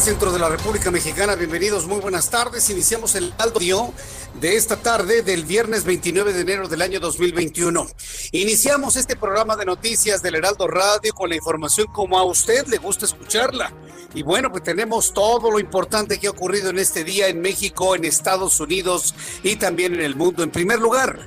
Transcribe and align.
Centro 0.00 0.32
de 0.32 0.38
la 0.38 0.48
República 0.48 0.90
Mexicana. 0.90 1.34
Bienvenidos, 1.34 1.86
muy 1.86 2.00
buenas 2.00 2.30
tardes. 2.30 2.70
Iniciamos 2.70 3.14
el 3.16 3.34
audio 3.36 3.92
de 4.40 4.56
esta 4.56 4.76
tarde 4.76 5.20
del 5.20 5.44
viernes 5.44 5.84
29 5.84 6.32
de 6.32 6.40
enero 6.40 6.68
del 6.68 6.80
año 6.80 7.00
2021. 7.00 7.86
Iniciamos 8.32 8.96
este 8.96 9.14
programa 9.14 9.56
de 9.56 9.66
noticias 9.66 10.22
del 10.22 10.36
Heraldo 10.36 10.68
Radio 10.68 11.12
con 11.12 11.28
la 11.28 11.36
información 11.36 11.86
como 11.92 12.18
a 12.18 12.24
usted 12.24 12.66
le 12.68 12.78
gusta 12.78 13.04
escucharla. 13.04 13.74
Y 14.14 14.22
bueno, 14.22 14.50
pues 14.50 14.62
tenemos 14.62 15.12
todo 15.12 15.50
lo 15.50 15.60
importante 15.60 16.18
que 16.18 16.28
ha 16.28 16.30
ocurrido 16.30 16.70
en 16.70 16.78
este 16.78 17.04
día 17.04 17.28
en 17.28 17.42
México, 17.42 17.94
en 17.94 18.06
Estados 18.06 18.58
Unidos 18.58 19.14
y 19.42 19.56
también 19.56 19.92
en 19.92 20.00
el 20.00 20.16
mundo. 20.16 20.42
En 20.42 20.50
primer 20.50 20.78
lugar, 20.78 21.20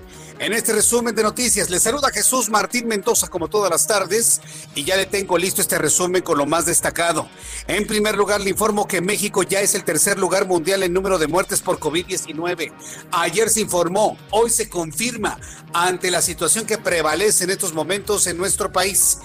en 0.44 0.52
este 0.52 0.73
resumen 0.73 1.16
de 1.16 1.23
noticias, 1.23 1.69
le 1.69 1.80
saluda 1.80 2.11
Jesús 2.11 2.49
Martín 2.49 2.86
Mendoza 2.86 3.30
como 3.30 3.47
todas 3.47 3.72
las 3.72 3.88
tardes 3.88 4.41
y 4.75 4.83
ya 4.83 4.97
le 4.97 5.05
tengo 5.05 5.38
listo 5.38 5.61
este 5.61 5.77
resumen 5.77 6.22
con 6.22 6.38
lo 6.38 6.45
más 6.45 6.66
destacado. 6.66 7.30
En 7.66 7.88
primer 7.88 8.17
lugar, 8.17 8.41
le 8.41 8.49
informo 8.49 8.86
que 8.86 8.99
México 8.99 9.44
ya 9.44 9.61
es 9.61 9.73
el 9.73 9.86
tercer 9.86 10.19
lugar 10.19 10.45
mundial 10.45 10.83
en 10.83 10.91
número 10.91 11.17
de 11.17 11.27
muertes 11.27 11.61
por 11.61 11.80
COVID-19. 11.80 12.73
Ayer 13.14 13.49
se 13.49 13.61
informó, 13.61 14.17
hoy 14.31 14.49
se 14.49 14.67
confirma 14.67 15.39
ante 15.71 16.11
la 16.11 16.21
situación 16.21 16.66
que 16.66 16.77
prevalece 16.77 17.45
en 17.45 17.52
estos 17.52 17.73
momentos 17.73 18.27
en 18.27 18.36
nuestro 18.36 18.69
país. 18.69 19.19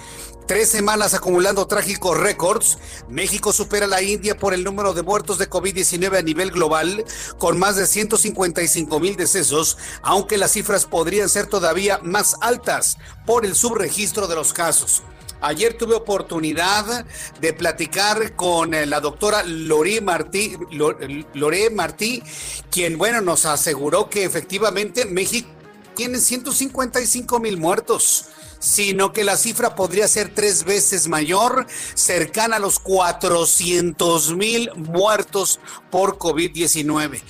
Tres 0.49 0.69
semanas 0.69 1.13
acumulando 1.13 1.67
trágicos 1.67 2.17
récords, 2.17 2.79
México 3.07 3.53
supera 3.53 3.85
a 3.85 3.87
la 3.87 4.01
India 4.01 4.35
por 4.35 4.55
el 4.55 4.63
número 4.63 4.95
de 4.95 5.03
muertos 5.03 5.37
de 5.37 5.47
COVID-19 5.47 6.17
a 6.17 6.23
nivel 6.23 6.49
global, 6.49 7.05
con 7.37 7.59
más 7.59 7.75
de 7.75 7.85
155 7.85 8.99
mil 8.99 9.15
decesos, 9.15 9.77
aunque 10.01 10.39
las 10.39 10.53
cifras 10.53 10.87
podrían 10.87 11.29
ser 11.29 11.45
todavía 11.45 11.99
más 12.01 12.35
altas 12.41 12.97
por 13.27 13.45
el 13.45 13.53
subregistro 13.53 14.27
de 14.27 14.33
los 14.33 14.51
casos. 14.51 15.03
Ayer 15.39 15.77
tuve 15.77 15.93
oportunidad 15.93 17.05
de 17.39 17.53
platicar 17.53 18.35
con 18.35 18.73
eh, 18.73 18.87
la 18.87 19.01
doctora 19.01 19.43
Lore 19.43 20.01
Martí, 20.01 20.57
Lore 20.71 21.69
Martí, 21.69 22.23
quien, 22.71 22.97
bueno, 22.97 23.21
nos 23.21 23.45
aseguró 23.45 24.09
que 24.09 24.23
efectivamente 24.23 25.05
México 25.05 25.47
tiene 25.93 26.17
155 26.17 27.39
mil 27.39 27.57
muertos 27.57 28.25
sino 28.59 29.13
que 29.13 29.23
la 29.23 29.37
cifra 29.37 29.75
podría 29.75 30.07
ser 30.07 30.33
tres 30.33 30.63
veces 30.65 31.07
mayor, 31.07 31.65
cercana 31.95 32.57
a 32.57 32.59
los 32.59 32.79
400 32.79 34.35
mil 34.35 34.71
muertos 34.75 35.59
por 35.89 36.17
COVID-19. 36.17 37.21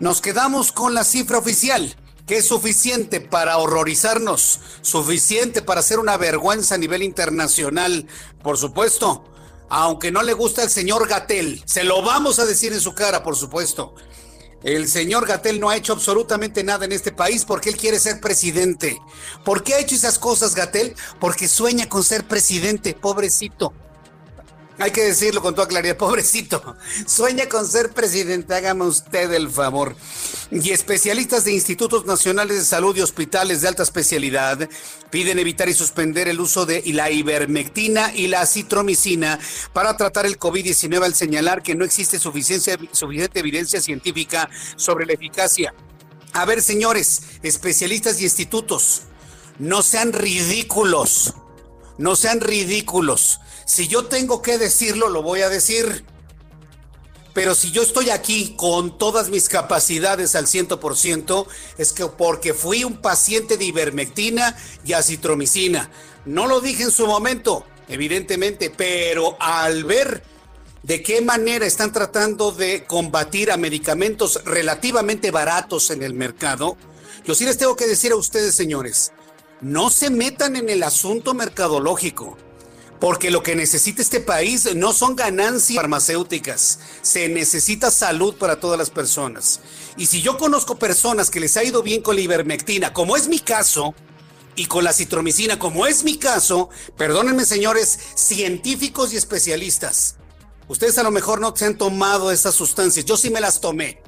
Nos 0.00 0.20
quedamos 0.20 0.72
con 0.72 0.94
la 0.94 1.04
cifra 1.04 1.38
oficial 1.38 1.96
que 2.28 2.36
es 2.36 2.46
suficiente 2.46 3.22
para 3.22 3.56
horrorizarnos, 3.56 4.60
suficiente 4.82 5.62
para 5.62 5.80
hacer 5.80 5.98
una 5.98 6.18
vergüenza 6.18 6.74
a 6.74 6.78
nivel 6.78 7.02
internacional, 7.02 8.06
por 8.42 8.58
supuesto. 8.58 9.24
Aunque 9.70 10.12
no 10.12 10.22
le 10.22 10.34
gusta 10.34 10.62
el 10.62 10.68
señor 10.68 11.08
Gatel, 11.08 11.62
se 11.64 11.84
lo 11.84 12.02
vamos 12.02 12.38
a 12.38 12.44
decir 12.44 12.72
en 12.74 12.80
su 12.80 12.94
cara, 12.94 13.22
por 13.22 13.34
supuesto. 13.34 13.94
El 14.62 14.88
señor 14.88 15.26
Gatel 15.26 15.60
no 15.60 15.70
ha 15.70 15.76
hecho 15.76 15.92
absolutamente 15.92 16.64
nada 16.64 16.84
en 16.84 16.92
este 16.92 17.12
país 17.12 17.44
porque 17.44 17.70
él 17.70 17.76
quiere 17.76 18.00
ser 18.00 18.20
presidente. 18.20 19.00
¿Por 19.44 19.62
qué 19.62 19.74
ha 19.74 19.80
hecho 19.80 19.94
esas 19.94 20.18
cosas, 20.18 20.54
Gatel? 20.54 20.94
Porque 21.20 21.46
sueña 21.46 21.88
con 21.88 22.02
ser 22.02 22.26
presidente, 22.26 22.94
pobrecito. 22.94 23.72
Hay 24.80 24.92
que 24.92 25.02
decirlo 25.02 25.42
con 25.42 25.54
toda 25.54 25.66
claridad, 25.66 25.96
pobrecito. 25.98 26.76
Sueña 27.06 27.48
con 27.48 27.66
ser 27.66 27.90
presidente, 27.90 28.54
hágame 28.54 28.84
usted 28.84 29.32
el 29.32 29.50
favor. 29.50 29.96
Y 30.50 30.70
especialistas 30.70 31.44
de 31.44 31.52
institutos 31.52 32.06
nacionales 32.06 32.58
de 32.58 32.64
salud 32.64 32.96
y 32.96 33.00
hospitales 33.00 33.60
de 33.60 33.68
alta 33.68 33.82
especialidad 33.82 34.68
piden 35.10 35.38
evitar 35.38 35.68
y 35.68 35.74
suspender 35.74 36.28
el 36.28 36.40
uso 36.40 36.64
de 36.64 36.82
la 36.86 37.10
ivermectina 37.10 38.14
y 38.14 38.28
la 38.28 38.46
citromicina 38.46 39.38
para 39.72 39.96
tratar 39.96 40.26
el 40.26 40.38
COVID-19 40.38 41.04
al 41.04 41.14
señalar 41.14 41.62
que 41.62 41.74
no 41.74 41.84
existe 41.84 42.18
suficiente, 42.18 42.78
suficiente 42.92 43.40
evidencia 43.40 43.80
científica 43.80 44.48
sobre 44.76 45.06
la 45.06 45.14
eficacia. 45.14 45.74
A 46.32 46.44
ver, 46.44 46.62
señores, 46.62 47.22
especialistas 47.42 48.20
y 48.20 48.24
institutos, 48.24 49.02
no 49.58 49.82
sean 49.82 50.12
ridículos. 50.12 51.34
No 51.96 52.14
sean 52.14 52.40
ridículos. 52.40 53.40
Si 53.68 53.86
yo 53.86 54.06
tengo 54.06 54.40
que 54.40 54.56
decirlo, 54.56 55.10
lo 55.10 55.22
voy 55.22 55.42
a 55.42 55.50
decir. 55.50 56.02
Pero 57.34 57.54
si 57.54 57.70
yo 57.70 57.82
estoy 57.82 58.08
aquí 58.08 58.54
con 58.56 58.96
todas 58.96 59.28
mis 59.28 59.50
capacidades 59.50 60.34
al 60.34 60.46
100%, 60.46 61.46
es 61.76 61.92
que 61.92 62.06
porque 62.06 62.54
fui 62.54 62.82
un 62.82 62.96
paciente 62.96 63.58
de 63.58 63.66
ivermectina 63.66 64.56
y 64.86 64.94
acitromicina. 64.94 65.90
No 66.24 66.46
lo 66.46 66.62
dije 66.62 66.84
en 66.84 66.90
su 66.90 67.06
momento, 67.06 67.66
evidentemente, 67.88 68.72
pero 68.74 69.36
al 69.38 69.84
ver 69.84 70.22
de 70.82 71.02
qué 71.02 71.20
manera 71.20 71.66
están 71.66 71.92
tratando 71.92 72.52
de 72.52 72.86
combatir 72.86 73.52
a 73.52 73.58
medicamentos 73.58 74.42
relativamente 74.46 75.30
baratos 75.30 75.90
en 75.90 76.02
el 76.02 76.14
mercado, 76.14 76.78
yo 77.22 77.34
sí 77.34 77.44
les 77.44 77.58
tengo 77.58 77.76
que 77.76 77.86
decir 77.86 78.12
a 78.12 78.16
ustedes, 78.16 78.54
señores, 78.54 79.12
no 79.60 79.90
se 79.90 80.08
metan 80.08 80.56
en 80.56 80.70
el 80.70 80.82
asunto 80.82 81.34
mercadológico. 81.34 82.38
Porque 83.00 83.30
lo 83.30 83.42
que 83.42 83.54
necesita 83.54 84.02
este 84.02 84.20
país 84.20 84.74
no 84.74 84.92
son 84.92 85.14
ganancias 85.14 85.76
farmacéuticas, 85.76 86.80
se 87.00 87.28
necesita 87.28 87.90
salud 87.90 88.34
para 88.36 88.58
todas 88.58 88.78
las 88.78 88.90
personas. 88.90 89.60
Y 89.96 90.06
si 90.06 90.20
yo 90.20 90.36
conozco 90.36 90.78
personas 90.78 91.30
que 91.30 91.40
les 91.40 91.56
ha 91.56 91.64
ido 91.64 91.82
bien 91.82 92.02
con 92.02 92.16
la 92.16 92.22
ivermectina, 92.22 92.92
como 92.92 93.16
es 93.16 93.28
mi 93.28 93.38
caso, 93.38 93.94
y 94.56 94.66
con 94.66 94.82
la 94.82 94.92
citromicina, 94.92 95.58
como 95.60 95.86
es 95.86 96.02
mi 96.02 96.18
caso, 96.18 96.70
perdónenme 96.96 97.44
señores, 97.44 97.96
científicos 98.16 99.12
y 99.12 99.16
especialistas, 99.16 100.16
ustedes 100.66 100.98
a 100.98 101.04
lo 101.04 101.12
mejor 101.12 101.40
no 101.40 101.54
se 101.54 101.66
han 101.66 101.78
tomado 101.78 102.32
esas 102.32 102.56
sustancias, 102.56 103.06
yo 103.06 103.16
sí 103.16 103.30
me 103.30 103.40
las 103.40 103.60
tomé, 103.60 104.02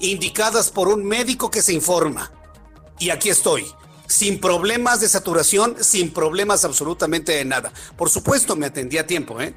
indicadas 0.00 0.72
por 0.72 0.88
un 0.88 1.04
médico 1.04 1.52
que 1.52 1.62
se 1.62 1.72
informa. 1.72 2.32
Y 2.98 3.10
aquí 3.10 3.28
estoy 3.28 3.66
sin 4.06 4.40
problemas 4.40 5.00
de 5.00 5.08
saturación, 5.08 5.76
sin 5.80 6.12
problemas 6.12 6.64
absolutamente 6.64 7.32
de 7.32 7.44
nada. 7.44 7.72
Por 7.96 8.10
supuesto, 8.10 8.56
me 8.56 8.66
atendí 8.66 8.98
a 8.98 9.06
tiempo, 9.06 9.40
¿eh? 9.40 9.54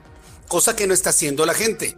Cosa 0.47 0.75
que 0.75 0.87
no 0.87 0.93
está 0.93 1.11
haciendo 1.11 1.45
la 1.45 1.53
gente. 1.53 1.95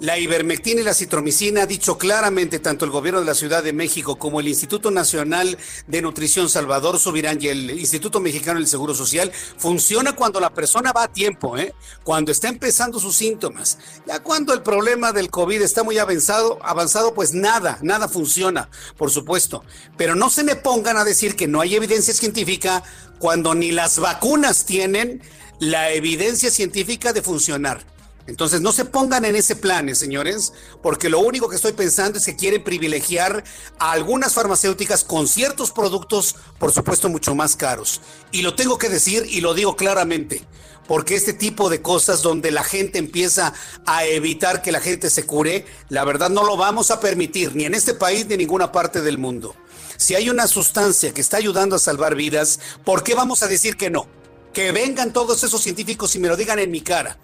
La 0.00 0.18
ivermectina 0.18 0.80
y 0.80 0.84
la 0.84 0.94
citromicina 0.94 1.64
ha 1.64 1.66
dicho 1.66 1.98
claramente 1.98 2.58
tanto 2.58 2.86
el 2.86 2.90
gobierno 2.90 3.20
de 3.20 3.26
la 3.26 3.34
Ciudad 3.34 3.62
de 3.62 3.74
México 3.74 4.16
como 4.16 4.40
el 4.40 4.48
Instituto 4.48 4.90
Nacional 4.90 5.58
de 5.88 6.00
Nutrición 6.00 6.48
Salvador 6.48 6.98
Subirán 6.98 7.36
y 7.38 7.48
el 7.48 7.68
Instituto 7.78 8.18
Mexicano 8.18 8.58
del 8.58 8.66
Seguro 8.66 8.94
Social, 8.94 9.30
funciona 9.58 10.14
cuando 10.16 10.40
la 10.40 10.54
persona 10.54 10.92
va 10.92 11.02
a 11.02 11.12
tiempo, 11.12 11.58
¿eh? 11.58 11.74
cuando 12.02 12.32
está 12.32 12.48
empezando 12.48 12.98
sus 12.98 13.14
síntomas. 13.14 13.76
Ya 14.06 14.20
cuando 14.20 14.54
el 14.54 14.62
problema 14.62 15.12
del 15.12 15.28
COVID 15.30 15.60
está 15.60 15.82
muy 15.82 15.98
avanzado, 15.98 16.58
avanzado, 16.62 17.12
pues 17.12 17.34
nada, 17.34 17.78
nada 17.82 18.08
funciona, 18.08 18.70
por 18.96 19.10
supuesto. 19.10 19.64
Pero 19.98 20.14
no 20.14 20.30
se 20.30 20.44
me 20.44 20.56
pongan 20.56 20.96
a 20.96 21.04
decir 21.04 21.36
que 21.36 21.46
no 21.46 21.60
hay 21.60 21.74
evidencia 21.74 22.14
científica 22.14 22.82
cuando 23.18 23.54
ni 23.54 23.70
las 23.70 23.98
vacunas 23.98 24.64
tienen 24.64 25.20
la 25.58 25.92
evidencia 25.92 26.50
científica 26.50 27.12
de 27.12 27.20
funcionar. 27.20 27.84
Entonces 28.26 28.60
no 28.60 28.72
se 28.72 28.84
pongan 28.84 29.24
en 29.24 29.34
ese 29.34 29.56
plan, 29.56 29.88
eh, 29.88 29.94
señores, 29.94 30.52
porque 30.82 31.08
lo 31.08 31.20
único 31.20 31.48
que 31.48 31.56
estoy 31.56 31.72
pensando 31.72 32.18
es 32.18 32.26
que 32.26 32.36
quieren 32.36 32.62
privilegiar 32.62 33.42
a 33.78 33.92
algunas 33.92 34.34
farmacéuticas 34.34 35.04
con 35.04 35.26
ciertos 35.26 35.70
productos, 35.72 36.36
por 36.58 36.72
supuesto, 36.72 37.08
mucho 37.08 37.34
más 37.34 37.56
caros. 37.56 38.00
Y 38.30 38.42
lo 38.42 38.54
tengo 38.54 38.78
que 38.78 38.88
decir 38.88 39.26
y 39.28 39.40
lo 39.40 39.54
digo 39.54 39.74
claramente, 39.74 40.44
porque 40.86 41.14
este 41.14 41.32
tipo 41.32 41.70
de 41.70 41.82
cosas 41.82 42.22
donde 42.22 42.50
la 42.50 42.62
gente 42.62 42.98
empieza 42.98 43.54
a 43.86 44.04
evitar 44.04 44.62
que 44.62 44.72
la 44.72 44.80
gente 44.80 45.10
se 45.10 45.24
cure, 45.24 45.66
la 45.88 46.04
verdad 46.04 46.30
no 46.30 46.44
lo 46.44 46.56
vamos 46.56 46.90
a 46.90 47.00
permitir, 47.00 47.56
ni 47.56 47.64
en 47.64 47.74
este 47.74 47.94
país 47.94 48.26
ni 48.26 48.34
en 48.34 48.40
ninguna 48.40 48.70
parte 48.70 49.00
del 49.00 49.18
mundo. 49.18 49.56
Si 49.96 50.14
hay 50.14 50.30
una 50.30 50.46
sustancia 50.46 51.12
que 51.12 51.20
está 51.20 51.36
ayudando 51.36 51.76
a 51.76 51.78
salvar 51.78 52.14
vidas, 52.14 52.60
¿por 52.84 53.02
qué 53.02 53.14
vamos 53.14 53.42
a 53.42 53.48
decir 53.48 53.76
que 53.76 53.90
no? 53.90 54.06
Que 54.52 54.72
vengan 54.72 55.12
todos 55.12 55.42
esos 55.42 55.62
científicos 55.62 56.14
y 56.16 56.18
me 56.18 56.28
lo 56.28 56.36
digan 56.36 56.58
en 56.58 56.70
mi 56.70 56.80
cara 56.80 57.18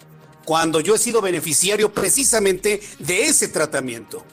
cuando 0.46 0.80
yo 0.80 0.94
he 0.94 0.98
sido 0.98 1.20
beneficiario 1.20 1.92
precisamente 1.92 2.80
de 3.00 3.26
ese 3.26 3.48
tratamiento. 3.48 4.24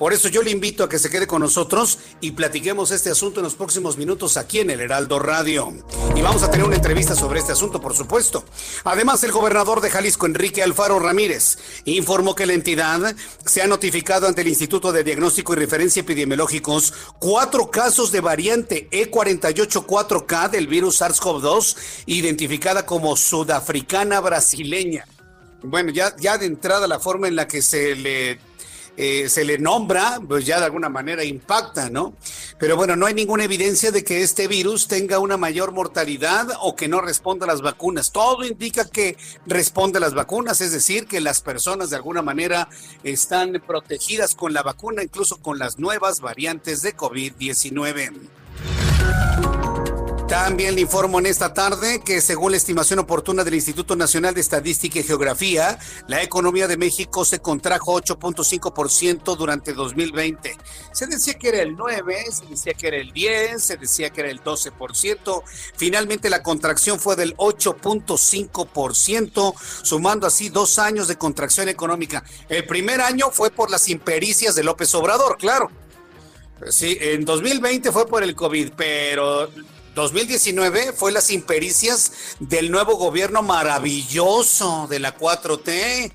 Por 0.00 0.14
eso 0.14 0.28
yo 0.28 0.42
le 0.42 0.50
invito 0.50 0.82
a 0.82 0.88
que 0.88 0.98
se 0.98 1.10
quede 1.10 1.26
con 1.26 1.42
nosotros 1.42 1.98
y 2.22 2.30
platiquemos 2.30 2.90
este 2.90 3.10
asunto 3.10 3.40
en 3.40 3.44
los 3.44 3.54
próximos 3.54 3.98
minutos 3.98 4.38
aquí 4.38 4.60
en 4.60 4.70
el 4.70 4.80
Heraldo 4.80 5.18
Radio. 5.18 5.74
Y 6.16 6.22
vamos 6.22 6.42
a 6.42 6.50
tener 6.50 6.64
una 6.64 6.76
entrevista 6.76 7.14
sobre 7.14 7.40
este 7.40 7.52
asunto, 7.52 7.82
por 7.82 7.94
supuesto. 7.94 8.42
Además, 8.84 9.22
el 9.24 9.30
gobernador 9.30 9.82
de 9.82 9.90
Jalisco, 9.90 10.24
Enrique 10.24 10.62
Alfaro 10.62 10.98
Ramírez, 11.00 11.58
informó 11.84 12.34
que 12.34 12.46
la 12.46 12.54
entidad 12.54 13.14
se 13.44 13.60
ha 13.60 13.66
notificado 13.66 14.26
ante 14.26 14.40
el 14.40 14.48
Instituto 14.48 14.90
de 14.90 15.04
Diagnóstico 15.04 15.52
y 15.52 15.56
Referencia 15.56 16.00
Epidemiológicos 16.00 16.94
cuatro 17.18 17.70
casos 17.70 18.10
de 18.10 18.22
variante 18.22 18.88
E484K 18.90 20.48
del 20.48 20.66
virus 20.66 21.02
SARS-CoV-2, 21.02 21.76
identificada 22.06 22.86
como 22.86 23.18
sudafricana 23.18 24.20
brasileña. 24.20 25.04
Bueno, 25.62 25.92
ya, 25.92 26.16
ya 26.16 26.38
de 26.38 26.46
entrada 26.46 26.86
la 26.86 27.00
forma 27.00 27.28
en 27.28 27.36
la 27.36 27.46
que 27.46 27.60
se 27.60 27.94
le 27.96 28.49
eh, 28.96 29.28
se 29.28 29.44
le 29.44 29.58
nombra, 29.58 30.20
pues 30.26 30.44
ya 30.44 30.58
de 30.58 30.66
alguna 30.66 30.88
manera 30.88 31.24
impacta, 31.24 31.90
¿no? 31.90 32.14
Pero 32.58 32.76
bueno, 32.76 32.96
no 32.96 33.06
hay 33.06 33.14
ninguna 33.14 33.44
evidencia 33.44 33.90
de 33.90 34.04
que 34.04 34.22
este 34.22 34.48
virus 34.48 34.88
tenga 34.88 35.18
una 35.18 35.36
mayor 35.36 35.72
mortalidad 35.72 36.48
o 36.60 36.76
que 36.76 36.88
no 36.88 37.00
responda 37.00 37.44
a 37.44 37.48
las 37.48 37.62
vacunas. 37.62 38.12
Todo 38.12 38.44
indica 38.44 38.88
que 38.88 39.16
responde 39.46 39.98
a 39.98 40.00
las 40.00 40.14
vacunas, 40.14 40.60
es 40.60 40.72
decir, 40.72 41.06
que 41.06 41.20
las 41.20 41.40
personas 41.40 41.90
de 41.90 41.96
alguna 41.96 42.22
manera 42.22 42.68
están 43.02 43.62
protegidas 43.66 44.34
con 44.34 44.52
la 44.52 44.62
vacuna, 44.62 45.02
incluso 45.02 45.38
con 45.38 45.58
las 45.58 45.78
nuevas 45.78 46.20
variantes 46.20 46.82
de 46.82 46.96
COVID-19. 46.96 48.39
También 50.30 50.74
le 50.76 50.82
informo 50.82 51.18
en 51.18 51.26
esta 51.26 51.52
tarde 51.52 52.00
que 52.04 52.20
según 52.20 52.52
la 52.52 52.56
estimación 52.56 53.00
oportuna 53.00 53.42
del 53.42 53.54
Instituto 53.54 53.96
Nacional 53.96 54.32
de 54.32 54.40
Estadística 54.40 55.00
y 55.00 55.02
Geografía, 55.02 55.76
la 56.06 56.22
economía 56.22 56.68
de 56.68 56.76
México 56.76 57.24
se 57.24 57.40
contrajo 57.40 58.00
8.5% 58.00 59.36
durante 59.36 59.72
2020. 59.72 60.56
Se 60.92 61.08
decía 61.08 61.34
que 61.34 61.48
era 61.48 61.62
el 61.62 61.74
9, 61.74 62.26
se 62.30 62.46
decía 62.46 62.74
que 62.74 62.86
era 62.86 62.98
el 62.98 63.10
10, 63.10 63.60
se 63.60 63.76
decía 63.76 64.10
que 64.10 64.20
era 64.20 64.30
el 64.30 64.40
12%. 64.40 65.42
Finalmente 65.74 66.30
la 66.30 66.44
contracción 66.44 67.00
fue 67.00 67.16
del 67.16 67.36
8.5%, 67.36 69.54
sumando 69.82 70.28
así 70.28 70.48
dos 70.48 70.78
años 70.78 71.08
de 71.08 71.18
contracción 71.18 71.68
económica. 71.68 72.22
El 72.48 72.64
primer 72.66 73.00
año 73.00 73.32
fue 73.32 73.50
por 73.50 73.68
las 73.68 73.88
impericias 73.88 74.54
de 74.54 74.62
López 74.62 74.94
Obrador, 74.94 75.38
claro. 75.38 75.72
Sí, 76.68 76.96
en 77.00 77.24
2020 77.24 77.90
fue 77.90 78.06
por 78.06 78.22
el 78.22 78.36
COVID, 78.36 78.74
pero 78.76 79.50
2019 80.00 80.94
fue 80.94 81.12
las 81.12 81.30
impericias 81.30 82.12
del 82.38 82.70
nuevo 82.70 82.96
gobierno 82.96 83.42
maravilloso 83.42 84.86
de 84.88 84.98
la 84.98 85.14
4T. 85.14 86.10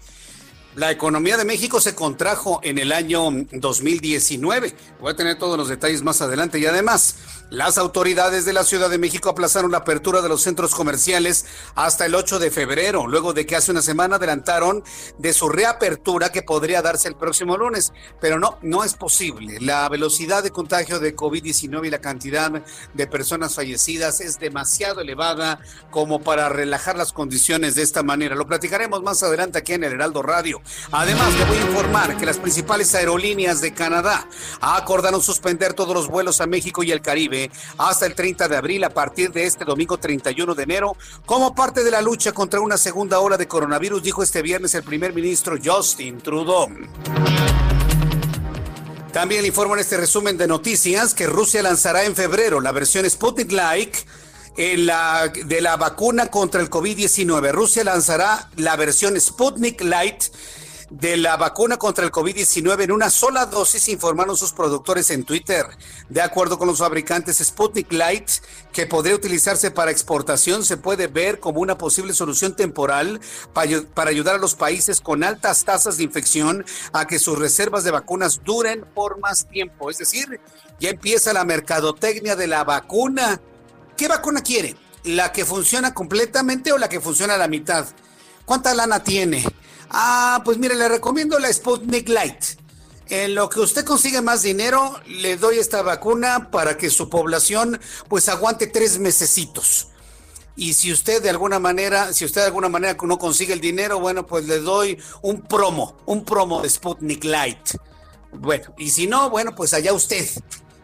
La 0.75 0.89
economía 0.89 1.37
de 1.37 1.45
México 1.45 1.79
se 1.79 1.93
contrajo 1.93 2.59
en 2.63 2.79
el 2.79 2.91
año 2.91 3.29
2019. 3.51 4.75
Voy 4.99 5.13
a 5.13 5.15
tener 5.15 5.37
todos 5.37 5.55
los 5.55 5.69
detalles 5.69 6.01
más 6.01 6.19
adelante 6.21 6.57
y 6.57 6.65
además 6.65 7.15
las 7.55 7.77
autoridades 7.77 8.43
de 8.43 8.51
la 8.51 8.65
Ciudad 8.65 8.89
de 8.89 8.97
México 8.97 9.29
aplazaron 9.29 9.71
la 9.71 9.77
apertura 9.77 10.21
de 10.21 10.27
los 10.27 10.41
centros 10.41 10.75
comerciales 10.75 11.45
hasta 11.73 12.05
el 12.05 12.13
8 12.13 12.37
de 12.37 12.51
febrero, 12.51 13.07
luego 13.07 13.31
de 13.31 13.45
que 13.45 13.55
hace 13.55 13.71
una 13.71 13.81
semana 13.81 14.17
adelantaron 14.17 14.83
de 15.19 15.31
su 15.31 15.47
reapertura 15.47 16.33
que 16.33 16.43
podría 16.43 16.81
darse 16.81 17.07
el 17.07 17.15
próximo 17.15 17.55
lunes. 17.55 17.93
Pero 18.19 18.39
no, 18.39 18.57
no 18.61 18.83
es 18.83 18.95
posible. 18.95 19.61
La 19.61 19.87
velocidad 19.87 20.43
de 20.43 20.51
contagio 20.51 20.99
de 20.99 21.15
COVID-19 21.15 21.87
y 21.87 21.89
la 21.91 22.01
cantidad 22.01 22.51
de 22.93 23.07
personas 23.07 23.55
fallecidas 23.55 24.19
es 24.19 24.37
demasiado 24.37 24.99
elevada 24.99 25.61
como 25.91 26.21
para 26.21 26.49
relajar 26.49 26.97
las 26.97 27.13
condiciones 27.13 27.73
de 27.75 27.83
esta 27.83 28.03
manera. 28.03 28.35
Lo 28.35 28.47
platicaremos 28.47 29.01
más 29.01 29.23
adelante 29.23 29.59
aquí 29.59 29.71
en 29.71 29.85
el 29.85 29.93
Heraldo 29.93 30.21
Radio. 30.21 30.61
Además, 30.91 31.33
le 31.35 31.45
voy 31.45 31.57
a 31.57 31.61
informar 31.61 32.17
que 32.17 32.25
las 32.25 32.37
principales 32.37 32.93
aerolíneas 32.95 33.61
de 33.61 33.73
Canadá 33.73 34.27
acordaron 34.59 35.21
suspender 35.21 35.73
todos 35.73 35.93
los 35.93 36.09
vuelos 36.09 36.41
a 36.41 36.47
México 36.47 36.83
y 36.83 36.91
el 36.91 37.01
Caribe 37.01 37.44
hasta 37.77 38.05
el 38.05 38.15
30 38.15 38.47
de 38.47 38.57
abril 38.57 38.83
a 38.83 38.89
partir 38.89 39.31
de 39.31 39.45
este 39.45 39.65
domingo 39.65 39.97
31 39.97 40.55
de 40.55 40.63
enero 40.63 40.95
como 41.25 41.55
parte 41.55 41.83
de 41.83 41.91
la 41.91 42.01
lucha 42.01 42.31
contra 42.31 42.59
una 42.59 42.77
segunda 42.77 43.19
ola 43.19 43.37
de 43.37 43.47
coronavirus, 43.47 44.03
dijo 44.03 44.23
este 44.23 44.41
viernes 44.41 44.75
el 44.75 44.83
primer 44.83 45.13
ministro 45.13 45.57
Justin 45.63 46.19
Trudeau. 46.19 46.69
También 49.11 49.43
le 49.43 49.47
informo 49.47 49.75
en 49.75 49.79
este 49.79 49.95
resumen 49.95 50.37
de 50.37 50.45
noticias 50.45 51.13
que 51.13 51.25
Rusia 51.25 51.63
lanzará 51.63 52.03
en 52.03 52.15
febrero 52.15 52.59
la 52.59 52.73
versión 52.73 53.09
Sputnik 53.09 53.51
Like 53.51 53.99
la, 54.57 55.27
de 55.27 55.61
la 55.61 55.77
vacuna 55.77 56.27
contra 56.27 56.61
el 56.61 56.69
COVID-19. 56.69 57.51
Rusia 57.51 57.83
lanzará 57.83 58.49
la 58.57 58.75
versión 58.75 59.19
Sputnik 59.19 59.81
Light 59.81 60.25
de 60.99 61.17
la 61.17 61.35
vacuna 61.35 61.75
contra 61.75 62.05
el 62.05 62.11
COVID-19 62.11 62.83
en 62.83 62.91
una 62.93 63.09
sola 63.09 63.45
dosis, 63.45 63.89
informaron 63.89 64.37
sus 64.37 64.53
productores 64.53 65.09
en 65.09 65.25
Twitter. 65.25 65.65
De 66.07 66.21
acuerdo 66.21 66.57
con 66.57 66.69
los 66.69 66.79
fabricantes, 66.79 67.39
Sputnik 67.39 67.91
Light, 67.91 68.29
que 68.71 68.87
podría 68.87 69.15
utilizarse 69.15 69.71
para 69.71 69.91
exportación, 69.91 70.63
se 70.63 70.77
puede 70.77 71.07
ver 71.07 71.41
como 71.41 71.59
una 71.59 71.77
posible 71.77 72.13
solución 72.13 72.55
temporal 72.55 73.19
para 73.53 74.09
ayudar 74.09 74.35
a 74.35 74.37
los 74.37 74.55
países 74.55 75.01
con 75.01 75.25
altas 75.25 75.65
tasas 75.65 75.97
de 75.97 76.03
infección 76.03 76.63
a 76.93 77.05
que 77.07 77.19
sus 77.19 77.37
reservas 77.37 77.83
de 77.83 77.91
vacunas 77.91 78.41
duren 78.45 78.85
por 78.93 79.19
más 79.19 79.49
tiempo. 79.49 79.89
Es 79.89 79.97
decir, 79.97 80.39
ya 80.79 80.91
empieza 80.91 81.33
la 81.33 81.43
mercadotecnia 81.43 82.37
de 82.37 82.47
la 82.47 82.63
vacuna. 82.63 83.41
¿Qué 83.97 84.07
vacuna 84.07 84.41
quiere? 84.41 84.77
¿La 85.03 85.33
que 85.33 85.43
funciona 85.43 85.93
completamente 85.93 86.71
o 86.71 86.77
la 86.77 86.87
que 86.87 87.01
funciona 87.01 87.33
a 87.33 87.37
la 87.37 87.49
mitad? 87.49 87.85
¿Cuánta 88.45 88.73
lana 88.73 89.03
tiene? 89.03 89.43
Ah, 89.97 90.41
pues 90.43 90.57
mire, 90.57 90.75
le 90.75 90.89
recomiendo 90.89 91.39
la 91.39 91.51
Sputnik 91.53 92.09
Light. 92.09 92.43
En 93.07 93.33
lo 93.33 93.47
que 93.47 93.61
usted 93.61 93.85
consigue 93.85 94.21
más 94.21 94.41
dinero, 94.41 94.99
le 95.07 95.37
doy 95.37 95.57
esta 95.57 95.83
vacuna 95.83 96.51
para 96.51 96.75
que 96.75 96.89
su 96.89 97.07
población 97.07 97.79
pues 98.09 98.27
aguante 98.27 98.67
tres 98.67 98.99
mesecitos. 98.99 99.87
Y 100.57 100.73
si 100.73 100.91
usted 100.91 101.23
de 101.23 101.29
alguna 101.29 101.59
manera, 101.59 102.11
si 102.11 102.25
usted 102.25 102.41
de 102.41 102.47
alguna 102.47 102.67
manera 102.67 102.97
no 103.03 103.17
consigue 103.17 103.53
el 103.53 103.61
dinero, 103.61 104.01
bueno, 104.01 104.27
pues 104.27 104.45
le 104.47 104.59
doy 104.59 105.01
un 105.21 105.39
promo, 105.39 105.95
un 106.05 106.25
promo 106.25 106.61
de 106.61 106.69
Sputnik 106.69 107.23
Light. 107.23 107.77
Bueno, 108.33 108.73
y 108.77 108.89
si 108.89 109.07
no, 109.07 109.29
bueno, 109.29 109.55
pues 109.55 109.73
allá 109.73 109.93
usted. 109.93 110.27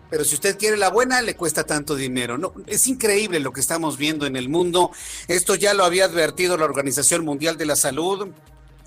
Pero 0.10 0.24
si 0.24 0.36
usted 0.36 0.58
quiere 0.58 0.77
la 0.77 0.89
buena, 0.89 1.22
le 1.22 1.36
cuesta 1.36 1.65
tanto 1.65 1.96
dinero. 1.96 2.38
No, 2.38 2.53
es 2.65 2.88
increíble 2.88 3.41
lo 3.41 3.51
que 3.51 3.60
estamos 3.60 3.98
viendo 3.98 4.25
en 4.25 4.38
el 4.38 4.48
mundo. 4.48 4.91
Esto 5.27 5.56
ya 5.56 5.74
lo 5.74 5.84
había 5.84 6.06
advertido 6.06 6.56
la 6.56 6.63
Organización 6.63 7.25
Mundial 7.25 7.58
de 7.58 7.65
la 7.65 7.75
Salud 7.75 8.30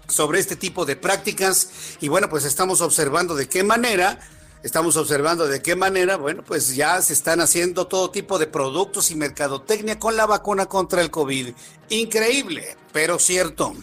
sobre 0.08 0.40
este 0.40 0.56
tipo 0.56 0.84
de 0.84 0.96
prácticas 0.96 1.70
y 2.00 2.08
bueno, 2.08 2.28
pues 2.28 2.44
estamos 2.44 2.80
observando 2.80 3.34
de 3.34 3.49
qué 3.49 3.64
manera 3.64 4.18
estamos 4.64 4.96
observando 4.96 5.46
de 5.46 5.61
qué 5.61 5.76
manera, 5.76 6.16
bueno, 6.16 6.42
pues 6.42 6.75
ya 6.75 7.00
se 7.02 7.12
están 7.12 7.42
haciendo 7.42 7.87
todo 7.87 8.11
tipo 8.11 8.38
de 8.38 8.46
productos 8.46 9.11
y 9.11 9.14
mercadotecnia 9.14 9.99
con 9.99 10.16
la 10.16 10.25
vacuna 10.25 10.66
contra 10.66 11.02
el 11.02 11.11
COVID. 11.11 11.50
Increíble, 11.90 12.75
pero 12.90 13.18
cierto. 13.18 13.75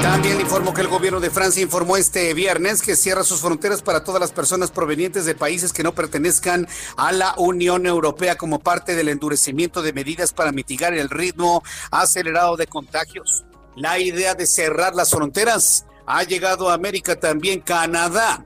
También 0.00 0.40
informo 0.40 0.72
que 0.72 0.80
el 0.80 0.88
gobierno 0.88 1.20
de 1.20 1.30
Francia 1.30 1.62
informó 1.62 1.98
este 1.98 2.32
viernes 2.32 2.80
que 2.80 2.96
cierra 2.96 3.24
sus 3.24 3.40
fronteras 3.40 3.82
para 3.82 4.04
todas 4.04 4.20
las 4.20 4.32
personas 4.32 4.70
provenientes 4.70 5.26
de 5.26 5.34
países 5.34 5.74
que 5.74 5.82
no 5.82 5.94
pertenezcan 5.94 6.66
a 6.96 7.12
la 7.12 7.34
Unión 7.36 7.86
Europea 7.86 8.38
como 8.38 8.60
parte 8.60 8.96
del 8.96 9.10
endurecimiento 9.10 9.82
de 9.82 9.92
medidas 9.92 10.32
para 10.32 10.50
mitigar 10.50 10.94
el 10.94 11.10
ritmo 11.10 11.62
acelerado 11.90 12.56
de 12.56 12.66
contagios 12.66 13.44
la 13.76 13.98
idea 13.98 14.34
de 14.34 14.46
cerrar 14.46 14.94
las 14.94 15.10
fronteras. 15.10 15.84
Ha 16.06 16.22
llegado 16.24 16.68
a 16.68 16.74
América 16.74 17.18
también 17.18 17.60
Canadá. 17.60 18.44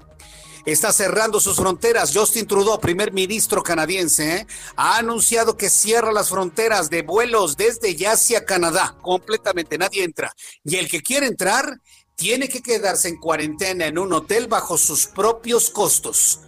Está 0.65 0.93
cerrando 0.93 1.41
sus 1.41 1.57
fronteras. 1.57 2.13
Justin 2.15 2.47
Trudeau, 2.47 2.79
primer 2.79 3.13
ministro 3.13 3.63
canadiense, 3.63 4.37
¿eh? 4.37 4.47
ha 4.77 4.99
anunciado 4.99 5.57
que 5.57 5.71
cierra 5.71 6.13
las 6.13 6.29
fronteras 6.29 6.91
de 6.91 7.03
vuelos 7.03 7.57
desde 7.57 7.95
ya 7.95 8.13
hacia 8.13 8.45
Canadá. 8.45 8.95
Completamente, 9.01 9.79
nadie 9.79 10.05
entra. 10.05 10.33
Y 10.65 10.77
el 10.77 10.89
que 10.89 11.01
quiere 11.01 11.27
entrar 11.27 11.81
tiene 12.17 12.49
que 12.49 12.61
quedarse 12.61 13.09
en 13.09 13.17
cuarentena 13.17 13.87
en 13.87 13.99
un 13.99 14.13
hotel 14.13 14.47
bajo 14.47 14.77
sus 14.77 15.07
propios 15.07 15.71
costos. 15.71 16.41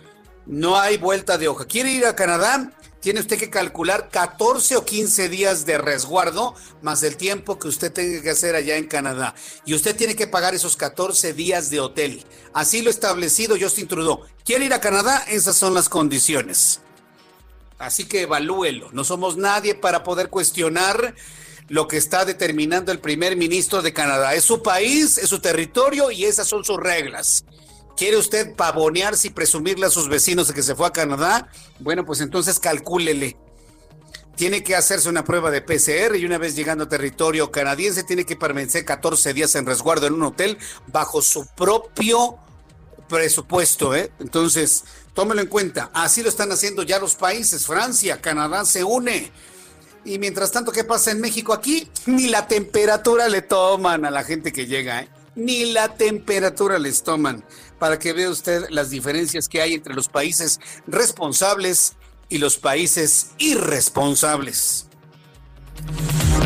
No 0.45 0.77
hay 0.77 0.99
vuelta 0.99 1.39
de 1.39 1.49
hoja. 1.49 1.65
¿Quiere 1.65 1.93
ir 1.93 2.05
a 2.05 2.17
Canadá? 2.17 2.73
Tiene 3.01 3.21
usted 3.21 3.39
que 3.39 3.51
calcular 3.51 4.11
14 4.11 4.77
o 4.77 4.85
15 4.85 5.29
días 5.29 5.65
de 5.65 5.79
resguardo 5.79 6.55
más 6.83 7.03
el 7.03 7.17
tiempo 7.17 7.59
que 7.59 7.69
usted 7.69 7.93
tenga 7.93 8.23
que 8.23 8.31
hacer 8.31 8.55
allá 8.55 8.77
en 8.77 8.87
Canadá. 8.87 9.35
Y 9.65 9.75
usted 9.75 9.97
tiene 9.97 10.15
que 10.15 10.27
pagar 10.27 10.55
esos 10.55 10.77
14 10.77 11.33
días 11.33 11.71
de 11.71 11.81
hotel. 11.81 12.25
Así 12.53 12.83
lo 12.83 12.91
establecido 12.91 13.57
Justin 13.59 13.89
Trudeau. 13.89 14.21
¿Quiere 14.45 14.67
ir 14.67 14.75
a 14.75 14.81
Canadá? 14.81 15.25
Esas 15.29 15.57
son 15.57 15.75
las 15.75 15.89
condiciones. 15.89 16.81
Así 17.79 18.05
que 18.05 18.23
evalúelo. 18.23 18.91
No 18.93 19.05
somos 19.05 19.39
nadie 19.39 19.75
para 19.75 20.05
poder 20.05 20.29
cuestionar 20.29 21.15
lo 21.69 21.89
que 21.89 21.97
está 21.97 22.25
determinando 22.27 22.93
el 22.93 22.99
primer 22.99 23.37
ministro 23.37 23.81
de 23.81 23.95
Canadá. 23.95 24.35
Es 24.35 24.45
su 24.45 24.63
país, 24.63 25.17
es 25.17 25.31
su 25.31 25.39
territorio 25.39 26.11
y 26.11 26.25
esas 26.25 26.47
son 26.47 26.65
sus 26.65 26.77
reglas. 26.77 27.45
¿Quiere 28.01 28.17
usted 28.17 28.55
pavonearse 28.55 29.29
y 29.29 29.31
presumirle 29.31 29.85
a 29.85 29.91
sus 29.91 30.09
vecinos 30.09 30.49
de 30.49 30.55
que 30.55 30.63
se 30.63 30.75
fue 30.75 30.87
a 30.87 30.91
Canadá? 30.91 31.51
Bueno, 31.81 32.07
pues 32.07 32.23
entonces 32.23 32.59
calcúlele. 32.59 33.37
Tiene 34.37 34.63
que 34.63 34.75
hacerse 34.75 35.11
una 35.11 35.23
prueba 35.23 35.51
de 35.51 35.61
PCR 35.61 36.17
y 36.17 36.25
una 36.25 36.39
vez 36.39 36.57
llegando 36.57 36.85
a 36.85 36.89
territorio 36.89 37.51
canadiense 37.51 38.03
tiene 38.03 38.25
que 38.25 38.37
permanecer 38.37 38.87
14 38.87 39.35
días 39.35 39.55
en 39.55 39.67
resguardo 39.67 40.07
en 40.07 40.15
un 40.15 40.23
hotel 40.23 40.57
bajo 40.87 41.21
su 41.21 41.47
propio 41.49 42.39
presupuesto. 43.07 43.95
¿eh? 43.95 44.11
Entonces, 44.19 44.85
tómelo 45.13 45.43
en 45.43 45.49
cuenta. 45.49 45.91
Así 45.93 46.23
lo 46.23 46.31
están 46.31 46.51
haciendo 46.53 46.83
ya 46.83 46.99
los 47.01 47.17
países. 47.17 47.67
Francia, 47.67 48.23
Canadá 48.23 48.65
se 48.65 48.83
une. 48.83 49.31
Y 50.07 50.19
mientras 50.19 50.51
tanto, 50.53 50.73
¿qué 50.73 50.85
pasa 50.85 51.11
en 51.11 51.21
México? 51.21 51.53
Aquí 51.53 51.91
ni 52.07 52.29
la 52.29 52.49
temperatura 52.49 53.29
le 53.29 53.43
toman 53.43 54.07
a 54.07 54.11
la 54.11 54.25
gente 54.25 54.55
que 54.55 54.65
llega, 54.65 55.03
¿eh? 55.03 55.11
Ni 55.37 55.67
la 55.73 55.95
temperatura 55.95 56.79
les 56.79 57.03
toman 57.03 57.45
para 57.81 57.99
que 57.99 58.13
vea 58.13 58.31
usted 58.31 58.67
las 58.69 58.91
diferencias 58.91 59.49
que 59.49 59.61
hay 59.61 59.75
entre 59.75 59.95
los 59.95 60.09
países 60.09 60.61
responsables 60.87 61.97
y 62.29 62.39
los 62.39 62.59
países 62.59 63.33
irresponsables. 63.39 64.87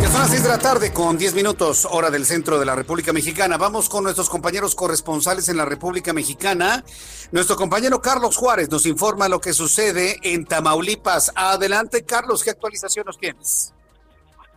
Ya 0.00 0.08
son 0.08 0.20
las 0.20 0.30
6 0.30 0.42
de 0.44 0.48
la 0.48 0.58
tarde 0.58 0.92
con 0.92 1.18
10 1.18 1.34
minutos, 1.34 1.86
hora 1.90 2.10
del 2.10 2.24
centro 2.24 2.58
de 2.58 2.64
la 2.64 2.76
República 2.76 3.12
Mexicana. 3.12 3.58
Vamos 3.58 3.88
con 3.88 4.04
nuestros 4.04 4.30
compañeros 4.30 4.74
corresponsales 4.74 5.48
en 5.48 5.56
la 5.56 5.64
República 5.64 6.12
Mexicana. 6.12 6.84
Nuestro 7.32 7.56
compañero 7.56 8.00
Carlos 8.00 8.36
Juárez 8.36 8.70
nos 8.70 8.86
informa 8.86 9.28
lo 9.28 9.40
que 9.40 9.52
sucede 9.52 10.16
en 10.22 10.46
Tamaulipas. 10.46 11.32
Adelante, 11.34 12.04
Carlos, 12.04 12.44
¿qué 12.44 12.50
actualización 12.50 13.06
nos 13.06 13.18
tienes? 13.18 13.74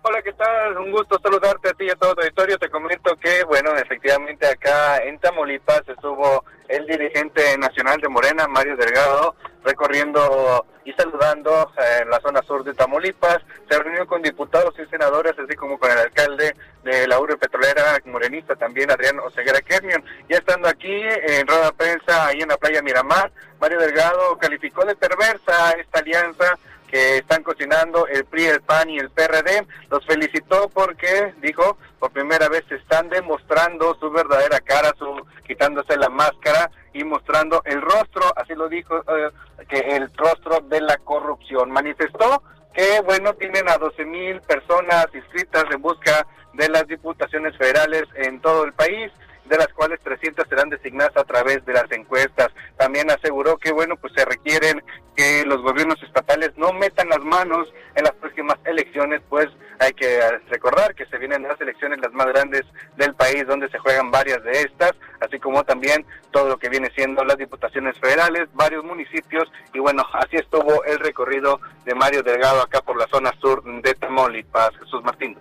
Hola, 0.04 0.22
¿qué 0.22 0.32
tal? 0.34 0.78
Un 0.78 0.92
gusto 0.92 1.20
saludarte 1.22 1.70
a 1.70 1.74
ti 1.74 1.86
y 1.86 1.90
a 1.90 1.96
todo 1.96 2.14
tu 2.14 2.22
auditorio. 2.22 2.58
Te 2.58 2.70
comento 2.70 3.16
que, 3.18 3.44
bueno, 3.44 3.76
efectivamente 3.76 4.48
acá 4.48 5.00
en 5.00 5.20
Tamaulipas 5.20 5.82
estuvo 5.88 6.46
el 6.68 6.86
dirigente 6.86 7.58
nacional 7.58 8.00
de 8.00 8.10
Morena, 8.10 8.48
Mario 8.48 8.76
Delgado, 8.76 9.36
recorriendo 9.64 10.66
y 10.86 10.94
saludando 10.94 11.72
eh, 11.78 12.00
en 12.02 12.10
la 12.10 12.20
zona 12.22 12.42
sur 12.44 12.64
de 12.64 12.74
Tamaulipas. 12.74 13.40
Se 13.70 13.78
reunió 13.78 14.08
con 14.08 14.22
diputados 14.22 14.74
y 14.80 14.86
senadores, 14.90 15.34
así 15.38 15.56
como 15.56 15.78
con 15.78 15.92
el 15.92 15.98
alcalde 15.98 16.56
de 16.84 17.08
la 17.08 17.20
Ure 17.20 17.38
Petrolera, 17.38 18.00
morenista 18.06 18.56
también, 18.56 18.90
Adrián 18.90 19.20
Oseguera 19.20 19.62
Kermion. 19.62 20.04
Ya 20.30 20.38
estando 20.38 20.70
aquí 20.70 21.02
en 21.02 21.46
rueda 21.48 21.72
prensa, 21.74 22.28
ahí 22.28 22.40
en 22.40 22.50
la 22.50 22.58
playa 22.58 22.82
Miramar, 22.82 23.32
Mario 23.60 23.80
Delgado 23.80 24.38
calificó 24.38 24.86
de 24.86 24.96
perversa 24.96 25.72
esta 25.72 26.00
alianza 26.00 26.58
que 26.88 27.18
están 27.18 27.44
cocinando 27.44 28.08
el 28.08 28.26
PRI, 28.26 28.46
el 28.46 28.62
PAN 28.62 28.90
y 28.90 28.98
el 28.98 29.10
PRD. 29.10 29.66
Los 29.90 30.06
felicitó 30.06 30.70
porque, 30.70 31.34
dijo, 31.42 31.78
por 32.00 32.12
primera 32.12 32.48
vez 32.50 32.64
están 32.72 33.10
demostrando 33.10 33.96
su 34.00 34.10
verdadera 34.12 34.60
cara, 34.60 34.94
su 34.98 35.26
quitándose 35.46 35.98
la 35.98 36.10
máscara 36.10 36.70
y 36.94 37.04
mostrando 37.04 37.62
el 37.66 37.82
rostro, 37.82 38.24
así 38.36 38.54
lo 38.56 38.70
dijo, 38.70 38.98
eh, 38.98 39.32
que 39.68 39.80
el 39.96 40.12
rostro 40.16 40.60
de 40.62 40.82
la 40.82 40.98
corrupción. 40.98 41.72
Manifestó 41.72 42.44
que, 42.74 43.02
bueno, 43.02 43.34
tienen 43.34 43.68
a 43.70 43.78
12 43.78 44.06
mil 44.06 44.42
personas 44.42 45.08
inscritas 45.14 45.66
en 45.72 45.82
busca 45.82 46.28
de 46.54 46.70
las 46.70 46.88
diputaciones 46.88 47.56
federales 47.58 48.04
en 48.16 48.40
todo 48.42 48.66
el 48.66 48.74
país 48.74 49.12
de 49.48 49.58
las 49.58 49.68
cuales 49.70 50.00
300 50.02 50.48
serán 50.48 50.70
designadas 50.70 51.16
a 51.16 51.24
través 51.24 51.66
de 51.66 51.74
las 51.74 51.92
encuestas. 51.92 52.50
También 52.78 53.10
aseguró 53.12 53.58
que, 53.58 53.72
bueno, 53.72 53.96
pues 53.96 54.14
se 54.16 54.26
requieren 54.26 54.82
que 55.16 55.44
los 55.46 55.62
gobiernos 55.62 56.02
estatales 56.04 56.52
no 56.58 56.72
metan 56.74 57.10
las 57.10 57.20
manos 57.20 57.74
en 57.96 58.04
las 58.04 58.14
próximas 58.14 58.58
elecciones, 58.66 59.22
pues 59.30 59.48
hay 59.80 59.92
que 59.94 60.20
recordar 60.50 60.94
que 60.94 61.08
se 61.08 61.18
vienen 61.18 61.44
las 61.44 61.60
elecciones 61.60 62.00
las 62.00 62.14
más 62.14 62.28
grandes 62.28 62.64
del 62.98 63.16
país, 63.16 63.46
donde 63.48 63.68
se 63.70 63.80
juegan 63.80 64.12
varias 64.12 64.44
de 64.44 64.52
estas, 64.52 64.92
así 65.20 65.40
como 65.40 65.64
también 65.64 66.06
todo 66.32 66.50
lo 66.50 66.58
que 66.58 66.70
viene 66.70 66.92
siendo 66.96 67.24
las 67.24 67.38
diputaciones 67.38 67.98
federales, 68.00 68.48
varios 68.54 68.84
municipios, 68.84 69.52
y 69.74 69.80
bueno, 69.80 70.04
así 70.14 70.36
estuvo 70.36 70.84
el 70.84 71.00
recorrido 71.00 71.60
de 71.86 71.96
Mario 71.96 72.22
Delgado 72.22 72.62
acá 72.62 72.82
por 72.82 72.98
la 72.98 73.08
zona 73.08 73.32
sur 73.42 73.64
de 73.64 73.94
Tamaulipas. 73.96 74.78
Jesús 74.78 75.04
Martín. 75.04 75.38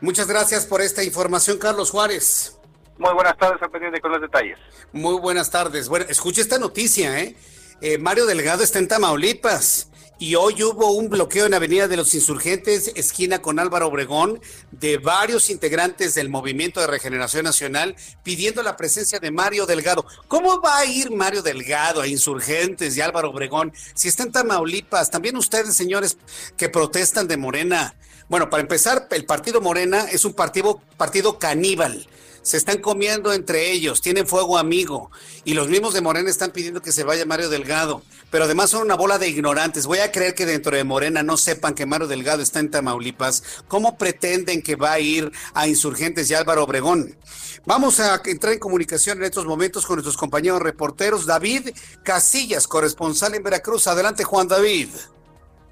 Muchas 0.00 0.26
gracias 0.26 0.66
por 0.66 0.82
esta 0.82 1.02
información, 1.02 1.58
Carlos 1.58 1.90
Juárez. 1.90 2.58
Muy 2.98 3.12
buenas 3.12 3.36
tardes, 3.36 3.60
pendiente 3.70 4.00
con 4.00 4.12
los 4.12 4.20
detalles. 4.20 4.58
Muy 4.92 5.18
buenas 5.18 5.50
tardes. 5.50 5.88
Bueno, 5.88 6.06
escuche 6.08 6.40
esta 6.40 6.58
noticia, 6.58 7.20
¿eh? 7.20 7.36
¿eh? 7.80 7.98
Mario 7.98 8.26
Delgado 8.26 8.62
está 8.62 8.78
en 8.78 8.88
Tamaulipas 8.88 9.90
y 10.18 10.34
hoy 10.34 10.62
hubo 10.62 10.92
un 10.92 11.10
bloqueo 11.10 11.44
en 11.44 11.52
Avenida 11.52 11.88
de 11.88 11.96
los 11.98 12.14
Insurgentes, 12.14 12.90
esquina 12.94 13.42
con 13.42 13.58
Álvaro 13.58 13.88
Obregón, 13.88 14.40
de 14.70 14.96
varios 14.96 15.50
integrantes 15.50 16.14
del 16.14 16.30
Movimiento 16.30 16.80
de 16.80 16.86
Regeneración 16.86 17.44
Nacional 17.44 17.96
pidiendo 18.22 18.62
la 18.62 18.76
presencia 18.76 19.18
de 19.18 19.30
Mario 19.30 19.66
Delgado. 19.66 20.06
¿Cómo 20.26 20.60
va 20.62 20.78
a 20.78 20.86
ir 20.86 21.10
Mario 21.10 21.42
Delgado 21.42 22.00
a 22.00 22.06
Insurgentes 22.06 22.96
y 22.96 23.02
Álvaro 23.02 23.30
Obregón 23.30 23.74
si 23.94 24.08
está 24.08 24.22
en 24.22 24.32
Tamaulipas? 24.32 25.10
También 25.10 25.36
ustedes, 25.36 25.76
señores, 25.76 26.16
que 26.56 26.70
protestan 26.70 27.28
de 27.28 27.36
Morena. 27.36 27.94
Bueno, 28.28 28.50
para 28.50 28.60
empezar, 28.60 29.06
el 29.10 29.24
partido 29.24 29.60
Morena 29.60 30.06
es 30.10 30.24
un 30.24 30.34
partido, 30.34 30.80
partido 30.96 31.38
caníbal. 31.38 32.06
Se 32.42 32.56
están 32.56 32.78
comiendo 32.78 33.32
entre 33.32 33.72
ellos, 33.72 34.00
tienen 34.00 34.26
fuego 34.26 34.58
amigo. 34.58 35.10
Y 35.44 35.54
los 35.54 35.68
mismos 35.68 35.94
de 35.94 36.00
Morena 36.00 36.30
están 36.30 36.52
pidiendo 36.52 36.80
que 36.80 36.92
se 36.92 37.02
vaya 37.02 37.26
Mario 37.26 37.48
Delgado. 37.48 38.02
Pero 38.30 38.44
además 38.44 38.70
son 38.70 38.82
una 38.82 38.94
bola 38.94 39.18
de 39.18 39.28
ignorantes. 39.28 39.86
Voy 39.86 39.98
a 39.98 40.10
creer 40.12 40.34
que 40.34 40.46
dentro 40.46 40.76
de 40.76 40.84
Morena 40.84 41.22
no 41.22 41.36
sepan 41.36 41.74
que 41.74 41.86
Mario 41.86 42.06
Delgado 42.08 42.42
está 42.42 42.60
en 42.60 42.70
Tamaulipas. 42.70 43.42
¿Cómo 43.68 43.96
pretenden 43.96 44.62
que 44.62 44.76
va 44.76 44.92
a 44.92 45.00
ir 45.00 45.30
a 45.54 45.68
Insurgentes 45.68 46.30
y 46.30 46.34
Álvaro 46.34 46.64
Obregón? 46.64 47.16
Vamos 47.64 47.98
a 47.98 48.20
entrar 48.24 48.52
en 48.52 48.60
comunicación 48.60 49.18
en 49.18 49.24
estos 49.24 49.44
momentos 49.44 49.86
con 49.86 49.96
nuestros 49.96 50.16
compañeros 50.16 50.62
reporteros. 50.62 51.26
David 51.26 51.70
Casillas, 52.04 52.68
corresponsal 52.68 53.34
en 53.34 53.42
Veracruz. 53.42 53.86
Adelante, 53.86 54.22
Juan 54.22 54.46
David. 54.46 54.88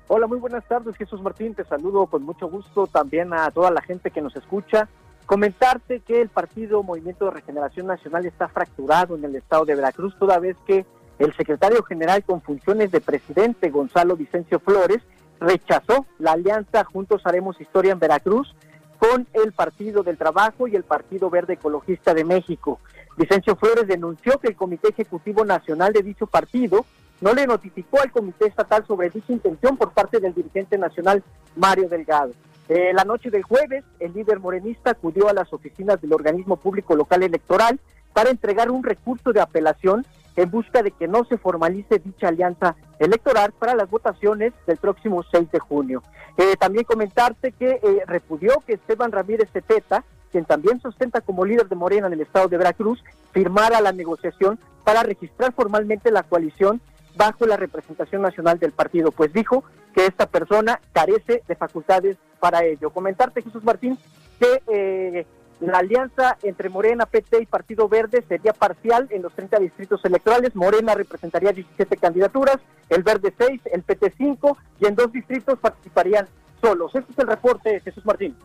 Hola, 0.07 0.27
muy 0.27 0.39
buenas 0.39 0.65
tardes, 0.69 0.97
Jesús 0.97 1.23
Martín. 1.23 1.55
Te 1.55 1.65
saludo 1.65 2.07
con 2.07 2.23
mucho 2.25 2.47
gusto 2.47 2.87
también 2.87 3.33
a 3.33 3.51
toda 3.51 3.71
la 3.71 3.81
gente 3.81 4.11
que 4.11 4.21
nos 4.21 4.37
escucha. 4.37 4.87
Comentarte 5.25 6.01
que 6.01 6.21
el 6.21 6.29
partido 6.29 6.83
Movimiento 6.83 7.25
de 7.25 7.31
Regeneración 7.31 7.87
Nacional 7.87 8.27
está 8.27 8.49
fracturado 8.49 9.17
en 9.17 9.25
el 9.25 9.35
estado 9.35 9.65
de 9.65 9.75
Veracruz, 9.75 10.15
toda 10.19 10.39
vez 10.39 10.59
que 10.67 10.85
el 11.19 11.35
secretario 11.35 11.83
general 11.85 12.23
con 12.23 12.43
funciones 12.43 12.91
de 12.91 13.01
presidente, 13.01 13.71
Gonzalo 13.71 14.15
Vicencio 14.15 14.61
Flores, 14.61 15.01
rechazó 15.41 16.05
la 16.19 16.33
alianza 16.33 16.85
Juntos 16.85 17.23
Haremos 17.25 17.59
Historia 17.59 17.93
en 17.93 17.99
Veracruz 17.99 18.55
con 18.99 19.27
el 19.33 19.53
Partido 19.53 20.03
del 20.03 20.19
Trabajo 20.19 20.69
y 20.69 20.77
el 20.77 20.85
Partido 20.85 21.31
Verde 21.31 21.55
Ecologista 21.55 22.13
de 22.13 22.25
México. 22.25 22.79
Vicencio 23.17 23.57
Flores 23.57 23.87
denunció 23.87 24.39
que 24.39 24.49
el 24.49 24.57
Comité 24.57 24.89
Ejecutivo 24.89 25.47
Nacional 25.47 25.95
de 25.95 26.03
dicho 26.03 26.27
partido 26.27 26.85
no 27.25 27.33
le 27.33 27.47
notificó 27.47 28.03
al 28.03 28.13
Comité 28.13 28.47
Estatal 28.49 28.87
sobre 28.87 29.09
dicha 29.09 29.33
intención 29.33 29.79
por 29.79 29.93
parte 29.93 30.21
del 30.21 30.35
dirigente 30.35 30.77
nacional 30.77 31.25
Mario 31.57 31.89
Delgado. 31.89 32.33
Eh, 32.69 32.93
la 32.93 33.05
noche 33.05 33.31
del 33.31 33.43
jueves, 33.43 33.83
el 33.99 34.13
líder 34.13 34.41
morenista 34.41 34.91
acudió 34.91 35.31
a 35.31 35.33
las 35.33 35.51
oficinas 35.55 35.99
del 36.03 36.13
organismo 36.13 36.59
público 36.59 36.95
local 36.95 37.23
electoral 37.23 37.81
para 38.13 38.29
entregar 38.29 38.71
un 38.71 38.85
recurso 38.85 39.33
de 39.33 39.41
apelación 39.41 40.05
en 40.37 40.51
busca 40.51 40.83
de 40.83 40.91
que 40.91 41.09
no 41.09 41.25
se 41.25 41.39
formalice 41.39 41.99
dicha 41.99 42.29
alianza 42.29 42.77
electoral 42.99 43.55
para 43.59 43.75
las 43.75 43.89
votaciones 43.89 44.53
del 44.67 44.77
próximo 44.77 45.23
6 45.23 45.51
de 45.51 45.59
junio. 45.61 46.03
Eh, 46.37 46.57
también 46.61 46.85
comentarte 46.85 47.53
que 47.53 47.81
eh, 47.83 48.03
repudió 48.07 48.63
que 48.67 48.75
Esteban 48.75 49.13
Ramírez 49.13 49.49
Cepeta, 49.51 50.05
quien 50.31 50.45
también 50.45 50.79
sustenta 50.79 51.23
como 51.23 51.47
líder 51.47 51.71
de 51.71 51.77
Morena 51.77 52.09
en 52.09 52.13
el 52.13 52.21
estado 52.21 52.49
de 52.49 52.59
Veracruz, 52.59 53.03
firmara 53.33 53.81
la 53.81 53.93
negociación 53.93 54.59
para 54.85 55.03
registrar 55.03 55.55
formalmente 55.55 56.11
la 56.11 56.23
coalición 56.23 56.83
bajo 57.17 57.47
la 57.47 57.57
representación 57.57 58.23
nacional 58.23 58.59
del 58.59 58.73
partido, 58.73 59.13
pues 59.13 59.33
dijo 59.33 59.65
que 59.95 60.07
esta 60.07 60.27
persona 60.27 60.81
carece 60.93 61.43
de 61.47 61.57
facultades 61.57 62.17
para 62.41 62.65
ello. 62.65 62.91
Comentarte, 62.91 63.43
Jesús 63.43 63.63
Martín, 63.65 63.99
que 64.39 64.63
eh, 64.67 65.27
la 65.61 65.79
alianza 65.79 66.37
entre 66.43 66.69
Morena, 66.69 67.07
PT 67.07 67.43
y 67.43 67.47
Partido 67.47 67.89
Verde 67.89 68.25
sería 68.29 68.53
parcial 68.53 69.07
en 69.11 69.23
los 69.23 69.33
30 69.35 69.59
distritos 69.61 70.05
electorales. 70.05 70.55
Morena 70.55 70.95
representaría 70.95 71.53
17 71.53 71.97
candidaturas, 71.97 72.57
el 72.89 73.03
Verde 73.03 73.33
6, 73.37 73.61
el 73.73 73.83
PT 73.83 74.15
5 74.17 74.59
y 74.81 74.87
en 74.87 74.95
dos 74.95 75.13
distritos 75.13 75.59
participarían 75.59 76.29
solos. 76.61 76.95
Este 76.95 77.13
es 77.13 77.19
el 77.19 77.27
reporte, 77.29 77.81
Jesús 77.81 78.05
Martín. 78.05 78.37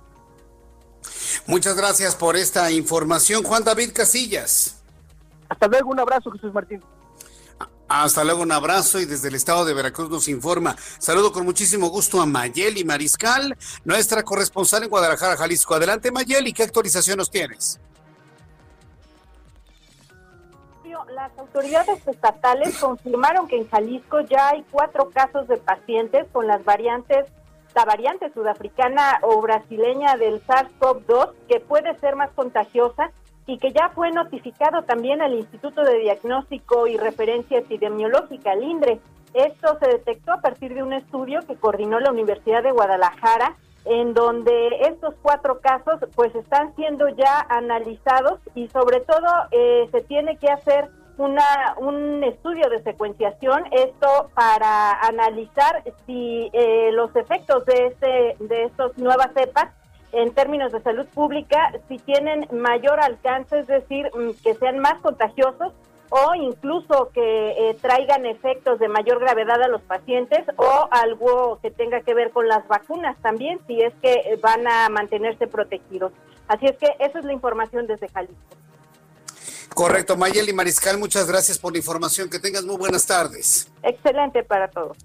Muchas 1.47 1.75
gracias 1.75 2.15
por 2.15 2.35
esta 2.35 2.69
información, 2.71 3.43
Juan 3.43 3.63
David 3.63 3.91
Casillas. 3.93 4.83
Hasta 5.49 5.67
luego, 5.67 5.89
un 5.89 5.99
abrazo, 5.99 6.29
Jesús 6.31 6.53
Martín. 6.53 6.81
Hasta 7.89 8.23
luego, 8.23 8.43
un 8.43 8.51
abrazo 8.51 8.99
y 8.99 9.05
desde 9.05 9.29
el 9.29 9.35
estado 9.35 9.65
de 9.65 9.73
Veracruz 9.73 10.11
nos 10.11 10.27
informa. 10.27 10.75
Saludo 10.99 11.31
con 11.31 11.43
muchísimo 11.43 11.89
gusto 11.89 12.21
a 12.21 12.27
Mayeli 12.27 12.83
Mariscal, 12.83 13.57
nuestra 13.83 14.21
corresponsal 14.21 14.83
en 14.83 14.89
Guadalajara, 14.89 15.35
Jalisco. 15.35 15.73
Adelante 15.73 16.11
Mayeli, 16.11 16.53
¿qué 16.53 16.63
actualización 16.63 17.17
nos 17.17 17.31
tienes? 17.31 17.79
Las 21.15 21.37
autoridades 21.37 22.05
estatales 22.07 22.77
confirmaron 22.77 23.47
que 23.47 23.57
en 23.57 23.67
Jalisco 23.69 24.21
ya 24.21 24.49
hay 24.49 24.63
cuatro 24.69 25.09
casos 25.09 25.47
de 25.47 25.57
pacientes 25.57 26.27
con 26.31 26.45
las 26.45 26.63
variantes, 26.63 27.25
la 27.73 27.85
variante 27.85 28.31
sudafricana 28.31 29.19
o 29.23 29.41
brasileña 29.41 30.15
del 30.17 30.45
SARS-CoV-2, 30.45 31.33
que 31.47 31.59
puede 31.59 31.97
ser 31.99 32.15
más 32.15 32.29
contagiosa 32.35 33.11
y 33.49 33.57
que 33.57 33.71
ya 33.71 33.89
fue 33.89 34.11
notificado 34.11 34.83
también 34.83 35.23
al 35.23 35.33
Instituto 35.33 35.81
de 35.81 35.97
Diagnóstico 35.97 36.85
y 36.85 36.97
Referencia 36.97 37.57
Epidemiológica, 37.57 38.53
el 38.53 38.63
INDRE. 38.63 38.99
Esto 39.33 39.75
se 39.79 39.89
detectó 39.89 40.33
a 40.33 40.41
partir 40.41 40.75
de 40.75 40.83
un 40.83 40.93
estudio 40.93 41.39
que 41.47 41.55
coordinó 41.55 41.99
la 41.99 42.11
Universidad 42.11 42.61
de 42.61 42.71
Guadalajara, 42.71 43.57
en 43.85 44.13
donde 44.13 44.53
estos 44.81 45.15
cuatro 45.23 45.61
casos 45.61 45.99
pues 46.15 46.35
están 46.35 46.75
siendo 46.75 47.09
ya 47.09 47.43
analizados 47.49 48.39
y 48.53 48.67
sobre 48.67 48.99
todo 48.99 49.25
eh, 49.49 49.89
se 49.91 50.01
tiene 50.01 50.37
que 50.37 50.49
hacer 50.49 50.87
una, 51.17 51.73
un 51.77 52.23
estudio 52.23 52.69
de 52.69 52.83
secuenciación, 52.83 53.63
esto 53.71 54.29
para 54.35 54.91
analizar 55.01 55.83
si 56.05 56.51
eh, 56.53 56.91
los 56.91 57.15
efectos 57.15 57.65
de, 57.65 57.87
este, 57.87 58.35
de 58.43 58.65
estas 58.65 58.95
nuevas 58.99 59.31
cepas 59.33 59.73
en 60.11 60.33
términos 60.33 60.71
de 60.71 60.81
salud 60.81 61.05
pública 61.07 61.71
si 61.87 61.97
tienen 61.97 62.47
mayor 62.51 62.99
alcance, 62.99 63.59
es 63.59 63.67
decir, 63.67 64.09
mm, 64.13 64.41
que 64.43 64.55
sean 64.55 64.79
más 64.79 64.99
contagiosos 65.01 65.73
o 66.09 66.33
incluso 66.35 67.11
que 67.13 67.51
eh, 67.51 67.77
traigan 67.81 68.25
efectos 68.25 68.79
de 68.79 68.87
mayor 68.87 69.19
gravedad 69.19 69.61
a 69.61 69.67
los 69.67 69.81
pacientes 69.81 70.43
o 70.57 70.87
algo 70.91 71.59
que 71.61 71.69
tenga 71.69 72.01
que 72.01 72.13
ver 72.13 72.31
con 72.31 72.47
las 72.47 72.67
vacunas 72.67 73.15
también, 73.21 73.59
si 73.67 73.81
es 73.81 73.93
que 74.01 74.13
eh, 74.13 74.39
van 74.41 74.67
a 74.67 74.89
mantenerse 74.89 75.47
protegidos. 75.47 76.11
Así 76.47 76.65
es 76.65 76.77
que 76.77 76.87
esa 76.99 77.19
es 77.19 77.25
la 77.25 77.33
información 77.33 77.85
desde 77.85 78.09
Jalisco. 78.09 78.57
Correcto, 79.73 80.17
Mayeli 80.17 80.51
Mariscal, 80.51 80.97
muchas 80.97 81.27
gracias 81.27 81.59
por 81.59 81.71
la 81.73 81.77
información. 81.77 82.27
Que 82.27 82.39
tengas 82.39 82.65
muy 82.65 82.75
buenas 82.75 83.05
tardes. 83.05 83.71
Excelente 83.83 84.43
para 84.43 84.67
todos. 84.67 84.97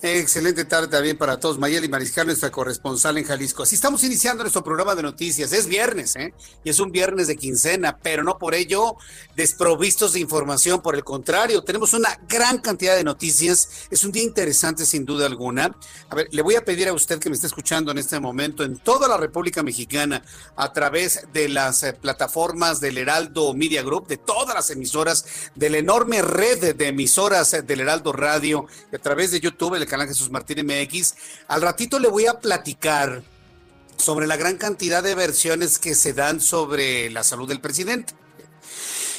Excelente 0.00 0.64
tarde 0.64 0.86
también 0.86 1.18
para 1.18 1.40
todos. 1.40 1.58
Mayeli 1.58 1.88
Mariscal, 1.88 2.24
nuestra 2.24 2.52
corresponsal 2.52 3.18
en 3.18 3.24
Jalisco. 3.24 3.64
Así 3.64 3.74
estamos 3.74 4.04
iniciando 4.04 4.44
nuestro 4.44 4.62
programa 4.62 4.94
de 4.94 5.02
noticias. 5.02 5.52
Es 5.52 5.66
viernes, 5.66 6.14
¿eh? 6.14 6.32
Y 6.62 6.70
es 6.70 6.78
un 6.78 6.92
viernes 6.92 7.26
de 7.26 7.34
quincena, 7.34 7.98
pero 8.00 8.22
no 8.22 8.38
por 8.38 8.54
ello 8.54 8.94
desprovistos 9.34 10.12
de 10.12 10.20
información. 10.20 10.82
Por 10.82 10.94
el 10.94 11.02
contrario, 11.02 11.64
tenemos 11.64 11.94
una 11.94 12.16
gran 12.28 12.58
cantidad 12.58 12.94
de 12.94 13.02
noticias. 13.02 13.88
Es 13.90 14.04
un 14.04 14.12
día 14.12 14.22
interesante, 14.22 14.86
sin 14.86 15.04
duda 15.04 15.26
alguna. 15.26 15.76
A 16.10 16.14
ver, 16.14 16.28
le 16.30 16.42
voy 16.42 16.54
a 16.54 16.64
pedir 16.64 16.86
a 16.86 16.92
usted 16.92 17.18
que 17.18 17.28
me 17.28 17.34
esté 17.34 17.48
escuchando 17.48 17.90
en 17.90 17.98
este 17.98 18.20
momento 18.20 18.62
en 18.62 18.78
toda 18.78 19.08
la 19.08 19.16
República 19.16 19.64
Mexicana 19.64 20.22
a 20.54 20.72
través 20.72 21.26
de 21.32 21.48
las 21.48 21.82
eh, 21.82 21.92
plataformas 21.92 22.78
del 22.78 22.98
Heraldo 22.98 23.52
Media 23.52 23.82
Group, 23.82 24.06
de 24.06 24.16
todas 24.16 24.54
las 24.54 24.70
emisoras, 24.70 25.24
de 25.56 25.70
la 25.70 25.78
enorme 25.78 26.22
red 26.22 26.76
de 26.76 26.86
emisoras 26.86 27.52
eh, 27.54 27.62
del 27.62 27.80
Heraldo 27.80 28.12
Radio, 28.12 28.66
a 28.92 28.98
través 28.98 29.32
de 29.32 29.40
YouTube, 29.40 29.74
el 29.74 29.87
canal 29.88 30.06
Jesús 30.06 30.30
Martín 30.30 30.66
MX. 30.66 31.14
Al 31.48 31.62
ratito 31.62 31.98
le 31.98 32.08
voy 32.08 32.26
a 32.26 32.40
platicar 32.40 33.22
sobre 33.96 34.26
la 34.26 34.36
gran 34.36 34.56
cantidad 34.56 35.02
de 35.02 35.14
versiones 35.14 35.78
que 35.78 35.94
se 35.94 36.12
dan 36.12 36.40
sobre 36.40 37.10
la 37.10 37.24
salud 37.24 37.48
del 37.48 37.60
presidente. 37.60 38.14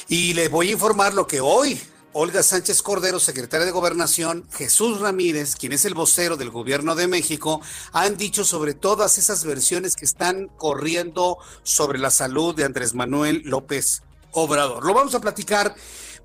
Y 0.08 0.34
le 0.34 0.48
voy 0.48 0.70
a 0.70 0.72
informar 0.72 1.14
lo 1.14 1.26
que 1.26 1.40
hoy 1.40 1.80
Olga 2.12 2.42
Sánchez 2.42 2.82
Cordero, 2.82 3.20
secretaria 3.20 3.66
de 3.66 3.70
Gobernación, 3.72 4.44
Jesús 4.52 5.00
Ramírez, 5.00 5.54
quien 5.54 5.72
es 5.72 5.84
el 5.84 5.94
vocero 5.94 6.36
del 6.36 6.50
Gobierno 6.50 6.96
de 6.96 7.06
México, 7.06 7.60
han 7.92 8.16
dicho 8.16 8.44
sobre 8.44 8.74
todas 8.74 9.16
esas 9.18 9.44
versiones 9.44 9.94
que 9.94 10.06
están 10.06 10.48
corriendo 10.56 11.38
sobre 11.62 12.00
la 12.00 12.10
salud 12.10 12.54
de 12.56 12.64
Andrés 12.64 12.94
Manuel 12.94 13.42
López 13.44 14.02
Obrador. 14.32 14.84
Lo 14.84 14.92
vamos 14.92 15.14
a 15.14 15.20
platicar, 15.20 15.76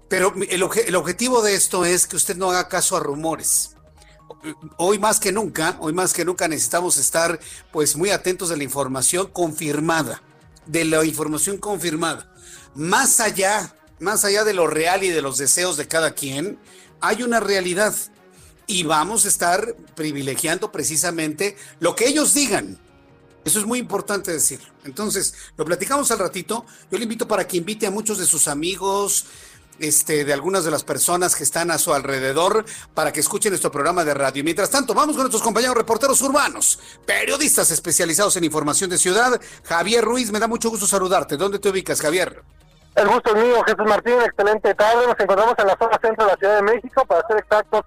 pero 0.07 0.33
el, 0.49 0.63
el 0.87 0.95
objetivo 0.95 1.43
de 1.43 1.53
esto 1.53 1.85
es 1.85 2.07
que 2.07 2.15
usted 2.15 2.35
no 2.35 2.49
haga 2.49 2.67
caso 2.67 2.97
a 2.97 2.99
rumores 2.99 3.74
hoy 4.77 4.99
más 4.99 5.19
que 5.19 5.31
nunca, 5.31 5.77
hoy 5.79 5.93
más 5.93 6.13
que 6.13 6.25
nunca 6.25 6.47
necesitamos 6.47 6.97
estar 6.97 7.39
pues 7.71 7.95
muy 7.95 8.09
atentos 8.09 8.49
de 8.49 8.57
la 8.57 8.63
información 8.63 9.27
confirmada, 9.27 10.21
de 10.65 10.85
la 10.85 11.03
información 11.05 11.57
confirmada. 11.57 12.31
Más 12.75 13.19
allá, 13.19 13.75
más 13.99 14.25
allá 14.25 14.43
de 14.43 14.53
lo 14.53 14.67
real 14.67 15.03
y 15.03 15.09
de 15.09 15.21
los 15.21 15.37
deseos 15.37 15.77
de 15.77 15.87
cada 15.87 16.11
quien, 16.11 16.59
hay 17.01 17.23
una 17.23 17.39
realidad 17.39 17.95
y 18.67 18.83
vamos 18.83 19.25
a 19.25 19.27
estar 19.27 19.75
privilegiando 19.95 20.71
precisamente 20.71 21.55
lo 21.79 21.95
que 21.95 22.07
ellos 22.07 22.33
digan. 22.33 22.79
Eso 23.43 23.59
es 23.59 23.65
muy 23.65 23.77
importante 23.77 24.31
decirlo. 24.31 24.65
Entonces, 24.85 25.35
lo 25.55 25.65
platicamos 25.65 26.09
al 26.09 26.17
ratito. 26.17 26.65
Yo 26.89 26.97
le 26.97 27.03
invito 27.03 27.27
para 27.27 27.47
que 27.47 27.57
invite 27.57 27.85
a 27.85 27.91
muchos 27.91 28.17
de 28.17 28.25
sus 28.25 28.47
amigos, 28.47 29.25
este, 29.79 30.25
de 30.25 30.33
algunas 30.33 30.63
de 30.65 30.71
las 30.71 30.83
personas 30.83 31.35
que 31.35 31.43
están 31.43 31.71
a 31.71 31.77
su 31.77 31.93
alrededor 31.93 32.65
para 32.93 33.11
que 33.11 33.19
escuchen 33.19 33.51
nuestro 33.51 33.71
programa 33.71 34.03
de 34.03 34.13
radio. 34.13 34.43
Mientras 34.43 34.69
tanto, 34.69 34.93
vamos 34.93 35.15
con 35.15 35.23
nuestros 35.23 35.43
compañeros 35.43 35.75
reporteros 35.75 36.21
urbanos, 36.21 36.79
periodistas 37.05 37.71
especializados 37.71 38.35
en 38.37 38.43
información 38.43 38.89
de 38.89 38.97
ciudad. 38.97 39.39
Javier 39.63 40.03
Ruiz, 40.03 40.31
me 40.31 40.39
da 40.39 40.47
mucho 40.47 40.69
gusto 40.69 40.85
saludarte. 40.87 41.37
¿Dónde 41.37 41.59
te 41.59 41.69
ubicas, 41.69 42.01
Javier? 42.01 42.43
El 42.95 43.09
gusto 43.09 43.35
es 43.35 43.43
mío, 43.43 43.61
Jesús 43.65 43.85
Martín. 43.85 44.21
Excelente 44.21 44.73
tarde. 44.73 45.05
Nos 45.05 45.19
encontramos 45.19 45.55
en 45.57 45.67
la 45.67 45.77
zona 45.77 45.99
centro 46.01 46.25
de 46.25 46.31
la 46.31 46.37
Ciudad 46.37 46.55
de 46.55 46.61
México, 46.61 47.05
para 47.05 47.27
ser 47.27 47.37
exactos, 47.37 47.81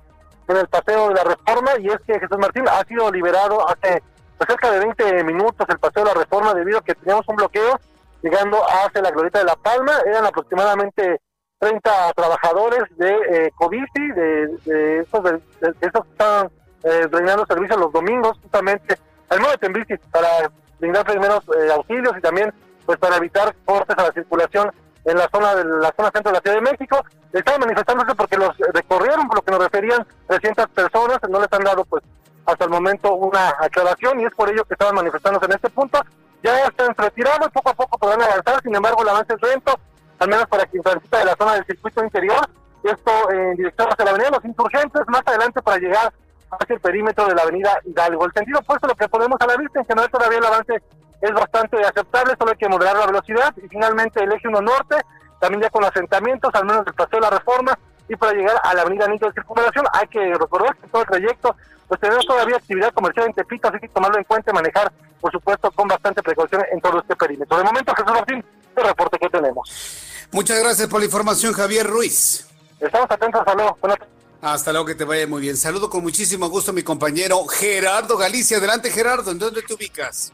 en 0.48 0.57
el 0.59 0.68
paseo 0.68 1.09
de 1.09 1.14
la 1.14 1.24
Reforma. 1.24 1.70
Y 1.81 1.88
es 1.88 1.96
que 2.07 2.20
Jesús 2.20 2.38
Martín 2.38 2.68
ha 2.68 2.85
sido 2.85 3.11
liberado 3.11 3.66
hace 3.68 4.03
pues, 4.37 4.48
cerca 4.48 4.70
de 4.70 4.81
20 4.81 5.24
minutos 5.24 5.66
el 5.68 5.79
paseo 5.79 6.05
de 6.05 6.11
la 6.11 6.20
Reforma 6.20 6.53
debido 6.53 6.79
a 6.79 6.85
que 6.85 6.94
teníamos 6.94 7.27
un 7.27 7.37
bloqueo 7.37 7.81
llegando 8.22 8.59
hacia 8.68 9.01
la 9.01 9.11
Glorieta 9.11 9.38
de 9.38 9.46
la 9.46 9.57
Palma. 9.57 9.92
Eran 10.07 10.27
aproximadamente 10.27 11.22
30 11.59 12.12
trabajadores 12.14 12.85
de 12.97 13.11
eh, 13.11 13.53
de, 13.61 14.49
de, 14.64 15.01
esos, 15.01 15.23
de, 15.25 15.40
esos 15.81 16.05
que 16.05 16.11
están 16.12 16.51
eh, 16.85 17.07
brindando 17.11 17.44
servicios 17.47 17.79
los 17.79 17.92
domingos, 17.92 18.38
justamente 18.42 18.97
al 19.29 19.40
modo 19.40 19.51
de 19.53 19.59
Tembici, 19.59 19.94
para 20.11 20.29
brindar 20.79 21.05
primeros 21.05 21.42
eh, 21.49 21.73
auxilios 21.73 22.16
y 22.16 22.21
también 22.21 22.53
pues 22.87 22.99
para 22.99 23.16
evitar 23.16 23.55
cortes 23.64 23.97
a 23.99 24.05
la 24.05 24.12
circulación 24.12 24.71
en 25.05 25.18
la 25.18 25.29
zona 25.31 25.55
de 25.57 25.64
la 25.64 25.92
zona 25.97 26.11
centro 26.12 26.31
de 26.31 26.38
la 26.38 26.40
Ciudad 26.40 26.57
de 26.57 26.71
México. 26.71 27.05
Estaban 27.33 27.61
manifestándose 27.61 28.14
porque 28.14 28.37
los 28.38 28.57
recorrieron, 28.73 29.27
por 29.29 29.38
lo 29.38 29.42
que 29.42 29.51
nos 29.51 29.61
referían 29.61 30.07
300 30.29 30.68
personas, 30.68 31.18
no 31.29 31.40
les 31.40 31.53
han 31.53 31.64
dado 31.64 31.85
pues 31.85 32.03
hasta 32.47 32.64
el 32.64 32.71
momento 32.71 33.12
una 33.14 33.51
aclaración 33.61 34.21
y 34.21 34.25
es 34.25 34.35
por 34.35 34.49
ello 34.49 34.64
que 34.64 34.75
estaban 34.75 34.94
manifestándose 34.94 35.47
en 35.47 35.53
este 35.53 35.68
punto. 35.71 36.01
Ya 36.42 36.64
están 36.64 36.94
retirados, 36.97 37.51
poco 37.51 37.71
a 37.71 37.75
poco 37.75 37.99
podrán 37.99 38.23
avanzar, 38.23 38.62
sin 38.62 38.75
embargo 38.75 39.03
el 39.03 39.09
avance 39.09 39.35
es 39.35 39.42
lento 39.42 39.79
al 40.18 40.28
menos 40.28 40.46
para 40.46 40.66
quien 40.66 40.83
transita 40.83 41.18
de 41.18 41.24
la 41.24 41.37
zona 41.37 41.54
del 41.54 41.66
circuito 41.66 42.04
interior, 42.04 42.48
esto 42.83 43.31
en 43.31 43.57
dirección 43.57 43.88
hacia 43.90 44.04
la 44.04 44.11
avenida 44.12 44.31
Los 44.31 44.44
Insurgentes, 44.44 45.02
más 45.09 45.22
adelante 45.26 45.62
para 45.62 45.78
llegar 45.78 46.12
hacia 46.50 46.74
el 46.74 46.81
perímetro 46.81 47.26
de 47.26 47.35
la 47.35 47.42
avenida 47.42 47.78
Hidalgo. 47.85 48.24
El 48.24 48.33
sentido 48.33 48.61
opuesto 48.61 48.88
lo 48.88 48.94
que 48.94 49.09
ponemos 49.09 49.37
a 49.40 49.46
la 49.46 49.57
vista, 49.57 49.81
en 49.81 49.87
general 49.87 50.11
todavía 50.11 50.38
el 50.38 50.46
avance 50.46 50.83
es 51.20 51.33
bastante 51.33 51.81
aceptable, 51.81 52.35
solo 52.38 52.52
hay 52.52 52.57
que 52.57 52.68
moderar 52.68 52.96
la 52.96 53.07
velocidad 53.07 53.54
y 53.57 53.68
finalmente 53.68 54.22
el 54.22 54.33
eje 54.33 54.48
1 54.48 54.61
norte, 54.61 54.96
también 55.40 55.62
ya 55.62 55.70
con 55.70 55.85
asentamientos, 55.85 56.54
al 56.54 56.64
menos 56.64 56.85
del 56.85 56.94
paseo 56.94 57.20
de 57.20 57.26
la 57.26 57.38
reforma, 57.38 57.78
y 58.09 58.16
para 58.16 58.33
llegar 58.33 58.57
a 58.62 58.74
la 58.74 58.83
avenida 58.83 59.04
Anillo 59.04 59.26
de 59.26 59.33
Circunvalación 59.35 59.85
hay 59.92 60.07
que 60.09 60.33
recordar 60.35 60.74
que 60.76 60.88
todo 60.88 61.02
el 61.02 61.09
trayecto 61.09 61.54
pues 61.88 62.00
tenemos 62.00 62.26
todavía 62.26 62.57
actividad 62.57 62.92
comercial 62.92 63.26
en 63.26 63.35
Tepito, 63.35 63.68
así 63.68 63.78
que 63.81 63.88
tomarlo 63.88 64.18
en 64.18 64.24
cuenta 64.24 64.50
y 64.50 64.54
manejar, 64.54 64.92
por 65.20 65.33
supuesto, 65.33 65.70
con 65.70 65.88
bastante 65.88 66.22
precaución 66.22 66.62
en 66.70 66.81
todo 66.83 67.00
este 67.00 67.16
perímetro. 67.16 67.57
De 67.57 67.64
momento, 67.64 67.94
Jesús 67.94 68.12
Martín, 68.12 68.44
el 68.78 68.86
reporte 68.88 69.18
que 69.18 69.28
tenemos. 69.28 69.70
Muchas 70.30 70.58
gracias 70.58 70.88
por 70.88 71.00
la 71.00 71.06
información, 71.06 71.52
Javier 71.52 71.86
Ruiz. 71.86 72.46
Estamos 72.80 73.10
atentos, 73.10 73.40
hasta 73.40 73.54
luego. 73.54 73.78
Hasta 74.40 74.72
luego, 74.72 74.86
que 74.86 74.94
te 74.94 75.04
vaya 75.04 75.26
muy 75.26 75.40
bien. 75.40 75.56
Saludo 75.56 75.90
con 75.90 76.02
muchísimo 76.02 76.48
gusto 76.48 76.70
a 76.70 76.74
mi 76.74 76.82
compañero 76.82 77.44
Gerardo 77.46 78.16
Galicia. 78.16 78.58
Adelante, 78.58 78.90
Gerardo, 78.90 79.32
¿en 79.32 79.38
dónde 79.38 79.62
te 79.62 79.74
ubicas? 79.74 80.32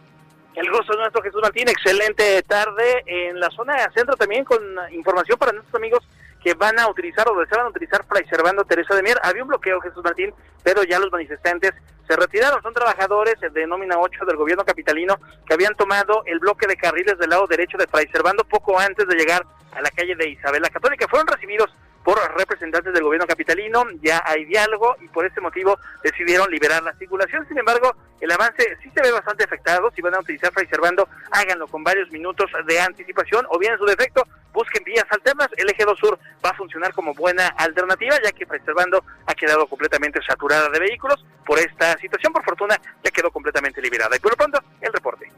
El 0.55 0.71
gusto 0.71 0.93
es 0.93 0.99
nuestro, 0.99 1.23
Jesús 1.23 1.41
Martín. 1.43 1.69
Excelente 1.69 2.43
tarde 2.43 3.03
en 3.07 3.41
la 3.41 3.51
zona 3.51 3.75
de 3.75 3.93
centro 3.95 4.15
también 4.17 4.45
con 4.45 4.61
información 4.93 5.39
para 5.39 5.53
nuestros 5.53 5.75
amigos 5.75 6.01
que 6.45 6.53
van 6.53 6.79
a 6.79 6.89
utilizar 6.89 7.27
o 7.27 7.41
deseaban 7.41 7.69
utilizar 7.69 8.05
Fray 8.05 8.27
Servando 8.29 8.65
Teresa 8.65 8.95
de 8.95 9.03
Mier. 9.03 9.19
Había 9.23 9.43
un 9.43 9.49
bloqueo, 9.49 9.81
Jesús 9.81 10.05
Martín, 10.05 10.35
pero 10.63 10.85
ya 10.85 10.99
los 10.99 11.11
manifestantes 11.11 11.73
se 12.07 12.17
retiraron. 12.17 12.63
Son 12.63 12.75
trabajadores 12.75 13.37
de 13.41 13.67
nómina 13.67 13.99
8 13.99 14.27
del 14.27 14.37
gobierno 14.37 14.63
capitalino 14.63 15.19
que 15.47 15.55
habían 15.55 15.75
tomado 15.75 16.23
el 16.27 16.39
bloque 16.41 16.67
de 16.67 16.77
carriles 16.77 17.19
del 17.19 17.31
lado 17.31 17.47
derecho 17.47 17.79
de 17.79 17.87
Fray 17.87 18.07
Servando 18.13 18.45
poco 18.45 18.79
antes 18.79 19.09
de 19.09 19.17
llegar 19.17 19.43
a 19.73 19.81
la 19.81 19.91
calle 19.91 20.15
de 20.15 20.29
Isabel 20.29 20.61
la 20.61 20.69
Católica. 20.69 21.09
Fueron 21.09 21.29
recibidos 21.29 21.75
por 22.05 22.19
representantes 22.37 22.93
del 22.93 23.03
gobierno 23.03 23.27
capitalino, 23.27 23.85
ya 24.03 24.23
hay 24.27 24.45
diálogo 24.45 24.95
y 25.01 25.09
por 25.09 25.25
ese 25.25 25.41
motivo 25.41 25.79
decidieron 26.03 26.51
liberar 26.51 26.83
la 26.83 26.93
circulación. 26.95 27.49
Sin 27.49 27.59
embargo, 27.59 27.97
el 28.21 28.31
avance 28.31 28.77
sí 28.83 28.91
se 28.95 29.03
ve 29.03 29.11
bastante 29.11 29.45
afectado. 29.45 29.91
Si 29.97 30.03
van 30.03 30.15
a 30.15 30.21
utilizar 30.21 30.53
Fray 30.53 30.67
Servando, 30.67 31.09
háganlo 31.31 31.67
con 31.67 31.83
varios 31.83 32.11
minutos 32.11 32.51
de 32.67 32.79
anticipación 32.79 33.47
o 33.49 33.59
bien 33.59 33.73
en 33.73 33.79
su 33.79 33.87
defecto, 33.87 34.23
busquen 34.53 34.85
vías 34.85 35.07
alternas. 35.09 35.49
El 35.57 35.71
eje 35.71 35.85
2 35.85 35.99
sur 35.99 36.19
va 36.45 36.51
a 36.51 36.57
funcionar 36.57 36.93
como 36.93 37.15
buena 37.15 37.49
alternativa, 37.49 38.17
ya 38.23 38.33
que 38.33 38.45
Fray 38.45 38.61
Servando 38.67 39.03
ha 39.27 39.35
quedado 39.35 39.67
completamente 39.67 40.21
saturada 40.29 40.69
de 40.69 40.81
vehículos 40.81 41.25
por 41.47 41.59
esta 41.59 41.97
situación. 41.97 42.35
Por 42.35 42.45
fortuna, 42.45 42.79
ya 43.03 43.11
quedó 43.11 43.31
completamente 43.31 43.81
liberada. 43.81 44.15
Y 44.15 44.21
por 44.21 44.33
lo 44.33 44.37
pronto, 44.37 44.61
el 44.83 44.93
reporte. 44.93 45.33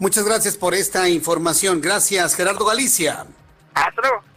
Muchas 0.00 0.24
gracias 0.24 0.56
por 0.56 0.74
esta 0.74 1.08
información. 1.08 1.80
Gracias, 1.80 2.34
Gerardo 2.34 2.64
Galicia. 2.64 3.26
Hasta 3.74 4.00
luego. 4.02 4.33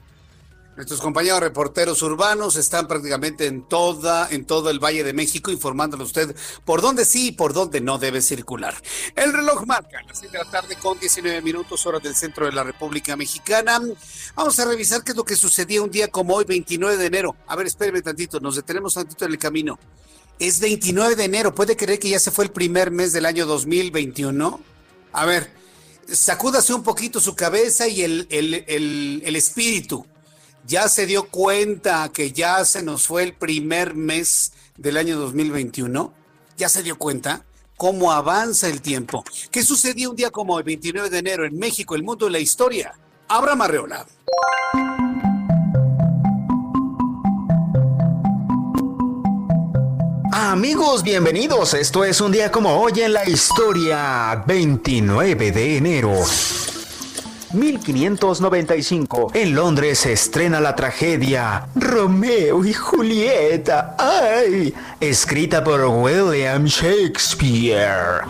Nuestros 0.78 1.02
compañeros 1.02 1.40
reporteros 1.40 2.04
urbanos 2.04 2.56
están 2.56 2.88
prácticamente 2.88 3.48
en 3.48 3.68
toda, 3.68 4.30
en 4.30 4.46
todo 4.46 4.70
el 4.70 4.78
Valle 4.78 5.04
de 5.04 5.12
México 5.12 5.50
informándole 5.50 6.04
a 6.04 6.06
usted 6.06 6.36
por 6.66 6.84
dónde 6.84 7.04
sí 7.04 7.30
y 7.30 7.32
por 7.32 7.52
dónde 7.54 7.82
no 7.82 7.98
debe 7.98 8.22
circular. 8.22 8.76
El 9.16 9.34
reloj 9.34 9.66
marca 9.66 10.00
las 10.08 10.20
6 10.20 10.32
de 10.32 10.38
la 10.38 10.46
tarde 10.46 10.76
con 10.76 11.00
19 11.00 11.42
minutos 11.42 11.84
hora 11.88 11.98
del 11.98 12.16
centro 12.16 12.46
de 12.46 12.52
la 12.52 12.64
República 12.64 13.16
Mexicana. 13.16 13.82
Vamos 14.36 14.60
a 14.60 14.66
revisar 14.66 15.04
qué 15.04 15.14
es 15.14 15.18
lo 15.18 15.26
que 15.26 15.36
sucedía 15.36 15.82
un 15.82 15.90
día 15.90 16.10
como 16.10 16.36
hoy, 16.36 16.46
29 16.46 16.96
de 16.96 17.06
enero. 17.08 17.36
A 17.48 17.56
ver, 17.56 17.66
espéreme 17.66 18.04
tantito, 18.04 18.40
nos 18.40 18.56
detenemos 18.56 18.94
tantito 18.94 19.26
en 19.26 19.32
el 19.32 19.40
camino. 19.40 19.80
Es 20.38 20.60
29 20.60 21.16
de 21.16 21.24
enero, 21.24 21.56
¿puede 21.56 21.76
creer 21.76 21.98
que 21.98 22.10
ya 22.10 22.20
se 22.20 22.30
fue 22.30 22.46
el 22.46 22.52
primer 22.52 22.92
mes 22.92 23.14
del 23.14 23.26
año 23.26 23.48
2021? 23.48 24.62
A 25.12 25.26
ver, 25.26 25.52
sacúdase 26.08 26.72
un 26.76 26.84
poquito 26.84 27.20
su 27.20 27.36
cabeza 27.36 27.88
y 27.88 28.04
el, 28.04 28.28
el, 28.30 28.64
el, 28.68 29.24
el 29.26 29.36
espíritu 29.36 30.06
ya 30.68 30.90
se 30.90 31.06
dio 31.06 31.30
cuenta 31.30 32.12
que 32.14 32.34
ya 32.34 32.64
se 32.66 32.84
nos 32.84 33.08
fue 33.08 33.24
el 33.24 33.34
primer 33.34 33.96
mes 33.96 34.52
del 34.76 34.98
año 34.98 35.18
2021? 35.18 36.14
¿Ya 36.58 36.68
se 36.68 36.84
dio 36.84 36.98
cuenta? 36.98 37.46
¿Cómo 37.78 38.12
avanza 38.12 38.68
el 38.68 38.82
tiempo? 38.82 39.24
¿Qué 39.50 39.64
sucedió 39.64 40.10
un 40.10 40.18
día 40.18 40.30
como 40.30 40.58
el 40.58 40.66
29 40.66 41.10
de 41.10 41.20
enero 41.20 41.46
en 41.46 41.58
México, 41.58 41.96
el 41.96 42.04
mundo 42.04 42.28
y 42.28 42.32
la 42.32 42.40
historia? 42.40 43.00
Abraham 43.30 43.62
Arreola. 43.62 44.06
Amigos, 50.34 51.02
bienvenidos. 51.02 51.76
Esto 51.76 52.04
es 52.04 52.20
un 52.20 52.34
día 52.34 52.52
como 52.52 52.82
hoy 52.82 53.00
en 53.00 53.14
la 53.14 53.28
historia, 53.28 54.44
29 54.46 55.52
de 55.52 55.78
enero. 55.78 56.14
1595. 57.54 59.32
En 59.34 59.56
Londres 59.56 60.00
se 60.00 60.14
estrena 60.14 60.60
la 60.60 60.76
tragedia 60.76 61.68
Romeo 61.76 62.66
y 62.66 62.74
Julieta. 62.74 63.96
¡Ay! 63.98 64.74
Escrita 65.00 65.64
por 65.64 65.86
William 65.86 66.66
Shakespeare. 66.66 68.22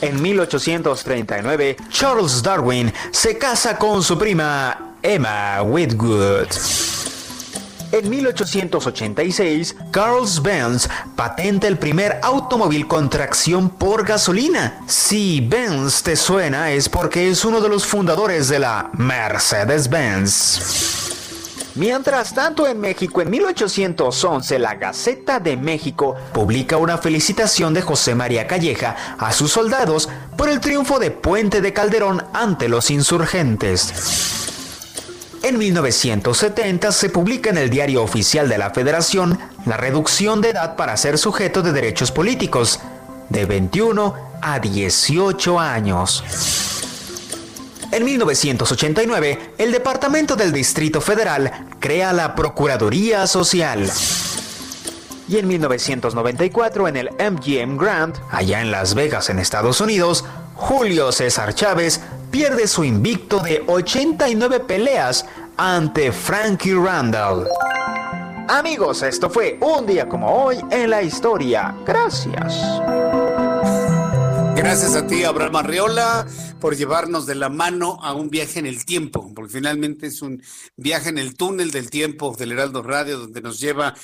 En 0.00 0.20
1839, 0.22 1.76
Charles 1.90 2.42
Darwin 2.42 2.92
se 3.10 3.36
casa 3.36 3.76
con 3.76 4.02
su 4.02 4.18
prima 4.18 4.94
Emma 5.02 5.62
Whitwood. 5.62 6.99
En 7.92 8.08
1886, 8.08 9.74
Carl 9.90 10.24
Benz 10.42 10.88
patenta 11.16 11.66
el 11.66 11.76
primer 11.76 12.20
automóvil 12.22 12.86
con 12.86 13.10
tracción 13.10 13.68
por 13.68 14.06
gasolina. 14.06 14.80
Si 14.86 15.40
Benz 15.40 16.04
te 16.04 16.14
suena 16.14 16.70
es 16.70 16.88
porque 16.88 17.28
es 17.28 17.44
uno 17.44 17.60
de 17.60 17.68
los 17.68 17.84
fundadores 17.84 18.48
de 18.48 18.60
la 18.60 18.90
Mercedes-Benz. 18.92 21.00
Mientras 21.74 22.32
tanto, 22.32 22.68
en 22.68 22.80
México, 22.80 23.22
en 23.22 23.30
1811, 23.30 24.58
la 24.60 24.76
Gaceta 24.76 25.40
de 25.40 25.56
México 25.56 26.14
publica 26.32 26.76
una 26.76 26.98
felicitación 26.98 27.74
de 27.74 27.82
José 27.82 28.14
María 28.14 28.46
Calleja 28.46 29.16
a 29.18 29.32
sus 29.32 29.50
soldados 29.50 30.08
por 30.36 30.48
el 30.48 30.60
triunfo 30.60 31.00
de 31.00 31.10
Puente 31.10 31.60
de 31.60 31.72
Calderón 31.72 32.22
ante 32.32 32.68
los 32.68 32.88
insurgentes. 32.90 34.49
En 35.42 35.56
1970 35.56 36.92
se 36.92 37.08
publica 37.08 37.48
en 37.48 37.56
el 37.56 37.70
Diario 37.70 38.02
Oficial 38.02 38.48
de 38.48 38.58
la 38.58 38.70
Federación 38.70 39.38
la 39.64 39.78
reducción 39.78 40.42
de 40.42 40.50
edad 40.50 40.76
para 40.76 40.96
ser 40.98 41.16
sujeto 41.16 41.62
de 41.62 41.72
derechos 41.72 42.12
políticos, 42.12 42.78
de 43.30 43.46
21 43.46 44.14
a 44.42 44.58
18 44.58 45.58
años. 45.58 46.22
En 47.90 48.04
1989, 48.04 49.54
el 49.56 49.72
Departamento 49.72 50.36
del 50.36 50.52
Distrito 50.52 51.00
Federal 51.00 51.68
crea 51.80 52.12
la 52.12 52.34
Procuraduría 52.34 53.26
Social. 53.26 53.90
Y 55.26 55.38
en 55.38 55.48
1994, 55.48 56.88
en 56.88 56.96
el 56.96 57.10
MGM 57.12 57.78
Grand, 57.78 58.14
allá 58.30 58.60
en 58.60 58.70
Las 58.70 58.94
Vegas, 58.94 59.30
en 59.30 59.38
Estados 59.38 59.80
Unidos, 59.80 60.24
Julio 60.60 61.10
César 61.10 61.54
Chávez 61.54 62.00
pierde 62.30 62.68
su 62.68 62.84
invicto 62.84 63.40
de 63.40 63.64
89 63.66 64.60
peleas 64.60 65.24
ante 65.56 66.12
Frankie 66.12 66.74
Randall. 66.74 67.48
Amigos, 68.46 69.02
esto 69.02 69.30
fue 69.30 69.58
un 69.60 69.86
día 69.86 70.06
como 70.06 70.30
hoy 70.30 70.58
en 70.70 70.90
la 70.90 71.02
historia. 71.02 71.74
Gracias. 71.86 72.62
Gracias 74.54 74.94
a 74.94 75.06
ti, 75.06 75.24
Abraham 75.24 75.56
Arriola, 75.56 76.26
por 76.60 76.76
llevarnos 76.76 77.24
de 77.24 77.36
la 77.36 77.48
mano 77.48 77.98
a 78.02 78.12
un 78.12 78.28
viaje 78.28 78.58
en 78.58 78.66
el 78.66 78.84
tiempo, 78.84 79.32
porque 79.34 79.54
finalmente 79.54 80.08
es 80.08 80.20
un 80.20 80.42
viaje 80.76 81.08
en 81.08 81.16
el 81.16 81.36
túnel 81.36 81.70
del 81.70 81.88
tiempo 81.88 82.36
del 82.38 82.52
Heraldo 82.52 82.82
Radio, 82.82 83.18
donde 83.18 83.40
nos 83.40 83.58
lleva 83.58 83.94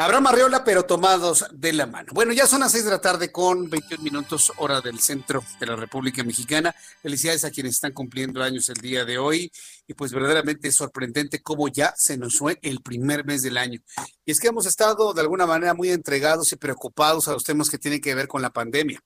Abraham 0.00 0.28
Arriola, 0.28 0.64
pero 0.64 0.84
tomados 0.84 1.44
de 1.52 1.74
la 1.74 1.84
mano. 1.84 2.08
Bueno, 2.14 2.32
ya 2.32 2.46
son 2.46 2.60
las 2.60 2.72
seis 2.72 2.86
de 2.86 2.90
la 2.90 3.02
tarde 3.02 3.30
con 3.30 3.68
21 3.68 4.02
minutos 4.02 4.50
hora 4.56 4.80
del 4.80 4.98
centro 4.98 5.44
de 5.60 5.66
la 5.66 5.76
República 5.76 6.24
Mexicana. 6.24 6.74
Felicidades 7.02 7.44
a 7.44 7.50
quienes 7.50 7.74
están 7.74 7.92
cumpliendo 7.92 8.42
años 8.42 8.70
el 8.70 8.76
día 8.76 9.04
de 9.04 9.18
hoy. 9.18 9.52
Y 9.86 9.92
pues 9.92 10.10
verdaderamente 10.10 10.68
es 10.68 10.76
sorprendente 10.76 11.42
cómo 11.42 11.68
ya 11.68 11.92
se 11.98 12.16
nos 12.16 12.38
fue 12.38 12.58
el 12.62 12.80
primer 12.80 13.26
mes 13.26 13.42
del 13.42 13.58
año. 13.58 13.78
Y 14.24 14.30
es 14.30 14.40
que 14.40 14.48
hemos 14.48 14.64
estado 14.64 15.12
de 15.12 15.20
alguna 15.20 15.44
manera 15.44 15.74
muy 15.74 15.90
entregados 15.90 16.50
y 16.50 16.56
preocupados 16.56 17.28
a 17.28 17.32
los 17.32 17.44
temas 17.44 17.68
que 17.68 17.76
tienen 17.76 18.00
que 18.00 18.14
ver 18.14 18.26
con 18.26 18.40
la 18.40 18.48
pandemia. 18.48 19.02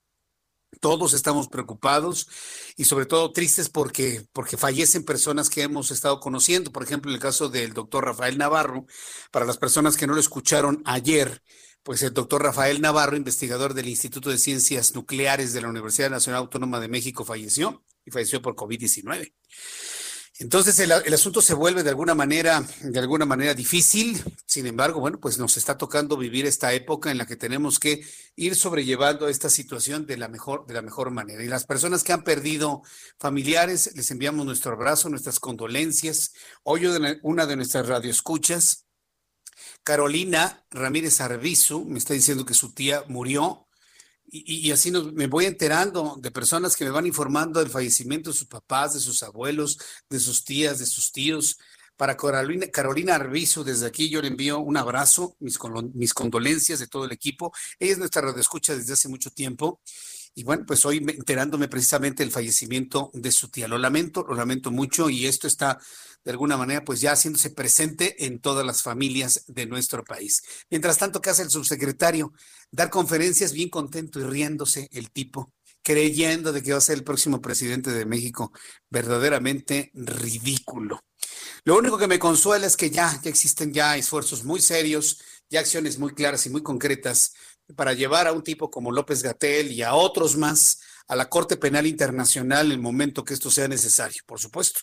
Todos 0.74 1.14
estamos 1.14 1.48
preocupados 1.48 2.28
y 2.76 2.84
sobre 2.84 3.06
todo 3.06 3.32
tristes 3.32 3.68
porque, 3.68 4.26
porque 4.32 4.56
fallecen 4.56 5.04
personas 5.04 5.50
que 5.50 5.62
hemos 5.62 5.90
estado 5.90 6.20
conociendo. 6.20 6.72
Por 6.72 6.82
ejemplo, 6.82 7.12
el 7.12 7.18
caso 7.18 7.48
del 7.48 7.72
doctor 7.72 8.04
Rafael 8.04 8.38
Navarro. 8.38 8.86
Para 9.30 9.46
las 9.46 9.58
personas 9.58 9.96
que 9.96 10.06
no 10.06 10.14
lo 10.14 10.20
escucharon 10.20 10.82
ayer, 10.84 11.42
pues 11.82 12.02
el 12.02 12.14
doctor 12.14 12.42
Rafael 12.42 12.80
Navarro, 12.80 13.16
investigador 13.16 13.74
del 13.74 13.88
Instituto 13.88 14.30
de 14.30 14.38
Ciencias 14.38 14.94
Nucleares 14.94 15.52
de 15.52 15.60
la 15.60 15.68
Universidad 15.68 16.10
Nacional 16.10 16.40
Autónoma 16.40 16.80
de 16.80 16.88
México, 16.88 17.24
falleció 17.24 17.84
y 18.04 18.10
falleció 18.10 18.40
por 18.40 18.54
COVID-19. 18.56 19.32
Entonces 20.40 20.76
el, 20.80 20.90
asunto 20.90 21.40
se 21.40 21.54
vuelve 21.54 21.84
de 21.84 21.90
alguna 21.90 22.14
manera, 22.16 22.64
de 22.80 22.98
alguna 22.98 23.24
manera 23.24 23.54
difícil. 23.54 24.20
Sin 24.46 24.66
embargo, 24.66 24.98
bueno, 24.98 25.20
pues 25.20 25.38
nos 25.38 25.56
está 25.56 25.78
tocando 25.78 26.16
vivir 26.16 26.44
esta 26.44 26.72
época 26.72 27.12
en 27.12 27.18
la 27.18 27.26
que 27.26 27.36
tenemos 27.36 27.78
que 27.78 28.04
ir 28.34 28.56
sobrellevando 28.56 29.28
esta 29.28 29.48
situación 29.48 30.06
de 30.06 30.16
la 30.16 30.26
mejor, 30.26 30.66
de 30.66 30.74
la 30.74 30.82
mejor 30.82 31.12
manera. 31.12 31.44
Y 31.44 31.46
las 31.46 31.66
personas 31.66 32.02
que 32.02 32.12
han 32.12 32.24
perdido 32.24 32.82
familiares, 33.16 33.92
les 33.94 34.10
enviamos 34.10 34.44
nuestro 34.44 34.72
abrazo, 34.72 35.08
nuestras 35.08 35.38
condolencias. 35.38 36.32
Hoy 36.64 36.86
una 37.22 37.46
de 37.46 37.56
nuestras 37.56 37.86
radioescuchas, 37.86 38.86
Carolina 39.84 40.66
Ramírez 40.70 41.20
Arbizu, 41.20 41.84
me 41.84 41.98
está 41.98 42.12
diciendo 42.12 42.44
que 42.44 42.54
su 42.54 42.72
tía 42.72 43.04
murió 43.06 43.63
y, 44.26 44.70
así 44.72 44.90
nos, 44.90 45.12
me 45.12 45.26
voy 45.26 45.44
enterando 45.44 46.16
de 46.18 46.30
personas 46.30 46.76
que 46.76 46.84
me 46.84 46.90
van 46.90 47.06
informando 47.06 47.60
del 47.60 47.70
fallecimiento 47.70 48.30
de 48.30 48.36
sus 48.36 48.48
papás, 48.48 48.94
de 48.94 49.00
sus 49.00 49.22
abuelos, 49.22 49.78
de 50.08 50.18
sus 50.18 50.44
tías, 50.44 50.78
de 50.78 50.86
sus 50.86 51.12
tíos. 51.12 51.58
Para 51.96 52.16
Carolina, 52.16 52.66
Carolina 52.72 53.14
Arbizu, 53.14 53.62
desde 53.62 53.86
aquí 53.86 54.08
yo 54.08 54.20
le 54.20 54.28
envío 54.28 54.58
un 54.58 54.76
abrazo, 54.76 55.36
mis, 55.38 55.58
mis 55.94 56.12
condolencias 56.12 56.80
de 56.80 56.88
todo 56.88 57.04
el 57.04 57.12
equipo. 57.12 57.52
Ella 57.78 57.92
es 57.92 57.98
nuestra 57.98 58.22
radioescucha 58.22 58.74
desde 58.74 58.94
hace 58.94 59.08
mucho 59.08 59.30
tiempo. 59.30 59.80
Y 60.34 60.42
bueno, 60.42 60.64
pues 60.66 60.84
hoy 60.84 60.96
enterándome 60.96 61.68
precisamente 61.68 62.24
del 62.24 62.32
fallecimiento 62.32 63.10
de 63.14 63.30
su 63.30 63.48
tía. 63.48 63.68
Lo 63.68 63.78
lamento, 63.78 64.24
lo 64.28 64.34
lamento 64.34 64.72
mucho 64.72 65.08
y 65.08 65.26
esto 65.26 65.46
está 65.46 65.78
de 66.24 66.30
alguna 66.30 66.56
manera 66.56 66.84
pues 66.84 67.00
ya 67.00 67.12
haciéndose 67.12 67.50
presente 67.50 68.24
en 68.26 68.40
todas 68.40 68.64
las 68.64 68.82
familias 68.82 69.44
de 69.46 69.66
nuestro 69.66 70.04
país. 70.04 70.42
Mientras 70.70 70.98
tanto, 70.98 71.20
¿qué 71.20 71.30
hace 71.30 71.42
el 71.42 71.50
subsecretario? 71.50 72.32
Dar 72.70 72.90
conferencias 72.90 73.52
bien 73.52 73.68
contento 73.68 74.20
y 74.20 74.24
riéndose 74.24 74.88
el 74.92 75.10
tipo, 75.10 75.52
creyendo 75.82 76.52
de 76.52 76.62
que 76.62 76.72
va 76.72 76.78
a 76.78 76.80
ser 76.80 76.98
el 76.98 77.04
próximo 77.04 77.40
presidente 77.40 77.90
de 77.90 78.06
México. 78.06 78.52
Verdaderamente 78.90 79.90
ridículo. 79.94 81.00
Lo 81.64 81.76
único 81.76 81.98
que 81.98 82.06
me 82.06 82.18
consuela 82.18 82.66
es 82.66 82.76
que 82.76 82.90
ya, 82.90 83.20
ya 83.22 83.30
existen 83.30 83.72
ya 83.72 83.96
esfuerzos 83.96 84.44
muy 84.44 84.60
serios, 84.60 85.20
ya 85.50 85.60
acciones 85.60 85.98
muy 85.98 86.14
claras 86.14 86.46
y 86.46 86.50
muy 86.50 86.62
concretas 86.62 87.34
para 87.76 87.92
llevar 87.92 88.26
a 88.26 88.32
un 88.32 88.42
tipo 88.42 88.70
como 88.70 88.92
López 88.92 89.22
Gatel 89.22 89.72
y 89.72 89.82
a 89.82 89.94
otros 89.94 90.36
más 90.36 90.80
a 91.06 91.16
la 91.16 91.28
Corte 91.28 91.56
Penal 91.56 91.86
Internacional 91.86 92.66
en 92.66 92.72
el 92.72 92.78
momento 92.78 93.24
que 93.24 93.34
esto 93.34 93.50
sea 93.50 93.68
necesario, 93.68 94.22
por 94.26 94.40
supuesto. 94.40 94.80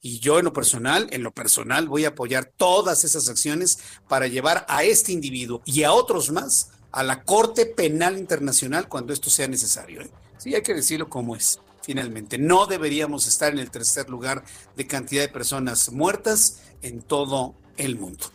Y 0.00 0.20
yo 0.20 0.38
en 0.38 0.44
lo 0.44 0.52
personal, 0.52 1.08
en 1.10 1.22
lo 1.22 1.32
personal, 1.32 1.88
voy 1.88 2.04
a 2.04 2.08
apoyar 2.08 2.52
todas 2.56 3.04
esas 3.04 3.28
acciones 3.28 3.78
para 4.08 4.28
llevar 4.28 4.64
a 4.68 4.84
este 4.84 5.12
individuo 5.12 5.62
y 5.64 5.82
a 5.82 5.92
otros 5.92 6.30
más 6.30 6.70
a 6.92 7.02
la 7.02 7.24
Corte 7.24 7.66
Penal 7.66 8.16
Internacional 8.18 8.88
cuando 8.88 9.12
esto 9.12 9.28
sea 9.28 9.48
necesario. 9.48 10.00
¿eh? 10.00 10.10
Sí, 10.38 10.54
hay 10.54 10.62
que 10.62 10.74
decirlo 10.74 11.08
como 11.08 11.34
es. 11.34 11.58
Finalmente, 11.82 12.38
no 12.38 12.66
deberíamos 12.66 13.26
estar 13.26 13.52
en 13.52 13.58
el 13.58 13.70
tercer 13.70 14.08
lugar 14.08 14.44
de 14.76 14.86
cantidad 14.86 15.22
de 15.22 15.28
personas 15.28 15.90
muertas 15.90 16.60
en 16.80 17.02
todo 17.02 17.56
el 17.76 17.96
mundo. 17.96 18.30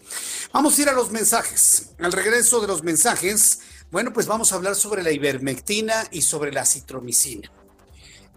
Vamos 0.52 0.78
a 0.78 0.82
ir 0.82 0.90
a 0.90 0.94
los 0.94 1.12
mensajes. 1.12 1.92
Al 2.00 2.12
regreso 2.12 2.60
de 2.60 2.68
los 2.68 2.84
mensajes, 2.84 3.62
bueno, 3.92 4.14
pues 4.14 4.28
vamos 4.28 4.52
a 4.52 4.56
hablar 4.56 4.76
sobre 4.76 5.02
la 5.02 5.12
ivermectina 5.12 6.08
y 6.12 6.22
sobre 6.22 6.52
la 6.52 6.66
citromicina. 6.66 7.52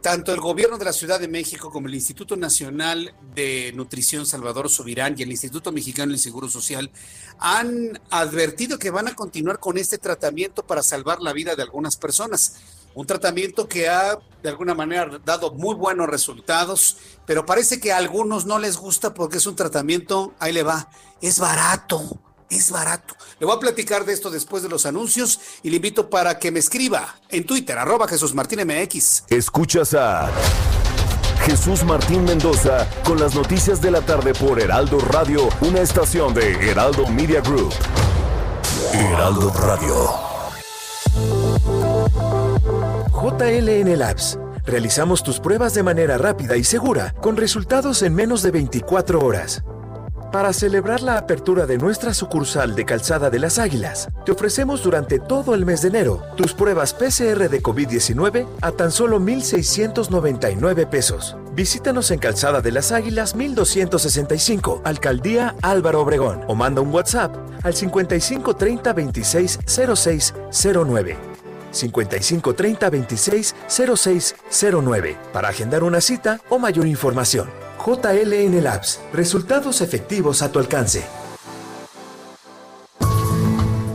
Tanto 0.01 0.33
el 0.33 0.41
gobierno 0.41 0.79
de 0.79 0.87
la 0.87 0.93
Ciudad 0.93 1.21
de 1.21 1.29
México 1.29 1.71
como 1.71 1.87
el 1.87 1.95
Instituto 1.95 2.37
Nacional 2.37 3.15
de 3.35 3.71
Nutrición 3.75 4.27
Salvador 4.27 4.69
Subirán 4.69 5.15
y 5.17 5.23
el 5.23 5.31
Instituto 5.31 5.71
Mexicano 5.71 6.11
del 6.11 6.19
Seguro 6.19 6.49
Social 6.49 6.91
han 7.39 8.01
advertido 8.11 8.79
que 8.79 8.91
van 8.91 9.09
a 9.09 9.15
continuar 9.15 9.61
con 9.61 9.79
este 9.79 9.99
tratamiento 9.99 10.67
para 10.67 10.83
salvar 10.83 11.21
la 11.21 11.33
vida 11.33 11.55
de 11.55 11.63
algunas 11.63 11.97
personas. 11.97 12.57
Un 12.95 13.07
tratamiento 13.07 13.69
que 13.69 13.89
ha 13.89 14.19
de 14.43 14.49
alguna 14.49 14.75
manera 14.75 15.21
dado 15.25 15.53
muy 15.53 15.77
buenos 15.77 16.09
resultados, 16.09 16.97
pero 17.27 17.47
parece 17.47 17.79
que 17.79 17.93
a 17.93 17.99
algunos 17.99 18.47
no 18.47 18.59
les 18.59 18.79
gusta 18.79 19.15
porque 19.15 19.37
es 19.37 19.47
un 19.47 19.55
tratamiento, 19.55 20.35
ahí 20.41 20.53
le 20.53 20.63
va, 20.63 20.91
es 21.21 21.39
barato 21.39 22.19
es 22.53 22.71
barato. 22.71 23.15
Le 23.41 23.47
voy 23.47 23.57
a 23.57 23.61
platicar 23.61 24.05
de 24.05 24.13
esto 24.13 24.31
después 24.31 24.63
de 24.63 24.69
los 24.69 24.87
anuncios 24.87 25.41
y 25.63 25.71
le 25.71 25.77
invito 25.77 26.11
para 26.11 26.39
que 26.39 26.51
me 26.51 26.59
escriba 26.59 27.17
en 27.29 27.45
Twitter, 27.45 27.79
arroba 27.79 28.07
Jesús 28.07 28.35
Martín 28.35 28.61
MX. 28.67 29.25
Escuchas 29.29 29.95
a 29.95 30.31
Jesús 31.45 31.83
Martín 31.85 32.25
Mendoza 32.25 32.89
con 33.05 33.19
las 33.19 33.35
noticias 33.35 33.81
de 33.81 33.91
la 33.91 34.01
tarde 34.03 34.33
por 34.35 34.61
Heraldo 34.61 35.01
Radio, 35.01 35.49
una 35.63 35.81
estación 35.81 36.35
de 36.35 36.53
Heraldo 36.71 37.07
Media 37.09 37.41
Group. 37.41 37.73
Heraldo 38.93 39.51
Radio. 39.55 40.33
JLN 43.13 43.99
Labs. 43.99 44.39
Realizamos 44.65 45.23
tus 45.23 45.41
pruebas 45.41 45.75
de 45.75 45.83
manera 45.83 46.19
rápida 46.19 46.57
y 46.57 46.65
segura, 46.65 47.15
con 47.21 47.37
resultados 47.37 48.03
en 48.03 48.15
menos 48.15 48.43
de 48.43 48.53
24 48.53 49.21
horas. 49.21 49.65
Para 50.33 50.55
celebrar 50.55 51.03
la 51.03 51.19
apertura 51.19 51.67
de 51.67 51.77
nuestra 51.77 52.15
sucursal 52.15 52.75
de 52.75 52.87
Calzada 52.87 53.29
de 53.29 53.39
las 53.39 53.59
Águilas, 53.59 54.09
te 54.25 54.33
ofrecemos 54.33 54.83
durante 54.83 55.19
todo 55.19 55.55
el 55.55 55.67
mes 55.67 55.83
de 55.83 55.89
enero 55.89 56.23
tus 56.39 56.55
pruebas 56.55 56.95
PCR 56.95 57.51
de 57.51 57.63
COVID-19 57.63 58.47
a 58.63 58.73
tan 58.73 58.91
solo 58.91 59.21
1,699 59.21 60.87
pesos. 60.87 61.37
Visítanos 61.55 62.11
en 62.11 62.19
Calzada 62.19 62.63
de 62.63 62.73
las 62.73 62.93
Águilas 62.93 63.37
1265, 63.37 64.81
Alcaldía 64.85 65.55
Álvaro 65.61 66.01
Obregón, 66.01 66.41
o 66.49 66.55
manda 66.55 66.81
un 66.81 66.95
WhatsApp 66.95 67.37
al 67.63 67.75
55 67.75 68.57
30 68.57 68.91
26 68.91 69.59
06 69.67 70.35
09. 70.51 71.19
55 71.73 72.55
30 72.55 72.89
26 72.89 73.55
06 73.69 74.35
09 74.83 75.19
para 75.31 75.51
agendar 75.51 75.83
una 75.85 76.01
cita 76.01 76.41
o 76.49 76.59
mayor 76.59 76.87
información. 76.87 77.62
JLN 77.85 78.63
Labs, 78.63 79.01
resultados 79.13 79.81
efectivos 79.81 80.43
a 80.43 80.53
tu 80.53 80.61
alcance. 80.61 81.05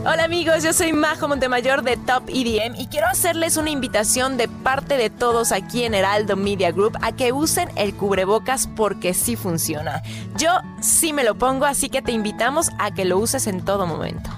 Hola 0.06 0.24
amigos, 0.24 0.64
yo 0.64 0.74
soy 0.74 0.94
Majo 0.94 1.28
Montemayor 1.28 1.84
de 1.84 1.96
Top 1.98 2.24
EDM 2.28 2.76
y 2.76 2.88
quiero 2.88 3.08
hacerles 3.08 3.56
una 3.58 3.70
invitación 3.70 4.38
de 4.38 4.48
parte 4.48 4.98
de 4.98 5.10
todos 5.10 5.52
aquí 5.52 5.84
en 5.84 5.94
Heraldo 5.94 6.36
Media 6.36 6.72
Group 6.72 6.98
a 7.02 7.14
que 7.14 7.32
usen 7.32 7.70
el 7.76 7.94
cubrebocas 7.94 8.68
porque 8.68 9.14
sí 9.14 9.36
funciona. 9.36 10.02
Yo 10.38 10.52
sí 10.82 11.14
me 11.14 11.24
lo 11.24 11.36
pongo, 11.36 11.66
así 11.66 11.90
que 11.90 12.02
te 12.02 12.12
invitamos 12.12 12.70
a 12.80 12.94
que 12.94 13.06
lo 13.06 13.18
uses 13.18 13.48
en 13.48 13.64
todo 13.64 13.86
momento. 13.86 14.30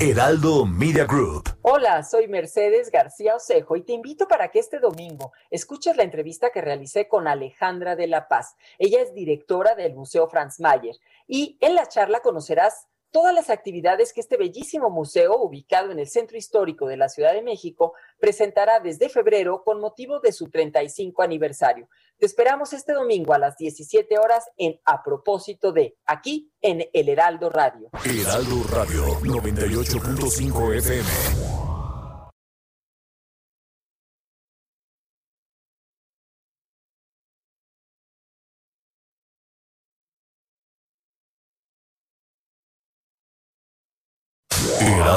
Heraldo 0.00 0.64
Media 0.64 1.04
Group. 1.06 1.56
Hola, 1.62 2.04
soy 2.04 2.28
Mercedes 2.28 2.88
García 2.92 3.34
Osejo 3.34 3.74
y 3.74 3.82
te 3.82 3.92
invito 3.92 4.28
para 4.28 4.48
que 4.52 4.60
este 4.60 4.78
domingo 4.78 5.32
escuches 5.50 5.96
la 5.96 6.04
entrevista 6.04 6.50
que 6.50 6.60
realicé 6.60 7.08
con 7.08 7.26
Alejandra 7.26 7.96
de 7.96 8.06
la 8.06 8.28
Paz. 8.28 8.54
Ella 8.78 9.02
es 9.02 9.12
directora 9.12 9.74
del 9.74 9.96
Museo 9.96 10.28
Franz 10.28 10.60
Mayer 10.60 10.94
y 11.26 11.58
en 11.60 11.74
la 11.74 11.88
charla 11.88 12.20
conocerás 12.20 12.86
todas 13.10 13.34
las 13.34 13.50
actividades 13.50 14.12
que 14.12 14.20
este 14.20 14.36
bellísimo 14.36 14.90
museo, 14.90 15.36
ubicado 15.38 15.90
en 15.90 15.98
el 15.98 16.08
centro 16.08 16.36
histórico 16.36 16.86
de 16.86 16.96
la 16.96 17.08
Ciudad 17.08 17.32
de 17.32 17.42
México, 17.42 17.94
presentará 18.18 18.80
desde 18.80 19.08
febrero 19.08 19.62
con 19.64 19.80
motivo 19.80 20.20
de 20.20 20.32
su 20.32 20.48
35 20.48 21.22
aniversario. 21.22 21.88
Te 22.18 22.26
esperamos 22.26 22.72
este 22.72 22.92
domingo 22.92 23.32
a 23.32 23.38
las 23.38 23.56
17 23.56 24.18
horas 24.18 24.50
en 24.56 24.80
A 24.84 25.02
propósito 25.02 25.72
de, 25.72 25.96
aquí 26.04 26.52
en 26.60 26.88
El 26.92 27.08
Heraldo 27.08 27.48
Radio. 27.48 27.90
Heraldo 28.04 28.62
Radio 28.70 29.04
98.5 29.20 30.76
FM. 30.76 31.77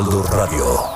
Heraldo 0.01 0.23
Radio. 0.31 0.90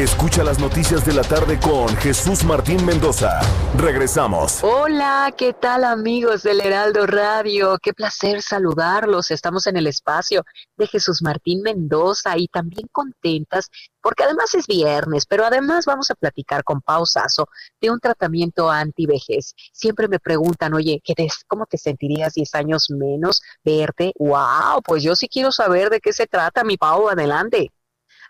Escucha 0.00 0.42
las 0.42 0.58
noticias 0.58 1.04
de 1.04 1.12
la 1.12 1.20
tarde 1.20 1.60
con 1.60 1.94
Jesús 1.96 2.42
Martín 2.42 2.86
Mendoza. 2.86 3.38
Regresamos. 3.76 4.64
Hola, 4.64 5.30
¿qué 5.36 5.52
tal 5.52 5.84
amigos 5.84 6.42
del 6.42 6.62
Heraldo 6.62 7.06
Radio? 7.06 7.76
Qué 7.82 7.92
placer 7.92 8.40
saludarlos. 8.40 9.30
Estamos 9.30 9.66
en 9.66 9.76
el 9.76 9.86
espacio 9.86 10.42
de 10.78 10.86
Jesús 10.86 11.20
Martín 11.20 11.60
Mendoza 11.60 12.38
y 12.38 12.48
también 12.48 12.88
contentas 12.90 13.68
porque 14.00 14.24
además 14.24 14.54
es 14.54 14.66
viernes, 14.66 15.26
pero 15.26 15.44
además 15.44 15.84
vamos 15.84 16.10
a 16.10 16.14
platicar 16.14 16.64
con 16.64 16.80
Pausazo 16.80 17.48
de 17.78 17.90
un 17.90 18.00
tratamiento 18.00 18.70
anti-vejez. 18.70 19.52
Siempre 19.74 20.08
me 20.08 20.18
preguntan, 20.18 20.72
oye, 20.72 21.02
¿qué 21.04 21.12
¿cómo 21.46 21.66
te 21.66 21.76
sentirías 21.76 22.32
10 22.32 22.54
años 22.54 22.86
menos 22.88 23.42
verte? 23.62 24.14
¡Wow! 24.18 24.80
Pues 24.82 25.02
yo 25.02 25.14
sí 25.14 25.28
quiero 25.28 25.52
saber 25.52 25.90
de 25.90 26.00
qué 26.00 26.14
se 26.14 26.26
trata, 26.26 26.64
mi 26.64 26.78
Pau. 26.78 27.10
Adelante. 27.10 27.70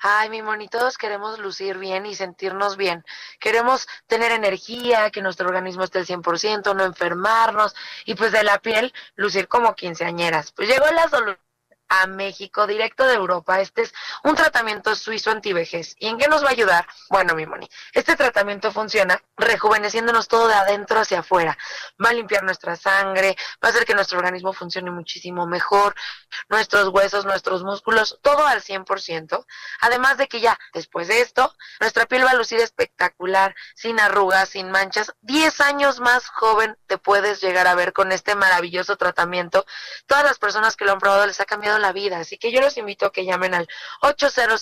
Ay, 0.02 0.30
mi 0.30 0.40
moni, 0.40 0.66
todos 0.68 0.96
queremos 0.96 1.38
lucir 1.38 1.76
bien 1.76 2.06
y 2.06 2.14
sentirnos 2.14 2.78
bien. 2.78 3.04
Queremos 3.38 3.86
tener 4.06 4.32
energía, 4.32 5.10
que 5.10 5.20
nuestro 5.20 5.46
organismo 5.48 5.84
esté 5.84 5.98
al 5.98 6.06
100%, 6.06 6.74
no 6.74 6.84
enfermarnos 6.84 7.74
y 8.06 8.14
pues 8.14 8.32
de 8.32 8.42
la 8.42 8.58
piel 8.60 8.94
lucir 9.16 9.46
como 9.46 9.74
quinceañeras. 9.74 10.52
Pues 10.52 10.68
llegó 10.68 10.86
la 10.92 11.08
solución 11.08 11.49
a 11.90 12.06
México, 12.06 12.66
directo 12.66 13.04
de 13.04 13.14
Europa. 13.14 13.60
Este 13.60 13.82
es 13.82 13.92
un 14.24 14.36
tratamiento 14.36 14.94
suizo 14.94 15.30
antivejez. 15.30 15.96
¿Y 15.98 16.06
en 16.06 16.18
qué 16.18 16.28
nos 16.28 16.42
va 16.42 16.48
a 16.48 16.52
ayudar? 16.52 16.86
Bueno, 17.10 17.34
mi 17.34 17.44
Moni, 17.46 17.68
este 17.92 18.16
tratamiento 18.16 18.72
funciona 18.72 19.20
rejuveneciéndonos 19.36 20.28
todo 20.28 20.46
de 20.48 20.54
adentro 20.54 21.00
hacia 21.00 21.20
afuera. 21.20 21.58
Va 22.02 22.10
a 22.10 22.12
limpiar 22.12 22.44
nuestra 22.44 22.76
sangre, 22.76 23.36
va 23.62 23.68
a 23.68 23.72
hacer 23.72 23.84
que 23.84 23.94
nuestro 23.94 24.18
organismo 24.18 24.52
funcione 24.52 24.90
muchísimo 24.90 25.46
mejor, 25.46 25.94
nuestros 26.48 26.88
huesos, 26.88 27.24
nuestros 27.24 27.64
músculos, 27.64 28.20
todo 28.22 28.46
al 28.46 28.62
100%. 28.62 29.44
Además 29.80 30.16
de 30.16 30.28
que 30.28 30.40
ya 30.40 30.58
después 30.72 31.08
de 31.08 31.20
esto, 31.20 31.54
nuestra 31.80 32.06
piel 32.06 32.24
va 32.24 32.30
a 32.30 32.34
lucir 32.34 32.60
espectacular, 32.60 33.56
sin 33.74 33.98
arrugas, 33.98 34.50
sin 34.50 34.70
manchas. 34.70 35.12
10 35.22 35.60
años 35.60 35.98
más 35.98 36.28
joven 36.28 36.78
te 36.86 36.98
puedes 36.98 37.40
llegar 37.40 37.66
a 37.66 37.74
ver 37.74 37.92
con 37.92 38.12
este 38.12 38.36
maravilloso 38.36 38.96
tratamiento. 38.96 39.66
Todas 40.06 40.22
las 40.24 40.38
personas 40.38 40.76
que 40.76 40.84
lo 40.84 40.92
han 40.92 41.00
probado 41.00 41.26
les 41.26 41.40
ha 41.40 41.44
cambiado 41.44 41.79
la 41.82 41.92
vida. 41.92 42.18
Así 42.18 42.38
que 42.38 42.52
yo 42.52 42.60
los 42.60 42.76
invito 42.76 43.06
a 43.06 43.12
que 43.12 43.24
llamen 43.24 43.54
al 43.54 43.68
800 44.02 44.60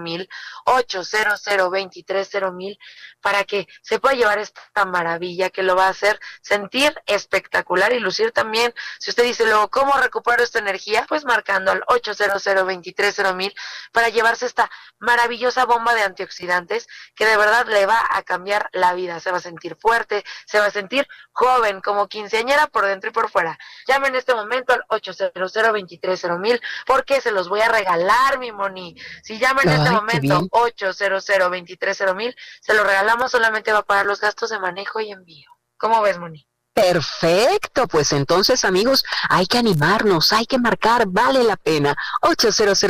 mil 0.00 0.28
800 0.64 2.52
mil 2.52 2.78
para 3.20 3.44
que 3.44 3.68
se 3.82 3.98
pueda 3.98 4.14
llevar 4.14 4.38
esta 4.38 4.84
maravilla 4.84 5.50
que 5.50 5.62
lo 5.62 5.76
va 5.76 5.86
a 5.86 5.90
hacer 5.90 6.20
sentir 6.40 7.00
espectacular 7.06 7.92
y 7.92 8.00
lucir 8.00 8.32
también. 8.32 8.74
Si 8.98 9.10
usted 9.10 9.24
dice 9.24 9.44
luego, 9.44 9.70
¿cómo 9.70 9.92
recupero 9.94 10.42
esta 10.42 10.58
energía? 10.58 11.06
Pues 11.08 11.24
marcando 11.24 11.70
al 11.70 11.84
800 11.86 12.42
mil 13.34 13.54
para 13.92 14.08
llevarse 14.08 14.46
esta 14.46 14.70
maravillosa 14.98 15.64
bomba 15.64 15.94
de 15.94 16.02
antioxidantes 16.02 16.86
que 17.14 17.26
de 17.26 17.36
verdad 17.36 17.66
le 17.66 17.86
va 17.86 18.02
a 18.10 18.22
cambiar 18.22 18.68
la 18.72 18.94
vida. 18.94 19.20
Se 19.20 19.30
va 19.30 19.38
a 19.38 19.40
sentir 19.40 19.76
fuerte, 19.76 20.24
se 20.46 20.58
va 20.58 20.66
a 20.66 20.70
sentir 20.70 21.06
joven, 21.32 21.80
como 21.80 22.08
quinceañera 22.08 22.66
por 22.66 22.86
dentro 22.86 23.10
y 23.10 23.12
por 23.12 23.30
fuera. 23.30 23.58
Llame 23.86 24.08
en 24.08 24.16
este 24.16 24.34
momento 24.34 24.72
al 24.72 24.84
800 24.88 25.52
mil 26.38 26.60
porque 26.86 27.20
se 27.20 27.32
los 27.32 27.48
voy 27.48 27.60
a 27.60 27.68
regalar, 27.68 28.38
mi 28.38 28.52
Moni. 28.52 28.96
Si 29.22 29.38
llaman 29.38 29.68
en 29.68 29.80
este 29.80 29.90
momento 29.90 30.46
800 30.50 31.24
mil 32.14 32.36
se 32.60 32.74
lo 32.74 32.84
regalamos, 32.84 33.30
solamente 33.30 33.72
va 33.72 33.80
a 33.80 33.84
pagar 33.84 34.06
los 34.06 34.20
gastos 34.20 34.50
de 34.50 34.58
manejo 34.58 35.00
y 35.00 35.10
envío. 35.10 35.50
¿Cómo 35.76 36.00
ves, 36.02 36.18
Moni? 36.18 36.46
Perfecto, 36.74 37.86
pues 37.86 38.12
entonces 38.12 38.64
amigos, 38.64 39.04
hay 39.28 39.46
que 39.46 39.58
animarnos, 39.58 40.32
hay 40.32 40.46
que 40.46 40.58
marcar, 40.58 41.04
vale 41.06 41.42
la 41.44 41.56
pena. 41.56 41.94
800 42.22 42.82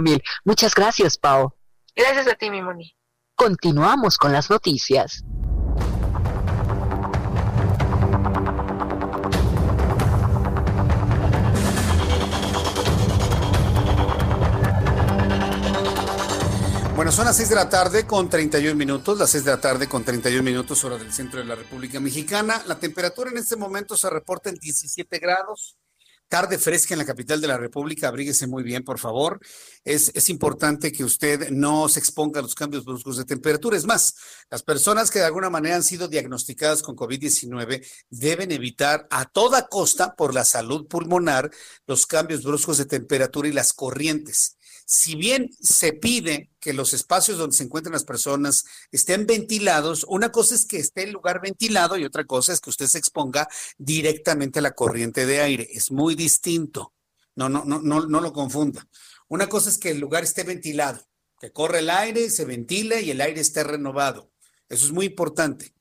mil 0.00 0.22
Muchas 0.44 0.74
gracias, 0.74 1.16
Pau. 1.16 1.54
Gracias 1.96 2.26
a 2.26 2.34
ti, 2.34 2.50
mi 2.50 2.60
Moni. 2.60 2.94
Continuamos 3.34 4.18
con 4.18 4.32
las 4.32 4.50
noticias. 4.50 5.24
Bueno, 17.00 17.12
son 17.12 17.24
las 17.24 17.38
6 17.38 17.48
de 17.48 17.54
la 17.54 17.70
tarde 17.70 18.06
con 18.06 18.28
31 18.28 18.74
minutos, 18.74 19.18
las 19.18 19.30
6 19.30 19.46
de 19.46 19.50
la 19.52 19.58
tarde 19.58 19.88
con 19.88 20.04
31 20.04 20.42
minutos 20.42 20.84
hora 20.84 20.98
del 20.98 21.10
centro 21.10 21.40
de 21.40 21.46
la 21.46 21.54
República 21.54 21.98
Mexicana. 21.98 22.62
La 22.66 22.78
temperatura 22.78 23.30
en 23.30 23.38
este 23.38 23.56
momento 23.56 23.96
se 23.96 24.10
reporta 24.10 24.50
en 24.50 24.56
17 24.56 25.18
grados. 25.18 25.78
Tarde 26.28 26.58
fresca 26.58 26.92
en 26.92 26.98
la 26.98 27.06
capital 27.06 27.40
de 27.40 27.48
la 27.48 27.56
República, 27.56 28.08
abríguese 28.08 28.46
muy 28.46 28.62
bien, 28.62 28.84
por 28.84 28.98
favor. 28.98 29.40
Es, 29.82 30.12
es 30.14 30.28
importante 30.28 30.92
que 30.92 31.02
usted 31.02 31.48
no 31.48 31.88
se 31.88 32.00
exponga 32.00 32.40
a 32.40 32.42
los 32.42 32.54
cambios 32.54 32.84
bruscos 32.84 33.16
de 33.16 33.24
temperatura. 33.24 33.78
Es 33.78 33.86
más, 33.86 34.16
las 34.50 34.62
personas 34.62 35.10
que 35.10 35.20
de 35.20 35.24
alguna 35.24 35.48
manera 35.48 35.76
han 35.76 35.82
sido 35.82 36.06
diagnosticadas 36.06 36.82
con 36.82 36.96
COVID-19 36.96 37.82
deben 38.10 38.52
evitar 38.52 39.06
a 39.10 39.24
toda 39.24 39.68
costa, 39.68 40.14
por 40.16 40.34
la 40.34 40.44
salud 40.44 40.86
pulmonar, 40.86 41.50
los 41.86 42.06
cambios 42.06 42.42
bruscos 42.42 42.76
de 42.76 42.84
temperatura 42.84 43.48
y 43.48 43.52
las 43.52 43.72
corrientes 43.72 44.58
si 44.90 45.14
bien 45.14 45.50
se 45.60 45.92
pide 45.92 46.50
que 46.58 46.72
los 46.72 46.94
espacios 46.94 47.38
donde 47.38 47.54
se 47.54 47.62
encuentran 47.62 47.92
las 47.92 48.02
personas 48.02 48.64
estén 48.90 49.24
ventilados, 49.24 50.04
una 50.08 50.32
cosa 50.32 50.56
es 50.56 50.66
que 50.66 50.78
esté 50.78 51.04
el 51.04 51.12
lugar 51.12 51.40
ventilado 51.40 51.96
y 51.96 52.04
otra 52.04 52.24
cosa 52.24 52.52
es 52.52 52.60
que 52.60 52.70
usted 52.70 52.86
se 52.86 52.98
exponga 52.98 53.46
directamente 53.78 54.58
a 54.58 54.62
la 54.62 54.72
corriente 54.72 55.26
de 55.26 55.42
aire. 55.42 55.68
Es 55.70 55.92
muy 55.92 56.16
distinto. 56.16 56.92
No, 57.36 57.48
no, 57.48 57.64
no, 57.64 57.80
no, 57.80 58.04
no 58.04 58.20
lo 58.20 58.32
confunda. 58.32 58.84
Una 59.28 59.48
cosa 59.48 59.70
es 59.70 59.78
que 59.78 59.92
el 59.92 60.00
lugar 60.00 60.24
esté 60.24 60.42
ventilado, 60.42 61.06
que 61.40 61.52
corre 61.52 61.78
el 61.78 61.90
aire, 61.90 62.28
se 62.28 62.44
ventile 62.44 63.00
y 63.00 63.12
el 63.12 63.20
aire 63.20 63.40
esté 63.40 63.62
renovado. 63.62 64.32
Eso 64.68 64.86
es 64.86 64.90
muy 64.90 65.06
importante. 65.06 65.72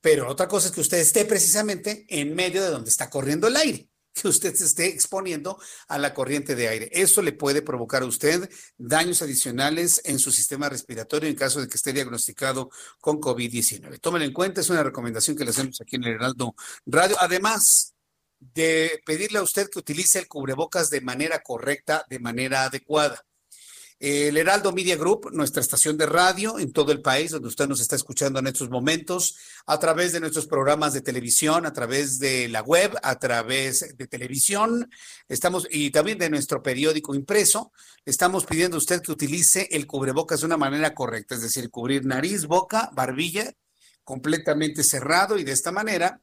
Pero 0.00 0.28
otra 0.28 0.48
cosa 0.48 0.66
es 0.66 0.74
que 0.74 0.80
usted 0.80 0.98
esté 0.98 1.24
precisamente 1.24 2.04
en 2.08 2.34
medio 2.34 2.64
de 2.64 2.70
donde 2.70 2.90
está 2.90 3.10
corriendo 3.10 3.46
el 3.46 3.54
aire 3.54 3.89
que 4.14 4.28
usted 4.28 4.54
se 4.54 4.64
esté 4.64 4.86
exponiendo 4.86 5.58
a 5.88 5.98
la 5.98 6.14
corriente 6.14 6.54
de 6.54 6.68
aire. 6.68 6.88
Eso 6.92 7.22
le 7.22 7.32
puede 7.32 7.62
provocar 7.62 8.02
a 8.02 8.06
usted 8.06 8.48
daños 8.76 9.22
adicionales 9.22 10.00
en 10.04 10.18
su 10.18 10.32
sistema 10.32 10.68
respiratorio 10.68 11.28
en 11.28 11.36
caso 11.36 11.60
de 11.60 11.68
que 11.68 11.76
esté 11.76 11.92
diagnosticado 11.92 12.70
con 13.00 13.20
COVID-19. 13.20 14.00
Tómelo 14.00 14.24
en 14.24 14.32
cuenta, 14.32 14.60
es 14.60 14.70
una 14.70 14.82
recomendación 14.82 15.36
que 15.36 15.44
le 15.44 15.50
hacemos 15.50 15.80
aquí 15.80 15.96
en 15.96 16.04
el 16.04 16.14
Heraldo 16.14 16.54
Radio. 16.86 17.16
Además 17.20 17.94
de 18.40 19.02
pedirle 19.04 19.38
a 19.38 19.42
usted 19.42 19.68
que 19.68 19.78
utilice 19.78 20.18
el 20.18 20.28
cubrebocas 20.28 20.90
de 20.90 21.02
manera 21.02 21.42
correcta, 21.42 22.04
de 22.08 22.18
manera 22.18 22.64
adecuada. 22.64 23.24
El 24.00 24.38
Heraldo 24.38 24.72
Media 24.72 24.96
Group, 24.96 25.28
nuestra 25.30 25.60
estación 25.60 25.98
de 25.98 26.06
radio 26.06 26.58
en 26.58 26.72
todo 26.72 26.90
el 26.90 27.02
país, 27.02 27.32
donde 27.32 27.48
usted 27.48 27.68
nos 27.68 27.82
está 27.82 27.96
escuchando 27.96 28.38
en 28.38 28.46
estos 28.46 28.70
momentos, 28.70 29.36
a 29.66 29.78
través 29.78 30.12
de 30.12 30.20
nuestros 30.20 30.46
programas 30.46 30.94
de 30.94 31.02
televisión, 31.02 31.66
a 31.66 31.74
través 31.74 32.18
de 32.18 32.48
la 32.48 32.62
web, 32.62 32.96
a 33.02 33.18
través 33.18 33.94
de 33.98 34.06
televisión, 34.06 34.90
estamos 35.28 35.68
y 35.70 35.90
también 35.90 36.16
de 36.16 36.30
nuestro 36.30 36.62
periódico 36.62 37.14
impreso, 37.14 37.72
estamos 38.06 38.46
pidiendo 38.46 38.78
a 38.78 38.78
usted 38.78 39.02
que 39.02 39.12
utilice 39.12 39.68
el 39.70 39.86
cubrebocas 39.86 40.40
de 40.40 40.46
una 40.46 40.56
manera 40.56 40.94
correcta, 40.94 41.34
es 41.34 41.42
decir, 41.42 41.68
cubrir 41.68 42.06
nariz, 42.06 42.46
boca, 42.46 42.88
barbilla, 42.94 43.52
completamente 44.02 44.82
cerrado 44.82 45.36
y 45.36 45.44
de 45.44 45.52
esta 45.52 45.72
manera 45.72 46.22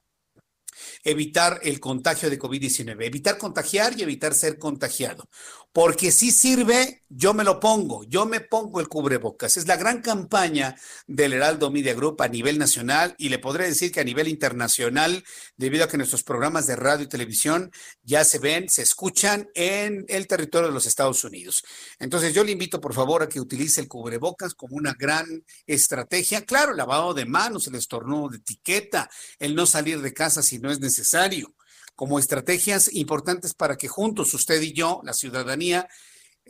evitar 1.04 1.60
el 1.64 1.80
contagio 1.80 2.30
de 2.30 2.40
COVID-19, 2.40 3.06
evitar 3.06 3.38
contagiar 3.38 3.98
y 3.98 4.04
evitar 4.04 4.34
ser 4.34 4.58
contagiado. 4.58 5.30
Porque 5.78 6.12
si 6.12 6.32
sirve, 6.32 7.04
yo 7.08 7.36
me 7.36 7.44
lo 7.44 7.60
pongo, 7.60 8.04
yo 8.06 8.26
me 8.26 8.40
pongo 8.40 8.80
el 8.80 8.88
cubrebocas. 8.88 9.58
Es 9.58 9.68
la 9.68 9.76
gran 9.76 10.02
campaña 10.02 10.76
del 11.06 11.34
Heraldo 11.34 11.70
Media 11.70 11.94
Group 11.94 12.20
a 12.24 12.28
nivel 12.28 12.58
nacional 12.58 13.14
y 13.20 13.30
le 13.30 13.38
podré 13.38 13.68
decir 13.68 13.92
que 13.92 14.00
a 14.00 14.04
nivel 14.04 14.28
internacional, 14.28 15.24
debido 15.56 15.86
a 15.86 15.88
que 15.88 15.98
nuestros 15.98 16.24
programas 16.24 16.66
de 16.66 16.78
radio 16.78 17.06
y 17.06 17.08
televisión 17.08 17.70
ya 18.02 18.26
se 18.26 18.40
ven, 18.40 18.68
se 18.70 18.82
escuchan 18.82 19.50
en 19.54 20.04
el 20.08 20.26
territorio 20.26 20.70
de 20.70 20.74
los 20.74 20.88
Estados 20.88 21.24
Unidos. 21.24 21.64
Entonces 22.00 22.34
yo 22.34 22.44
le 22.44 22.54
invito 22.54 22.82
por 22.82 22.96
favor 22.96 23.22
a 23.22 23.30
que 23.30 23.40
utilice 23.40 23.80
el 23.80 23.88
cubrebocas 23.88 24.56
como 24.56 24.78
una 24.78 24.96
gran 24.98 25.28
estrategia. 25.68 26.44
Claro, 26.44 26.72
el 26.72 26.78
lavado 26.78 27.14
de 27.14 27.28
manos, 27.28 27.68
el 27.68 27.76
estornudo 27.76 28.30
de 28.30 28.38
etiqueta, 28.38 29.12
el 29.38 29.54
no 29.54 29.68
salir 29.68 30.02
de 30.02 30.12
casa 30.12 30.42
si 30.42 30.58
no 30.58 30.72
es 30.72 30.80
necesario 30.80 31.54
como 31.98 32.20
estrategias 32.20 32.94
importantes 32.94 33.56
para 33.56 33.76
que 33.76 33.88
juntos, 33.88 34.32
usted 34.36 34.62
y 34.62 34.72
yo, 34.72 35.02
la 35.04 35.14
ciudadanía, 35.14 35.90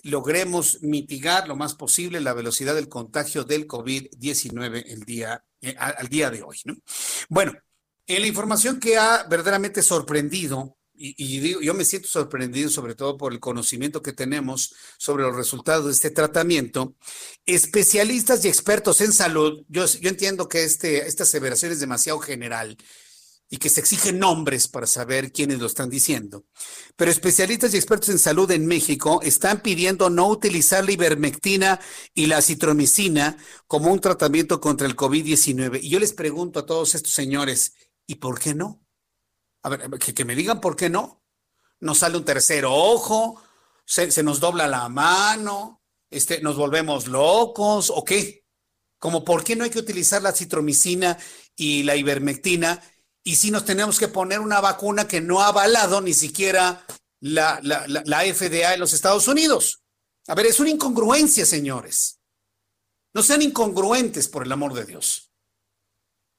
logremos 0.03 0.79
mitigar 0.81 1.47
lo 1.47 1.55
más 1.55 1.73
posible 1.73 2.19
la 2.19 2.33
velocidad 2.33 2.75
del 2.75 2.89
contagio 2.89 3.45
del 3.45 3.65
COVID-19 3.65 4.83
el 4.87 5.05
día, 5.05 5.45
eh, 5.61 5.73
al 5.79 6.09
día 6.09 6.29
de 6.29 6.43
hoy. 6.43 6.57
¿no? 6.65 6.75
Bueno, 7.29 7.53
en 8.05 8.21
la 8.21 8.27
información 8.27 8.77
que 8.77 8.97
ha 8.97 9.23
verdaderamente 9.23 9.81
sorprendido, 9.81 10.77
y, 10.93 11.15
y 11.17 11.39
digo, 11.39 11.61
yo 11.61 11.73
me 11.73 11.85
siento 11.85 12.09
sorprendido 12.09 12.69
sobre 12.69 12.93
todo 12.93 13.15
por 13.15 13.31
el 13.31 13.39
conocimiento 13.39 14.01
que 14.01 14.11
tenemos 14.11 14.75
sobre 14.97 15.23
los 15.23 15.35
resultados 15.35 15.85
de 15.85 15.91
este 15.93 16.11
tratamiento, 16.11 16.97
especialistas 17.45 18.43
y 18.43 18.49
expertos 18.49 18.99
en 18.99 19.13
salud, 19.13 19.63
yo, 19.69 19.85
yo 19.85 20.09
entiendo 20.09 20.49
que 20.49 20.65
este, 20.65 21.07
esta 21.07 21.23
aseveración 21.23 21.71
es 21.71 21.79
demasiado 21.79 22.19
general, 22.19 22.77
y 23.49 23.57
que 23.57 23.69
se 23.69 23.79
exigen 23.79 24.19
nombres 24.19 24.67
para 24.67 24.87
saber 24.87 25.31
quiénes 25.31 25.59
lo 25.59 25.67
están 25.67 25.89
diciendo. 25.89 26.45
Pero 26.95 27.11
especialistas 27.11 27.73
y 27.73 27.77
expertos 27.77 28.09
en 28.09 28.19
salud 28.19 28.49
en 28.51 28.65
México 28.65 29.21
están 29.23 29.61
pidiendo 29.61 30.09
no 30.09 30.27
utilizar 30.27 30.83
la 30.83 30.91
ivermectina 30.91 31.79
y 32.13 32.25
la 32.25 32.41
citromicina 32.41 33.37
como 33.65 33.91
un 33.91 34.01
tratamiento 34.01 34.59
contra 34.59 34.85
el 34.85 34.95
COVID-19. 34.95 35.79
Y 35.81 35.89
yo 35.89 35.99
les 35.99 36.13
pregunto 36.13 36.59
a 36.59 36.65
todos 36.65 36.93
estos 36.95 37.13
señores, 37.13 37.73
¿y 38.05 38.15
por 38.15 38.39
qué 38.39 38.53
no? 38.53 38.85
A 39.63 39.69
ver, 39.69 39.89
que, 39.99 40.25
me 40.25 40.35
digan 40.35 40.59
por 40.59 40.75
qué 40.75 40.89
no. 40.89 41.23
Nos 41.79 41.99
sale 41.99 42.17
un 42.17 42.25
tercer 42.25 42.65
ojo, 42.65 43.41
se, 43.85 44.11
se 44.11 44.23
nos 44.23 44.39
dobla 44.39 44.67
la 44.67 44.89
mano, 44.89 45.83
este, 46.09 46.41
nos 46.41 46.57
volvemos 46.57 47.07
locos, 47.07 47.91
¿o 47.95 48.03
qué? 48.03 48.45
Como 48.99 49.23
por 49.23 49.43
qué 49.43 49.55
no 49.55 49.63
hay 49.63 49.69
que 49.69 49.79
utilizar 49.79 50.21
la 50.21 50.31
citromicina 50.33 51.17
y 51.55 51.83
la 51.83 51.95
ivermectina 51.95 52.81
y 53.27 53.35
si 53.35 53.51
nos 53.51 53.65
tenemos 53.65 53.99
que 53.99 54.07
poner 54.07 54.39
una 54.39 54.61
vacuna 54.61 55.05
que 55.05 55.19
no 55.19 55.41
ha 55.41 55.47
avalado 55.47 55.99
ni 55.99 56.13
siquiera 56.13 56.85
la, 57.19 57.59
la, 57.61 57.85
la, 57.85 58.21
FDA 58.21 58.73
en 58.73 58.79
los 58.79 58.93
Estados 58.93 59.27
Unidos. 59.27 59.81
A 60.27 60.33
ver, 60.33 60.45
es 60.45 60.61
una 60.61 60.69
incongruencia, 60.69 61.45
señores. 61.45 62.21
No 63.13 63.21
sean 63.21 63.41
incongruentes, 63.41 64.29
por 64.29 64.45
el 64.45 64.51
amor 64.53 64.73
de 64.73 64.85
Dios. 64.85 65.29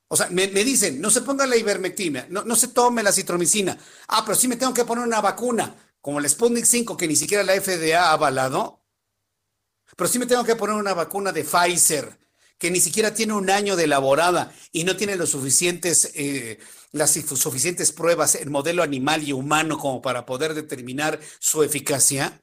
O 0.08 0.16
sea, 0.16 0.28
me, 0.30 0.48
me 0.48 0.64
dicen, 0.64 0.98
no 0.98 1.10
se 1.10 1.20
ponga 1.20 1.46
la 1.46 1.58
ivermectina, 1.58 2.26
no, 2.30 2.42
no, 2.44 2.56
se 2.56 2.68
tome 2.68 3.02
la 3.02 3.12
citromicina. 3.12 3.78
Ah, 4.06 4.22
pero 4.24 4.34
sí 4.34 4.48
me 4.48 4.56
tengo 4.56 4.72
que 4.72 4.86
poner 4.86 5.04
una 5.04 5.20
vacuna, 5.20 5.76
como 6.00 6.20
el 6.20 6.30
Sputnik 6.30 6.64
5, 6.64 6.96
que 6.96 7.06
ni 7.06 7.16
siquiera 7.16 7.44
la 7.44 7.60
FDA 7.60 8.02
ha 8.02 8.12
avalado. 8.12 8.82
Pero 9.94 10.08
sí 10.08 10.18
me 10.18 10.24
tengo 10.24 10.42
que 10.42 10.56
poner 10.56 10.74
una 10.74 10.94
vacuna 10.94 11.32
de 11.32 11.44
Pfizer, 11.44 12.18
que 12.56 12.70
ni 12.70 12.80
siquiera 12.80 13.12
tiene 13.12 13.34
un 13.34 13.50
año 13.50 13.76
de 13.76 13.84
elaborada 13.84 14.54
y 14.72 14.84
no 14.84 14.96
tiene 14.96 15.16
los 15.16 15.30
suficientes 15.30 16.12
eh, 16.14 16.58
las 16.92 17.12
suficientes 17.12 17.92
pruebas 17.92 18.34
en 18.34 18.50
modelo 18.50 18.82
animal 18.82 19.22
y 19.22 19.32
humano 19.32 19.78
como 19.78 20.00
para 20.00 20.26
poder 20.26 20.54
determinar 20.54 21.20
su 21.38 21.62
eficacia? 21.62 22.42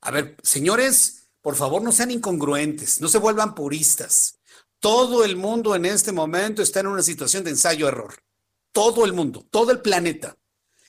A 0.00 0.10
ver, 0.10 0.36
señores, 0.42 1.28
por 1.40 1.56
favor 1.56 1.82
no 1.82 1.92
sean 1.92 2.10
incongruentes, 2.10 3.00
no 3.00 3.08
se 3.08 3.18
vuelvan 3.18 3.54
puristas. 3.54 4.38
Todo 4.80 5.24
el 5.24 5.36
mundo 5.36 5.74
en 5.74 5.86
este 5.86 6.12
momento 6.12 6.62
está 6.62 6.80
en 6.80 6.86
una 6.88 7.02
situación 7.02 7.44
de 7.44 7.50
ensayo-error. 7.50 8.14
Todo 8.72 9.04
el 9.04 9.12
mundo, 9.12 9.46
todo 9.50 9.72
el 9.72 9.80
planeta. 9.80 10.36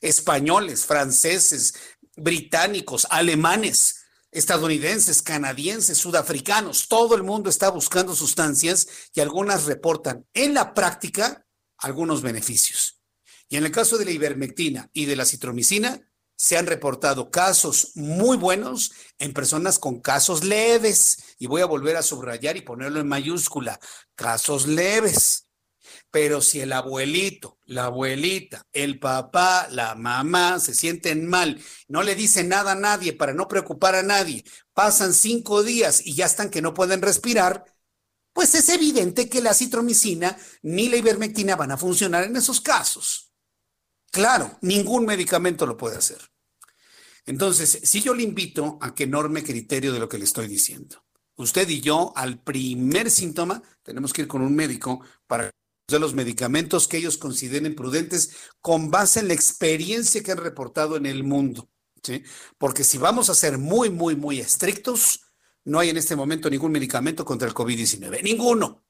Españoles, 0.00 0.86
franceses, 0.86 1.74
británicos, 2.16 3.06
alemanes, 3.10 4.00
estadounidenses, 4.30 5.22
canadienses, 5.22 5.98
sudafricanos, 5.98 6.88
todo 6.88 7.14
el 7.16 7.22
mundo 7.22 7.50
está 7.50 7.70
buscando 7.70 8.14
sustancias 8.14 8.86
y 9.12 9.20
algunas 9.20 9.64
reportan 9.64 10.26
en 10.34 10.54
la 10.54 10.72
práctica 10.72 11.46
algunos 11.80 12.22
beneficios. 12.22 13.00
Y 13.48 13.56
en 13.56 13.64
el 13.64 13.72
caso 13.72 13.98
de 13.98 14.04
la 14.04 14.12
ivermectina 14.12 14.90
y 14.92 15.06
de 15.06 15.16
la 15.16 15.24
citromicina, 15.24 16.00
se 16.36 16.56
han 16.56 16.66
reportado 16.66 17.30
casos 17.30 17.92
muy 17.96 18.38
buenos 18.38 18.92
en 19.18 19.34
personas 19.34 19.78
con 19.78 20.00
casos 20.00 20.42
leves. 20.42 21.36
Y 21.38 21.46
voy 21.46 21.60
a 21.60 21.66
volver 21.66 21.96
a 21.96 22.02
subrayar 22.02 22.56
y 22.56 22.62
ponerlo 22.62 22.98
en 22.98 23.08
mayúscula, 23.08 23.78
casos 24.14 24.66
leves. 24.66 25.48
Pero 26.10 26.40
si 26.40 26.60
el 26.60 26.72
abuelito, 26.72 27.58
la 27.66 27.84
abuelita, 27.84 28.66
el 28.72 28.98
papá, 28.98 29.68
la 29.70 29.94
mamá 29.94 30.60
se 30.60 30.74
sienten 30.74 31.26
mal, 31.26 31.62
no 31.88 32.02
le 32.02 32.14
dicen 32.14 32.48
nada 32.48 32.72
a 32.72 32.76
nadie 32.76 33.12
para 33.12 33.34
no 33.34 33.46
preocupar 33.46 33.94
a 33.94 34.02
nadie, 34.02 34.44
pasan 34.72 35.12
cinco 35.12 35.62
días 35.62 36.00
y 36.06 36.14
ya 36.14 36.26
están 36.26 36.48
que 36.48 36.62
no 36.62 36.72
pueden 36.72 37.02
respirar, 37.02 37.64
pues 38.32 38.54
es 38.54 38.68
evidente 38.68 39.28
que 39.28 39.40
la 39.40 39.54
citromicina 39.54 40.36
ni 40.62 40.88
la 40.88 40.96
ivermectina 40.96 41.56
van 41.56 41.72
a 41.72 41.76
funcionar 41.76 42.24
en 42.24 42.36
esos 42.36 42.60
casos. 42.60 43.32
Claro, 44.10 44.58
ningún 44.62 45.04
medicamento 45.04 45.66
lo 45.66 45.76
puede 45.76 45.96
hacer. 45.96 46.18
Entonces, 47.26 47.80
si 47.84 48.00
yo 48.00 48.14
le 48.14 48.22
invito 48.22 48.78
a 48.80 48.94
que 48.94 49.06
norme 49.06 49.44
criterio 49.44 49.92
de 49.92 49.98
lo 49.98 50.08
que 50.08 50.18
le 50.18 50.24
estoy 50.24 50.48
diciendo. 50.48 51.04
usted 51.36 51.68
y 51.68 51.80
yo, 51.80 52.12
al 52.16 52.42
primer 52.42 53.10
síntoma, 53.10 53.62
tenemos 53.82 54.12
que 54.12 54.22
ir 54.22 54.28
con 54.28 54.42
un 54.42 54.54
médico 54.54 55.00
para 55.26 55.50
de 55.90 55.98
los 55.98 56.14
medicamentos 56.14 56.88
que 56.88 56.96
ellos 56.96 57.18
consideren 57.18 57.74
prudentes 57.74 58.30
con 58.60 58.90
base 58.90 59.20
en 59.20 59.28
la 59.28 59.34
experiencia 59.34 60.22
que 60.22 60.32
han 60.32 60.38
reportado 60.38 60.96
en 60.96 61.06
el 61.06 61.24
mundo. 61.24 61.68
Porque 62.58 62.84
si 62.84 62.98
vamos 62.98 63.28
a 63.28 63.34
ser 63.34 63.58
muy, 63.58 63.90
muy, 63.90 64.16
muy 64.16 64.40
estrictos, 64.40 65.29
no 65.64 65.78
hay 65.78 65.90
en 65.90 65.96
este 65.96 66.16
momento 66.16 66.48
ningún 66.50 66.72
medicamento 66.72 67.24
contra 67.24 67.48
el 67.48 67.54
COVID-19. 67.54 68.22
Ninguno. 68.22 68.84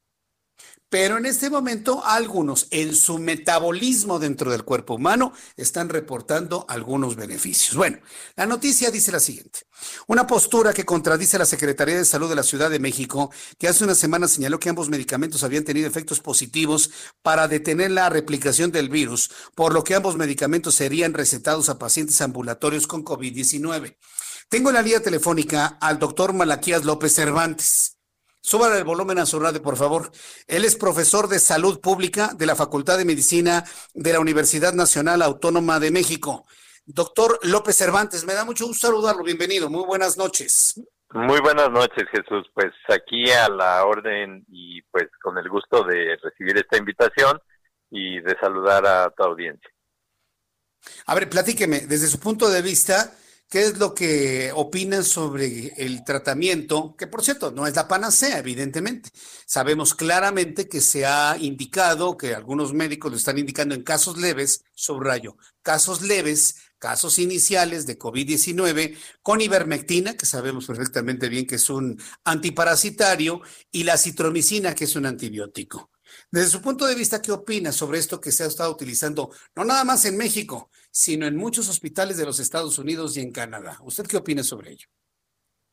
Pero 0.91 1.19
en 1.19 1.27
este 1.27 1.51
momento 1.51 2.05
algunos 2.05 2.67
en 2.73 2.97
su 2.97 3.19
metabolismo 3.19 4.19
dentro 4.19 4.51
del 4.51 4.65
cuerpo 4.65 4.95
humano 4.95 5.33
están 5.57 5.89
reportando 5.89 6.67
algunos 6.69 7.15
beneficios. 7.15 7.77
Bueno, 7.77 7.99
la 8.35 8.45
noticia 8.45 8.91
dice 8.91 9.13
la 9.13 9.21
siguiente. 9.21 9.61
Una 10.09 10.27
postura 10.27 10.73
que 10.73 10.85
contradice 10.85 11.39
la 11.39 11.47
Secretaría 11.47 11.97
de 11.97 12.05
Salud 12.05 12.29
de 12.29 12.35
la 12.35 12.43
Ciudad 12.43 12.71
de 12.71 12.81
México, 12.81 13.31
que 13.57 13.69
hace 13.69 13.85
una 13.85 13.95
semana 13.95 14.27
señaló 14.27 14.59
que 14.59 14.69
ambos 14.69 14.89
medicamentos 14.89 15.45
habían 15.45 15.63
tenido 15.63 15.87
efectos 15.87 16.19
positivos 16.19 16.91
para 17.23 17.47
detener 17.47 17.93
la 17.93 18.09
replicación 18.09 18.73
del 18.73 18.89
virus, 18.89 19.31
por 19.55 19.73
lo 19.73 19.85
que 19.85 19.95
ambos 19.95 20.17
medicamentos 20.17 20.75
serían 20.75 21.15
recetados 21.15 21.69
a 21.69 21.79
pacientes 21.79 22.21
ambulatorios 22.21 22.89
con 22.89 23.05
COVID-19. 23.05 23.97
Tengo 24.51 24.71
en 24.71 24.75
la 24.75 24.83
línea 24.83 25.01
telefónica 25.01 25.79
al 25.81 26.01
doctor 26.01 26.33
Malaquías 26.33 26.85
López 26.85 27.15
Cervantes. 27.15 27.97
Súbale 28.41 28.79
el 28.79 28.85
volumen 28.85 29.21
a 29.21 29.27
su 29.27 29.39
radio, 29.39 29.63
por 29.63 29.77
favor. 29.77 30.11
Él 30.49 30.65
es 30.65 30.75
profesor 30.75 31.29
de 31.29 31.39
salud 31.39 31.81
pública 31.81 32.33
de 32.37 32.47
la 32.47 32.57
Facultad 32.57 32.99
de 32.99 33.05
Medicina 33.05 33.63
de 33.95 34.13
la 34.13 34.19
Universidad 34.19 34.73
Nacional 34.73 35.23
Autónoma 35.23 35.79
de 35.79 35.93
México. 35.93 36.49
Doctor 36.85 37.39
López 37.45 37.77
Cervantes, 37.77 38.25
me 38.25 38.35
da 38.35 38.45
mucho 38.45 38.67
gusto 38.67 38.89
saludarlo. 38.89 39.23
Bienvenido. 39.23 39.71
Muy 39.71 39.85
buenas 39.85 40.19
noches. 40.19 40.83
Muy 41.13 41.39
buenas 41.41 41.71
noches, 41.71 42.09
Jesús. 42.11 42.51
Pues 42.53 42.73
aquí 42.89 43.31
a 43.31 43.49
la 43.49 43.85
orden 43.85 44.45
y 44.49 44.83
pues 44.91 45.07
con 45.23 45.39
el 45.39 45.49
gusto 45.49 45.85
de 45.85 46.19
recibir 46.21 46.59
esta 46.59 46.77
invitación 46.77 47.41
y 47.89 48.19
de 48.19 48.37
saludar 48.41 48.85
a 48.85 49.11
tu 49.11 49.23
audiencia. 49.23 49.71
A 51.07 51.15
ver, 51.15 51.31
platíqueme, 51.31 51.83
desde 51.83 52.09
su 52.09 52.19
punto 52.19 52.51
de 52.51 52.63
vista, 52.63 53.15
¿Qué 53.51 53.63
es 53.65 53.79
lo 53.79 53.97
que 53.97 54.53
opinan 54.55 55.03
sobre 55.03 55.75
el 55.77 56.05
tratamiento? 56.05 56.95
Que 56.97 57.09
por 57.09 57.25
cierto, 57.25 57.51
no 57.51 57.67
es 57.67 57.75
la 57.75 57.89
panacea, 57.89 58.39
evidentemente. 58.39 59.11
Sabemos 59.45 59.97
claramente 59.97 60.69
que 60.69 60.81
se 60.81 61.05
ha 61.05 61.37
indicado, 61.37 62.17
que 62.17 62.37
algunos 62.37 62.73
médicos 62.73 63.11
lo 63.11 63.17
están 63.17 63.39
indicando 63.39 63.75
en 63.75 63.83
casos 63.83 64.19
leves, 64.19 64.63
subrayo, 64.73 65.37
casos 65.63 66.01
leves, 66.03 66.59
casos 66.79 67.19
iniciales 67.19 67.87
de 67.87 67.99
COVID-19, 67.99 68.97
con 69.21 69.41
ivermectina, 69.41 70.17
que 70.17 70.27
sabemos 70.27 70.67
perfectamente 70.67 71.29
bien 71.29 71.45
que 71.45 71.57
es 71.57 71.69
un 71.71 72.01
antiparasitario, 72.23 73.41
y 73.73 73.83
la 73.83 73.99
citromicina, 73.99 74.77
que 74.77 74.85
es 74.85 74.95
un 74.95 75.07
antibiótico. 75.07 75.91
Desde 76.31 76.49
su 76.49 76.63
punto 76.63 76.87
de 76.87 76.95
vista, 76.95 77.21
¿qué 77.21 77.33
opina 77.33 77.73
sobre 77.73 77.99
esto 77.99 78.21
que 78.21 78.33
se 78.33 78.45
ha 78.45 78.47
estado 78.47 78.71
utilizando, 78.71 79.31
no 79.55 79.65
nada 79.65 79.85
más 79.85 80.05
en 80.05 80.17
México, 80.17 80.71
sino 80.91 81.27
en 81.27 81.37
muchos 81.37 81.69
hospitales 81.69 82.17
de 82.17 82.27
los 82.27 82.41
Estados 82.41 82.79
Unidos 82.79 83.17
y 83.17 83.21
en 83.21 83.33
Canadá? 83.33 83.79
¿Usted 83.83 84.07
qué 84.07 84.17
opina 84.17 84.43
sobre 84.43 84.73
ello? 84.73 84.87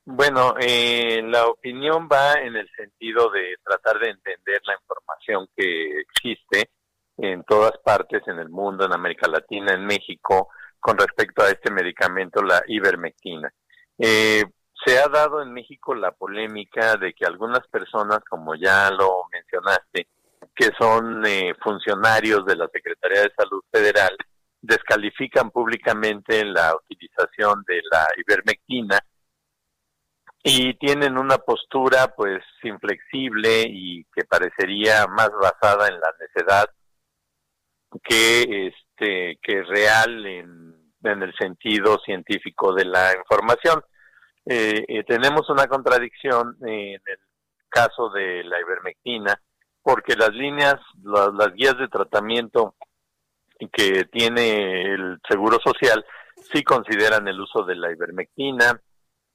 Bueno, 0.05 0.55
eh, 0.57 1.21
la 1.21 1.47
opinión 1.47 2.07
va 2.09 2.35
en 2.35 2.55
el 2.55 2.69
sentido 2.77 3.29
de 3.29 3.57
tratar 3.61 3.99
de 3.99 4.11
entender 4.11 4.61
la 4.65 4.75
información 4.75 5.49
que 5.53 5.99
existe 5.99 6.69
en 7.17 7.43
todas 7.43 7.73
partes 7.83 8.21
en 8.27 8.39
el 8.39 8.47
mundo, 8.47 8.85
en 8.85 8.93
América 8.93 9.27
Latina, 9.27 9.73
en 9.73 9.85
México, 9.85 10.49
con 10.79 10.97
respecto 10.97 11.43
a 11.43 11.49
este 11.49 11.71
medicamento, 11.71 12.41
la 12.41 12.63
ivermectina. 12.67 13.51
Eh, 13.97 14.45
se 14.85 14.99
ha 14.99 15.09
dado 15.09 15.41
en 15.41 15.51
México 15.51 15.93
la 15.95 16.11
polémica 16.11 16.95
de 16.95 17.13
que 17.13 17.25
algunas 17.25 17.67
personas, 17.67 18.19
como 18.29 18.55
ya 18.55 18.89
lo 18.91 19.23
mencionaste, 19.31 20.07
que 20.55 20.69
son 20.77 21.25
eh, 21.25 21.53
funcionarios 21.61 22.45
de 22.45 22.55
la 22.55 22.67
Secretaría 22.71 23.21
de 23.21 23.33
Salud 23.37 23.63
Federal, 23.71 24.15
descalifican 24.61 25.51
públicamente 25.51 26.43
la 26.43 26.75
utilización 26.75 27.63
de 27.67 27.81
la 27.91 28.07
ivermectina 28.17 28.99
y 30.43 30.73
tienen 30.75 31.17
una 31.17 31.37
postura 31.37 32.13
pues 32.15 32.43
inflexible 32.63 33.63
y 33.67 34.05
que 34.05 34.23
parecería 34.25 35.05
más 35.07 35.29
basada 35.41 35.87
en 35.87 35.99
la 35.99 36.13
necedad 36.19 36.65
que 38.03 38.67
este 38.67 39.39
que 39.41 39.63
real 39.63 40.25
en, 40.25 40.93
en 41.03 41.23
el 41.23 41.33
sentido 41.37 41.99
científico 41.99 42.73
de 42.73 42.85
la 42.85 43.13
información. 43.15 43.81
Eh, 44.45 44.85
eh, 44.87 45.03
tenemos 45.03 45.49
una 45.49 45.67
contradicción 45.67 46.57
en 46.61 47.01
el 47.05 47.19
caso 47.69 48.09
de 48.09 48.43
la 48.43 48.59
ivermectina 48.61 49.39
porque 49.87 50.17
las 50.17 50.33
líneas, 50.33 50.75
las, 51.01 51.53
guías 51.53 51.77
de 51.77 51.87
tratamiento 51.87 52.75
que 53.71 54.03
tiene 54.11 54.81
el 54.81 55.17
Seguro 55.25 55.59
Social 55.63 56.05
sí 56.51 56.61
consideran 56.61 57.25
el 57.29 57.39
uso 57.39 57.63
de 57.63 57.75
la 57.75 57.89
ivermectina 57.89 58.81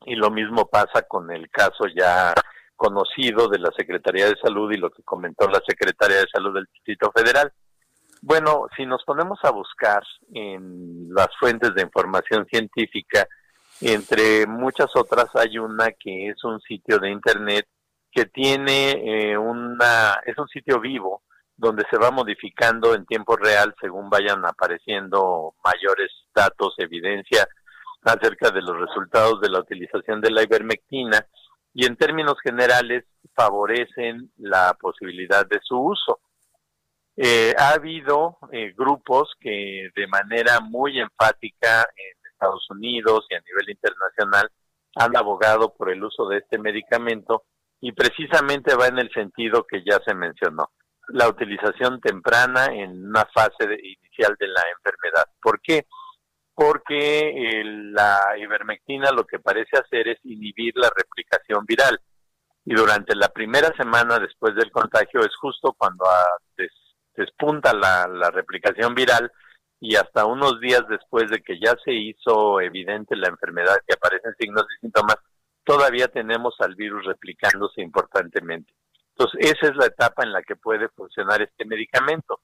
y 0.04 0.14
lo 0.14 0.30
mismo 0.30 0.68
pasa 0.68 1.08
con 1.08 1.30
el 1.30 1.48
caso 1.48 1.86
ya 1.96 2.34
conocido 2.76 3.48
de 3.48 3.60
la 3.60 3.70
Secretaría 3.74 4.26
de 4.26 4.36
Salud 4.42 4.70
y 4.70 4.76
lo 4.76 4.90
que 4.90 5.02
comentó 5.02 5.48
la 5.48 5.62
Secretaría 5.66 6.18
de 6.18 6.28
Salud 6.30 6.52
del 6.52 6.68
Distrito 6.70 7.10
Federal. 7.12 7.50
Bueno, 8.20 8.66
si 8.76 8.84
nos 8.84 9.02
ponemos 9.04 9.38
a 9.44 9.52
buscar 9.52 10.02
en 10.34 11.08
las 11.14 11.28
fuentes 11.40 11.74
de 11.74 11.80
información 11.80 12.44
científica, 12.44 13.26
entre 13.80 14.46
muchas 14.46 14.94
otras 14.96 15.34
hay 15.34 15.56
una 15.56 15.92
que 15.92 16.28
es 16.28 16.44
un 16.44 16.60
sitio 16.60 16.98
de 16.98 17.10
internet 17.10 17.66
que 18.12 18.26
tiene 18.26 18.90
eh, 18.92 19.38
una, 19.38 20.20
es 20.26 20.36
un 20.38 20.46
sitio 20.48 20.78
vivo 20.80 21.22
donde 21.56 21.84
se 21.90 21.98
va 21.98 22.10
modificando 22.10 22.94
en 22.94 23.06
tiempo 23.06 23.36
real 23.36 23.74
según 23.80 24.10
vayan 24.10 24.44
apareciendo 24.44 25.54
mayores 25.64 26.10
datos, 26.34 26.74
evidencia 26.78 27.46
acerca 28.02 28.50
de 28.50 28.62
los 28.62 28.78
resultados 28.78 29.40
de 29.40 29.48
la 29.48 29.60
utilización 29.60 30.20
de 30.20 30.30
la 30.30 30.42
ivermectina 30.42 31.24
y 31.72 31.86
en 31.86 31.96
términos 31.96 32.34
generales 32.42 33.04
favorecen 33.34 34.30
la 34.36 34.76
posibilidad 34.78 35.46
de 35.46 35.60
su 35.62 35.78
uso. 35.78 36.20
Eh, 37.16 37.54
ha 37.56 37.70
habido 37.70 38.38
eh, 38.50 38.72
grupos 38.76 39.32
que 39.38 39.90
de 39.94 40.06
manera 40.06 40.60
muy 40.60 40.98
enfática 40.98 41.82
en 41.96 42.30
Estados 42.32 42.66
Unidos 42.70 43.26
y 43.30 43.34
a 43.34 43.40
nivel 43.40 43.70
internacional 43.70 44.50
han 44.96 45.16
abogado 45.16 45.74
por 45.74 45.90
el 45.90 46.02
uso 46.02 46.28
de 46.28 46.38
este 46.38 46.58
medicamento 46.58 47.44
y 47.82 47.90
precisamente 47.92 48.76
va 48.76 48.86
en 48.86 48.98
el 49.00 49.10
sentido 49.12 49.66
que 49.68 49.82
ya 49.84 49.98
se 50.06 50.14
mencionó, 50.14 50.70
la 51.08 51.28
utilización 51.28 52.00
temprana 52.00 52.66
en 52.66 53.06
una 53.06 53.26
fase 53.34 53.64
inicial 53.64 54.36
de 54.38 54.46
la 54.46 54.62
enfermedad. 54.76 55.24
¿Por 55.42 55.60
qué? 55.60 55.86
Porque 56.54 57.62
la 57.92 58.38
ivermectina 58.38 59.10
lo 59.10 59.26
que 59.26 59.40
parece 59.40 59.76
hacer 59.76 60.06
es 60.08 60.18
inhibir 60.22 60.74
la 60.76 60.90
replicación 60.96 61.64
viral 61.66 61.98
y 62.64 62.72
durante 62.74 63.16
la 63.16 63.28
primera 63.30 63.74
semana 63.76 64.20
después 64.20 64.54
del 64.54 64.70
contagio 64.70 65.20
es 65.20 65.34
justo 65.40 65.74
cuando 65.76 66.04
despunta 67.16 67.72
la, 67.74 68.06
la 68.06 68.30
replicación 68.30 68.94
viral 68.94 69.28
y 69.80 69.96
hasta 69.96 70.24
unos 70.24 70.60
días 70.60 70.82
después 70.88 71.28
de 71.32 71.42
que 71.42 71.58
ya 71.58 71.74
se 71.84 71.92
hizo 71.92 72.60
evidente 72.60 73.16
la 73.16 73.26
enfermedad, 73.26 73.74
que 73.84 73.94
aparecen 73.94 74.32
signos 74.38 74.64
y 74.76 74.80
síntomas, 74.82 75.16
todavía 75.64 76.08
tenemos 76.08 76.54
al 76.60 76.74
virus 76.74 77.04
replicándose 77.04 77.82
importantemente. 77.82 78.72
Entonces, 79.16 79.52
esa 79.52 79.72
es 79.72 79.76
la 79.76 79.86
etapa 79.86 80.22
en 80.22 80.32
la 80.32 80.42
que 80.42 80.56
puede 80.56 80.88
funcionar 80.90 81.42
este 81.42 81.64
medicamento. 81.64 82.40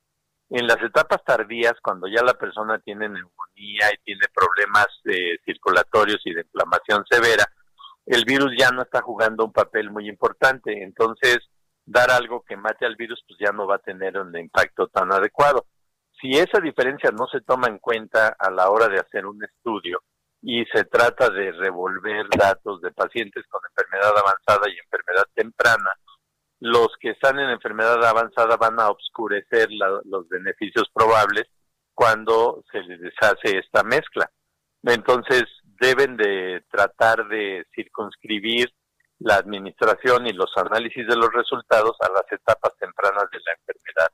En 0.50 0.66
las 0.66 0.82
etapas 0.82 1.22
tardías, 1.24 1.74
cuando 1.82 2.06
ya 2.08 2.22
la 2.22 2.34
persona 2.34 2.78
tiene 2.78 3.08
neumonía 3.08 3.92
y 3.92 4.02
tiene 4.04 4.26
problemas 4.32 4.86
eh, 5.04 5.38
circulatorios 5.44 6.20
y 6.24 6.32
de 6.32 6.42
inflamación 6.42 7.04
severa, 7.08 7.44
el 8.06 8.24
virus 8.24 8.52
ya 8.58 8.70
no 8.70 8.82
está 8.82 9.02
jugando 9.02 9.44
un 9.44 9.52
papel 9.52 9.90
muy 9.90 10.08
importante. 10.08 10.82
Entonces, 10.82 11.38
dar 11.84 12.10
algo 12.10 12.42
que 12.46 12.56
mate 12.56 12.86
al 12.86 12.96
virus, 12.96 13.22
pues 13.26 13.38
ya 13.38 13.52
no 13.52 13.66
va 13.66 13.76
a 13.76 13.80
tener 13.80 14.18
un 14.18 14.36
impacto 14.36 14.88
tan 14.88 15.12
adecuado. 15.12 15.66
Si 16.20 16.32
esa 16.32 16.60
diferencia 16.60 17.10
no 17.10 17.26
se 17.26 17.40
toma 17.42 17.68
en 17.68 17.78
cuenta 17.78 18.34
a 18.38 18.50
la 18.50 18.70
hora 18.70 18.88
de 18.88 18.98
hacer 18.98 19.26
un 19.26 19.42
estudio, 19.44 20.02
y 20.43 20.64
se 20.66 20.84
trata 20.84 21.30
de 21.30 21.53
revolver 21.53 22.26
datos 22.36 22.80
de 22.80 22.93
pacientes 22.93 23.45
con 23.49 23.61
enfermedad 23.68 24.16
avanzada 24.16 24.70
y 24.70 24.78
enfermedad 24.78 25.26
temprana, 25.34 25.91
los 26.61 26.89
que 27.01 27.11
están 27.11 27.39
en 27.39 27.51
enfermedad 27.51 28.05
avanzada 28.05 28.57
van 28.57 28.80
a 28.80 28.89
obscurecer 28.89 29.68
los 29.70 30.28
beneficios 30.28 30.89
probables 30.93 31.45
cuando 31.95 32.62
se 32.70 32.80
les 32.82 33.01
deshace 33.01 33.59
esta 33.59 33.82
mezcla. 33.82 34.30
Entonces 34.82 35.45
deben 35.80 36.16
de 36.16 36.64
tratar 36.70 37.26
de 37.28 37.66
circunscribir 37.74 38.72
la 39.20 39.36
administración 39.36 40.26
y 40.26 40.32
los 40.32 40.51
análisis 40.57 41.07
de 41.07 41.16
los 41.16 41.32
resultados 41.32 41.97
a 42.01 42.09
las 42.11 42.30
etapas 42.30 42.72
tempranas 42.78 43.28
de 43.30 43.39
la 43.39 43.53
enfermedad. 43.53 44.09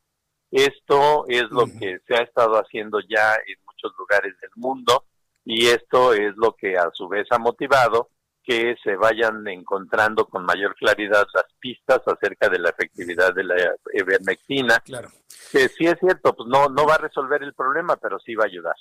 Esto 0.51 1.25
es 1.29 1.45
lo 1.51 1.67
que 1.67 1.99
se 2.07 2.15
ha 2.15 2.23
estado 2.23 2.55
haciendo 2.57 3.01
ya 3.01 3.35
en 3.47 3.57
muchos 3.67 3.93
lugares 3.99 4.35
del 4.41 4.51
mundo 4.57 5.05
y 5.45 5.67
esto 5.67 6.15
es 6.15 6.35
lo 6.37 6.55
que 6.57 6.77
a 6.77 6.91
su 6.93 7.09
vez 7.09 7.27
ha 7.31 7.39
motivado 7.39 8.11
que 8.43 8.77
se 8.83 8.95
vayan 8.97 9.47
encontrando 9.49 10.27
con 10.27 10.45
mayor 10.45 10.75
claridad 10.77 11.27
las 11.33 11.47
pistas 11.59 12.01
acerca 12.07 12.49
de 12.51 12.59
la 12.59 12.71
efectividad 12.71 13.35
de 13.35 13.45
la 13.45 13.55
ivermectina. 13.95 14.81
Claro. 14.81 15.11
Que 15.51 15.69
sí 15.69 15.87
es 15.87 15.99
cierto, 15.99 16.37
pues 16.37 16.49
no, 16.49 16.69
no 16.69 16.87
va 16.87 16.97
a 16.97 16.99
resolver 16.99 17.43
el 17.43 17.55
problema, 17.55 17.97
pero 17.97 18.19
sí 18.19 18.35
va 18.35 18.45
a 18.45 18.49
ayudar. 18.49 18.75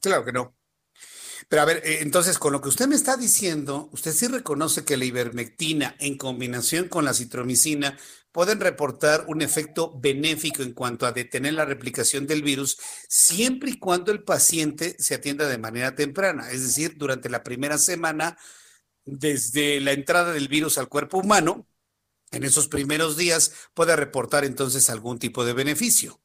Claro 0.00 0.24
que 0.24 0.32
no. 0.32 0.54
Pero 1.48 1.62
a 1.62 1.64
ver, 1.66 1.78
eh, 1.84 1.98
entonces 2.00 2.38
con 2.38 2.52
lo 2.52 2.62
que 2.62 2.70
usted 2.70 2.86
me 2.86 2.94
está 2.94 3.16
diciendo, 3.16 3.90
usted 3.92 4.12
sí 4.12 4.28
reconoce 4.28 4.84
que 4.84 4.96
la 4.96 5.04
ivermectina 5.04 5.94
en 5.98 6.16
combinación 6.16 6.88
con 6.88 7.04
la 7.04 7.12
citromicina 7.12 7.98
pueden 8.32 8.60
reportar 8.60 9.24
un 9.28 9.42
efecto 9.42 9.92
benéfico 9.98 10.62
en 10.62 10.72
cuanto 10.72 11.06
a 11.06 11.12
detener 11.12 11.54
la 11.54 11.64
replicación 11.64 12.26
del 12.26 12.42
virus 12.42 12.78
siempre 13.08 13.70
y 13.70 13.78
cuando 13.78 14.10
el 14.10 14.24
paciente 14.24 14.96
se 14.98 15.14
atienda 15.14 15.46
de 15.46 15.58
manera 15.58 15.94
temprana, 15.94 16.50
es 16.50 16.62
decir, 16.62 16.96
durante 16.96 17.28
la 17.28 17.42
primera 17.42 17.78
semana 17.78 18.36
desde 19.04 19.80
la 19.80 19.92
entrada 19.92 20.32
del 20.32 20.48
virus 20.48 20.78
al 20.78 20.88
cuerpo 20.88 21.18
humano, 21.18 21.66
en 22.30 22.44
esos 22.44 22.68
primeros 22.68 23.16
días 23.16 23.70
puede 23.74 23.94
reportar 23.94 24.44
entonces 24.44 24.88
algún 24.88 25.18
tipo 25.18 25.44
de 25.44 25.52
beneficio. 25.52 26.18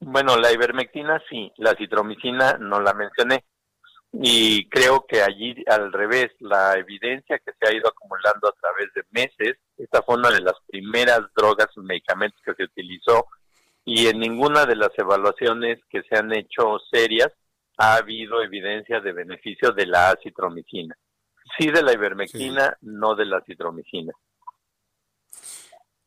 Bueno, 0.00 0.36
la 0.36 0.52
ivermectina 0.52 1.20
sí, 1.28 1.52
la 1.56 1.74
citromicina 1.74 2.56
no 2.58 2.80
la 2.80 2.94
mencioné. 2.94 3.44
Y 4.12 4.68
creo 4.70 5.04
que 5.06 5.22
allí 5.22 5.62
al 5.66 5.92
revés, 5.92 6.30
la 6.38 6.78
evidencia 6.78 7.38
que 7.40 7.52
se 7.60 7.68
ha 7.68 7.74
ido 7.74 7.88
acumulando 7.88 8.48
a 8.48 8.52
través 8.52 8.92
de 8.94 9.02
meses, 9.10 9.58
esta 9.78 10.02
fue 10.02 10.16
una 10.16 10.30
de 10.30 10.40
las 10.40 10.56
primeras 10.66 11.20
drogas 11.34 11.68
medicamentos 11.76 12.40
que 12.44 12.54
se 12.54 12.64
utilizó 12.64 13.26
y 13.84 14.06
en 14.06 14.18
ninguna 14.18 14.66
de 14.66 14.76
las 14.76 14.90
evaluaciones 14.96 15.78
que 15.88 16.02
se 16.02 16.16
han 16.16 16.32
hecho 16.32 16.78
serias 16.90 17.32
ha 17.78 17.94
habido 17.94 18.42
evidencia 18.42 19.00
de 19.00 19.12
beneficio 19.12 19.72
de 19.72 19.86
la 19.86 20.10
acitromicina. 20.10 20.96
Sí 21.58 21.70
de 21.70 21.82
la 21.82 21.92
ivermectina, 21.92 22.76
no 22.82 23.14
de 23.14 23.24
la 23.24 23.40
citromicina. 23.46 24.12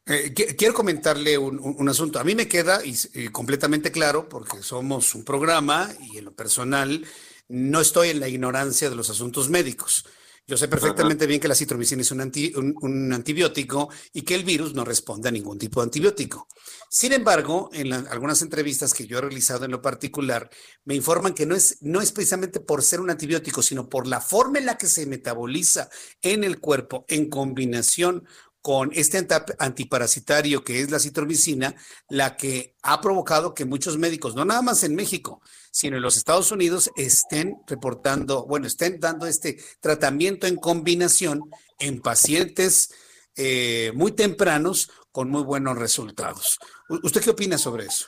Eh, 0.05 0.33
quiero 0.33 0.73
comentarle 0.73 1.37
un, 1.37 1.87
asunto. 1.87 2.19
A 2.19 2.23
mí 2.23 2.35
me 2.35 2.47
queda 2.47 2.81
y, 2.83 3.29
completamente 3.29 3.91
claro, 3.91 4.27
porque 4.27 4.61
somos 4.61 5.15
un 5.15 5.23
programa 5.23 5.89
y 6.11 6.17
en 6.17 6.25
lo 6.25 6.33
personal 6.33 7.05
no 7.47 7.81
estoy 7.81 8.09
en 8.09 8.19
la 8.19 8.27
ignorancia 8.27 8.89
de 8.89 8.95
los 8.95 9.09
asuntos 9.09 9.49
médicos. 9.49 10.05
Yo 10.47 10.57
sé 10.57 10.67
perfectamente 10.67 11.27
bien 11.27 11.39
que 11.39 11.47
la 11.47 11.55
citromicina 11.55 12.01
es 12.01 12.11
un, 12.11 12.75
un, 12.81 13.13
antibiótico 13.13 13.89
y 14.11 14.23
que 14.23 14.35
el 14.35 14.43
virus 14.43 14.73
no 14.73 14.83
responde 14.83 15.29
a 15.29 15.31
ningún 15.31 15.57
tipo 15.57 15.79
de 15.79 15.85
antibiótico. 15.85 16.47
Sin 16.89 17.13
embargo, 17.13 17.69
en 17.71 17.93
algunas 17.93 18.41
entrevistas 18.41 18.93
que 18.93 19.07
yo 19.07 19.19
he 19.19 19.21
realizado 19.21 19.63
en 19.65 19.71
lo 19.71 19.81
particular, 19.81 20.49
me 20.83 20.95
informan 20.95 21.33
que 21.33 21.45
no 21.45 21.55
es, 21.55 21.77
no 21.81 22.01
es 22.01 22.11
precisamente 22.11 22.59
por 22.59 22.81
ser 22.81 22.99
un 22.99 23.09
antibiótico, 23.09 23.61
sino 23.61 23.87
por 23.87 24.07
la 24.07 24.19
forma 24.19 24.59
en 24.59 24.65
la 24.65 24.77
que 24.77 24.87
se 24.87 25.05
metaboliza 25.05 25.89
en 26.21 26.43
el 26.43 26.59
cuerpo 26.59 27.05
en 27.07 27.29
combinación 27.29 28.25
con 28.61 28.91
este 28.93 29.25
antiparasitario 29.57 30.63
que 30.63 30.81
es 30.81 30.91
la 30.91 30.99
citromicina, 30.99 31.75
la 32.09 32.35
que 32.37 32.75
ha 32.83 33.01
provocado 33.01 33.53
que 33.53 33.65
muchos 33.65 33.97
médicos, 33.97 34.35
no 34.35 34.45
nada 34.45 34.61
más 34.61 34.83
en 34.83 34.95
México, 34.95 35.41
sino 35.71 35.95
en 35.95 36.03
los 36.03 36.17
Estados 36.17 36.51
Unidos, 36.51 36.91
estén 36.97 37.55
reportando, 37.65 38.45
bueno, 38.45 38.67
estén 38.67 38.99
dando 38.99 39.25
este 39.25 39.57
tratamiento 39.79 40.45
en 40.45 40.57
combinación 40.57 41.41
en 41.79 42.01
pacientes 42.01 42.93
eh, 43.37 43.91
muy 43.95 44.11
tempranos 44.11 44.91
con 45.11 45.29
muy 45.29 45.43
buenos 45.43 45.77
resultados. 45.77 46.59
¿Usted 46.89 47.21
qué 47.23 47.29
opina 47.31 47.57
sobre 47.57 47.85
eso? 47.85 48.07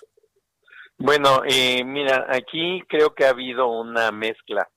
Bueno, 0.98 1.42
eh, 1.46 1.84
mira, 1.84 2.28
aquí 2.30 2.82
creo 2.88 3.14
que 3.16 3.26
ha 3.26 3.30
habido 3.30 3.68
una 3.68 4.12
mezcla. 4.12 4.70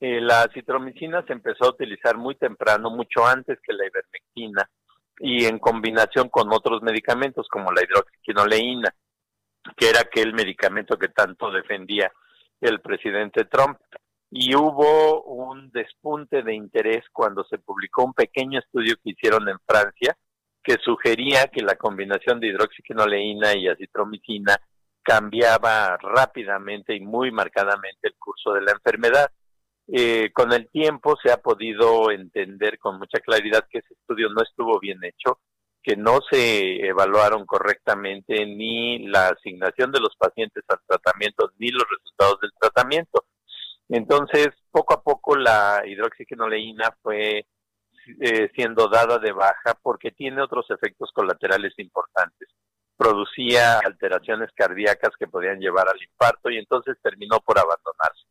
Eh, 0.00 0.20
la 0.20 0.48
citromicina 0.52 1.24
se 1.26 1.34
empezó 1.34 1.66
a 1.66 1.70
utilizar 1.70 2.16
muy 2.16 2.34
temprano, 2.36 2.90
mucho 2.90 3.26
antes 3.26 3.58
que 3.62 3.72
la 3.74 3.86
ivermectina 3.86 4.68
y 5.18 5.44
en 5.44 5.58
combinación 5.58 6.30
con 6.30 6.50
otros 6.52 6.82
medicamentos 6.82 7.46
como 7.48 7.70
la 7.70 7.82
hidroxicinoleína, 7.82 8.94
que 9.76 9.90
era 9.90 10.00
aquel 10.00 10.32
medicamento 10.32 10.98
que 10.98 11.08
tanto 11.08 11.50
defendía 11.50 12.10
el 12.60 12.80
presidente 12.80 13.44
Trump. 13.44 13.78
Y 14.30 14.54
hubo 14.54 15.22
un 15.24 15.70
despunte 15.72 16.42
de 16.42 16.54
interés 16.54 17.04
cuando 17.12 17.44
se 17.44 17.58
publicó 17.58 18.04
un 18.04 18.14
pequeño 18.14 18.60
estudio 18.60 18.94
que 19.02 19.10
hicieron 19.10 19.48
en 19.48 19.58
Francia 19.66 20.16
que 20.62 20.76
sugería 20.84 21.48
que 21.48 21.62
la 21.62 21.76
combinación 21.76 22.40
de 22.40 22.48
hidroxicinoleína 22.48 23.54
y 23.56 23.68
acitromicina 23.68 24.56
cambiaba 25.02 25.96
rápidamente 25.96 26.94
y 26.94 27.00
muy 27.00 27.30
marcadamente 27.30 28.08
el 28.08 28.14
curso 28.18 28.52
de 28.52 28.62
la 28.62 28.72
enfermedad. 28.72 29.30
Eh, 29.88 30.30
con 30.32 30.52
el 30.52 30.68
tiempo 30.70 31.16
se 31.20 31.32
ha 31.32 31.38
podido 31.38 32.10
entender 32.10 32.78
con 32.78 32.98
mucha 32.98 33.18
claridad 33.18 33.66
que 33.68 33.78
ese 33.78 33.94
estudio 33.94 34.28
no 34.28 34.42
estuvo 34.42 34.78
bien 34.78 35.02
hecho, 35.02 35.40
que 35.82 35.96
no 35.96 36.20
se 36.30 36.86
evaluaron 36.86 37.46
correctamente 37.46 38.44
ni 38.46 39.06
la 39.06 39.28
asignación 39.28 39.90
de 39.92 40.00
los 40.00 40.14
pacientes 40.16 40.62
al 40.68 40.80
tratamiento 40.86 41.50
ni 41.58 41.68
los 41.70 41.84
resultados 41.88 42.40
del 42.40 42.52
tratamiento. 42.60 43.24
Entonces, 43.88 44.48
poco 44.70 44.94
a 44.94 45.02
poco 45.02 45.36
la 45.36 45.82
hidroxiquinoleína 45.86 46.96
fue 47.02 47.46
eh, 48.20 48.50
siendo 48.54 48.88
dada 48.88 49.18
de 49.18 49.32
baja 49.32 49.74
porque 49.82 50.10
tiene 50.12 50.42
otros 50.42 50.66
efectos 50.70 51.10
colaterales 51.12 51.72
importantes. 51.78 52.48
Producía 52.96 53.78
alteraciones 53.78 54.50
cardíacas 54.54 55.10
que 55.18 55.26
podían 55.26 55.58
llevar 55.58 55.88
al 55.88 56.00
infarto 56.02 56.50
y 56.50 56.58
entonces 56.58 56.96
terminó 57.02 57.40
por 57.40 57.58
abandonarse 57.58 58.26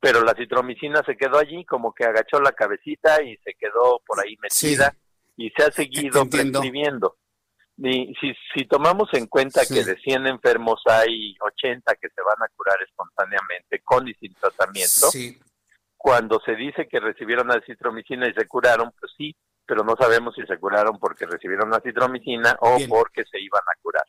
pero 0.00 0.22
la 0.22 0.32
citromicina 0.34 1.02
se 1.04 1.14
quedó 1.14 1.38
allí, 1.38 1.64
como 1.66 1.92
que 1.92 2.04
agachó 2.04 2.40
la 2.40 2.52
cabecita 2.52 3.22
y 3.22 3.36
se 3.44 3.52
quedó 3.52 4.00
por 4.06 4.18
ahí 4.18 4.34
metida 4.40 4.94
y 5.40 5.50
se 5.56 5.62
ha 5.62 5.72
seguido 5.72 6.28
prescribiendo. 6.28 7.16
Y 7.78 8.12
si, 8.20 8.34
si 8.54 8.66
tomamos 8.66 9.08
en 9.14 9.26
cuenta 9.26 9.64
que 9.64 9.82
de 9.82 9.96
100 9.96 10.26
enfermos 10.26 10.82
hay 10.84 11.34
80 11.40 11.94
que 11.94 12.08
se 12.10 12.20
van 12.20 12.36
a 12.42 12.48
curar 12.54 12.76
espontáneamente 12.86 13.80
con 13.82 14.06
y 14.06 14.12
sin 14.14 14.34
tratamiento, 14.34 15.08
cuando 15.96 16.40
se 16.44 16.54
dice 16.56 16.86
que 16.88 17.00
recibieron 17.00 17.48
la 17.48 17.62
citromicina 17.64 18.28
y 18.28 18.34
se 18.34 18.46
curaron, 18.46 18.92
pues 19.00 19.12
sí, 19.16 19.34
pero 19.64 19.82
no 19.82 19.96
sabemos 19.98 20.34
si 20.34 20.42
se 20.42 20.58
curaron 20.58 20.98
porque 20.98 21.24
recibieron 21.24 21.70
la 21.70 21.80
citromicina 21.80 22.54
o 22.60 22.76
porque 22.86 23.24
se 23.24 23.40
iban 23.40 23.62
a 23.62 23.80
curar. 23.80 24.04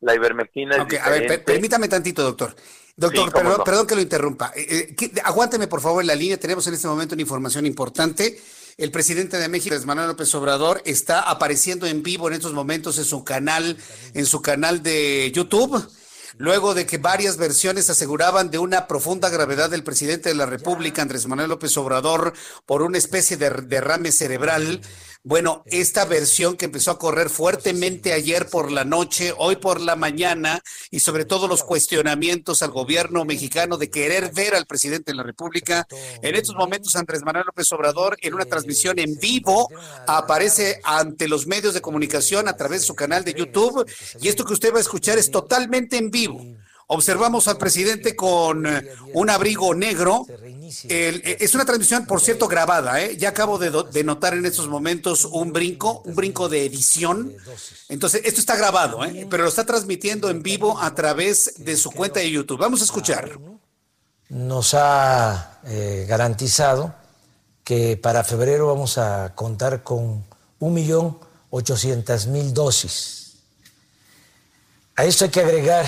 La 0.00 0.14
ivermectina 0.14 0.76
es 0.76 1.00
A 1.00 1.10
ver, 1.10 1.44
permítame 1.44 1.88
tantito, 1.88 2.22
doctor. 2.22 2.54
Doctor, 2.94 3.32
perdón, 3.32 3.86
que 3.88 3.94
lo 3.96 4.02
interrumpa. 4.02 4.52
Eh, 4.54 4.94
eh, 5.00 5.12
aguánteme, 5.24 5.66
por 5.66 5.80
favor, 5.80 6.00
en 6.00 6.06
la 6.06 6.14
línea. 6.14 6.38
Tenemos 6.38 6.66
en 6.68 6.74
este 6.74 6.86
momento 6.86 7.14
una 7.14 7.22
información 7.22 7.66
importante. 7.66 8.38
El 8.78 8.90
presidente 8.90 9.38
de 9.38 9.48
México, 9.48 9.74
Manuel 9.86 10.08
López 10.08 10.34
Obrador, 10.34 10.82
está 10.84 11.22
apareciendo 11.22 11.86
en 11.86 12.02
vivo 12.02 12.28
en 12.28 12.34
estos 12.34 12.52
momentos 12.52 12.98
en 12.98 13.06
su 13.06 13.24
canal, 13.24 13.78
en 14.12 14.26
su 14.26 14.42
canal 14.42 14.82
de 14.82 15.32
YouTube 15.34 15.82
luego 16.38 16.74
de 16.74 16.86
que 16.86 16.98
varias 16.98 17.36
versiones 17.36 17.88
aseguraban 17.90 18.50
de 18.50 18.58
una 18.58 18.86
profunda 18.86 19.30
gravedad 19.30 19.70
del 19.70 19.84
presidente 19.84 20.28
de 20.28 20.34
la 20.34 20.46
República, 20.46 21.02
Andrés 21.02 21.26
Manuel 21.26 21.48
López 21.48 21.76
Obrador, 21.76 22.34
por 22.66 22.82
una 22.82 22.98
especie 22.98 23.36
de 23.36 23.50
derrame 23.50 24.12
cerebral. 24.12 24.80
Bueno, 25.28 25.64
esta 25.66 26.04
versión 26.04 26.56
que 26.56 26.66
empezó 26.66 26.92
a 26.92 27.00
correr 27.00 27.30
fuertemente 27.30 28.12
ayer 28.12 28.46
por 28.48 28.70
la 28.70 28.84
noche, 28.84 29.34
hoy 29.36 29.56
por 29.56 29.80
la 29.80 29.96
mañana, 29.96 30.62
y 30.92 31.00
sobre 31.00 31.24
todo 31.24 31.48
los 31.48 31.64
cuestionamientos 31.64 32.62
al 32.62 32.70
gobierno 32.70 33.24
mexicano 33.24 33.76
de 33.76 33.90
querer 33.90 34.32
ver 34.32 34.54
al 34.54 34.66
presidente 34.66 35.10
de 35.10 35.16
la 35.16 35.24
República. 35.24 35.84
En 36.22 36.36
estos 36.36 36.54
momentos, 36.54 36.94
Andrés 36.94 37.24
Manuel 37.24 37.46
López 37.46 37.72
Obrador, 37.72 38.16
en 38.22 38.34
una 38.34 38.44
transmisión 38.44 39.00
en 39.00 39.18
vivo, 39.18 39.68
aparece 40.06 40.80
ante 40.84 41.26
los 41.26 41.48
medios 41.48 41.74
de 41.74 41.80
comunicación 41.80 42.46
a 42.46 42.56
través 42.56 42.82
de 42.82 42.86
su 42.86 42.94
canal 42.94 43.24
de 43.24 43.34
YouTube, 43.34 43.84
y 44.20 44.28
esto 44.28 44.44
que 44.44 44.52
usted 44.52 44.72
va 44.72 44.78
a 44.78 44.82
escuchar 44.82 45.18
es 45.18 45.32
totalmente 45.32 45.96
en 45.96 46.12
vivo. 46.12 46.40
Observamos 46.88 47.48
al 47.48 47.58
presidente 47.58 48.14
con 48.14 48.64
eh, 48.64 48.88
un 49.12 49.28
abrigo 49.28 49.74
negro. 49.74 50.24
Eh, 50.84 51.36
es 51.40 51.52
una 51.56 51.64
transmisión, 51.64 52.06
por 52.06 52.20
cierto, 52.20 52.46
grabada. 52.46 53.02
¿eh? 53.02 53.16
Ya 53.16 53.30
acabo 53.30 53.58
de, 53.58 54.04
notar 54.04 54.34
en 54.34 54.46
estos 54.46 54.68
momentos 54.68 55.24
un 55.24 55.52
brinco, 55.52 56.02
un 56.04 56.14
brinco 56.14 56.48
de 56.48 56.64
edición. 56.64 57.34
Entonces, 57.88 58.22
esto 58.24 58.38
está 58.38 58.54
grabado, 58.54 59.04
¿eh? 59.04 59.26
pero 59.28 59.42
lo 59.42 59.48
está 59.48 59.66
transmitiendo 59.66 60.30
en 60.30 60.44
vivo 60.44 60.78
a 60.78 60.94
través 60.94 61.54
de 61.64 61.76
su 61.76 61.90
cuenta 61.90 62.20
de 62.20 62.30
YouTube. 62.30 62.60
Vamos 62.60 62.80
a 62.82 62.84
escuchar. 62.84 63.36
Nos 64.28 64.74
ha 64.74 65.60
garantizado 66.06 66.94
que 67.64 67.96
para 67.96 68.22
febrero 68.22 68.68
vamos 68.68 68.96
a 68.98 69.34
contar 69.34 69.82
con 69.82 70.24
un 70.60 70.74
millón 70.74 71.18
ochocientas 71.50 72.28
mil 72.28 72.54
dosis. 72.54 73.38
A 74.94 75.04
esto 75.04 75.24
hay 75.24 75.30
que 75.30 75.40
agregar 75.40 75.84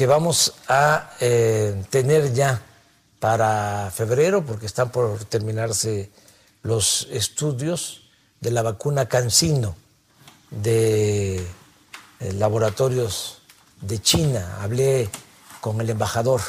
que 0.00 0.06
vamos 0.06 0.54
a 0.66 1.10
eh, 1.20 1.84
tener 1.90 2.32
ya 2.32 2.62
para 3.18 3.92
febrero, 3.94 4.42
porque 4.46 4.64
están 4.64 4.90
por 4.90 5.22
terminarse 5.26 6.10
los 6.62 7.06
estudios 7.10 8.08
de 8.40 8.50
la 8.50 8.62
vacuna 8.62 9.10
Cancino 9.10 9.76
de 10.50 11.36
eh, 11.36 12.32
laboratorios 12.32 13.42
de 13.82 14.00
China. 14.00 14.56
Hablé 14.62 15.10
con 15.60 15.78
el 15.82 15.90
embajador 15.90 16.40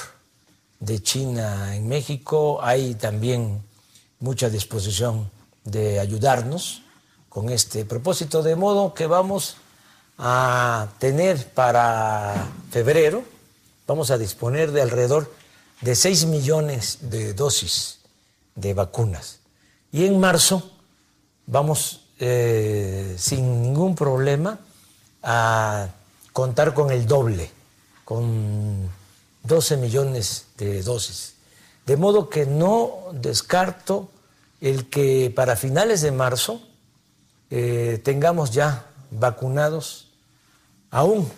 de 0.80 1.04
China 1.04 1.76
en 1.76 1.90
México. 1.90 2.60
Hay 2.64 2.96
también 2.96 3.62
mucha 4.22 4.50
disposición 4.50 5.30
de 5.66 6.00
ayudarnos 6.00 6.84
con 7.28 7.50
este 7.50 7.84
propósito, 7.84 8.44
de 8.44 8.56
modo 8.56 8.94
que 8.94 9.08
vamos 9.08 9.58
a 10.18 10.88
tener 11.00 11.48
para 11.50 12.48
febrero, 12.72 13.26
vamos 13.92 14.10
a 14.10 14.18
disponer 14.18 14.72
de 14.72 14.82
alrededor 14.82 15.30
de 15.82 15.96
6 15.96 16.28
millones 16.28 17.00
de 17.12 17.34
dosis 17.34 18.00
de 18.56 18.74
vacunas. 18.74 19.40
Y 19.92 20.06
en 20.06 20.18
marzo 20.18 20.72
vamos 21.46 22.06
eh, 22.18 23.16
sin 23.18 23.62
ningún 23.62 23.96
problema 23.96 24.60
a 25.22 25.90
contar 26.32 26.74
con 26.74 26.90
el 26.90 27.06
doble, 27.06 27.52
con 28.06 28.90
12 29.44 29.76
millones 29.76 30.46
de 30.58 30.84
dosis. 30.84 31.36
De 31.86 31.98
modo 31.98 32.30
que 32.30 32.46
no 32.46 33.10
descarto 33.12 34.10
el 34.62 34.90
que 34.90 35.34
para 35.36 35.58
finales 35.58 36.00
de 36.00 36.14
marzo 36.14 36.62
eh, 37.50 38.00
tengamos 38.06 38.52
ya 38.52 38.86
vacunados, 39.10 40.08
aún 40.92 41.30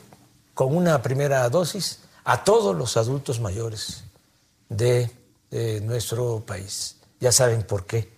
con 0.53 0.77
una 0.77 1.01
primera 1.01 1.49
dosis, 1.49 2.02
a 2.23 2.43
todos 2.43 2.75
los 2.75 2.97
adultos 2.97 3.39
mayores 3.39 4.03
de, 4.69 5.09
nuestro 5.83 6.43
país. 6.43 6.95
Ya 7.19 7.31
saben 7.31 7.61
por 7.61 7.85
qué 7.85 8.11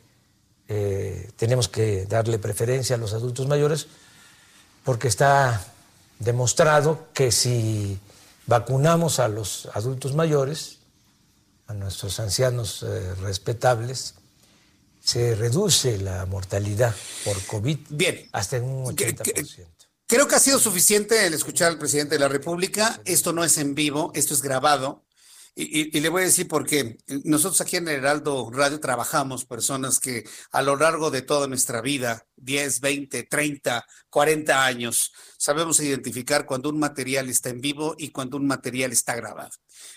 eh, 0.70 1.32
tenemos 1.36 1.68
que 1.68 2.06
darle 2.06 2.40
preferencia 2.40 2.96
a 2.96 3.00
los 3.00 3.14
adultos 3.14 3.46
mayores, 3.46 3.88
porque 4.86 5.10
está 5.10 5.62
demostrado 6.20 7.08
que 7.14 7.34
si 7.34 8.00
vacunamos 8.48 9.20
a 9.20 9.28
los 9.28 9.68
adultos 9.74 10.16
mayores, 10.16 10.78
a 11.68 11.74
nuestros 11.74 12.22
ancianos 12.22 12.84
eh, 12.84 13.16
respetables, 13.16 14.16
se 15.04 15.36
reduce 15.36 15.98
la 15.98 16.26
mortalidad 16.26 16.96
por 17.26 17.40
COVID 17.46 17.80
Bien. 17.90 18.30
hasta 18.32 18.58
en 18.58 18.64
un 18.64 18.86
80%. 18.96 19.75
Creo 20.08 20.28
que 20.28 20.36
ha 20.36 20.40
sido 20.40 20.60
suficiente 20.60 21.26
el 21.26 21.34
escuchar 21.34 21.72
al 21.72 21.80
presidente 21.80 22.16
de 22.16 22.20
la 22.20 22.28
República. 22.28 23.02
Esto 23.06 23.34
no 23.34 23.44
es 23.44 23.58
en 23.58 23.74
vivo, 23.74 24.12
esto 24.14 24.36
es 24.36 24.42
grabado. 24.44 25.04
Y, 25.58 26.00
le 26.00 26.10
voy 26.10 26.22
a 26.22 26.26
decir 26.26 26.50
porque 26.50 26.98
nosotros 27.24 27.62
aquí 27.62 27.78
en 27.78 27.88
Heraldo 27.88 28.52
Radio 28.52 28.80
trabajamos 28.82 29.46
personas 29.46 30.00
que 30.02 30.26
a 30.52 30.62
lo 30.62 30.76
largo 30.76 31.12
de 31.12 31.22
toda 31.22 31.48
nuestra 31.48 31.80
vida, 31.82 32.28
10, 32.36 32.82
20, 32.82 33.24
30, 33.24 33.86
40 34.10 34.66
años, 34.66 35.14
sabemos 35.38 35.80
identificar 35.80 36.46
cuando 36.46 36.70
un 36.70 36.78
material 36.78 37.30
está 37.30 37.50
en 37.50 37.62
vivo 37.62 37.96
y 37.98 38.12
cuando 38.12 38.36
un 38.36 38.46
material 38.46 38.92
está 38.92 39.16
grabado. 39.16 39.52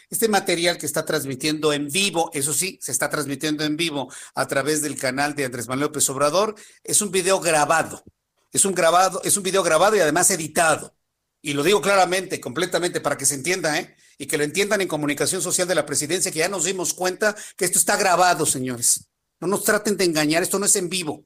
Este 0.08 0.28
material 0.28 0.78
que 0.78 0.86
está 0.86 1.04
transmitiendo 1.04 1.72
en 1.72 1.88
vivo, 1.88 2.30
eso 2.32 2.54
sí, 2.54 2.78
se 2.80 2.92
está 2.92 3.10
transmitiendo 3.10 3.64
en 3.64 3.76
vivo 3.76 4.10
a 4.36 4.46
través 4.46 4.80
del 4.80 4.96
canal 4.96 5.34
de 5.34 5.44
Andrés 5.44 5.66
Manuel 5.66 5.88
López 5.88 6.08
Obrador, 6.08 6.54
es 6.84 7.02
un 7.02 7.10
video 7.10 7.40
grabado. 7.40 8.04
Es 8.52 8.64
un 8.64 8.74
grabado, 8.74 9.20
es 9.24 9.36
un 9.36 9.42
video 9.42 9.62
grabado 9.62 9.96
y 9.96 10.00
además 10.00 10.30
editado. 10.30 10.96
Y 11.40 11.52
lo 11.52 11.62
digo 11.62 11.80
claramente, 11.80 12.40
completamente, 12.40 13.00
para 13.00 13.16
que 13.16 13.26
se 13.26 13.34
entienda, 13.34 13.78
¿eh? 13.78 13.96
Y 14.18 14.26
que 14.26 14.38
lo 14.38 14.44
entiendan 14.44 14.80
en 14.80 14.88
comunicación 14.88 15.40
social 15.40 15.68
de 15.68 15.74
la 15.74 15.86
presidencia, 15.86 16.32
que 16.32 16.40
ya 16.40 16.48
nos 16.48 16.64
dimos 16.64 16.94
cuenta 16.94 17.36
que 17.56 17.64
esto 17.64 17.78
está 17.78 17.96
grabado, 17.96 18.44
señores. 18.44 19.08
No 19.40 19.46
nos 19.46 19.62
traten 19.62 19.96
de 19.96 20.04
engañar, 20.04 20.42
esto 20.42 20.58
no 20.58 20.66
es 20.66 20.74
en 20.76 20.88
vivo. 20.88 21.24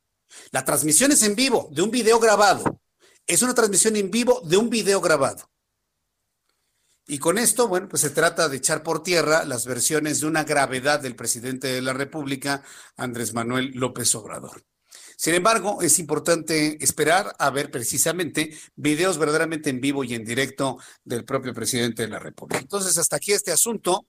La 0.50 0.64
transmisión 0.64 1.12
es 1.12 1.22
en 1.22 1.34
vivo, 1.34 1.68
de 1.72 1.82
un 1.82 1.90
video 1.90 2.18
grabado. 2.18 2.80
Es 3.26 3.42
una 3.42 3.54
transmisión 3.54 3.96
en 3.96 4.10
vivo 4.10 4.42
de 4.44 4.56
un 4.56 4.68
video 4.68 5.00
grabado. 5.00 5.50
Y 7.06 7.18
con 7.18 7.38
esto, 7.38 7.68
bueno, 7.68 7.88
pues 7.88 8.02
se 8.02 8.10
trata 8.10 8.48
de 8.48 8.58
echar 8.58 8.82
por 8.82 9.02
tierra 9.02 9.44
las 9.44 9.66
versiones 9.66 10.20
de 10.20 10.26
una 10.26 10.44
gravedad 10.44 11.00
del 11.00 11.16
presidente 11.16 11.68
de 11.68 11.82
la 11.82 11.92
República, 11.92 12.62
Andrés 12.96 13.34
Manuel 13.34 13.72
López 13.74 14.14
Obrador. 14.14 14.62
Sin 15.22 15.34
embargo, 15.34 15.82
es 15.82 16.00
importante 16.00 16.82
esperar 16.82 17.36
a 17.38 17.48
ver 17.50 17.70
precisamente 17.70 18.58
videos 18.74 19.18
verdaderamente 19.18 19.70
en 19.70 19.80
vivo 19.80 20.02
y 20.02 20.14
en 20.14 20.24
directo 20.24 20.78
del 21.04 21.24
propio 21.24 21.54
presidente 21.54 22.02
de 22.02 22.08
la 22.08 22.18
República. 22.18 22.58
Entonces, 22.58 22.98
hasta 22.98 23.18
aquí 23.18 23.30
este 23.30 23.52
asunto. 23.52 24.08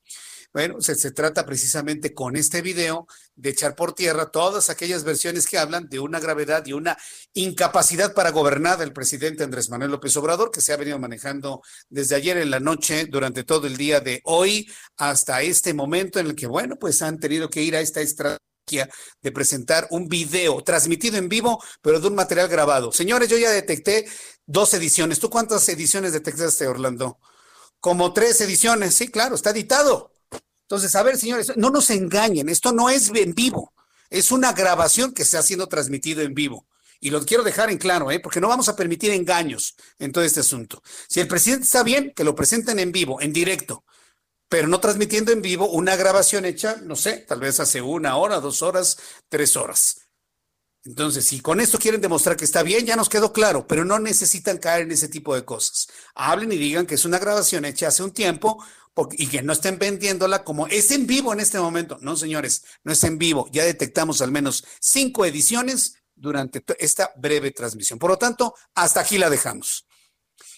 Bueno, 0.52 0.82
se, 0.82 1.12
trata 1.12 1.46
precisamente 1.46 2.16
con 2.16 2.36
este 2.36 2.64
video 2.64 3.06
de 3.36 3.52
echar 3.52 3.76
por 3.76 3.94
tierra 3.94 4.32
todas 4.32 4.72
aquellas 4.72 5.04
versiones 5.04 5.46
que 5.46 5.60
hablan 5.60 5.88
de 5.88 6.00
una 6.00 6.20
gravedad 6.20 6.66
y 6.66 6.74
una 6.74 6.98
incapacidad 7.34 8.16
para 8.16 8.32
gobernar 8.32 8.80
del 8.80 8.92
presidente 8.92 9.44
Andrés 9.44 9.70
Manuel 9.70 9.92
López 9.92 10.18
Obrador, 10.18 10.50
que 10.50 10.62
se 10.62 10.74
ha 10.74 10.78
venido 10.78 10.98
manejando 10.98 11.62
desde 11.90 12.16
ayer 12.16 12.38
en 12.38 12.50
la 12.50 12.60
noche, 12.60 13.06
durante 13.06 13.44
todo 13.44 13.68
el 13.68 13.78
día 13.78 14.00
de 14.00 14.20
hoy, 14.24 14.68
hasta 14.98 15.44
este 15.44 15.76
momento 15.76 16.20
en 16.20 16.26
el 16.26 16.36
que, 16.36 16.48
bueno, 16.48 16.76
pues 16.78 17.04
han 17.04 17.20
tenido 17.20 17.52
que 17.52 17.62
ir 17.62 17.76
a 17.76 17.82
esta 17.82 18.02
estrategia 18.02 18.53
de 19.22 19.32
presentar 19.32 19.88
un 19.92 20.08
video 20.08 20.64
transmitido 20.64 21.18
en 21.18 21.30
vivo, 21.30 21.62
pero 21.82 22.00
de 22.00 22.08
un 22.08 22.16
material 22.16 22.48
grabado. 22.48 22.92
Señores, 22.92 23.30
yo 23.30 23.38
ya 23.38 23.52
detecté 23.52 24.06
dos 24.46 24.74
ediciones. 24.74 25.20
¿Tú 25.20 25.30
cuántas 25.30 25.68
ediciones 25.70 26.14
detectaste, 26.14 26.68
Orlando? 26.68 27.20
Como 27.80 28.14
tres 28.14 28.40
ediciones, 28.42 28.96
sí, 28.96 29.10
claro, 29.10 29.36
está 29.36 29.50
editado. 29.50 30.12
Entonces, 30.62 30.96
a 30.96 31.04
ver, 31.04 31.18
señores, 31.18 31.52
no 31.58 31.70
nos 31.70 31.90
engañen, 31.90 32.50
esto 32.50 32.72
no 32.72 32.90
es 32.90 33.12
en 33.14 33.34
vivo, 33.34 33.74
es 34.10 34.32
una 34.32 34.54
grabación 34.54 35.14
que 35.14 35.24
está 35.24 35.44
siendo 35.44 35.68
transmitido 35.68 36.22
en 36.22 36.34
vivo. 36.34 36.66
Y 37.02 37.10
lo 37.10 37.24
quiero 37.26 37.44
dejar 37.44 37.70
en 37.70 37.78
claro, 37.78 38.12
¿eh? 38.12 38.22
porque 38.22 38.40
no 38.40 38.48
vamos 38.48 38.70
a 38.70 38.78
permitir 38.78 39.12
engaños 39.12 39.76
en 40.00 40.14
todo 40.14 40.24
este 40.24 40.40
asunto. 40.40 40.82
Si 41.10 41.20
el 41.20 41.28
presidente 41.28 41.66
está 41.66 41.84
bien, 41.84 42.14
que 42.16 42.24
lo 42.24 42.34
presenten 42.34 42.80
en 42.80 42.94
vivo, 42.94 43.20
en 43.20 43.34
directo 43.34 43.84
pero 44.54 44.68
no 44.68 44.80
transmitiendo 44.80 45.32
en 45.32 45.42
vivo 45.42 45.68
una 45.68 45.96
grabación 45.96 46.46
hecha, 46.46 46.78
no 46.84 46.96
sé, 46.96 47.26
tal 47.28 47.40
vez 47.40 47.60
hace 47.60 47.82
una 47.82 48.18
hora, 48.18 48.40
dos 48.40 48.62
horas, 48.62 49.00
tres 49.28 49.58
horas. 49.58 50.02
Entonces, 50.86 51.26
si 51.26 51.40
con 51.40 51.60
esto 51.60 51.80
quieren 51.80 52.02
demostrar 52.02 52.38
que 52.38 52.46
está 52.46 52.62
bien, 52.62 52.86
ya 52.86 52.96
nos 52.96 53.10
quedó 53.10 53.34
claro, 53.34 53.66
pero 53.66 53.84
no 53.84 53.98
necesitan 53.98 54.60
caer 54.60 54.84
en 54.84 54.92
ese 54.92 55.08
tipo 55.08 55.34
de 55.34 55.44
cosas. 55.44 55.88
Hablen 56.14 56.52
y 56.52 56.58
digan 56.58 56.86
que 56.86 56.94
es 56.94 57.04
una 57.04 57.18
grabación 57.18 57.66
hecha 57.66 57.88
hace 57.88 58.04
un 58.04 58.12
tiempo 58.12 58.64
y 59.14 59.26
que 59.26 59.42
no 59.42 59.54
estén 59.54 59.80
vendiéndola 59.80 60.44
como 60.44 60.68
es 60.68 60.92
en 60.92 61.08
vivo 61.08 61.34
en 61.34 61.40
este 61.40 61.58
momento. 61.58 61.98
No, 62.02 62.16
señores, 62.16 62.64
no 62.84 62.94
es 62.94 63.04
en 63.04 63.18
vivo. 63.18 63.50
Ya 63.52 63.64
detectamos 63.64 64.22
al 64.22 64.32
menos 64.32 64.64
cinco 64.80 65.26
ediciones 65.26 65.96
durante 66.14 66.64
esta 66.78 67.12
breve 67.16 67.50
transmisión. 67.50 67.98
Por 67.98 68.12
lo 68.12 68.18
tanto, 68.20 68.54
hasta 68.76 69.00
aquí 69.00 69.18
la 69.18 69.32
dejamos. 69.32 69.88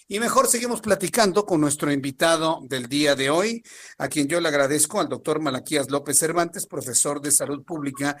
Y 0.08 0.20
mejor 0.20 0.46
seguimos 0.46 0.80
platicando 0.80 1.44
con 1.44 1.60
nuestro 1.60 1.90
invitado 1.90 2.60
del 2.62 2.86
día 2.86 3.16
de 3.16 3.28
hoy, 3.28 3.64
a 3.98 4.08
quien 4.08 4.28
yo 4.28 4.40
le 4.40 4.48
agradezco, 4.48 5.00
al 5.00 5.08
doctor 5.08 5.40
Malaquías 5.40 5.90
López 5.90 6.18
Cervantes, 6.18 6.66
profesor 6.66 7.20
de 7.20 7.32
salud 7.32 7.64
pública 7.64 8.16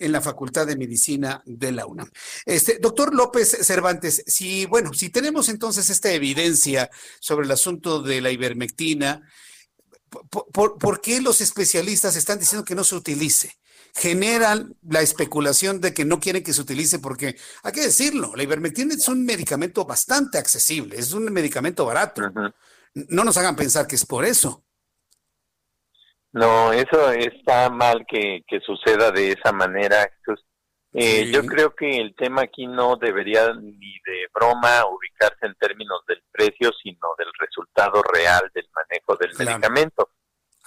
en 0.00 0.10
la 0.10 0.20
Facultad 0.20 0.66
de 0.66 0.76
Medicina 0.76 1.40
de 1.46 1.70
la 1.70 1.86
UNAM. 1.86 2.10
Este, 2.44 2.78
doctor 2.80 3.14
López 3.14 3.48
Cervantes, 3.62 4.24
si, 4.26 4.66
bueno, 4.66 4.92
si 4.92 5.10
tenemos 5.10 5.48
entonces 5.48 5.90
esta 5.90 6.12
evidencia 6.12 6.90
sobre 7.20 7.46
el 7.46 7.52
asunto 7.52 8.02
de 8.02 8.20
la 8.20 8.32
ivermectina, 8.32 9.22
por 10.30 11.00
qué 11.00 11.20
los 11.20 11.40
especialistas 11.40 12.16
están 12.16 12.38
diciendo 12.38 12.64
que 12.64 12.74
no 12.74 12.82
se 12.82 12.96
utilice? 12.96 13.57
Generan 13.98 14.74
la 14.88 15.00
especulación 15.00 15.80
de 15.80 15.92
que 15.92 16.04
no 16.04 16.20
quieren 16.20 16.42
que 16.42 16.52
se 16.52 16.60
utilice 16.60 16.98
porque, 16.98 17.36
hay 17.62 17.72
que 17.72 17.82
decirlo, 17.82 18.32
la 18.36 18.42
ivermectina 18.42 18.94
es 18.94 19.08
un 19.08 19.24
medicamento 19.24 19.84
bastante 19.84 20.38
accesible, 20.38 20.96
es 20.96 21.12
un 21.12 21.24
medicamento 21.32 21.84
barato. 21.84 22.22
No 22.94 23.24
nos 23.24 23.36
hagan 23.36 23.56
pensar 23.56 23.86
que 23.86 23.96
es 23.96 24.06
por 24.06 24.24
eso. 24.24 24.64
No, 26.32 26.72
eso 26.72 27.10
está 27.10 27.70
mal 27.70 28.06
que, 28.08 28.44
suceda 28.64 29.10
de 29.10 29.32
esa 29.32 29.52
manera. 29.52 30.08
Eh, 30.92 31.30
yo 31.32 31.44
creo 31.44 31.74
que 31.74 31.98
el 31.98 32.14
tema 32.14 32.42
aquí 32.42 32.66
no 32.66 32.96
debería 32.96 33.52
ni 33.54 33.98
de 34.06 34.26
broma 34.32 34.86
ubicarse 34.86 35.46
en 35.46 35.54
términos 35.56 36.00
del 36.06 36.22
precio, 36.30 36.70
sino 36.82 37.08
del 37.18 37.28
resultado 37.38 38.02
real 38.02 38.50
del 38.54 38.68
manejo 38.74 39.16
del 39.16 39.36
medicamento 39.36 40.10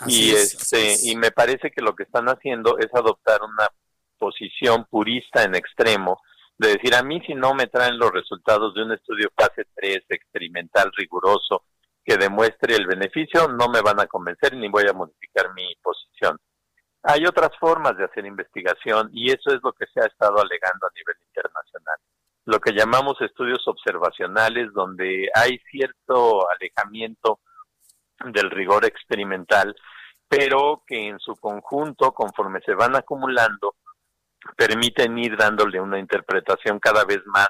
y 0.07 0.31
este 0.31 0.95
y 1.03 1.15
me 1.15 1.31
parece 1.31 1.71
que 1.71 1.81
lo 1.81 1.95
que 1.95 2.03
están 2.03 2.27
haciendo 2.27 2.77
es 2.79 2.93
adoptar 2.93 3.41
una 3.43 3.67
posición 4.17 4.85
purista 4.85 5.43
en 5.43 5.55
extremo 5.55 6.21
de 6.57 6.73
decir 6.73 6.93
a 6.95 7.03
mí 7.03 7.21
si 7.25 7.33
no 7.33 7.53
me 7.53 7.67
traen 7.67 7.97
los 7.97 8.11
resultados 8.11 8.73
de 8.75 8.83
un 8.83 8.91
estudio 8.91 9.29
fase 9.35 9.65
3 9.75 10.03
experimental 10.09 10.91
riguroso 10.95 11.63
que 12.03 12.17
demuestre 12.17 12.75
el 12.75 12.85
beneficio 12.87 13.47
no 13.47 13.67
me 13.69 13.81
van 13.81 13.99
a 13.99 14.07
convencer 14.07 14.55
ni 14.55 14.69
voy 14.69 14.85
a 14.87 14.93
modificar 14.93 15.53
mi 15.53 15.75
posición. 15.81 16.37
Hay 17.03 17.25
otras 17.25 17.49
formas 17.59 17.97
de 17.97 18.05
hacer 18.05 18.25
investigación 18.25 19.09
y 19.11 19.31
eso 19.31 19.49
es 19.51 19.59
lo 19.63 19.73
que 19.73 19.85
se 19.91 20.01
ha 20.01 20.05
estado 20.05 20.39
alegando 20.39 20.85
a 20.85 20.91
nivel 20.95 21.15
internacional. 21.27 21.97
Lo 22.45 22.59
que 22.59 22.73
llamamos 22.73 23.19
estudios 23.21 23.67
observacionales 23.67 24.71
donde 24.73 25.29
hay 25.33 25.59
cierto 25.71 26.47
alejamiento 26.49 27.39
del 28.26 28.49
rigor 28.51 28.86
experimental, 28.86 29.76
pero 30.28 30.84
que 30.88 31.07
en 31.07 31.19
su 31.19 31.36
conjunto, 31.36 32.13
conforme 32.13 32.61
se 32.61 32.74
van 32.74 32.95
acumulando, 32.95 33.76
permiten 34.55 35.17
ir 35.17 35.38
dándole 35.38 35.80
una 35.80 35.99
interpretación 35.99 36.80
cada 36.80 37.05
vez 37.05 37.22
más 37.26 37.49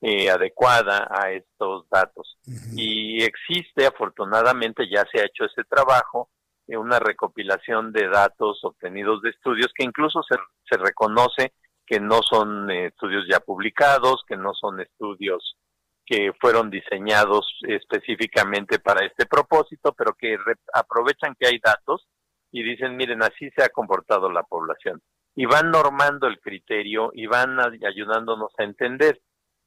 eh, 0.00 0.30
adecuada 0.30 1.08
a 1.10 1.30
estos 1.30 1.88
datos. 1.88 2.36
Y 2.74 3.22
existe, 3.22 3.86
afortunadamente, 3.86 4.88
ya 4.90 5.04
se 5.10 5.20
ha 5.20 5.24
hecho 5.24 5.44
ese 5.44 5.64
trabajo, 5.64 6.28
eh, 6.66 6.76
una 6.76 6.98
recopilación 6.98 7.92
de 7.92 8.08
datos 8.08 8.60
obtenidos 8.64 9.22
de 9.22 9.30
estudios 9.30 9.72
que 9.74 9.84
incluso 9.84 10.22
se, 10.22 10.36
se 10.68 10.76
reconoce 10.76 11.54
que 11.86 12.00
no 12.00 12.20
son 12.22 12.70
eh, 12.70 12.86
estudios 12.86 13.24
ya 13.30 13.40
publicados, 13.40 14.24
que 14.28 14.36
no 14.36 14.52
son 14.52 14.80
estudios 14.80 15.56
que 16.06 16.32
fueron 16.40 16.70
diseñados 16.70 17.58
específicamente 17.62 18.78
para 18.78 19.04
este 19.04 19.26
propósito, 19.26 19.92
pero 19.92 20.14
que 20.14 20.38
aprovechan 20.72 21.34
que 21.38 21.48
hay 21.48 21.58
datos 21.58 22.06
y 22.52 22.62
dicen, 22.62 22.96
miren, 22.96 23.22
así 23.22 23.50
se 23.56 23.64
ha 23.64 23.68
comportado 23.68 24.30
la 24.30 24.44
población. 24.44 25.02
Y 25.34 25.44
van 25.44 25.70
normando 25.70 26.28
el 26.28 26.40
criterio 26.40 27.10
y 27.12 27.26
van 27.26 27.58
ayudándonos 27.60 28.52
a 28.56 28.64
entender. 28.64 29.20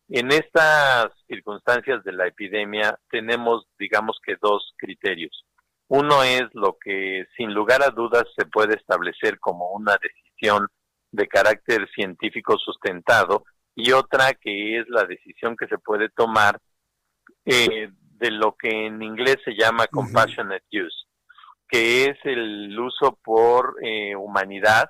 En 0.08 0.32
estas 0.32 1.12
circunstancias 1.28 2.04
de 2.04 2.14
la 2.14 2.26
epidemia 2.26 2.98
tenemos, 3.12 3.68
digamos 3.78 4.18
que, 4.26 4.38
dos 4.42 4.74
criterios. 4.78 5.46
Uno 5.88 6.24
es 6.24 6.44
lo 6.54 6.78
que 6.84 7.26
sin 7.38 7.54
lugar 7.54 7.84
a 7.84 7.92
dudas 7.92 8.24
se 8.36 8.46
puede 8.46 8.76
establecer 8.76 9.40
como 9.40 9.72
una 9.72 9.98
decisión 10.02 10.68
de 11.12 11.28
carácter 11.28 11.88
científico 11.94 12.58
sustentado 12.58 13.44
y 13.80 13.94
otra 13.94 14.34
que 14.34 14.80
es 14.80 14.90
la 14.90 15.06
decisión 15.06 15.56
que 15.56 15.68
se 15.68 15.78
puede 15.78 16.10
tomar 16.10 16.60
eh, 17.46 17.90
de 17.92 18.32
lo 18.32 18.56
que 18.58 18.88
en 18.88 19.02
inglés 19.02 19.38
se 19.46 19.56
llama 19.56 19.88
compassionate 19.88 20.66
use, 20.72 21.06
que 21.68 22.06
es 22.06 22.18
el 22.26 22.78
uso 22.78 23.18
por 23.24 23.78
eh, 23.82 24.16
humanidad 24.16 24.90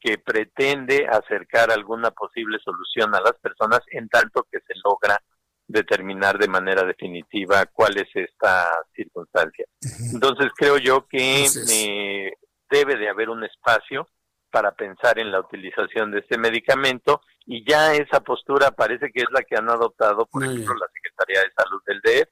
que 0.00 0.18
pretende 0.18 1.08
acercar 1.08 1.72
alguna 1.72 2.12
posible 2.12 2.58
solución 2.64 3.12
a 3.16 3.20
las 3.20 3.34
personas 3.40 3.80
en 3.90 4.08
tanto 4.08 4.46
que 4.50 4.60
se 4.60 4.74
logra 4.84 5.20
determinar 5.66 6.38
de 6.38 6.46
manera 6.46 6.84
definitiva 6.84 7.66
cuál 7.66 7.98
es 7.98 8.08
esta 8.14 8.70
circunstancia. 8.94 9.66
Entonces 10.14 10.52
creo 10.56 10.78
yo 10.78 11.08
que 11.08 11.44
eh, 11.44 12.32
debe 12.70 12.96
de 12.96 13.08
haber 13.08 13.30
un 13.30 13.42
espacio 13.42 14.08
para 14.50 14.70
pensar 14.70 15.18
en 15.18 15.32
la 15.32 15.40
utilización 15.40 16.12
de 16.12 16.20
este 16.20 16.38
medicamento 16.38 17.20
y 17.50 17.64
ya 17.66 17.94
esa 17.94 18.20
postura 18.20 18.70
parece 18.70 19.10
que 19.10 19.20
es 19.20 19.26
la 19.32 19.42
que 19.42 19.56
han 19.56 19.70
adoptado, 19.70 20.26
por 20.26 20.44
ejemplo, 20.44 20.74
la 20.74 20.86
Secretaría 20.92 21.40
de 21.40 21.52
Salud 21.56 21.82
del 21.86 22.00
DF, 22.02 22.30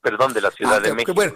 perdón, 0.00 0.32
de 0.32 0.40
la 0.40 0.50
Ciudad 0.50 0.78
ah, 0.78 0.80
de 0.80 0.94
México. 0.94 1.14
Bueno, 1.14 1.34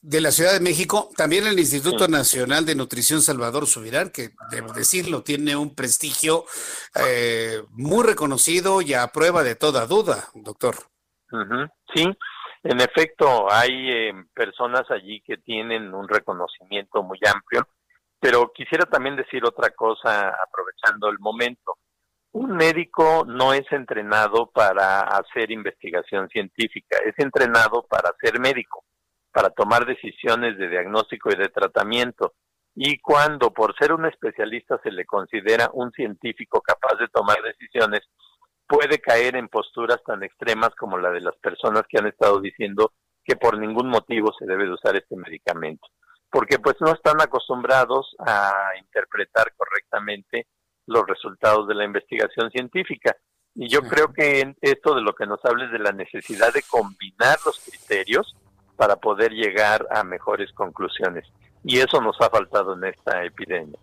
de 0.00 0.20
la 0.22 0.30
Ciudad 0.30 0.54
de 0.54 0.60
México, 0.60 1.10
también 1.14 1.46
el 1.46 1.58
Instituto 1.58 2.08
Nacional 2.08 2.64
de 2.64 2.74
Nutrición 2.74 3.20
Salvador 3.20 3.66
Subirán, 3.66 4.08
que 4.08 4.30
debo 4.50 4.72
decirlo, 4.72 5.22
tiene 5.22 5.54
un 5.54 5.74
prestigio 5.74 6.46
eh, 6.94 7.62
muy 7.72 8.06
reconocido 8.06 8.80
y 8.80 8.94
a 8.94 9.06
prueba 9.08 9.42
de 9.42 9.54
toda 9.54 9.86
duda, 9.86 10.30
doctor. 10.32 10.76
Sí, 11.94 12.06
en 12.62 12.80
efecto, 12.80 13.52
hay 13.52 13.90
eh, 13.90 14.12
personas 14.32 14.90
allí 14.90 15.20
que 15.26 15.36
tienen 15.36 15.92
un 15.92 16.08
reconocimiento 16.08 17.02
muy 17.02 17.18
amplio 17.30 17.68
pero 18.20 18.52
quisiera 18.52 18.84
también 18.84 19.16
decir 19.16 19.42
otra 19.44 19.70
cosa 19.70 20.28
aprovechando 20.28 21.08
el 21.08 21.18
momento. 21.18 21.78
Un 22.32 22.52
médico 22.52 23.24
no 23.26 23.54
es 23.54 23.64
entrenado 23.72 24.50
para 24.52 25.00
hacer 25.00 25.50
investigación 25.50 26.28
científica, 26.28 26.98
es 27.04 27.14
entrenado 27.18 27.84
para 27.88 28.12
ser 28.20 28.38
médico, 28.38 28.84
para 29.32 29.50
tomar 29.50 29.86
decisiones 29.86 30.56
de 30.58 30.68
diagnóstico 30.68 31.30
y 31.32 31.36
de 31.36 31.48
tratamiento. 31.48 32.34
Y 32.76 33.00
cuando 33.00 33.52
por 33.52 33.74
ser 33.76 33.92
un 33.92 34.06
especialista 34.06 34.78
se 34.82 34.92
le 34.92 35.06
considera 35.06 35.70
un 35.72 35.90
científico 35.90 36.60
capaz 36.60 36.96
de 37.00 37.08
tomar 37.08 37.38
decisiones, 37.42 38.02
puede 38.68 39.00
caer 39.00 39.34
en 39.34 39.48
posturas 39.48 40.00
tan 40.04 40.22
extremas 40.22 40.70
como 40.78 40.98
la 40.98 41.10
de 41.10 41.20
las 41.22 41.36
personas 41.38 41.82
que 41.88 41.98
han 41.98 42.06
estado 42.06 42.40
diciendo 42.40 42.92
que 43.24 43.34
por 43.34 43.58
ningún 43.58 43.88
motivo 43.88 44.32
se 44.38 44.46
debe 44.46 44.66
de 44.66 44.74
usar 44.74 44.94
este 44.94 45.16
medicamento 45.16 45.88
porque 46.30 46.58
pues 46.58 46.76
no 46.80 46.92
están 46.92 47.20
acostumbrados 47.20 48.14
a 48.18 48.52
interpretar 48.78 49.52
correctamente 49.56 50.46
los 50.86 51.06
resultados 51.06 51.66
de 51.68 51.74
la 51.74 51.84
investigación 51.84 52.50
científica. 52.50 53.16
Y 53.54 53.68
yo 53.68 53.82
creo 53.82 54.12
que 54.12 54.54
esto 54.60 54.94
de 54.94 55.02
lo 55.02 55.14
que 55.14 55.26
nos 55.26 55.44
habla 55.44 55.66
es 55.66 55.72
de 55.72 55.80
la 55.80 55.92
necesidad 55.92 56.52
de 56.52 56.62
combinar 56.62 57.36
los 57.44 57.58
criterios 57.60 58.36
para 58.76 58.96
poder 58.96 59.32
llegar 59.32 59.86
a 59.90 60.04
mejores 60.04 60.52
conclusiones. 60.52 61.26
Y 61.64 61.78
eso 61.78 62.00
nos 62.00 62.18
ha 62.20 62.30
faltado 62.30 62.74
en 62.74 62.84
esta 62.84 63.24
epidemia. 63.24 63.78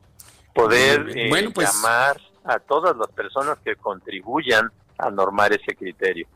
Poder 0.54 1.06
eh, 1.16 1.52
pues 1.54 1.74
llamar 1.74 2.18
a 2.45 2.60
todas 2.60 2.95
las 2.95 3.10
personas 3.10 3.60
que 3.60 3.76
contribuyan 3.76 4.72
a 4.98 5.12
normar 5.12 5.54
ese 5.54 5.76
criterio. 5.76 6.28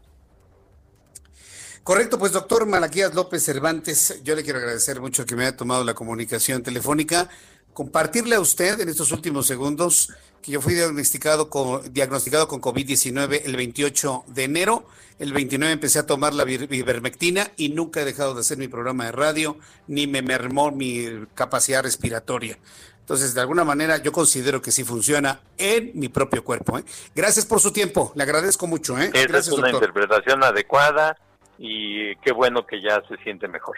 Correcto, 1.83 2.19
pues 2.19 2.31
doctor 2.31 2.67
Malaquías 2.67 3.15
López 3.15 3.43
Cervantes, 3.43 4.21
yo 4.23 4.35
le 4.35 4.43
quiero 4.43 4.59
agradecer 4.59 5.01
mucho 5.01 5.25
que 5.25 5.35
me 5.35 5.47
haya 5.47 5.57
tomado 5.57 5.83
la 5.83 5.95
comunicación 5.95 6.61
telefónica, 6.61 7.27
compartirle 7.73 8.35
a 8.35 8.39
usted 8.39 8.79
en 8.79 8.89
estos 8.89 9.11
últimos 9.11 9.47
segundos 9.47 10.13
que 10.43 10.51
yo 10.51 10.61
fui 10.61 10.75
diagnosticado 10.75 11.49
con, 11.49 11.91
diagnosticado 11.91 12.47
con 12.47 12.61
COVID-19 12.61 13.41
el 13.45 13.55
28 13.55 14.25
de 14.27 14.43
enero, 14.43 14.85
el 15.17 15.33
29 15.33 15.73
empecé 15.73 15.97
a 15.97 16.05
tomar 16.05 16.35
la 16.35 16.43
ivermectina 16.49 17.49
y 17.57 17.69
nunca 17.69 18.01
he 18.01 18.05
dejado 18.05 18.35
de 18.35 18.41
hacer 18.41 18.59
mi 18.59 18.67
programa 18.67 19.05
de 19.05 19.13
radio, 19.13 19.57
ni 19.87 20.05
me 20.05 20.21
mermó 20.21 20.69
mi 20.69 21.25
capacidad 21.33 21.81
respiratoria. 21.81 22.59
Entonces, 22.99 23.33
de 23.33 23.41
alguna 23.41 23.63
manera, 23.63 23.97
yo 23.97 24.11
considero 24.11 24.61
que 24.61 24.71
sí 24.71 24.83
funciona 24.83 25.41
en 25.57 25.91
mi 25.95 26.09
propio 26.09 26.43
cuerpo. 26.43 26.77
¿eh? 26.77 26.85
Gracias 27.15 27.45
por 27.45 27.59
su 27.59 27.71
tiempo, 27.71 28.11
le 28.15 28.21
agradezco 28.21 28.67
mucho. 28.67 28.99
¿eh? 28.99 29.09
Esa 29.13 29.39
es 29.39 29.47
una 29.47 29.71
interpretación 29.71 30.43
adecuada 30.43 31.17
y 31.63 32.15
qué 32.17 32.31
bueno 32.31 32.65
que 32.65 32.81
ya 32.81 33.01
se 33.07 33.15
siente 33.23 33.47
mejor. 33.47 33.77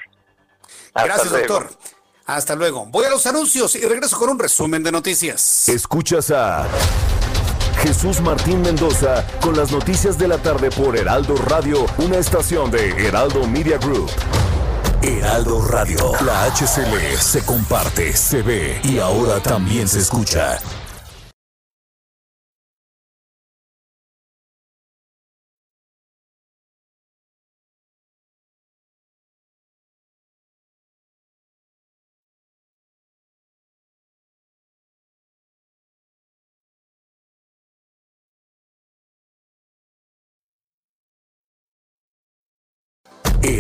Gracias, 0.96 1.32
doctor. 1.32 1.70
Hasta 2.26 2.56
luego. 2.56 2.86
Voy 2.86 3.06
a 3.06 3.10
los 3.10 3.26
anuncios 3.26 3.76
y 3.76 3.82
regreso 3.82 4.18
con 4.18 4.30
un 4.30 4.40
resumen 4.40 4.82
de 4.82 4.92
noticias. 4.92 5.68
Escuchas 5.68 6.32
a 6.32 6.66
Jesús 7.82 8.22
Martín 8.22 8.62
Mendoza 8.62 9.28
con 9.42 9.58
las 9.58 9.74
noticias 9.74 10.18
de 10.18 10.30
la 10.30 10.38
tarde 10.38 10.72
por 10.72 10.96
Heraldo 10.96 11.36
Radio, 11.36 11.86
una 11.98 12.18
estación 12.18 12.72
de 12.72 12.92
Heraldo 13.06 13.46
Media 13.46 13.78
Group. 13.78 14.10
Heraldo 15.02 15.68
Radio, 15.68 16.14
la 16.26 16.46
HCL 16.46 17.18
se 17.20 17.46
comparte, 17.46 18.14
se 18.14 18.42
ve 18.42 18.80
y 18.86 19.00
ahora 19.00 19.42
también 19.42 19.90
se 19.90 20.00
escucha. 20.00 20.58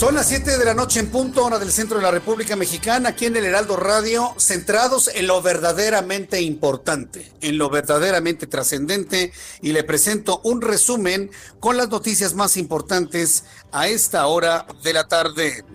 Son 0.00 0.14
las 0.14 0.28
7 0.28 0.56
de 0.56 0.64
la 0.64 0.72
noche 0.72 0.98
en 0.98 1.10
punto, 1.10 1.44
hora 1.44 1.58
del 1.58 1.70
centro 1.70 1.98
de 1.98 2.02
la 2.02 2.10
República 2.10 2.56
Mexicana, 2.56 3.10
aquí 3.10 3.26
en 3.26 3.36
el 3.36 3.44
Heraldo 3.44 3.76
Radio, 3.76 4.32
centrados 4.38 5.10
en 5.12 5.26
lo 5.26 5.42
verdaderamente 5.42 6.40
importante, 6.40 7.30
en 7.42 7.58
lo 7.58 7.68
verdaderamente 7.68 8.46
trascendente, 8.46 9.30
y 9.60 9.72
le 9.72 9.84
presento 9.84 10.40
un 10.42 10.62
resumen 10.62 11.30
con 11.60 11.76
las 11.76 11.90
noticias 11.90 12.32
más 12.32 12.56
importantes 12.56 13.44
a 13.72 13.88
esta 13.88 14.26
hora 14.26 14.66
de 14.82 14.94
la 14.94 15.06
tarde. 15.06 15.66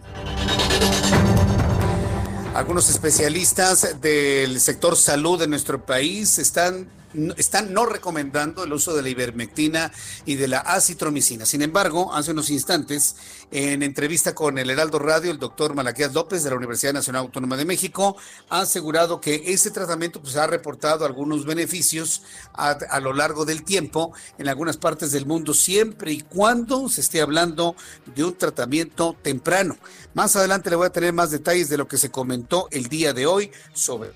Algunos 2.56 2.90
especialistas 2.90 4.02
del 4.02 4.60
sector 4.60 4.96
salud 4.96 5.40
de 5.40 5.48
nuestro 5.48 5.86
país 5.86 6.40
están 6.40 6.90
están 7.38 7.74
no 7.74 7.86
recomendando 7.86 8.64
el 8.64 8.74
uso 8.74 8.96
de 8.96 9.02
la 9.02 9.10
ivermectina 9.10 9.92
y 10.26 10.36
de 10.36 10.48
la 10.48 10.60
acitromicina. 10.60 11.46
Sin 11.46 11.62
embargo, 11.62 12.14
hace 12.14 12.32
unos 12.32 12.50
instantes, 12.50 13.16
en 13.52 13.84
entrevista 13.84 14.36
con 14.36 14.58
el 14.58 14.70
Heraldo 14.70 15.00
Radio, 15.00 15.32
el 15.32 15.40
doctor 15.40 15.76
Malaquías 15.76 16.14
López 16.14 16.44
de 16.44 16.50
la 16.50 16.56
Universidad 16.56 16.94
Nacional 16.94 17.24
Autónoma 17.24 17.58
de 17.58 17.66
México 17.66 18.18
ha 18.50 18.62
asegurado 18.62 19.22
que 19.22 19.44
ese 19.46 19.72
tratamiento 19.72 20.22
pues, 20.22 20.36
ha 20.36 20.48
reportado 20.48 21.06
algunos 21.06 21.46
beneficios 21.46 22.24
a, 22.54 22.72
a 22.72 23.00
lo 23.00 23.14
largo 23.14 23.46
del 23.46 23.64
tiempo 23.64 24.14
en 24.38 24.48
algunas 24.48 24.78
partes 24.78 25.12
del 25.12 25.26
mundo, 25.26 25.54
siempre 25.54 26.12
y 26.12 26.22
cuando 26.22 26.90
se 26.90 27.02
esté 27.02 27.22
hablando 27.22 27.76
de 28.16 28.24
un 28.24 28.38
tratamiento 28.38 29.16
temprano. 29.22 29.78
Más 30.14 30.36
adelante 30.36 30.70
le 30.70 30.76
voy 30.76 30.88
a 30.88 30.92
tener 30.92 31.14
más 31.14 31.32
detalles 31.32 31.70
de 31.70 31.78
lo 31.78 31.88
que 31.88 31.98
se 31.98 32.12
comentó 32.12 32.68
el 32.72 32.88
día 32.88 33.14
de 33.14 33.26
hoy 33.26 33.52
sobre 33.74 34.12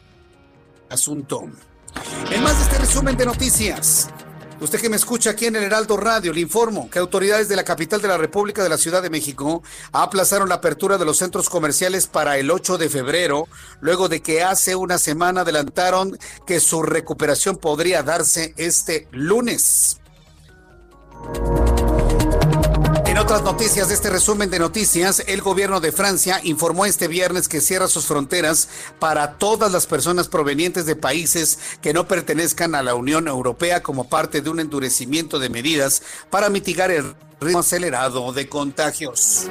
asunto. 0.89 1.49
En 2.31 2.43
más 2.43 2.57
de 2.57 2.63
este 2.63 2.77
resumen 2.77 3.17
de 3.17 3.25
noticias, 3.25 4.09
Usted 4.61 4.81
que 4.81 4.89
me 4.89 4.97
escucha 4.97 5.29
aquí 5.29 5.45
en 5.45 5.55
el 5.55 5.63
Heraldo 5.63 5.95
Radio, 5.95 6.33
le 6.33 6.41
informo 6.41 6.89
que 6.89 6.99
autoridades 6.99 7.47
de 7.47 7.55
la 7.55 7.63
capital 7.63 8.01
de 8.01 8.09
la 8.09 8.17
República 8.17 8.61
de 8.61 8.67
la 8.67 8.77
Ciudad 8.77 9.01
de 9.01 9.09
México 9.09 9.63
aplazaron 9.93 10.49
la 10.49 10.55
apertura 10.55 10.97
de 10.97 11.05
los 11.05 11.17
centros 11.17 11.49
comerciales 11.49 12.07
para 12.07 12.37
el 12.37 12.51
8 12.51 12.77
de 12.77 12.89
febrero, 12.89 13.47
luego 13.79 14.09
de 14.09 14.21
que 14.21 14.43
hace 14.43 14.75
una 14.75 14.97
semana 14.97 15.41
adelantaron 15.41 16.19
que 16.45 16.59
su 16.59 16.83
recuperación 16.83 17.55
podría 17.55 18.03
darse 18.03 18.53
este 18.57 19.07
lunes 19.11 20.01
otras 23.19 23.43
noticias 23.43 23.89
de 23.89 23.95
este 23.95 24.09
resumen 24.09 24.49
de 24.49 24.59
noticias, 24.59 25.23
el 25.27 25.41
gobierno 25.41 25.81
de 25.81 25.91
Francia 25.91 26.39
informó 26.43 26.85
este 26.85 27.09
viernes 27.09 27.49
que 27.49 27.59
cierra 27.59 27.89
sus 27.89 28.05
fronteras 28.05 28.69
para 28.97 29.33
todas 29.33 29.73
las 29.73 29.87
personas 29.87 30.29
provenientes 30.29 30.85
de 30.85 30.95
países 30.95 31.59
que 31.81 31.93
no 31.93 32.07
pertenezcan 32.07 32.75
a 32.75 32.83
la 32.83 32.95
Unión 32.95 33.27
Europea 33.27 33.83
como 33.83 34.07
parte 34.07 34.41
de 34.41 34.49
un 34.49 34.61
endurecimiento 34.61 35.37
de 35.37 35.49
medidas 35.49 36.01
para 36.29 36.49
mitigar 36.49 36.91
el 36.91 37.13
ritmo 37.41 37.59
acelerado 37.59 38.31
de 38.31 38.47
contagios. 38.47 39.47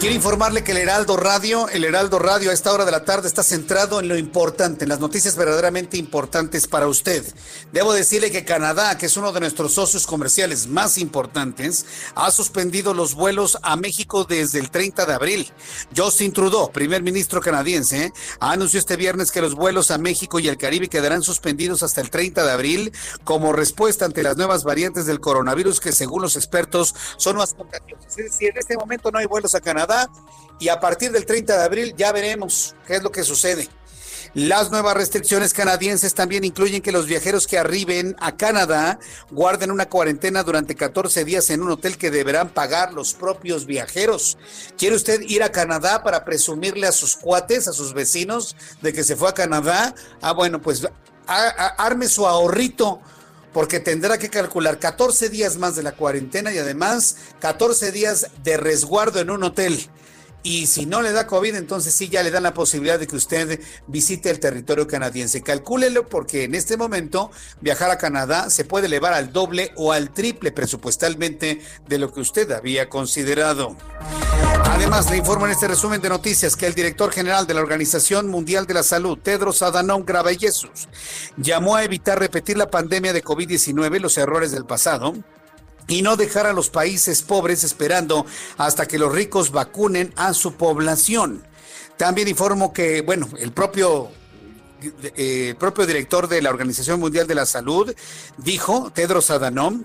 Quiero 0.00 0.16
informarle 0.16 0.62
que 0.62 0.72
el 0.72 0.78
Heraldo 0.78 1.16
Radio, 1.16 1.66
el 1.70 1.82
Heraldo 1.82 2.18
Radio 2.18 2.50
a 2.50 2.52
esta 2.52 2.72
hora 2.72 2.84
de 2.84 2.90
la 2.90 3.04
tarde 3.06 3.26
está 3.26 3.42
centrado 3.42 4.00
en 4.00 4.08
lo 4.08 4.18
importante, 4.18 4.84
en 4.84 4.90
las 4.90 5.00
noticias 5.00 5.34
verdaderamente 5.34 5.96
importantes 5.96 6.66
para 6.66 6.88
usted. 6.88 7.24
Debo 7.72 7.94
decirle 7.94 8.30
que 8.30 8.44
Canadá, 8.44 8.98
que 8.98 9.06
es 9.06 9.16
uno 9.16 9.32
de 9.32 9.40
nuestros 9.40 9.72
socios 9.72 10.06
comerciales 10.06 10.66
más 10.66 10.98
importantes, 10.98 11.86
ha 12.16 12.30
suspendido 12.30 12.92
los 12.92 13.14
vuelos 13.14 13.56
a 13.62 13.76
México 13.76 14.24
desde 14.24 14.58
el 14.58 14.70
30 14.70 15.06
de 15.06 15.14
abril. 15.14 15.52
Justin 15.96 16.32
Trudeau, 16.34 16.70
primer 16.70 17.02
ministro 17.02 17.40
canadiense, 17.40 18.12
anunció 18.40 18.80
este 18.80 18.96
viernes 18.96 19.32
que 19.32 19.40
los 19.40 19.54
vuelos 19.54 19.90
a 19.90 19.96
México 19.96 20.38
y 20.38 20.48
el 20.48 20.58
Caribe 20.58 20.88
quedarán 20.88 21.22
suspendidos 21.22 21.82
hasta 21.82 22.02
el 22.02 22.10
30 22.10 22.44
de 22.44 22.50
abril 22.50 22.92
como 23.24 23.54
respuesta 23.54 24.04
ante 24.04 24.22
las 24.22 24.36
nuevas 24.36 24.64
variantes 24.64 25.06
del 25.06 25.20
coronavirus 25.20 25.80
que 25.80 25.92
según 25.92 26.20
los 26.20 26.36
expertos 26.36 26.94
son 27.16 27.36
más 27.36 27.54
contagiosas. 27.54 28.18
Es 28.18 28.32
decir, 28.32 28.50
en 28.50 28.58
este 28.58 28.76
momento 28.76 29.10
no 29.10 29.18
hay 29.18 29.26
vuelos 29.26 29.54
a 29.54 29.60
Canadá 29.60 29.83
y 30.58 30.68
a 30.68 30.80
partir 30.80 31.12
del 31.12 31.26
30 31.26 31.56
de 31.56 31.64
abril 31.64 31.94
ya 31.96 32.12
veremos 32.12 32.74
qué 32.86 32.96
es 32.96 33.02
lo 33.02 33.10
que 33.10 33.24
sucede. 33.24 33.68
Las 34.34 34.72
nuevas 34.72 34.96
restricciones 34.96 35.52
canadienses 35.52 36.12
también 36.12 36.42
incluyen 36.42 36.82
que 36.82 36.90
los 36.90 37.06
viajeros 37.06 37.46
que 37.46 37.56
arriben 37.56 38.16
a 38.18 38.36
Canadá 38.36 38.98
guarden 39.30 39.70
una 39.70 39.88
cuarentena 39.88 40.42
durante 40.42 40.74
14 40.74 41.24
días 41.24 41.50
en 41.50 41.62
un 41.62 41.70
hotel 41.70 41.96
que 41.96 42.10
deberán 42.10 42.48
pagar 42.48 42.92
los 42.92 43.14
propios 43.14 43.64
viajeros. 43.64 44.36
¿Quiere 44.76 44.96
usted 44.96 45.20
ir 45.20 45.44
a 45.44 45.52
Canadá 45.52 46.02
para 46.02 46.24
presumirle 46.24 46.88
a 46.88 46.92
sus 46.92 47.14
cuates, 47.14 47.68
a 47.68 47.72
sus 47.72 47.94
vecinos, 47.94 48.56
de 48.82 48.92
que 48.92 49.04
se 49.04 49.14
fue 49.14 49.28
a 49.28 49.34
Canadá? 49.34 49.94
Ah, 50.20 50.32
bueno, 50.32 50.60
pues 50.60 50.84
arme 51.26 52.08
su 52.08 52.26
ahorrito 52.26 53.02
porque 53.54 53.80
tendrá 53.80 54.18
que 54.18 54.28
calcular 54.28 54.78
14 54.78 55.30
días 55.30 55.56
más 55.56 55.76
de 55.76 55.84
la 55.84 55.92
cuarentena 55.92 56.52
y 56.52 56.58
además 56.58 57.16
14 57.40 57.92
días 57.92 58.26
de 58.42 58.58
resguardo 58.58 59.20
en 59.20 59.30
un 59.30 59.44
hotel. 59.44 59.88
Y 60.42 60.66
si 60.66 60.84
no 60.84 61.00
le 61.00 61.12
da 61.12 61.26
COVID, 61.26 61.54
entonces 61.54 61.94
sí 61.94 62.10
ya 62.10 62.22
le 62.22 62.30
dan 62.30 62.42
la 62.42 62.52
posibilidad 62.52 62.98
de 62.98 63.06
que 63.06 63.16
usted 63.16 63.60
visite 63.86 64.28
el 64.28 64.40
territorio 64.40 64.86
canadiense. 64.86 65.42
Calcúlelo 65.42 66.06
porque 66.06 66.44
en 66.44 66.54
este 66.54 66.76
momento 66.76 67.30
viajar 67.62 67.90
a 67.90 67.96
Canadá 67.96 68.50
se 68.50 68.66
puede 68.66 68.86
elevar 68.86 69.14
al 69.14 69.32
doble 69.32 69.72
o 69.76 69.92
al 69.92 70.12
triple 70.12 70.52
presupuestalmente 70.52 71.62
de 71.88 71.98
lo 71.98 72.12
que 72.12 72.20
usted 72.20 72.50
había 72.50 72.90
considerado. 72.90 73.74
Además, 74.74 75.08
le 75.08 75.18
informo 75.18 75.46
en 75.46 75.52
este 75.52 75.68
resumen 75.68 76.00
de 76.00 76.08
noticias 76.08 76.56
que 76.56 76.66
el 76.66 76.74
director 76.74 77.12
general 77.12 77.46
de 77.46 77.54
la 77.54 77.60
Organización 77.60 78.28
Mundial 78.28 78.66
de 78.66 78.74
la 78.74 78.82
Salud, 78.82 79.16
Tedros 79.16 79.62
Adhanom 79.62 80.04
Ghebreyesus, 80.04 80.88
llamó 81.36 81.76
a 81.76 81.84
evitar 81.84 82.18
repetir 82.18 82.58
la 82.58 82.68
pandemia 82.68 83.12
de 83.12 83.22
COVID-19, 83.22 84.00
los 84.00 84.18
errores 84.18 84.50
del 84.50 84.66
pasado 84.66 85.14
y 85.86 86.02
no 86.02 86.16
dejar 86.16 86.46
a 86.46 86.52
los 86.52 86.70
países 86.70 87.22
pobres 87.22 87.62
esperando 87.62 88.26
hasta 88.58 88.86
que 88.86 88.98
los 88.98 89.12
ricos 89.12 89.52
vacunen 89.52 90.12
a 90.16 90.34
su 90.34 90.54
población. 90.54 91.46
También 91.96 92.26
informo 92.26 92.72
que, 92.72 93.02
bueno, 93.02 93.28
el 93.38 93.52
propio 93.52 94.10
eh, 95.16 95.54
propio 95.56 95.86
director 95.86 96.26
de 96.26 96.42
la 96.42 96.50
Organización 96.50 96.98
Mundial 96.98 97.28
de 97.28 97.36
la 97.36 97.46
Salud 97.46 97.94
dijo, 98.38 98.90
Tedros 98.92 99.30
Adhanom, 99.30 99.84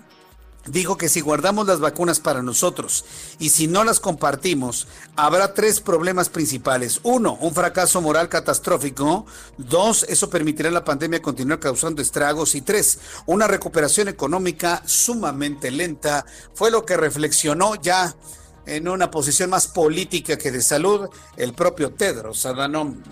dijo 0.70 0.96
que 0.96 1.08
si 1.08 1.20
guardamos 1.20 1.66
las 1.66 1.80
vacunas 1.80 2.20
para 2.20 2.42
nosotros 2.42 3.04
y 3.38 3.50
si 3.50 3.66
no 3.66 3.84
las 3.84 4.00
compartimos, 4.00 4.86
habrá 5.16 5.54
tres 5.54 5.80
problemas 5.80 6.28
principales. 6.28 7.00
Uno, 7.02 7.36
un 7.40 7.54
fracaso 7.54 8.00
moral 8.00 8.28
catastrófico. 8.28 9.26
Dos, 9.58 10.04
eso 10.08 10.30
permitirá 10.30 10.68
a 10.68 10.72
la 10.72 10.84
pandemia 10.84 11.22
continuar 11.22 11.58
causando 11.58 12.02
estragos. 12.02 12.54
Y 12.54 12.62
tres, 12.62 12.98
una 13.26 13.46
recuperación 13.46 14.08
económica 14.08 14.82
sumamente 14.86 15.70
lenta. 15.70 16.24
Fue 16.54 16.70
lo 16.70 16.84
que 16.84 16.96
reflexionó 16.96 17.74
ya 17.76 18.14
en 18.66 18.88
una 18.88 19.10
posición 19.10 19.50
más 19.50 19.66
política 19.66 20.36
que 20.38 20.52
de 20.52 20.62
salud 20.62 21.08
el 21.36 21.54
propio 21.54 21.92
Tedros 21.92 22.46
Adhanom. 22.46 23.02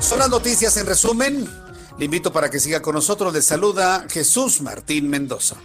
Son 0.00 0.18
las 0.18 0.28
noticias 0.28 0.76
en 0.76 0.86
resumen. 0.86 1.63
Le 1.96 2.06
invito 2.06 2.32
para 2.32 2.50
que 2.50 2.58
siga 2.58 2.82
con 2.82 2.94
nosotros. 2.94 3.32
Le 3.32 3.40
saluda 3.40 4.06
Jesús 4.10 4.60
Martín 4.60 5.08
Mendoza. 5.08 5.56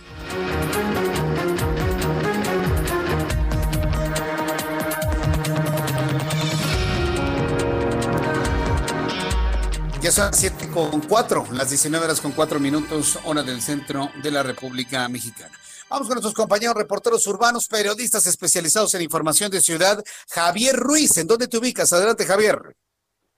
Ya 10.02 10.14
son 10.14 10.28
las 10.28 10.40
7 10.40 10.70
con 10.70 11.02
4, 11.02 11.48
las 11.52 11.70
19 11.70 12.06
horas 12.06 12.22
con 12.22 12.32
4 12.32 12.60
minutos, 12.60 13.20
hora 13.26 13.44
del 13.44 13.62
centro 13.62 14.10
de 14.24 14.32
la 14.32 14.44
República 14.44 15.10
Mexicana. 15.10 15.52
Vamos 15.90 16.08
con 16.08 16.16
nuestros 16.16 16.36
compañeros 16.36 16.76
reporteros 16.76 17.26
urbanos, 17.28 17.68
periodistas 17.68 18.26
especializados 18.28 18.94
en 18.94 19.02
información 19.02 19.52
de 19.52 19.60
ciudad. 19.60 20.02
Javier 20.30 20.76
Ruiz, 20.78 21.18
¿en 21.18 21.28
dónde 21.28 21.48
te 21.48 21.58
ubicas? 21.58 21.92
Adelante, 21.92 22.26
Javier. 22.26 22.78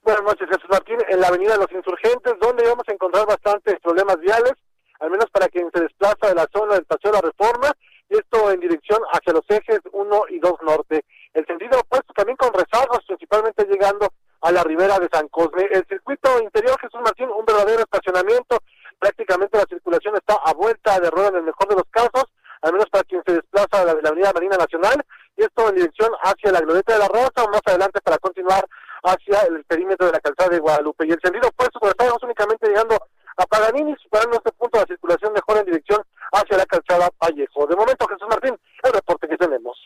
Buenas 0.04 0.24
noches, 0.24 0.48
Jesús 0.50 0.68
Martín, 0.68 0.98
en 1.10 1.22
la 1.22 1.28
Avenida 1.28 1.54
de 1.54 1.60
los 1.60 1.72
Insurgentes, 1.72 2.34
donde 2.42 2.68
vamos 2.68 2.84
a 2.88 2.92
encontrar 2.92 3.28
bastantes 3.28 3.80
problemas 3.82 4.20
viales, 4.20 4.54
al 5.00 5.12
menos 5.12 5.30
para 5.30 5.48
quien 5.48 5.70
se 5.72 5.80
desplaza 5.80 6.28
de 6.28 6.34
la 6.34 6.48
zona 6.52 6.74
del 6.74 6.86
Paseo 6.86 7.12
de 7.12 7.18
la 7.22 7.30
Reforma, 7.30 7.72
y 8.10 8.18
esto 8.18 8.50
en 8.50 8.60
dirección 8.60 9.00
hacia 9.14 9.34
los 9.34 9.46
ejes 9.48 9.80
1 9.92 10.24
y 10.30 10.40
2 10.40 10.54
norte. 10.64 11.06
El 11.36 11.46
sentido 11.46 11.80
opuesto 11.80 12.14
también 12.14 12.36
con 12.36 12.52
rezagos, 12.52 13.06
principalmente 13.06 13.64
llegando 13.66 14.10
a 14.42 14.52
la 14.52 14.64
ribera 14.64 14.98
de 14.98 15.08
San 15.14 15.28
Cosme. 15.28 15.68
El 15.72 15.86
circuito 15.88 16.42
interior, 16.42 16.80
Jesús 16.82 17.00
Martín, 17.02 17.30
un 17.30 17.46
verdadero 17.46 17.82
estacionamiento, 17.82 18.58
prácticamente 18.98 19.60
la 19.60 19.66
circulación 19.70 20.16
está 20.16 20.34
a 20.34 20.54
vuelta 20.54 21.00
de 21.00 21.12
rueda 21.12 21.30
en 21.30 21.36
el 21.36 21.44
mejor 21.44 21.68
de 21.68 21.76
los 21.76 21.86
casos, 21.92 22.26
al 22.64 22.74
menos 22.74 22.90
para 22.90 23.04
quien 23.04 23.22
se 23.24 23.34
desplaza 23.34 23.86
de 23.86 24.02
la, 24.02 24.10
Avenida 24.10 24.34
Marina 24.34 24.58
Nacional, 24.58 25.06
y 25.38 25.44
esto 25.44 25.70
en 25.70 25.76
dirección 25.76 26.10
hacia 26.24 26.52
la 26.52 26.60
Glorieta 26.62 26.94
de 26.94 27.00
la 27.00 27.08
Rosa, 27.08 27.48
más 27.52 27.62
adelante 27.66 28.02
para 28.02 28.18
continuar 28.18 28.66
hacia 29.04 29.42
el 29.44 29.64
perímetro 29.66 30.08
de 30.08 30.14
la 30.14 30.20
calzada 30.20 30.50
de 30.50 30.60
Guadalupe. 30.60 31.06
Y 31.08 31.12
el 31.12 31.20
sentido 31.22 31.48
opuesto, 31.50 31.80
pues 31.80 31.92
estamos 31.92 32.22
únicamente 32.24 32.68
llegando 32.68 32.98
a 33.38 33.46
Paganini, 33.46 33.96
superando 34.02 34.38
este 34.38 34.52
punto 34.52 34.80
de 34.80 34.86
circulación 34.86 35.34
mejor 35.34 35.58
en 35.58 35.66
dirección 35.66 36.04
hacia 36.32 36.58
la 36.58 36.66
calzada 36.66 37.10
Vallejo. 37.20 37.68
De 37.68 37.76
momento, 37.76 38.08
Jesús 38.08 38.28
Martín, 38.30 38.58
el 38.84 38.94
reporte 38.94 39.28
que 39.28 39.38
tenemos. 39.38 39.78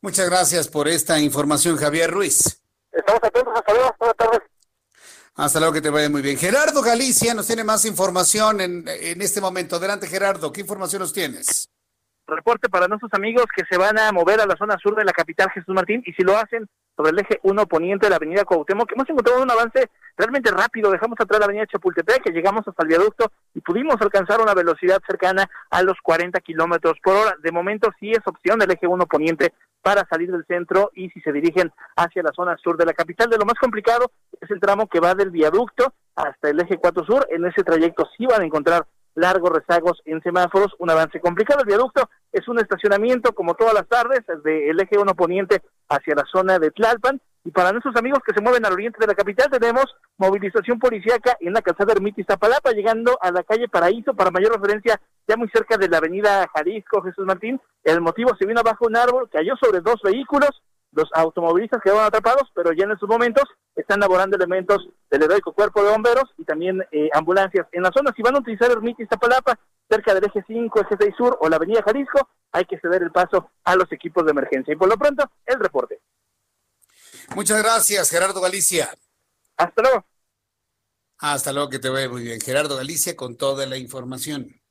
Muchas 0.00 0.28
gracias 0.28 0.68
por 0.68 0.88
esta 0.88 1.18
información, 1.20 1.76
Javier 1.76 2.10
Ruiz. 2.10 2.60
Estamos 2.90 3.20
atentos, 3.22 3.52
hasta 3.54 3.72
luego, 3.72 3.94
buenas 3.98 4.16
tardes. 4.16 4.40
Hasta 5.34 5.60
luego, 5.60 5.74
que 5.74 5.80
te 5.80 5.90
vaya 5.90 6.10
muy 6.10 6.20
bien. 6.20 6.36
Gerardo 6.36 6.82
Galicia 6.82 7.32
nos 7.32 7.46
tiene 7.46 7.64
más 7.64 7.84
información 7.84 8.60
en, 8.60 8.84
en 8.86 9.22
este 9.22 9.40
momento. 9.40 9.76
Adelante, 9.76 10.06
Gerardo, 10.06 10.52
¿qué 10.52 10.60
información 10.60 11.00
nos 11.00 11.12
tienes? 11.12 11.70
Reporte 12.26 12.68
para 12.68 12.86
nuestros 12.86 13.12
amigos 13.14 13.46
que 13.54 13.64
se 13.68 13.78
van 13.78 13.98
a 13.98 14.12
mover 14.12 14.40
a 14.40 14.46
la 14.46 14.56
zona 14.56 14.76
sur 14.78 14.94
de 14.94 15.04
la 15.04 15.12
capital 15.12 15.50
Jesús 15.50 15.74
Martín 15.74 16.02
y 16.04 16.12
si 16.12 16.22
lo 16.22 16.36
hacen 16.36 16.68
sobre 16.96 17.10
el 17.10 17.18
eje 17.18 17.40
1 17.42 17.66
poniente 17.66 18.06
de 18.06 18.10
la 18.10 18.16
avenida 18.16 18.44
Cuauhtémoc, 18.44 18.88
que 18.88 18.94
hemos 18.94 19.08
encontrado 19.08 19.42
un 19.42 19.50
avance 19.50 19.90
realmente 20.16 20.50
rápido. 20.50 20.90
Dejamos 20.90 21.18
atrás 21.20 21.40
la 21.40 21.46
avenida 21.46 21.66
Chapultepec, 21.66 22.22
que 22.22 22.32
llegamos 22.32 22.66
hasta 22.66 22.82
el 22.82 22.88
viaducto 22.88 23.30
y 23.54 23.60
pudimos 23.60 23.96
alcanzar 24.00 24.40
una 24.40 24.54
velocidad 24.54 25.00
cercana 25.06 25.48
a 25.70 25.82
los 25.82 25.96
40 26.02 26.40
kilómetros 26.40 26.98
por 27.02 27.16
hora. 27.16 27.36
De 27.42 27.52
momento 27.52 27.90
sí 27.98 28.10
es 28.10 28.20
opción 28.26 28.58
del 28.58 28.70
eje 28.70 28.86
1 28.86 29.06
poniente 29.06 29.52
para 29.82 30.06
salir 30.08 30.30
del 30.30 30.46
centro 30.46 30.90
y 30.94 31.10
si 31.10 31.20
se 31.20 31.32
dirigen 31.32 31.72
hacia 31.96 32.22
la 32.22 32.32
zona 32.32 32.56
sur 32.56 32.76
de 32.76 32.86
la 32.86 32.94
capital. 32.94 33.28
De 33.28 33.38
lo 33.38 33.44
más 33.44 33.58
complicado 33.58 34.10
es 34.40 34.50
el 34.50 34.60
tramo 34.60 34.86
que 34.86 35.00
va 35.00 35.14
del 35.14 35.30
viaducto 35.30 35.92
hasta 36.14 36.50
el 36.50 36.60
eje 36.60 36.78
4 36.78 37.04
sur. 37.04 37.26
En 37.30 37.44
ese 37.44 37.64
trayecto 37.64 38.08
sí 38.16 38.26
van 38.26 38.42
a 38.42 38.44
encontrar 38.46 38.86
largos 39.14 39.50
rezagos 39.50 40.00
en 40.04 40.22
semáforos, 40.22 40.74
un 40.78 40.90
avance 40.90 41.20
complicado. 41.20 41.60
El 41.60 41.66
viaducto 41.66 42.08
es 42.32 42.46
un 42.48 42.58
estacionamiento 42.58 43.32
como 43.32 43.54
todas 43.54 43.74
las 43.74 43.86
tardes 43.88 44.20
desde 44.26 44.70
el 44.70 44.80
eje 44.80 44.98
1 44.98 45.14
poniente 45.14 45.62
hacia 45.88 46.14
la 46.14 46.24
zona 46.30 46.58
de 46.58 46.70
Tlalpan. 46.70 47.20
Y 47.44 47.50
para 47.50 47.72
nuestros 47.72 47.96
amigos 47.96 48.20
que 48.24 48.32
se 48.32 48.40
mueven 48.40 48.64
al 48.64 48.72
oriente 48.72 48.98
de 49.00 49.06
la 49.06 49.14
capital, 49.14 49.50
tenemos 49.50 49.86
movilización 50.16 50.78
policíaca 50.78 51.36
en 51.40 51.52
la 51.52 51.60
calzada 51.60 51.92
Ermita 51.92 52.20
Iztapalapa, 52.20 52.70
llegando 52.70 53.18
a 53.20 53.32
la 53.32 53.42
calle 53.42 53.68
Paraíso, 53.68 54.14
para 54.14 54.30
mayor 54.30 54.52
referencia, 54.52 55.00
ya 55.26 55.36
muy 55.36 55.48
cerca 55.48 55.76
de 55.76 55.88
la 55.88 55.98
avenida 55.98 56.48
Jalisco, 56.54 57.02
Jesús 57.02 57.26
Martín. 57.26 57.60
El 57.82 58.00
motivo 58.00 58.30
se 58.38 58.46
vino 58.46 58.60
abajo 58.60 58.86
un 58.86 58.96
árbol, 58.96 59.28
cayó 59.28 59.54
sobre 59.60 59.80
dos 59.80 60.00
vehículos, 60.04 60.62
los 60.92 61.08
automovilistas 61.14 61.80
quedaron 61.82 62.04
atrapados, 62.04 62.50
pero 62.54 62.72
ya 62.72 62.84
en 62.84 62.92
estos 62.92 63.08
momentos 63.08 63.44
están 63.74 64.00
laborando 64.00 64.36
elementos 64.36 64.88
del 65.10 65.22
heroico 65.22 65.52
cuerpo 65.52 65.82
de 65.82 65.90
bomberos 65.90 66.24
y 66.36 66.44
también 66.44 66.82
eh, 66.92 67.08
ambulancias 67.14 67.66
en 67.72 67.82
la 67.82 67.90
zona. 67.92 68.12
Si 68.14 68.22
van 68.22 68.36
a 68.36 68.40
utilizar 68.40 68.70
Ermita 68.70 69.02
y 69.02 69.06
Zapalapa, 69.06 69.58
cerca 69.88 70.14
del 70.14 70.24
eje 70.24 70.44
5, 70.46 70.80
eje 70.80 70.96
6 70.98 71.14
sur 71.16 71.38
o 71.40 71.48
la 71.48 71.56
avenida 71.56 71.82
Jalisco, 71.82 72.28
hay 72.52 72.64
que 72.66 72.78
ceder 72.78 73.02
el 73.02 73.10
paso 73.10 73.50
a 73.64 73.74
los 73.74 73.90
equipos 73.90 74.24
de 74.24 74.30
emergencia. 74.32 74.74
Y 74.74 74.76
por 74.76 74.88
lo 74.88 74.96
pronto, 74.96 75.24
el 75.46 75.58
reporte. 75.58 76.00
Muchas 77.34 77.62
gracias, 77.62 78.10
Gerardo 78.10 78.40
Galicia. 78.40 78.94
Hasta 79.56 79.82
luego. 79.82 80.04
Hasta 81.18 81.52
luego, 81.52 81.68
que 81.68 81.78
te 81.78 81.88
vaya 81.88 82.08
muy 82.08 82.22
bien. 82.22 82.40
Gerardo 82.40 82.76
Galicia 82.76 83.16
con 83.16 83.36
toda 83.36 83.64
la 83.66 83.76
información. 83.76 84.61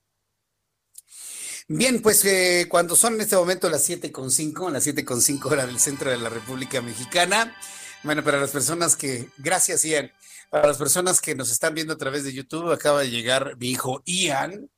Bien, 1.73 2.01
pues 2.01 2.25
eh, 2.25 2.65
cuando 2.67 2.97
son 2.97 3.13
en 3.13 3.21
este 3.21 3.37
momento 3.37 3.69
las 3.69 3.89
7.5, 3.89 4.69
las 4.69 4.85
7.5 4.85 5.45
horas 5.45 5.67
del 5.67 5.79
centro 5.79 6.11
de 6.11 6.17
la 6.17 6.27
República 6.27 6.81
Mexicana, 6.81 7.55
bueno, 8.03 8.21
para 8.25 8.41
las 8.41 8.51
personas 8.51 8.97
que, 8.97 9.29
gracias 9.37 9.85
Ian, 9.85 10.11
para 10.49 10.67
las 10.67 10.77
personas 10.77 11.21
que 11.21 11.33
nos 11.33 11.49
están 11.49 11.73
viendo 11.73 11.93
a 11.93 11.97
través 11.97 12.25
de 12.25 12.33
YouTube, 12.33 12.73
acaba 12.73 12.99
de 12.99 13.09
llegar 13.09 13.55
mi 13.57 13.69
hijo 13.69 14.03
Ian 14.05 14.69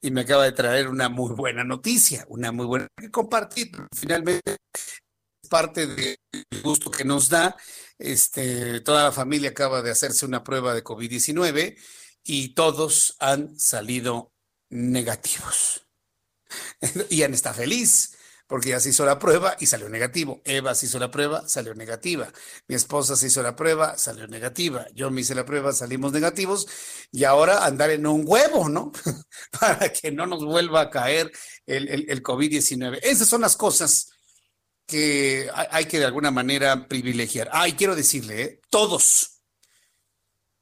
y 0.00 0.12
me 0.12 0.20
acaba 0.20 0.44
de 0.44 0.52
traer 0.52 0.86
una 0.86 1.08
muy 1.08 1.34
buena 1.34 1.64
noticia, 1.64 2.24
una 2.28 2.52
muy 2.52 2.66
buena 2.66 2.86
que 2.96 3.10
compartir. 3.10 3.72
Finalmente, 3.92 4.58
es 4.72 5.48
parte 5.50 5.88
del 5.88 6.16
gusto 6.62 6.92
que 6.92 7.04
nos 7.04 7.28
da. 7.28 7.56
Este, 7.98 8.80
toda 8.82 9.02
la 9.02 9.12
familia 9.12 9.50
acaba 9.50 9.82
de 9.82 9.90
hacerse 9.90 10.24
una 10.24 10.44
prueba 10.44 10.74
de 10.74 10.84
COVID-19 10.84 11.76
y 12.22 12.54
todos 12.54 13.16
han 13.18 13.58
salido 13.58 14.32
negativos. 14.70 15.85
Ian 17.10 17.34
está 17.34 17.52
feliz 17.52 18.16
porque 18.46 18.70
ya 18.70 18.80
se 18.80 18.90
hizo 18.90 19.04
la 19.04 19.18
prueba 19.18 19.56
y 19.58 19.66
salió 19.66 19.88
negativo. 19.88 20.40
Eva 20.44 20.74
se 20.74 20.86
hizo 20.86 20.98
la 20.98 21.10
prueba, 21.10 21.48
salió 21.48 21.74
negativa. 21.74 22.32
Mi 22.68 22.76
esposa 22.76 23.16
se 23.16 23.26
hizo 23.26 23.42
la 23.42 23.56
prueba, 23.56 23.98
salió 23.98 24.26
negativa. 24.28 24.86
Yo 24.94 25.10
me 25.10 25.22
hice 25.22 25.34
la 25.34 25.44
prueba, 25.44 25.72
salimos 25.72 26.12
negativos. 26.12 26.66
Y 27.10 27.24
ahora 27.24 27.64
andar 27.64 27.90
en 27.90 28.06
un 28.06 28.22
huevo, 28.24 28.68
¿no? 28.68 28.92
Para 29.60 29.92
que 29.92 30.12
no 30.12 30.26
nos 30.26 30.44
vuelva 30.44 30.82
a 30.82 30.90
caer 30.90 31.32
el, 31.66 32.08
el, 32.08 32.22
COVID-19. 32.22 33.00
Esas 33.02 33.28
son 33.28 33.40
las 33.40 33.56
cosas 33.56 34.10
que 34.86 35.50
hay 35.70 35.86
que 35.86 35.98
de 35.98 36.04
alguna 36.04 36.30
manera 36.30 36.86
privilegiar. 36.86 37.50
Ah, 37.52 37.66
y 37.66 37.72
quiero 37.72 37.96
decirle, 37.96 38.42
¿eh? 38.42 38.60
todos. 38.70 39.40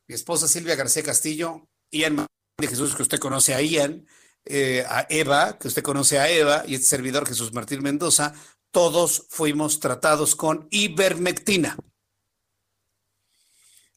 Mi 0.06 0.14
esposa 0.14 0.48
Silvia 0.48 0.74
García 0.74 1.02
Castillo, 1.02 1.68
Ian 1.90 2.26
de 2.58 2.66
Jesús, 2.66 2.94
que 2.94 3.02
usted 3.02 3.18
conoce 3.18 3.54
a 3.54 3.60
Ian, 3.60 4.06
eh, 4.46 4.84
a 4.88 5.06
Eva, 5.08 5.58
que 5.58 5.68
usted 5.68 5.82
conoce 5.82 6.18
a 6.18 6.28
Eva, 6.28 6.64
y 6.66 6.74
este 6.74 6.86
servidor 6.86 7.26
Jesús 7.26 7.52
Martín 7.52 7.82
Mendoza, 7.82 8.34
todos 8.70 9.26
fuimos 9.30 9.80
tratados 9.80 10.34
con 10.34 10.68
ivermectina. 10.70 11.76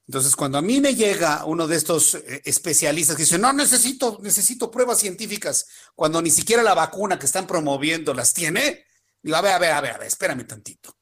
Entonces, 0.07 0.37
cuando 0.37 0.57
a 0.57 0.61
mí 0.61 0.79
me 0.79 0.95
llega 0.95 1.43
uno 1.43 1.67
de 1.67 1.75
estos 1.75 2.15
eh, 2.15 2.41
especialistas 2.45 3.17
que 3.17 3.23
dice, 3.23 3.37
no, 3.37 3.51
necesito, 3.51 4.19
necesito 4.21 4.71
pruebas 4.71 4.99
científicas, 4.99 5.67
cuando 5.95 6.21
ni 6.21 6.29
siquiera 6.29 6.63
la 6.63 6.73
vacuna 6.73 7.19
que 7.19 7.25
están 7.25 7.45
promoviendo 7.45 8.13
las 8.13 8.33
tiene, 8.33 8.85
digo, 9.21 9.35
a 9.35 9.41
ver, 9.41 9.53
a 9.53 9.59
ver, 9.59 9.71
a 9.73 9.81
ver, 9.81 9.91
a 9.91 9.97
ver, 9.97 10.07
espérame 10.07 10.47
tantito. 10.47 10.97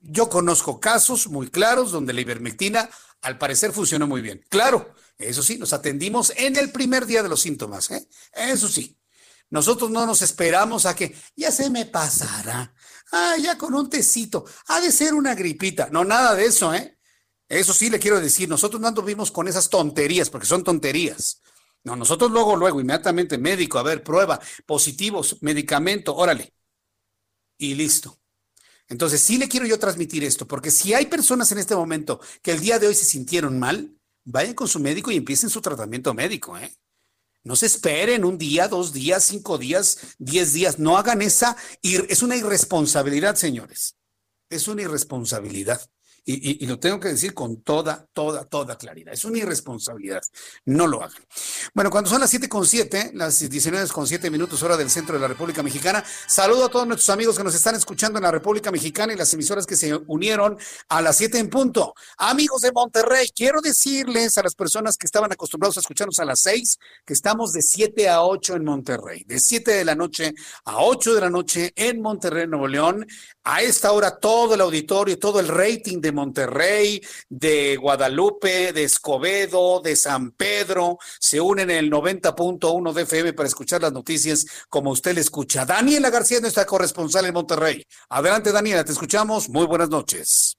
Yo 0.00 0.28
conozco 0.28 0.78
casos 0.78 1.26
muy 1.26 1.48
claros 1.48 1.90
donde 1.90 2.12
la 2.12 2.20
ivermectina 2.20 2.88
al 3.20 3.36
parecer 3.36 3.72
funcionó 3.72 4.06
muy 4.06 4.20
bien. 4.22 4.44
Claro, 4.48 4.94
eso 5.18 5.42
sí, 5.42 5.58
nos 5.58 5.72
atendimos 5.72 6.32
en 6.36 6.56
el 6.56 6.70
primer 6.70 7.04
día 7.04 7.22
de 7.22 7.28
los 7.28 7.40
síntomas, 7.40 7.90
¿eh? 7.90 8.08
Eso 8.32 8.68
sí. 8.68 8.96
Nosotros 9.50 9.90
no 9.90 10.06
nos 10.06 10.22
esperamos 10.22 10.86
a 10.86 10.94
que 10.94 11.16
ya 11.34 11.50
se 11.50 11.70
me 11.70 11.86
pasará. 11.86 12.74
Ah, 13.10 13.36
ya 13.40 13.58
con 13.58 13.74
un 13.74 13.88
tecito. 13.90 14.44
Ha 14.66 14.80
de 14.80 14.92
ser 14.92 15.14
una 15.14 15.34
gripita. 15.34 15.88
No, 15.90 16.04
nada 16.04 16.34
de 16.34 16.44
eso, 16.44 16.72
¿eh? 16.72 16.98
Eso 17.48 17.72
sí 17.72 17.90
le 17.90 17.98
quiero 17.98 18.20
decir. 18.20 18.48
Nosotros 18.48 18.80
no 18.80 18.88
anduvimos 18.88 19.32
con 19.32 19.48
esas 19.48 19.70
tonterías, 19.70 20.30
porque 20.30 20.46
son 20.46 20.62
tonterías. 20.62 21.40
No, 21.82 21.96
nosotros 21.96 22.30
luego, 22.30 22.56
luego, 22.56 22.80
inmediatamente 22.80 23.38
médico, 23.38 23.78
a 23.78 23.82
ver, 23.82 24.02
prueba, 24.02 24.38
positivos, 24.66 25.38
medicamento, 25.40 26.14
órale. 26.14 26.54
Y 27.56 27.74
listo. 27.74 28.20
Entonces, 28.88 29.20
sí 29.22 29.38
le 29.38 29.48
quiero 29.48 29.66
yo 29.66 29.78
transmitir 29.78 30.24
esto, 30.24 30.46
porque 30.46 30.70
si 30.70 30.94
hay 30.94 31.06
personas 31.06 31.50
en 31.52 31.58
este 31.58 31.74
momento 31.74 32.20
que 32.42 32.52
el 32.52 32.60
día 32.60 32.78
de 32.78 32.86
hoy 32.86 32.94
se 32.94 33.04
sintieron 33.04 33.58
mal, 33.58 33.97
vayan 34.30 34.54
con 34.54 34.68
su 34.68 34.78
médico 34.78 35.10
y 35.10 35.16
empiecen 35.16 35.50
su 35.50 35.60
tratamiento 35.60 36.12
médico, 36.14 36.56
¿eh? 36.58 36.72
No 37.44 37.56
se 37.56 37.66
esperen 37.66 38.24
un 38.24 38.36
día, 38.36 38.68
dos 38.68 38.92
días, 38.92 39.24
cinco 39.24 39.56
días, 39.56 39.98
diez 40.18 40.52
días. 40.52 40.78
No 40.78 40.98
hagan 40.98 41.22
esa. 41.22 41.56
Es 41.82 42.22
una 42.22 42.36
irresponsabilidad, 42.36 43.36
señores. 43.36 43.96
Es 44.50 44.68
una 44.68 44.82
irresponsabilidad. 44.82 45.80
Y, 46.24 46.66
lo 46.66 46.78
tengo 46.78 47.00
que 47.00 47.08
decir 47.08 47.32
con 47.32 47.62
toda, 47.62 48.06
toda, 48.12 48.44
toda 48.44 48.76
claridad. 48.76 49.14
Es 49.14 49.24
una 49.24 49.38
irresponsabilidad. 49.38 50.20
No 50.66 50.86
lo 50.86 51.02
hagan. 51.02 51.22
Bueno, 51.74 51.90
cuando 51.90 52.08
son 52.08 52.20
las 52.20 52.30
7 52.30 52.48
con 52.48 52.66
7, 52.66 53.12
las 53.14 53.38
19 53.38 53.88
con 53.88 54.06
7 54.06 54.30
minutos 54.30 54.62
hora 54.62 54.76
del 54.76 54.90
centro 54.90 55.14
de 55.14 55.20
la 55.20 55.28
República 55.28 55.62
Mexicana, 55.62 56.02
saludo 56.26 56.64
a 56.64 56.68
todos 56.68 56.86
nuestros 56.86 57.10
amigos 57.10 57.36
que 57.36 57.44
nos 57.44 57.54
están 57.54 57.74
escuchando 57.74 58.18
en 58.18 58.24
la 58.24 58.30
República 58.30 58.70
Mexicana 58.70 59.12
y 59.12 59.16
las 59.16 59.32
emisoras 59.34 59.66
que 59.66 59.76
se 59.76 59.94
unieron 60.06 60.56
a 60.88 61.02
las 61.02 61.16
7 61.16 61.38
en 61.38 61.50
punto. 61.50 61.94
Amigos 62.16 62.62
de 62.62 62.72
Monterrey, 62.72 63.28
quiero 63.34 63.60
decirles 63.60 64.38
a 64.38 64.42
las 64.42 64.54
personas 64.54 64.96
que 64.96 65.06
estaban 65.06 65.30
acostumbrados 65.30 65.76
a 65.76 65.80
escucharnos 65.80 66.18
a 66.18 66.24
las 66.24 66.40
6 66.40 66.78
que 67.04 67.12
estamos 67.12 67.52
de 67.52 67.62
7 67.62 68.08
a 68.08 68.22
8 68.22 68.56
en 68.56 68.64
Monterrey, 68.64 69.24
de 69.26 69.38
7 69.38 69.70
de 69.70 69.84
la 69.84 69.94
noche 69.94 70.34
a 70.64 70.78
8 70.78 71.14
de 71.14 71.20
la 71.20 71.30
noche 71.30 71.72
en 71.76 72.00
Monterrey, 72.00 72.46
Nuevo 72.46 72.68
León. 72.68 73.06
A 73.44 73.62
esta 73.62 73.92
hora 73.92 74.18
todo 74.18 74.54
el 74.54 74.60
auditorio, 74.60 75.18
todo 75.18 75.40
el 75.40 75.48
rating 75.48 76.00
de 76.00 76.12
Monterrey, 76.12 77.00
de 77.28 77.76
Guadalupe, 77.76 78.72
de 78.72 78.84
Escobedo, 78.84 79.80
de 79.80 79.96
San 79.96 80.32
Pedro, 80.32 80.98
se 81.18 81.40
en 81.60 81.70
el 81.70 81.90
90.1 81.90 82.92
de 82.92 83.02
FM 83.02 83.32
para 83.32 83.48
escuchar 83.48 83.82
las 83.82 83.92
noticias 83.92 84.66
como 84.68 84.90
usted 84.90 85.14
le 85.14 85.20
escucha. 85.20 85.64
Daniela 85.64 86.10
García, 86.10 86.40
nuestra 86.40 86.64
corresponsal 86.64 87.26
en 87.26 87.34
Monterrey. 87.34 87.84
Adelante, 88.08 88.52
Daniela, 88.52 88.84
te 88.84 88.92
escuchamos. 88.92 89.48
Muy 89.48 89.66
buenas 89.66 89.88
noches. 89.88 90.56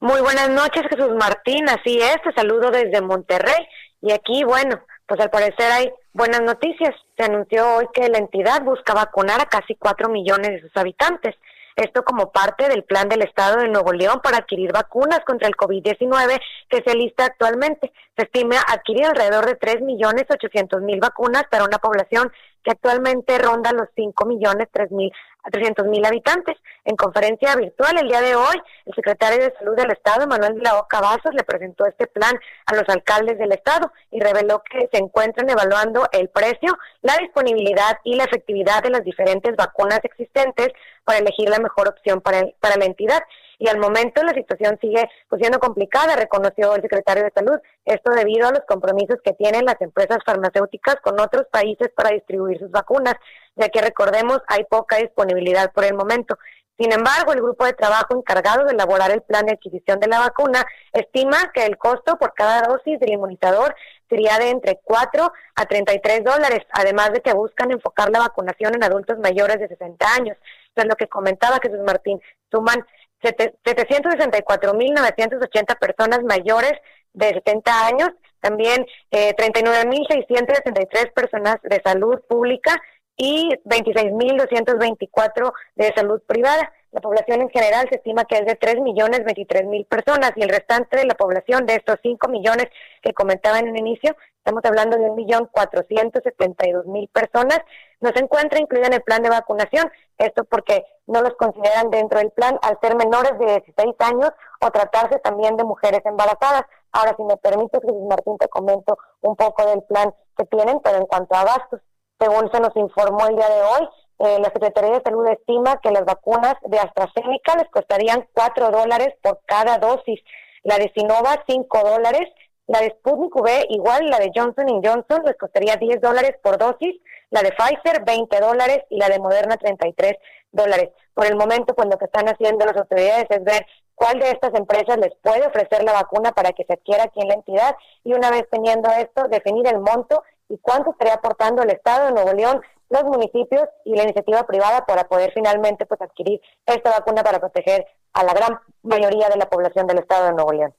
Muy 0.00 0.20
buenas 0.22 0.48
noches, 0.48 0.82
Jesús 0.88 1.14
Martín. 1.18 1.68
Así 1.68 1.98
es, 1.98 2.16
te 2.22 2.32
saludo 2.34 2.70
desde 2.70 3.00
Monterrey. 3.02 3.66
Y 4.00 4.12
aquí, 4.12 4.44
bueno, 4.44 4.80
pues 5.06 5.20
al 5.20 5.28
parecer 5.30 5.70
hay 5.72 5.90
buenas 6.12 6.40
noticias. 6.40 6.94
Se 7.18 7.24
anunció 7.24 7.76
hoy 7.76 7.86
que 7.92 8.08
la 8.08 8.18
entidad 8.18 8.62
busca 8.62 8.94
vacunar 8.94 9.40
a 9.40 9.46
casi 9.46 9.74
cuatro 9.74 10.08
millones 10.08 10.52
de 10.52 10.60
sus 10.62 10.76
habitantes. 10.76 11.34
Esto 11.80 12.04
como 12.04 12.30
parte 12.30 12.68
del 12.68 12.84
plan 12.84 13.08
del 13.08 13.22
Estado 13.22 13.56
de 13.56 13.68
Nuevo 13.68 13.94
León 13.94 14.20
para 14.22 14.36
adquirir 14.36 14.70
vacunas 14.70 15.20
contra 15.26 15.48
el 15.48 15.56
COVID-19 15.56 16.38
que 16.68 16.82
se 16.84 16.94
lista 16.94 17.24
actualmente. 17.24 17.90
Se 18.18 18.24
estima 18.24 18.56
adquirir 18.68 19.06
alrededor 19.06 19.46
de 19.46 19.58
3.800.000 19.58 21.00
vacunas 21.00 21.44
para 21.50 21.64
una 21.64 21.78
población 21.78 22.30
que 22.62 22.72
actualmente 22.72 23.38
ronda 23.38 23.72
los 23.72 23.88
5 23.96 24.26
millones 24.26 24.68
mil 24.90 25.10
a 25.42 25.50
300 25.50 25.86
mil 25.86 26.04
habitantes. 26.04 26.56
En 26.84 26.96
conferencia 26.96 27.54
virtual 27.56 27.98
el 27.98 28.08
día 28.08 28.20
de 28.20 28.34
hoy, 28.34 28.60
el 28.86 28.94
secretario 28.94 29.38
de 29.44 29.54
Salud 29.58 29.76
del 29.76 29.90
Estado, 29.90 30.26
Manuel 30.26 30.54
de 30.54 30.62
la 30.62 30.78
Oca 30.78 31.00
Vasos, 31.00 31.34
le 31.34 31.44
presentó 31.44 31.86
este 31.86 32.06
plan 32.06 32.38
a 32.66 32.74
los 32.74 32.88
alcaldes 32.88 33.38
del 33.38 33.52
Estado 33.52 33.92
y 34.10 34.20
reveló 34.20 34.62
que 34.62 34.88
se 34.92 34.98
encuentran 34.98 35.48
evaluando 35.50 36.06
el 36.12 36.28
precio, 36.28 36.76
la 37.02 37.16
disponibilidad 37.18 37.98
y 38.04 38.16
la 38.16 38.24
efectividad 38.24 38.82
de 38.82 38.90
las 38.90 39.04
diferentes 39.04 39.54
vacunas 39.56 40.00
existentes 40.02 40.68
para 41.04 41.18
elegir 41.18 41.48
la 41.48 41.58
mejor 41.58 41.88
opción 41.88 42.20
para, 42.20 42.42
para 42.60 42.76
la 42.76 42.84
entidad 42.84 43.20
y 43.60 43.68
al 43.68 43.78
momento 43.78 44.22
la 44.22 44.32
situación 44.32 44.78
sigue 44.80 45.08
pues, 45.28 45.38
siendo 45.38 45.60
complicada, 45.60 46.16
reconoció 46.16 46.74
el 46.74 46.80
secretario 46.80 47.24
de 47.24 47.30
Salud. 47.30 47.60
Esto 47.84 48.10
debido 48.12 48.48
a 48.48 48.52
los 48.52 48.62
compromisos 48.66 49.18
que 49.22 49.34
tienen 49.34 49.66
las 49.66 49.78
empresas 49.82 50.18
farmacéuticas 50.24 50.96
con 51.02 51.20
otros 51.20 51.44
países 51.52 51.90
para 51.94 52.10
distribuir 52.10 52.58
sus 52.58 52.70
vacunas, 52.70 53.14
ya 53.56 53.68
que 53.68 53.82
recordemos 53.82 54.40
hay 54.48 54.64
poca 54.64 54.96
disponibilidad 54.96 55.72
por 55.72 55.84
el 55.84 55.94
momento. 55.94 56.38
Sin 56.78 56.90
embargo, 56.90 57.34
el 57.34 57.42
grupo 57.42 57.66
de 57.66 57.74
trabajo 57.74 58.16
encargado 58.16 58.64
de 58.64 58.72
elaborar 58.72 59.10
el 59.10 59.20
plan 59.20 59.44
de 59.44 59.52
adquisición 59.52 60.00
de 60.00 60.08
la 60.08 60.20
vacuna 60.20 60.64
estima 60.94 61.52
que 61.52 61.66
el 61.66 61.76
costo 61.76 62.16
por 62.16 62.32
cada 62.32 62.62
dosis 62.62 62.98
del 62.98 63.12
inmunizador 63.12 63.76
sería 64.08 64.38
de 64.38 64.48
entre 64.48 64.80
4 64.82 65.30
a 65.56 65.66
33 65.66 66.24
dólares, 66.24 66.60
además 66.72 67.12
de 67.12 67.20
que 67.20 67.34
buscan 67.34 67.70
enfocar 67.70 68.08
la 68.08 68.20
vacunación 68.20 68.74
en 68.74 68.82
adultos 68.82 69.18
mayores 69.18 69.60
de 69.60 69.68
60 69.68 70.14
años. 70.14 70.38
Eso 70.40 70.76
es 70.82 70.86
lo 70.86 70.96
que 70.96 71.06
comentaba 71.06 71.60
Jesús 71.62 71.80
Martín. 71.84 72.18
Suman 72.50 72.86
764.980 73.22 75.78
personas 75.78 76.24
mayores 76.24 76.72
de 77.12 77.28
70 77.28 77.86
años, 77.86 78.08
también 78.40 78.86
eh, 79.10 79.34
39.663 79.36 81.12
personas 81.12 81.56
de 81.62 81.82
salud 81.84 82.18
pública 82.28 82.80
y 83.20 83.50
26.224 83.66 85.52
de 85.76 85.92
salud 85.94 86.22
privada. 86.26 86.72
La 86.90 87.02
población 87.02 87.42
en 87.42 87.50
general 87.50 87.86
se 87.90 87.96
estima 87.96 88.24
que 88.24 88.36
es 88.36 88.46
de 88.46 88.56
3 88.56 88.80
millones 88.80 89.24
23 89.24 89.66
mil 89.66 89.84
personas 89.84 90.32
y 90.36 90.42
el 90.42 90.48
restante 90.48 90.96
de 90.96 91.04
la 91.04 91.12
población 91.14 91.66
de 91.66 91.74
estos 91.74 91.96
5 92.02 92.28
millones 92.28 92.68
que 93.02 93.12
comentaba 93.12 93.58
en 93.58 93.68
el 93.68 93.76
inicio, 93.76 94.16
estamos 94.38 94.64
hablando 94.64 94.96
de 94.96 95.10
1.472.000 95.10 97.10
personas, 97.12 97.60
no 98.00 98.08
se 98.10 98.20
encuentra 98.20 98.58
incluida 98.58 98.86
en 98.86 98.94
el 98.94 99.02
plan 99.02 99.22
de 99.22 99.28
vacunación. 99.28 99.92
Esto 100.16 100.44
porque 100.44 100.86
no 101.06 101.20
los 101.20 101.34
consideran 101.34 101.90
dentro 101.90 102.20
del 102.20 102.30
plan 102.30 102.58
al 102.62 102.78
ser 102.80 102.96
menores 102.96 103.38
de 103.38 103.44
16 103.44 103.96
años 103.98 104.30
o 104.60 104.70
tratarse 104.70 105.18
también 105.18 105.58
de 105.58 105.64
mujeres 105.64 106.00
embarazadas. 106.06 106.62
Ahora, 106.92 107.14
si 107.18 107.24
me 107.24 107.36
permites, 107.36 107.82
Jesús 107.82 108.02
Martín, 108.08 108.38
te 108.38 108.48
comento 108.48 108.96
un 109.20 109.36
poco 109.36 109.66
del 109.66 109.82
plan 109.82 110.14
que 110.38 110.46
tienen, 110.46 110.80
pero 110.80 110.96
en 110.96 111.06
cuanto 111.06 111.34
a 111.34 111.44
gastos, 111.44 111.82
según 112.20 112.50
se 112.52 112.60
nos 112.60 112.76
informó 112.76 113.26
el 113.26 113.36
día 113.36 113.48
de 113.48 113.62
hoy, 113.62 113.88
eh, 114.18 114.38
la 114.38 114.50
Secretaría 114.50 114.98
de 114.98 115.02
Salud 115.02 115.26
estima 115.28 115.80
que 115.80 115.90
las 115.90 116.04
vacunas 116.04 116.54
de 116.62 116.78
AstraZeneca 116.78 117.56
les 117.56 117.68
costarían 117.70 118.28
4 118.34 118.70
dólares 118.70 119.14
por 119.22 119.40
cada 119.46 119.78
dosis, 119.78 120.20
la 120.62 120.76
de 120.76 120.92
Sinovac 120.94 121.44
5 121.48 121.78
dólares, 121.82 122.28
la 122.66 122.80
de 122.80 122.90
Sputnik 122.90 123.34
V 123.34 123.66
igual, 123.70 124.06
la 124.10 124.18
de 124.18 124.30
Johnson 124.34 124.66
Johnson 124.84 125.22
les 125.24 125.36
costaría 125.36 125.76
10 125.76 126.00
dólares 126.00 126.36
por 126.42 126.58
dosis, 126.58 127.00
la 127.30 127.42
de 127.42 127.52
Pfizer 127.52 128.04
20 128.04 128.40
dólares. 128.40 128.84
Y 128.90 128.98
la 128.98 129.08
de 129.08 129.18
Moderna 129.18 129.56
33 129.56 130.14
dólares. 130.52 130.90
Por 131.14 131.26
el 131.26 131.36
momento, 131.36 131.74
pues 131.74 131.88
lo 131.88 131.98
que 131.98 132.04
están 132.04 132.28
haciendo 132.28 132.64
las 132.66 132.76
autoridades 132.76 133.26
es 133.30 133.44
ver 133.44 133.66
cuál 133.94 134.18
de 134.18 134.30
estas 134.30 134.54
empresas 134.54 134.98
les 134.98 135.14
puede 135.22 135.46
ofrecer 135.46 135.82
la 135.84 135.92
vacuna 135.92 136.32
para 136.32 136.52
que 136.52 136.64
se 136.64 136.74
adquiera 136.74 137.04
aquí 137.04 137.20
en 137.20 137.28
la 137.28 137.34
entidad. 137.34 137.76
Y 138.04 138.12
una 138.12 138.30
vez 138.30 138.44
teniendo 138.50 138.90
esto, 138.90 139.28
definir 139.28 139.66
el 139.68 139.80
monto 139.80 140.22
y 140.50 140.58
cuánto 140.58 140.90
estaría 140.90 141.14
aportando 141.14 141.62
el 141.62 141.70
Estado 141.70 142.06
de 142.06 142.12
Nuevo 142.12 142.32
León 142.34 142.60
los 142.90 143.04
municipios 143.04 143.62
y 143.84 143.94
la 143.94 144.02
iniciativa 144.02 144.46
privada 144.46 144.84
para 144.84 145.08
poder 145.08 145.32
finalmente 145.32 145.86
pues 145.86 146.00
adquirir 146.02 146.40
esta 146.66 146.90
vacuna 146.90 147.22
para 147.22 147.38
proteger 147.38 147.86
a 148.12 148.24
la 148.24 148.34
gran 148.34 148.58
mayoría 148.82 149.28
de 149.28 149.36
la 149.36 149.48
población 149.48 149.86
del 149.86 149.98
estado 149.98 150.26
de 150.26 150.32
Nuevo 150.32 150.52
León. 150.52 150.74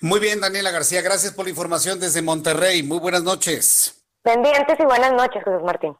Muy 0.00 0.18
bien, 0.20 0.40
Daniela 0.40 0.72
García, 0.72 1.00
gracias 1.00 1.32
por 1.32 1.44
la 1.44 1.50
información 1.50 2.00
desde 2.00 2.20
Monterrey. 2.20 2.82
Muy 2.82 2.98
buenas 2.98 3.22
noches. 3.22 4.04
Pendientes 4.22 4.76
y 4.80 4.84
buenas 4.84 5.12
noches, 5.12 5.42
Jesús 5.44 5.62
Martín. 5.62 5.96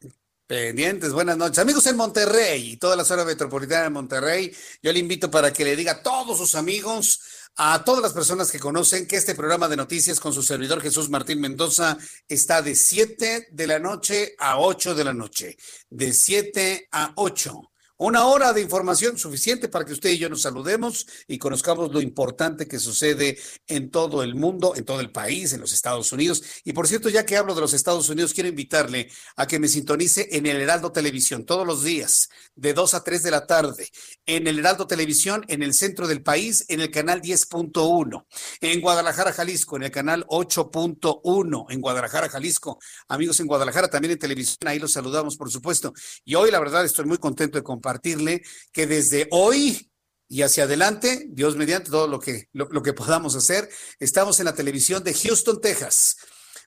Pendientes, 0.47 1.11
buenas 1.11 1.37
noches. 1.37 1.57
Amigos 1.57 1.87
en 1.87 1.97
Monterrey 1.97 2.73
y 2.73 2.77
toda 2.77 2.95
la 2.95 3.03
zona 3.03 3.25
metropolitana 3.25 3.85
de 3.85 3.89
Monterrey, 3.89 4.55
yo 4.83 4.93
le 4.93 4.99
invito 4.99 5.31
para 5.31 5.51
que 5.51 5.65
le 5.65 5.75
diga 5.75 5.93
a 5.93 6.03
todos 6.03 6.37
sus 6.37 6.53
amigos 6.53 7.19
a 7.55 7.83
todas 7.83 8.03
las 8.03 8.13
personas 8.13 8.51
que 8.51 8.59
conocen 8.59 9.07
que 9.07 9.15
este 9.15 9.33
programa 9.33 9.67
de 9.67 9.77
noticias 9.77 10.19
con 10.19 10.33
su 10.33 10.43
servidor 10.43 10.81
Jesús 10.81 11.09
Martín 11.09 11.41
Mendoza 11.41 11.97
está 12.27 12.61
de 12.61 12.75
7 12.75 13.47
de 13.49 13.67
la 13.67 13.79
noche 13.79 14.35
a 14.37 14.59
8 14.59 14.93
de 14.93 15.03
la 15.03 15.13
noche. 15.13 15.57
De 15.89 16.13
7 16.13 16.89
a 16.91 17.13
8 17.15 17.71
una 17.97 18.25
hora 18.25 18.51
de 18.51 18.61
información 18.61 19.17
suficiente 19.17 19.69
para 19.69 19.85
que 19.85 19.93
usted 19.93 20.09
y 20.09 20.17
yo 20.17 20.29
nos 20.29 20.41
saludemos 20.41 21.07
y 21.27 21.37
conozcamos 21.37 21.93
lo 21.93 22.01
importante 22.01 22.67
que 22.67 22.77
sucede 22.77 23.37
en 23.67 23.89
todo 23.89 24.21
el 24.21 24.35
mundo, 24.35 24.73
en 24.75 24.83
todo 24.83 24.99
el 24.99 25.11
país, 25.11 25.53
en 25.53 25.61
los 25.61 25.71
Estados 25.71 26.11
Unidos. 26.11 26.43
Y 26.65 26.73
por 26.73 26.87
cierto, 26.87 27.07
ya 27.09 27.25
que 27.25 27.37
hablo 27.37 27.55
de 27.55 27.61
los 27.61 27.73
Estados 27.73 28.09
Unidos, 28.09 28.33
quiero 28.33 28.49
invitarle 28.49 29.09
a 29.37 29.47
que 29.47 29.59
me 29.59 29.69
sintonice 29.69 30.27
en 30.31 30.45
el 30.45 30.57
Heraldo 30.57 30.91
Televisión 30.91 31.45
todos 31.45 31.65
los 31.65 31.83
días, 31.83 32.29
de 32.55 32.73
2 32.73 32.93
a 32.95 33.03
3 33.03 33.23
de 33.23 33.31
la 33.31 33.45
tarde, 33.47 33.89
en 34.25 34.47
el 34.47 34.59
Heraldo 34.59 34.87
Televisión, 34.87 35.45
en 35.47 35.63
el 35.63 35.73
centro 35.73 36.07
del 36.07 36.21
país, 36.21 36.65
en 36.67 36.81
el 36.81 36.91
canal 36.91 37.21
10.1, 37.21 38.25
en 38.59 38.81
Guadalajara, 38.81 39.31
Jalisco, 39.31 39.77
en 39.77 39.83
el 39.83 39.91
canal 39.91 40.25
8.1, 40.27 41.65
en 41.69 41.81
Guadalajara, 41.81 42.27
Jalisco. 42.27 42.77
Amigos 43.07 43.39
en 43.39 43.47
Guadalajara, 43.47 43.87
también 43.89 44.11
en 44.11 44.19
televisión, 44.19 44.67
ahí 44.67 44.79
los 44.79 44.91
saludamos, 44.91 45.37
por 45.37 45.49
supuesto. 45.49 45.93
Y 46.25 46.35
hoy, 46.35 46.51
la 46.51 46.59
verdad, 46.59 46.83
estoy 46.83 47.05
muy 47.05 47.17
contento 47.17 47.57
de 47.57 47.63
compartir 47.63 47.84
compartirle 47.85 48.41
que 48.71 48.87
desde 48.87 49.27
hoy 49.29 49.91
y 50.27 50.41
hacia 50.41 50.63
adelante, 50.63 51.27
Dios 51.29 51.55
mediante 51.55 51.91
todo 51.91 52.07
lo 52.07 52.19
que, 52.19 52.49
lo, 52.51 52.81
que 52.81 52.93
podamos 52.93 53.35
hacer, 53.35 53.69
estamos 53.99 54.39
en 54.39 54.45
la 54.45 54.55
televisión 54.55 55.03
de 55.03 55.13
Houston, 55.13 55.61
Texas. 55.61 56.17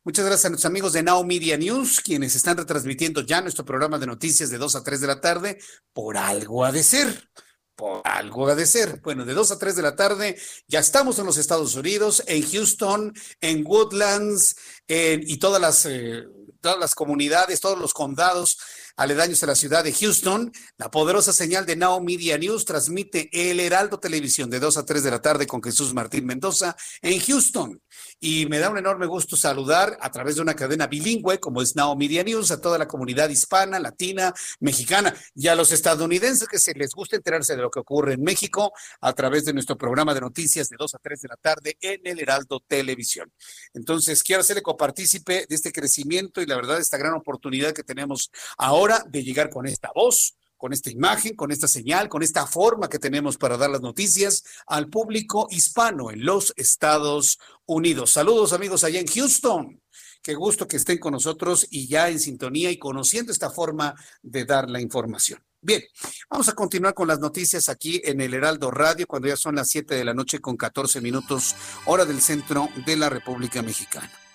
Muchas 0.04 0.24
gracias 0.24 0.44
a 0.44 0.50
nuestros 0.50 0.70
amigos 0.70 0.92
de 0.92 1.02
Now 1.02 1.24
Media 1.24 1.56
News, 1.56 2.00
quienes 2.00 2.36
están 2.36 2.56
retransmitiendo 2.56 3.22
ya 3.22 3.40
nuestro 3.40 3.64
programa 3.64 3.98
de 3.98 4.06
noticias 4.06 4.48
de 4.48 4.58
2 4.58 4.76
a 4.76 4.84
3 4.84 5.00
de 5.00 5.06
la 5.08 5.20
tarde, 5.20 5.58
por 5.92 6.16
algo 6.16 6.64
ha 6.64 6.70
de 6.70 6.84
ser. 6.84 7.28
Por 7.74 8.00
algo 8.04 8.48
ha 8.48 8.54
de 8.54 8.66
ser. 8.66 9.00
Bueno, 9.02 9.24
de 9.24 9.34
2 9.34 9.50
a 9.50 9.58
3 9.58 9.74
de 9.74 9.82
la 9.82 9.96
tarde 9.96 10.40
ya 10.68 10.78
estamos 10.78 11.18
en 11.18 11.26
los 11.26 11.36
Estados 11.36 11.74
Unidos, 11.74 12.22
en 12.28 12.48
Houston, 12.48 13.12
en 13.40 13.66
Woodlands 13.66 14.54
y 14.86 15.36
todas 15.38 15.60
las, 15.60 15.84
eh, 15.84 16.22
todas 16.60 16.78
las 16.78 16.94
comunidades, 16.94 17.60
todos 17.60 17.78
los 17.78 17.92
condados 17.92 18.56
aledaños 18.98 19.42
a 19.42 19.46
la 19.46 19.54
ciudad 19.54 19.84
de 19.84 19.92
Houston. 19.92 20.52
La 20.76 20.90
poderosa 20.90 21.32
señal 21.32 21.64
de 21.64 21.76
Now 21.76 22.02
Media 22.02 22.36
News 22.36 22.64
transmite 22.64 23.30
el 23.32 23.60
Heraldo 23.60 23.98
Televisión 23.98 24.50
de 24.50 24.60
2 24.60 24.76
a 24.76 24.84
3 24.84 25.02
de 25.04 25.10
la 25.10 25.22
tarde 25.22 25.46
con 25.46 25.62
Jesús 25.62 25.94
Martín 25.94 26.26
Mendoza 26.26 26.76
en 27.00 27.18
Houston. 27.20 27.80
Y 28.20 28.46
me 28.46 28.58
da 28.58 28.70
un 28.70 28.78
enorme 28.78 29.06
gusto 29.06 29.36
saludar 29.36 29.96
a 30.00 30.10
través 30.10 30.36
de 30.36 30.42
una 30.42 30.54
cadena 30.54 30.86
bilingüe 30.86 31.38
como 31.38 31.62
es 31.62 31.76
Now 31.76 31.96
Media 31.96 32.24
News 32.24 32.50
a 32.50 32.60
toda 32.60 32.78
la 32.78 32.88
comunidad 32.88 33.28
hispana, 33.28 33.78
latina, 33.78 34.34
mexicana 34.60 35.14
y 35.34 35.48
a 35.48 35.54
los 35.54 35.70
estadounidenses 35.70 36.48
que 36.48 36.58
se 36.58 36.74
les 36.74 36.90
gusta 36.90 37.16
enterarse 37.16 37.54
de 37.54 37.62
lo 37.62 37.70
que 37.70 37.80
ocurre 37.80 38.14
en 38.14 38.22
México 38.22 38.72
a 39.00 39.12
través 39.12 39.44
de 39.44 39.52
nuestro 39.52 39.76
programa 39.76 40.14
de 40.14 40.20
noticias 40.20 40.68
de 40.68 40.76
2 40.78 40.94
a 40.94 40.98
3 40.98 41.20
de 41.20 41.28
la 41.28 41.36
tarde 41.36 41.78
en 41.80 42.00
el 42.04 42.20
Heraldo 42.20 42.60
Televisión. 42.66 43.32
Entonces, 43.74 44.22
quiero 44.22 44.40
hacerle 44.40 44.62
copartícipe 44.62 45.46
de 45.48 45.54
este 45.54 45.72
crecimiento 45.72 46.42
y 46.42 46.46
la 46.46 46.56
verdad, 46.56 46.80
esta 46.80 46.98
gran 46.98 47.14
oportunidad 47.14 47.72
que 47.72 47.84
tenemos 47.84 48.30
ahora 48.56 49.04
de 49.08 49.22
llegar 49.22 49.50
con 49.50 49.66
esta 49.66 49.90
voz, 49.94 50.34
con 50.58 50.72
esta 50.72 50.90
imagen, 50.90 51.34
con 51.34 51.52
esta 51.52 51.68
señal, 51.68 52.08
con 52.08 52.22
esta 52.22 52.46
forma 52.46 52.88
que 52.88 52.98
tenemos 52.98 53.38
para 53.38 53.56
dar 53.56 53.70
las 53.70 53.80
noticias 53.80 54.44
al 54.66 54.88
público 54.88 55.46
hispano 55.50 56.10
en 56.10 56.24
los 56.24 56.52
Estados 56.56 57.38
Unidos. 57.64 58.10
Saludos 58.10 58.52
amigos 58.52 58.84
allá 58.84 59.00
en 59.00 59.06
Houston. 59.06 59.80
Qué 60.22 60.34
gusto 60.34 60.66
que 60.66 60.76
estén 60.76 60.98
con 60.98 61.12
nosotros 61.12 61.66
y 61.70 61.86
ya 61.86 62.10
en 62.10 62.20
sintonía 62.20 62.70
y 62.70 62.78
conociendo 62.78 63.32
esta 63.32 63.50
forma 63.50 63.94
de 64.20 64.44
dar 64.44 64.68
la 64.68 64.80
información. 64.80 65.40
Bien, 65.60 65.82
vamos 66.28 66.48
a 66.48 66.54
continuar 66.54 66.94
con 66.94 67.08
las 67.08 67.18
noticias 67.18 67.68
aquí 67.68 68.00
en 68.04 68.20
el 68.20 68.34
Heraldo 68.34 68.70
Radio 68.70 69.06
cuando 69.06 69.28
ya 69.28 69.36
son 69.36 69.56
las 69.56 69.70
7 69.70 69.94
de 69.94 70.04
la 70.04 70.14
noche 70.14 70.40
con 70.40 70.56
14 70.56 71.00
minutos 71.00 71.54
hora 71.86 72.04
del 72.04 72.20
centro 72.20 72.68
de 72.84 72.96
la 72.96 73.08
República 73.08 73.62
Mexicana. 73.62 74.27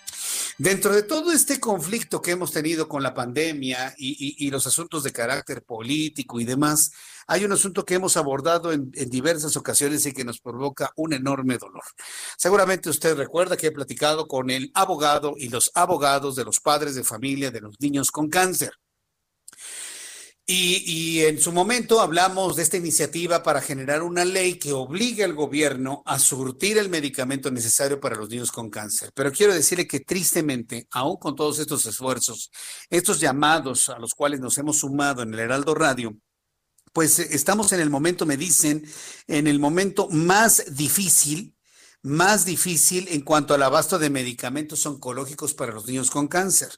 Dentro 0.57 0.93
de 0.93 1.01
todo 1.01 1.31
este 1.31 1.59
conflicto 1.59 2.21
que 2.21 2.31
hemos 2.31 2.51
tenido 2.51 2.87
con 2.87 3.01
la 3.01 3.13
pandemia 3.13 3.95
y, 3.97 4.49
los 4.51 4.67
asuntos 4.67 5.03
de 5.03 5.11
carácter 5.11 5.63
político 5.63 6.39
y 6.39 6.45
demás, 6.45 6.91
hay 7.25 7.43
un 7.43 7.51
asunto 7.51 7.83
que 7.85 7.95
hemos 7.95 8.17
abordado 8.17 8.71
en, 8.71 8.91
diversas 8.91 9.57
ocasiones 9.57 10.05
y 10.05 10.13
que 10.13 10.23
nos 10.23 10.39
provoca 10.39 10.91
un 10.95 11.13
enorme 11.13 11.57
dolor. 11.57 11.83
Seguramente 12.37 12.89
usted 12.89 13.15
recuerda 13.15 13.57
que 13.57 13.67
he 13.67 13.71
platicado 13.71 14.27
con 14.27 14.51
el 14.51 14.69
abogado 14.75 15.33
y 15.37 15.49
los 15.49 15.71
abogados 15.73 16.35
de 16.35 16.45
los 16.45 16.59
padres 16.59 16.93
de 16.93 17.03
familia 17.03 17.49
de 17.49 17.61
los 17.61 17.79
niños 17.79 18.11
con 18.11 18.29
cáncer. 18.29 18.73
Y, 20.45 21.21
en 21.21 21.39
su 21.39 21.53
momento 21.53 22.01
hablamos 22.01 22.57
de 22.57 22.63
esta 22.63 22.75
iniciativa 22.75 23.43
para 23.43 23.61
generar 23.61 24.03
una 24.03 24.25
ley 24.25 24.55
que 24.55 24.73
obligue 24.73 25.23
al 25.23 25.33
gobierno 25.33 26.03
a 26.05 26.19
surtir 26.19 26.77
el 26.77 26.89
medicamento 26.89 27.49
necesario 27.49 28.01
para 28.01 28.17
los 28.17 28.29
niños 28.29 28.51
con 28.51 28.69
cáncer. 28.69 29.11
Pero 29.13 29.31
quiero 29.31 29.53
decirle 29.53 29.87
que 29.87 30.01
tristemente, 30.01 30.85
aún 30.91 31.15
con 31.15 31.35
todos 31.35 31.59
estos 31.59 31.85
esfuerzos, 31.85 32.51
estos 32.89 33.21
llamados 33.21 33.87
a 33.87 33.97
los 33.99 34.13
cuales 34.13 34.41
nos 34.41 34.57
hemos 34.57 34.79
sumado 34.79 35.23
en 35.23 35.33
el 35.33 35.39
Heraldo 35.39 35.75
Radio, 35.75 36.13
pues 36.91 37.19
eh, 37.19 37.27
estamos 37.31 37.71
en 37.71 37.79
el 37.79 37.89
momento, 37.89 38.25
me 38.25 38.35
dicen, 38.35 38.85
en 39.27 39.47
el 39.47 39.59
momento 39.59 40.09
más 40.09 40.75
difícil 40.75 41.55
más 42.03 42.45
difícil 42.45 43.07
en 43.09 43.21
cuanto 43.21 43.53
al 43.53 43.63
abasto 43.63 43.97
de 43.97 44.09
medicamentos 44.09 44.85
oncológicos 44.85 45.53
para 45.53 45.71
los 45.71 45.87
niños 45.87 46.11
con 46.11 46.27
cáncer. 46.27 46.69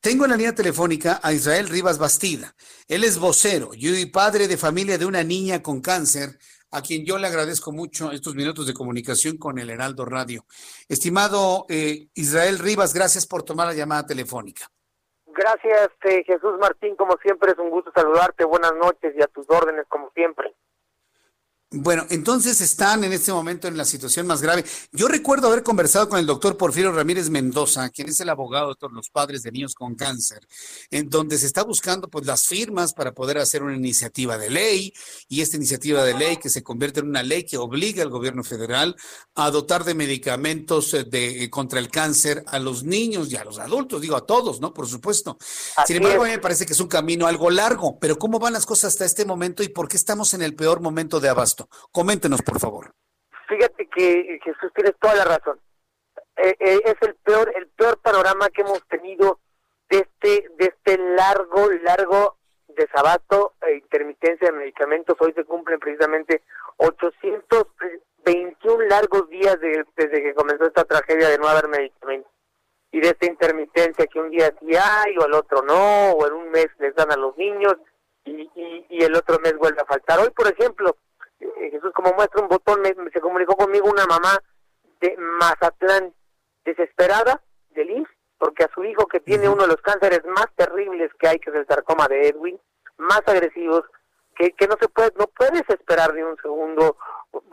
Tengo 0.00 0.24
en 0.24 0.32
la 0.32 0.36
línea 0.36 0.54
telefónica 0.54 1.20
a 1.22 1.32
Israel 1.32 1.68
Rivas 1.68 1.98
Bastida. 1.98 2.54
Él 2.88 3.04
es 3.04 3.18
vocero 3.18 3.70
y 3.72 4.06
padre 4.06 4.48
de 4.48 4.56
familia 4.56 4.98
de 4.98 5.06
una 5.06 5.22
niña 5.22 5.62
con 5.62 5.80
cáncer, 5.80 6.38
a 6.72 6.82
quien 6.82 7.06
yo 7.06 7.18
le 7.18 7.28
agradezco 7.28 7.70
mucho 7.70 8.10
estos 8.10 8.34
minutos 8.34 8.66
de 8.66 8.74
comunicación 8.74 9.38
con 9.38 9.60
el 9.60 9.70
Heraldo 9.70 10.04
Radio. 10.04 10.44
Estimado 10.88 11.66
eh, 11.68 12.08
Israel 12.14 12.58
Rivas, 12.58 12.92
gracias 12.92 13.26
por 13.26 13.44
tomar 13.44 13.68
la 13.68 13.74
llamada 13.74 14.06
telefónica. 14.06 14.68
Gracias, 15.26 15.90
eh, 16.04 16.24
Jesús 16.24 16.54
Martín. 16.60 16.96
Como 16.96 17.16
siempre, 17.18 17.52
es 17.52 17.58
un 17.58 17.70
gusto 17.70 17.92
saludarte. 17.94 18.44
Buenas 18.44 18.74
noches 18.74 19.14
y 19.16 19.22
a 19.22 19.26
tus 19.26 19.48
órdenes, 19.48 19.84
como 19.88 20.10
siempre. 20.14 20.54
Bueno, 21.70 22.06
entonces 22.10 22.60
están 22.60 23.02
en 23.02 23.12
este 23.12 23.32
momento 23.32 23.66
en 23.66 23.76
la 23.76 23.84
situación 23.84 24.28
más 24.28 24.40
grave. 24.40 24.64
Yo 24.92 25.08
recuerdo 25.08 25.48
haber 25.48 25.64
conversado 25.64 26.08
con 26.08 26.20
el 26.20 26.26
doctor 26.26 26.56
Porfirio 26.56 26.92
Ramírez 26.92 27.30
Mendoza, 27.30 27.90
quien 27.90 28.08
es 28.08 28.20
el 28.20 28.28
abogado 28.28 28.68
de 28.68 28.74
todos 28.76 28.92
los 28.92 29.10
padres 29.10 29.42
de 29.42 29.50
niños 29.50 29.74
con 29.74 29.96
cáncer, 29.96 30.46
en 30.92 31.10
donde 31.10 31.36
se 31.36 31.46
está 31.46 31.64
buscando 31.64 32.08
pues 32.08 32.26
las 32.26 32.46
firmas 32.46 32.92
para 32.92 33.12
poder 33.12 33.38
hacer 33.38 33.64
una 33.64 33.74
iniciativa 33.74 34.38
de 34.38 34.50
ley 34.50 34.94
y 35.28 35.40
esta 35.40 35.56
iniciativa 35.56 36.04
de 36.04 36.14
ley 36.14 36.36
que 36.36 36.48
se 36.48 36.62
convierte 36.62 37.00
en 37.00 37.08
una 37.08 37.24
ley 37.24 37.42
que 37.42 37.58
obliga 37.58 38.04
al 38.04 38.10
gobierno 38.10 38.44
federal 38.44 38.94
a 39.34 39.50
dotar 39.50 39.82
de 39.82 39.94
medicamentos 39.94 40.94
eh, 40.94 41.02
de, 41.02 41.42
eh, 41.42 41.50
contra 41.50 41.80
el 41.80 41.90
cáncer 41.90 42.44
a 42.46 42.60
los 42.60 42.84
niños 42.84 43.32
y 43.32 43.36
a 43.36 43.42
los 43.42 43.58
adultos, 43.58 44.00
digo 44.00 44.14
a 44.14 44.24
todos, 44.24 44.60
¿no? 44.60 44.72
Por 44.72 44.86
supuesto. 44.86 45.38
Sin 45.86 45.96
embargo, 45.96 46.22
a 46.22 46.26
mí 46.26 46.32
me 46.32 46.38
parece 46.38 46.66
que 46.66 46.72
es 46.72 46.80
un 46.80 46.88
camino 46.88 47.26
algo 47.26 47.50
largo, 47.50 47.98
pero 47.98 48.16
¿cómo 48.16 48.38
van 48.38 48.52
las 48.52 48.64
cosas 48.64 48.92
hasta 48.92 49.04
este 49.04 49.24
momento 49.24 49.64
y 49.64 49.68
por 49.68 49.88
qué 49.88 49.96
estamos 49.96 50.34
en 50.34 50.42
el 50.42 50.54
peor 50.54 50.80
momento 50.80 51.18
de 51.18 51.28
abasto? 51.28 51.63
Coméntenos, 51.92 52.42
por 52.42 52.58
favor. 52.58 52.92
Fíjate 53.48 53.86
que 53.88 54.38
Jesús 54.42 54.72
tiene 54.74 54.92
toda 54.92 55.14
la 55.14 55.24
razón. 55.24 55.60
Eh, 56.36 56.56
eh, 56.58 56.80
es 56.84 56.96
el 57.02 57.14
peor, 57.16 57.52
el 57.54 57.68
peor 57.68 57.98
panorama 57.98 58.48
que 58.48 58.62
hemos 58.62 58.82
tenido 58.88 59.38
de 59.88 59.98
este, 59.98 60.48
de 60.56 60.64
este 60.66 60.98
largo, 60.98 61.70
largo 61.82 62.38
desabasto 62.68 63.54
e 63.62 63.74
intermitencia 63.74 64.48
de 64.48 64.58
medicamentos. 64.58 65.16
Hoy 65.20 65.32
se 65.32 65.44
cumplen 65.44 65.78
precisamente 65.78 66.42
821 66.78 68.84
largos 68.86 69.28
días 69.28 69.58
desde 69.60 70.22
que 70.22 70.34
comenzó 70.34 70.66
esta 70.66 70.84
tragedia 70.84 71.28
de 71.28 71.38
no 71.38 71.46
haber 71.46 71.68
medicamentos. 71.68 72.32
Y 72.90 73.00
de 73.00 73.08
esta 73.08 73.26
intermitencia 73.26 74.06
que 74.06 74.20
un 74.20 74.30
día 74.30 74.52
sí 74.60 74.74
hay 74.74 75.16
o 75.18 75.26
el 75.26 75.34
otro 75.34 75.62
no, 75.62 76.12
o 76.12 76.26
en 76.26 76.32
un 76.32 76.50
mes 76.50 76.68
les 76.78 76.94
dan 76.94 77.12
a 77.12 77.16
los 77.16 77.36
niños 77.36 77.74
y, 78.24 78.50
y 78.88 79.04
el 79.04 79.14
otro 79.14 79.38
mes 79.40 79.54
vuelve 79.56 79.82
a 79.82 79.86
faltar. 79.86 80.20
Hoy, 80.20 80.30
por 80.30 80.48
ejemplo, 80.48 80.96
Jesús, 81.70 81.92
como 81.92 82.12
muestra 82.12 82.42
un 82.42 82.48
botón, 82.48 82.80
me, 82.80 82.94
se 83.10 83.20
comunicó 83.20 83.56
conmigo 83.56 83.88
una 83.88 84.06
mamá 84.06 84.38
de 85.00 85.16
Mazatlán, 85.16 86.14
desesperada 86.64 87.42
del 87.70 88.06
porque 88.38 88.64
a 88.64 88.70
su 88.74 88.84
hijo 88.84 89.06
que 89.06 89.20
tiene 89.20 89.48
uno 89.48 89.62
de 89.62 89.68
los 89.68 89.80
cánceres 89.80 90.24
más 90.24 90.46
terribles 90.56 91.10
que 91.18 91.28
hay, 91.28 91.38
que 91.38 91.50
es 91.50 91.56
el 91.56 91.66
sarcoma 91.66 92.08
de 92.08 92.28
Edwin, 92.28 92.60
más 92.98 93.22
agresivos, 93.26 93.84
que, 94.36 94.52
que 94.52 94.66
no 94.66 94.76
se 94.80 94.88
puede, 94.88 95.12
no 95.16 95.26
puedes 95.28 95.62
esperar 95.68 96.12
ni 96.14 96.22
un 96.22 96.36
segundo, 96.36 96.96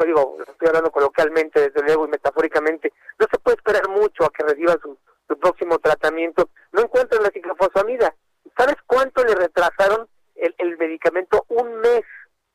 digo, 0.06 0.38
estoy 0.46 0.68
hablando 0.68 0.92
coloquialmente, 0.92 1.70
desde 1.70 1.84
luego 1.84 2.08
y 2.08 2.10
metafóricamente, 2.10 2.92
no 3.20 3.28
se 3.32 3.40
puede 3.40 3.58
esperar 3.58 3.88
mucho 3.90 4.26
a 4.26 4.32
que 4.32 4.44
reciba 4.44 4.78
su, 4.82 4.98
su 5.28 5.40
próximo 5.40 5.80
tratamiento, 5.80 6.50
no 6.72 6.82
encuentran 6.82 7.24
la 7.24 7.30
ciclofosfamida. 7.30 8.14
¿Sabes 8.58 8.76
cuánto 8.86 9.24
le 9.24 9.36
retrasaron 9.36 10.08
el, 10.36 10.54
el 10.58 10.78
medicamento? 10.78 11.46
Un 11.50 11.80
mes 11.80 12.04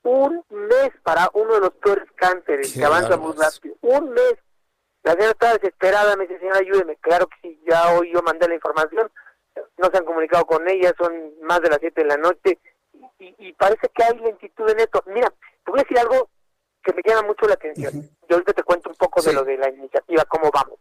un 0.06 0.44
mes 0.48 0.92
para 1.02 1.28
uno 1.34 1.54
de 1.54 1.60
los 1.60 1.72
peores 1.74 2.08
cánceres 2.14 2.72
que 2.72 2.84
avanza 2.84 3.16
muy 3.16 3.32
rápido. 3.32 3.74
Un 3.82 4.10
mes. 4.10 4.36
La 5.02 5.12
señora 5.12 5.32
estaba 5.32 5.52
desesperada, 5.54 6.16
me 6.16 6.26
dice, 6.26 6.38
señora, 6.38 6.60
ayúdeme. 6.60 6.96
Claro 6.96 7.26
que 7.26 7.36
sí, 7.42 7.60
ya 7.68 7.96
hoy 7.96 8.12
yo 8.12 8.22
mandé 8.22 8.48
la 8.48 8.54
información. 8.54 9.10
No 9.78 9.88
se 9.90 9.98
han 9.98 10.04
comunicado 10.04 10.44
con 10.44 10.68
ella, 10.68 10.92
son 10.96 11.12
más 11.42 11.60
de 11.60 11.70
las 11.70 11.78
7 11.80 12.02
de 12.02 12.06
la 12.06 12.16
noche. 12.16 12.58
Y, 13.18 13.52
parece 13.54 13.88
que 13.88 14.04
hay 14.04 14.18
lentitud 14.18 14.68
en 14.70 14.80
esto. 14.80 15.02
Mira, 15.06 15.28
te 15.64 15.70
voy 15.70 15.80
a 15.80 15.82
decir 15.82 15.98
algo 15.98 16.28
que 16.82 16.92
me 16.92 17.02
llama 17.04 17.28
mucho 17.28 17.46
la 17.46 17.54
atención. 17.54 17.92
Yo 18.28 18.36
ahorita 18.36 18.52
te 18.52 18.62
cuento 18.62 18.90
un 18.90 18.96
poco 18.96 19.22
de 19.22 19.32
lo 19.32 19.42
de 19.42 19.56
la 19.56 19.70
iniciativa, 19.70 20.24
cómo 20.26 20.50
vamos. 20.52 20.78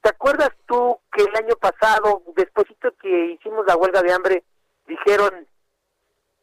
¿Te 0.00 0.10
acuerdas 0.10 0.50
tú 0.66 0.98
que 1.12 1.24
el 1.24 1.36
año 1.36 1.56
pasado, 1.56 2.22
después 2.36 2.66
que 3.00 3.32
hicimos 3.32 3.66
la 3.66 3.76
huelga 3.76 4.02
de 4.02 4.12
hambre, 4.12 4.44
dijeron 4.86 5.46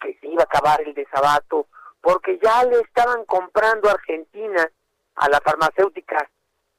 que 0.02 0.18
se 0.19 0.27
iba 0.27 0.44
a 0.44 0.45
acabar 0.45 0.82
el 0.82 0.94
desabato, 0.94 1.68
porque 2.06 2.38
ya 2.40 2.64
le 2.65 2.82
estaban 2.82 3.26
comprando 3.26 3.90
a 3.90 3.94
Argentina, 3.94 4.69
a 5.15 5.27
la 5.27 5.41
farmacéutica 5.41 6.30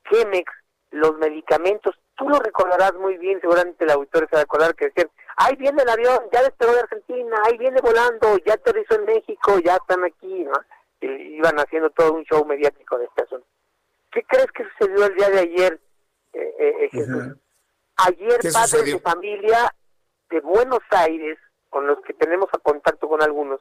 Chemex, 0.09 0.53
los 0.93 1.19
medicamentos. 1.19 1.99
Tú 2.15 2.29
lo 2.29 2.39
recordarás 2.39 2.95
muy 2.95 3.17
bien, 3.19 3.41
seguramente 3.41 3.83
el 3.83 3.91
auditor 3.91 4.29
se 4.31 4.37
va 4.37 4.43
a 4.43 4.45
acordar 4.45 4.77
que 4.77 4.85
decían, 4.85 5.11
ahí 5.37 5.57
viene 5.57 5.83
el 5.83 5.89
avión, 5.89 6.21
ya 6.33 6.45
despegó 6.45 6.75
de 6.75 6.79
Argentina, 6.79 7.37
ahí 7.45 7.59
viene 7.59 7.81
volando, 7.81 8.39
ya 8.47 8.55
aterrizó 8.55 8.95
en 8.95 9.05
México, 9.05 9.59
ya 9.59 9.75
están 9.75 10.05
aquí, 10.05 10.45
¿no? 10.45 10.53
iban 11.01 11.59
haciendo 11.59 11.91
todo 11.91 12.13
un 12.13 12.23
show 12.23 12.45
mediático 12.45 12.97
de 12.97 13.07
este 13.07 13.25
asunto. 13.25 13.47
¿Qué 14.13 14.23
crees 14.23 14.53
que 14.53 14.65
sucedió 14.79 15.07
el 15.07 15.15
día 15.17 15.31
de 15.31 15.41
ayer, 15.41 15.81
eh, 16.35 16.55
eh, 16.61 16.89
eh 16.93 17.35
Ayer 17.97 18.39
padres 18.53 18.85
de 18.85 19.01
familia 19.01 19.75
de 20.31 20.41
Buenos 20.41 20.83
Aires, 20.91 21.37
con 21.69 21.89
los 21.89 22.01
que 22.03 22.13
tenemos 22.15 22.49
a 22.53 22.59
contacto 22.59 23.09
con 23.09 23.23
algunos, 23.23 23.61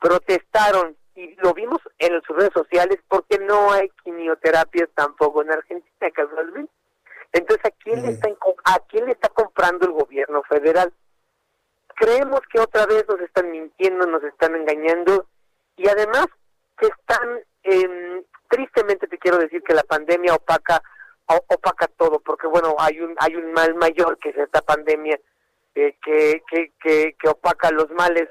protestaron 0.00 0.96
y 1.14 1.34
lo 1.36 1.52
vimos 1.52 1.80
en 1.98 2.20
sus 2.22 2.36
redes 2.36 2.52
sociales 2.54 2.98
porque 3.08 3.38
no 3.38 3.72
hay 3.72 3.88
quimioterapias 4.04 4.88
tampoco 4.94 5.42
en 5.42 5.52
Argentina 5.52 6.10
casualmente. 6.12 6.72
Entonces, 7.32 7.64
¿a 7.66 7.70
quién, 7.82 8.02
le 8.02 8.12
está, 8.12 8.28
¿a 8.64 8.78
quién 8.88 9.06
le 9.06 9.12
está 9.12 9.28
comprando 9.28 9.86
el 9.86 9.92
gobierno 9.92 10.42
federal? 10.44 10.92
Creemos 11.96 12.40
que 12.52 12.60
otra 12.60 12.86
vez 12.86 13.04
nos 13.08 13.20
están 13.20 13.50
mintiendo, 13.50 14.06
nos 14.06 14.22
están 14.22 14.54
engañando 14.54 15.26
y 15.76 15.88
además 15.88 16.26
que 16.78 16.86
están, 16.86 17.40
eh, 17.64 18.22
tristemente 18.48 19.08
te 19.08 19.18
quiero 19.18 19.38
decir 19.38 19.62
que 19.62 19.74
la 19.74 19.82
pandemia 19.82 20.34
opaca 20.34 20.80
opaca 21.26 21.88
todo, 21.88 22.20
porque 22.20 22.46
bueno, 22.46 22.74
hay 22.78 23.00
un 23.00 23.14
hay 23.18 23.36
un 23.36 23.52
mal 23.52 23.74
mayor 23.74 24.18
que 24.18 24.30
es 24.30 24.36
esta 24.38 24.62
pandemia 24.62 25.20
eh, 25.74 25.96
que, 26.02 26.42
que, 26.50 26.72
que, 26.80 27.16
que 27.20 27.28
opaca 27.28 27.70
los 27.70 27.90
males 27.90 28.28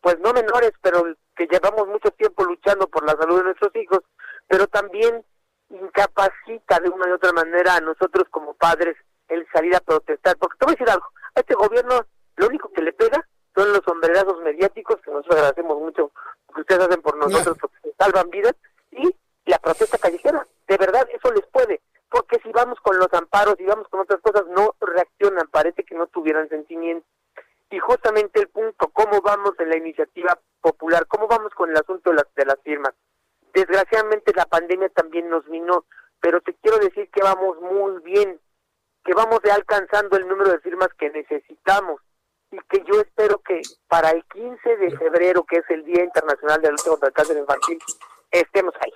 pues 0.00 0.18
no 0.20 0.32
menores, 0.32 0.72
pero 0.80 1.04
que 1.36 1.46
llevamos 1.46 1.88
mucho 1.88 2.10
tiempo 2.12 2.44
luchando 2.44 2.86
por 2.86 3.04
la 3.04 3.16
salud 3.16 3.38
de 3.38 3.44
nuestros 3.44 3.74
hijos, 3.76 4.00
pero 4.48 4.66
también 4.66 5.24
incapacita 5.70 6.78
de 6.80 6.90
una 6.90 7.08
y 7.08 7.12
otra 7.12 7.32
manera 7.32 7.76
a 7.76 7.80
nosotros 7.80 8.24
como 8.30 8.54
padres 8.54 8.96
el 9.28 9.46
salir 9.52 9.74
a 9.74 9.80
protestar. 9.80 10.36
Porque 10.36 10.58
te 10.58 10.66
voy 10.66 10.72
a 10.72 10.76
decir 10.76 10.90
algo, 10.90 11.06
a 11.34 11.40
este 11.40 11.54
gobierno 11.54 12.06
lo 12.36 12.46
único 12.46 12.70
que 12.72 12.82
le 12.82 12.92
pega 12.92 13.26
son 13.54 13.72
los 13.72 13.82
sombrerazos 13.84 14.40
mediáticos, 14.42 15.00
que 15.02 15.10
nosotros 15.10 15.36
agradecemos 15.36 15.78
mucho 15.78 16.10
que 16.54 16.60
ustedes 16.60 16.86
hacen 16.86 17.02
por 17.02 17.16
nosotros, 17.16 17.56
porque 17.60 17.94
salvan 17.98 18.30
vidas, 18.30 18.54
y 18.90 19.14
la 19.46 19.58
protesta 19.58 19.98
callejera. 19.98 20.46
De 20.68 20.76
verdad, 20.76 21.08
eso 21.12 21.32
les 21.32 21.46
puede. 21.46 21.80
Porque 22.10 22.38
si 22.42 22.50
vamos 22.52 22.78
con 22.80 22.98
los 22.98 23.12
amparos, 23.12 23.56
y 23.58 23.64
vamos 23.64 23.88
con 23.88 24.00
otras 24.00 24.20
cosas, 24.20 24.46
no 24.48 24.74
reaccionan, 24.80 25.48
parece 25.48 25.82
que 25.84 25.94
no 25.94 26.06
tuvieran 26.06 26.48
sentimiento 26.48 27.06
y 27.72 27.78
justamente 27.78 28.38
el 28.38 28.48
punto, 28.48 28.88
cómo 28.90 29.22
vamos 29.22 29.54
en 29.58 29.70
la 29.70 29.78
iniciativa 29.78 30.38
popular, 30.60 31.06
cómo 31.06 31.26
vamos 31.26 31.52
con 31.54 31.70
el 31.70 31.76
asunto 31.76 32.10
de 32.10 32.16
las, 32.16 32.34
de 32.34 32.44
las 32.44 32.60
firmas. 32.62 32.92
Desgraciadamente 33.54 34.32
la 34.34 34.44
pandemia 34.44 34.90
también 34.90 35.30
nos 35.30 35.46
minó, 35.48 35.86
pero 36.20 36.42
te 36.42 36.54
quiero 36.54 36.78
decir 36.78 37.10
que 37.10 37.22
vamos 37.22 37.58
muy 37.62 38.02
bien, 38.02 38.38
que 39.04 39.14
vamos 39.14 39.40
ya 39.42 39.54
alcanzando 39.54 40.18
el 40.18 40.28
número 40.28 40.50
de 40.50 40.60
firmas 40.60 40.88
que 40.98 41.10
necesitamos 41.10 42.02
y 42.50 42.58
que 42.68 42.84
yo 42.84 43.00
espero 43.00 43.38
que 43.38 43.62
para 43.88 44.10
el 44.10 44.22
15 44.26 44.76
de 44.76 44.96
febrero, 44.98 45.44
que 45.44 45.56
es 45.56 45.70
el 45.70 45.82
Día 45.84 46.04
Internacional 46.04 46.60
de 46.60 46.68
la 46.68 46.72
Lucha 46.72 46.90
contra 46.90 47.08
el 47.08 47.14
Cáncer 47.14 47.38
Infantil, 47.38 47.78
estemos 48.30 48.74
ahí, 48.80 48.92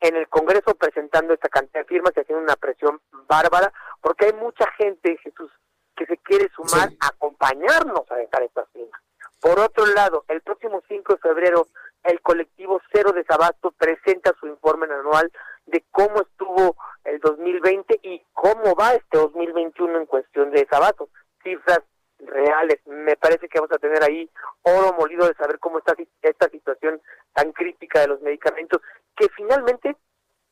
en 0.00 0.16
el 0.16 0.28
Congreso 0.28 0.74
presentando 0.74 1.34
esta 1.34 1.48
cantidad 1.48 1.82
de 1.82 1.86
firmas 1.86 2.12
y 2.16 2.20
haciendo 2.20 2.42
una 2.42 2.56
presión 2.56 3.00
bárbara, 3.28 3.72
porque 4.00 4.26
hay 4.26 4.32
mucha 4.32 4.68
gente, 4.72 5.16
Jesús, 5.18 5.52
que 5.98 6.06
se 6.06 6.16
quiere 6.18 6.48
sumar 6.54 6.90
a 7.00 7.08
acompañarnos 7.08 8.08
a 8.10 8.16
dejar 8.16 8.42
estas 8.44 8.68
firmas. 8.70 9.00
Por 9.40 9.58
otro 9.58 9.84
lado, 9.86 10.24
el 10.28 10.40
próximo 10.42 10.80
5 10.86 11.14
de 11.14 11.18
febrero, 11.18 11.66
el 12.04 12.20
colectivo 12.20 12.80
Cero 12.92 13.12
Desabasto 13.12 13.72
presenta 13.72 14.32
su 14.38 14.46
informe 14.46 14.86
anual 14.86 15.30
de 15.66 15.84
cómo 15.90 16.22
estuvo 16.22 16.76
el 17.04 17.18
2020 17.20 18.00
y 18.02 18.22
cómo 18.32 18.74
va 18.74 18.94
este 18.94 19.18
2021 19.18 19.98
en 19.98 20.06
cuestión 20.06 20.50
de 20.50 20.60
desabasto. 20.60 21.08
Cifras 21.42 21.80
reales. 22.20 22.78
Me 22.86 23.16
parece 23.16 23.48
que 23.48 23.58
vamos 23.58 23.72
a 23.72 23.78
tener 23.78 24.02
ahí 24.02 24.28
oro 24.62 24.92
molido 24.94 25.26
de 25.26 25.34
saber 25.34 25.58
cómo 25.58 25.78
está 25.78 25.94
esta 26.22 26.48
situación 26.48 27.00
tan 27.32 27.52
crítica 27.52 28.00
de 28.00 28.08
los 28.08 28.20
medicamentos 28.22 28.80
que 29.16 29.28
finalmente 29.36 29.96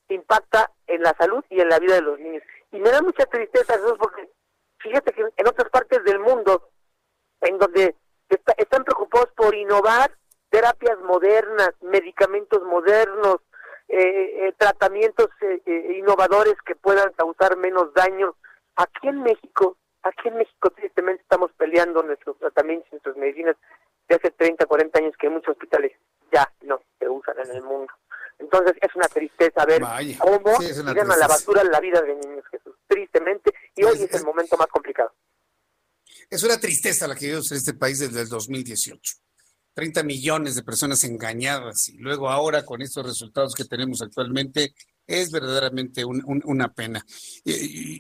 impacta 0.09 0.71
en 0.87 1.03
la 1.03 1.15
salud 1.19 1.45
y 1.51 1.61
en 1.61 1.69
la 1.69 1.79
vida 1.79 1.95
de 1.95 2.03
los 2.03 2.19
niños. 2.19 2.43
Y 2.73 2.79
me 2.79 2.91
da 2.91 3.03
mucha 3.03 3.27
tristeza 3.27 3.75
eso 3.75 3.97
porque 3.99 4.29
fíjate 4.87 5.13
que 5.13 5.23
en 5.37 5.49
otras 5.49 5.71
partes 5.71 6.03
del 6.05 6.21
mundo, 6.21 6.71
en 7.41 7.59
donde 7.59 7.95
están 8.57 8.85
preocupados 8.85 9.31
por 9.37 9.55
innovar 9.55 10.17
terapias 10.51 10.99
modernas, 11.01 11.71
medicamentos 11.81 12.63
modernos, 12.63 13.39
eh, 13.89 14.49
eh, 14.49 14.55
tratamientos 14.59 15.29
eh, 15.43 15.97
innovadores 15.99 16.55
que 16.65 16.75
puedan 16.75 17.13
causar 17.13 17.57
menos 17.57 17.93
daño. 17.95 18.35
Aquí 18.77 19.09
en 19.09 19.23
México, 19.23 19.77
aquí 20.03 20.29
en 20.29 20.39
México 20.39 20.71
tristemente 20.71 21.23
estamos 21.23 21.53
peleando 21.53 22.03
nuestros 22.03 22.39
tratamientos, 22.39 22.91
nuestras 22.91 23.17
medicinas 23.17 23.57
de 24.09 24.17
hace 24.17 24.31
30, 24.31 24.67
40 24.67 24.99
años 24.99 25.15
que 25.19 25.29
muchos 25.29 25.51
hospitales 25.51 25.93
ya 26.33 26.51
no 26.63 26.81
se 26.99 27.09
usan 27.09 27.39
en 27.39 27.57
el 27.57 27.63
mundo. 27.63 27.93
Entonces 28.39 28.75
es 28.81 28.95
una 28.95 29.09
tristeza 29.09 29.65
ver 29.65 29.83
cómo 30.19 30.59
tiran 30.59 31.11
a 31.11 31.17
la 31.17 31.27
basura 31.27 31.65
la 31.65 31.81
vida 31.81 32.03
de 32.03 32.15
niños 32.15 32.45
Jesús, 32.51 32.66
tristemente, 32.87 33.53
y 33.75 33.85
hoy 33.85 34.03
es, 34.03 34.13
el 34.15 34.25
momento 34.25 34.57
más 34.57 34.69
complicado. 34.69 35.15
Es 36.31 36.43
una 36.43 36.59
tristeza 36.59 37.07
la 37.07 37.15
que 37.15 37.27
vivimos 37.27 37.51
en 37.53 37.59
este 37.59 37.75
país 37.75 37.99
desde 37.99 38.23
el 38.23 38.29
2018. 38.29 39.17
30 39.75 40.03
millones 40.05 40.55
de 40.55 40.63
personas 40.63 41.05
engañadas 41.05 41.91
y 41.91 41.99
luego 41.99 42.31
ahora 42.31 42.65
con 42.65 42.81
estos 42.81 43.05
resultados 43.05 43.55
que 43.55 43.67
tenemos 43.67 44.01
actualmente 44.01 44.73
es 45.07 45.31
verdaderamente 45.31 46.05
una 46.05 46.73
pena. 46.73 47.05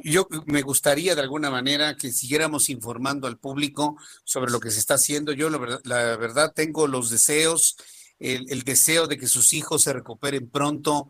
yo 0.02 0.26
me 0.46 0.62
gustaría 0.62 1.14
de 1.14 1.20
alguna 1.20 1.50
manera 1.50 1.96
que 1.96 2.10
siguiéramos 2.10 2.68
informando 2.68 3.26
al 3.26 3.38
público 3.38 3.96
sobre 4.24 4.50
lo 4.50 4.58
que 4.58 4.70
se 4.70 4.80
está 4.80 4.94
haciendo. 4.94 5.32
Yo 5.32 5.50
la 5.50 5.58
verdad, 5.58 5.80
la 5.84 6.16
verdad 6.16 6.52
tengo 6.54 6.86
los 6.88 7.10
deseos, 7.10 7.76
el, 8.18 8.62
deseo 8.64 9.06
de 9.06 9.18
que 9.18 9.28
sus 9.28 9.52
hijos 9.52 9.82
se 9.82 9.92
recuperen 9.92 10.50
pronto 10.50 11.08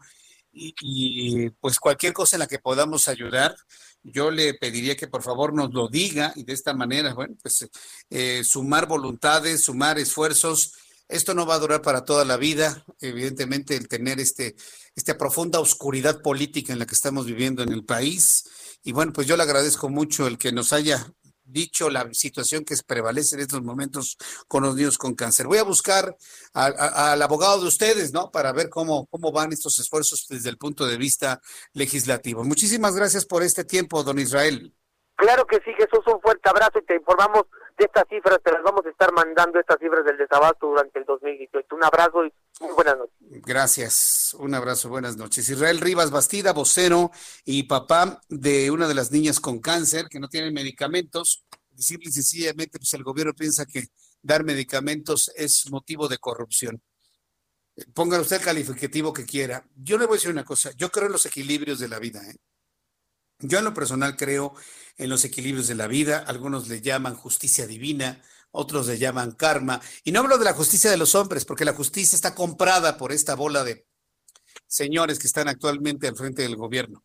y, 0.56 1.50
pues 1.60 1.78
cualquier 1.78 2.12
cosa 2.12 2.36
en 2.36 2.40
la 2.40 2.46
que 2.46 2.58
podamos 2.58 3.08
ayudar, 3.08 3.54
yo 4.02 4.30
le 4.30 4.54
pediría 4.54 4.96
que 4.96 5.08
por 5.08 5.22
favor 5.22 5.52
nos 5.52 5.72
lo 5.72 5.88
diga 5.88 6.32
y 6.36 6.44
de 6.44 6.52
esta 6.52 6.74
manera, 6.74 7.12
bueno, 7.14 7.36
pues 7.42 7.68
eh, 8.10 8.42
sumar 8.44 8.86
voluntades, 8.86 9.64
sumar 9.64 9.98
esfuerzos. 9.98 10.72
Esto 11.08 11.34
no 11.34 11.46
va 11.46 11.54
a 11.54 11.58
durar 11.58 11.82
para 11.82 12.04
toda 12.04 12.24
la 12.24 12.36
vida, 12.36 12.84
evidentemente 13.00 13.76
el 13.76 13.88
tener 13.88 14.18
este, 14.18 14.56
esta 14.94 15.16
profunda 15.16 15.60
oscuridad 15.60 16.20
política 16.22 16.72
en 16.72 16.78
la 16.78 16.86
que 16.86 16.94
estamos 16.94 17.26
viviendo 17.26 17.62
en 17.62 17.72
el 17.72 17.84
país. 17.84 18.44
Y 18.82 18.92
bueno, 18.92 19.12
pues 19.12 19.26
yo 19.26 19.36
le 19.36 19.42
agradezco 19.42 19.88
mucho 19.88 20.26
el 20.26 20.38
que 20.38 20.52
nos 20.52 20.72
haya 20.72 21.12
dicho 21.46 21.90
la 21.90 22.12
situación 22.12 22.64
que 22.64 22.76
prevalece 22.86 23.36
en 23.36 23.42
estos 23.42 23.62
momentos 23.62 24.16
con 24.48 24.62
los 24.62 24.74
niños 24.74 24.98
con 24.98 25.14
cáncer. 25.14 25.46
Voy 25.46 25.58
a 25.58 25.64
buscar 25.64 26.16
al 26.52 27.22
abogado 27.22 27.60
de 27.60 27.68
ustedes, 27.68 28.12
¿no? 28.12 28.30
Para 28.30 28.52
ver 28.52 28.68
cómo, 28.68 29.06
cómo 29.06 29.32
van 29.32 29.52
estos 29.52 29.78
esfuerzos 29.78 30.26
desde 30.28 30.50
el 30.50 30.58
punto 30.58 30.86
de 30.86 30.96
vista 30.96 31.40
legislativo. 31.72 32.44
Muchísimas 32.44 32.94
gracias 32.94 33.24
por 33.24 33.42
este 33.42 33.64
tiempo, 33.64 34.02
don 34.02 34.18
Israel. 34.18 34.75
Claro 35.16 35.46
que 35.46 35.56
sí, 35.64 35.72
Jesús, 35.72 36.00
un 36.06 36.20
fuerte 36.20 36.48
abrazo 36.48 36.78
y 36.78 36.84
te 36.84 36.94
informamos 36.94 37.44
de 37.78 37.86
estas 37.86 38.04
cifras, 38.08 38.38
te 38.44 38.52
las 38.52 38.62
vamos 38.62 38.84
a 38.84 38.90
estar 38.90 39.12
mandando 39.12 39.58
estas 39.58 39.78
cifras 39.78 40.04
del 40.04 40.18
desabasto 40.18 40.66
durante 40.66 40.98
el 40.98 41.06
2018. 41.06 41.74
Un 41.74 41.84
abrazo 41.84 42.24
y 42.26 42.32
muy 42.60 42.74
buenas 42.74 42.98
noches. 42.98 43.14
Gracias, 43.20 44.36
un 44.38 44.54
abrazo, 44.54 44.90
buenas 44.90 45.16
noches. 45.16 45.48
Israel 45.48 45.80
Rivas 45.80 46.10
Bastida, 46.10 46.52
vocero 46.52 47.10
y 47.44 47.62
papá 47.62 48.20
de 48.28 48.70
una 48.70 48.88
de 48.88 48.94
las 48.94 49.10
niñas 49.10 49.40
con 49.40 49.60
cáncer 49.60 50.08
que 50.10 50.20
no 50.20 50.28
tienen 50.28 50.52
medicamentos. 50.52 51.46
Simple 51.76 52.10
y 52.10 52.12
sencillamente, 52.12 52.78
pues 52.78 52.92
el 52.92 53.02
gobierno 53.02 53.32
piensa 53.32 53.64
que 53.64 53.88
dar 54.22 54.44
medicamentos 54.44 55.30
es 55.34 55.70
motivo 55.70 56.08
de 56.08 56.18
corrupción. 56.18 56.82
Ponga 57.94 58.20
usted 58.20 58.36
el 58.36 58.42
calificativo 58.42 59.12
que 59.12 59.26
quiera. 59.26 59.66
Yo 59.74 59.98
le 59.98 60.06
voy 60.06 60.14
a 60.14 60.18
decir 60.18 60.30
una 60.30 60.44
cosa, 60.44 60.72
yo 60.76 60.90
creo 60.90 61.06
en 61.06 61.12
los 61.12 61.26
equilibrios 61.26 61.78
de 61.78 61.88
la 61.88 61.98
vida. 61.98 62.20
¿eh? 62.22 62.36
Yo 63.38 63.58
en 63.58 63.64
lo 63.64 63.74
personal 63.74 64.16
creo 64.16 64.54
en 64.96 65.10
los 65.10 65.24
equilibrios 65.24 65.66
de 65.68 65.74
la 65.74 65.86
vida, 65.86 66.24
algunos 66.26 66.68
le 66.68 66.80
llaman 66.80 67.14
justicia 67.14 67.66
divina, 67.66 68.22
otros 68.50 68.86
le 68.86 68.98
llaman 68.98 69.32
karma, 69.32 69.80
y 70.04 70.12
no 70.12 70.20
hablo 70.20 70.38
de 70.38 70.46
la 70.46 70.54
justicia 70.54 70.90
de 70.90 70.96
los 70.96 71.14
hombres, 71.14 71.44
porque 71.44 71.66
la 71.66 71.74
justicia 71.74 72.16
está 72.16 72.34
comprada 72.34 72.96
por 72.96 73.12
esta 73.12 73.34
bola 73.34 73.62
de 73.62 73.86
señores 74.66 75.18
que 75.18 75.26
están 75.26 75.48
actualmente 75.48 76.08
al 76.08 76.16
frente 76.16 76.42
del 76.42 76.56
gobierno. 76.56 77.04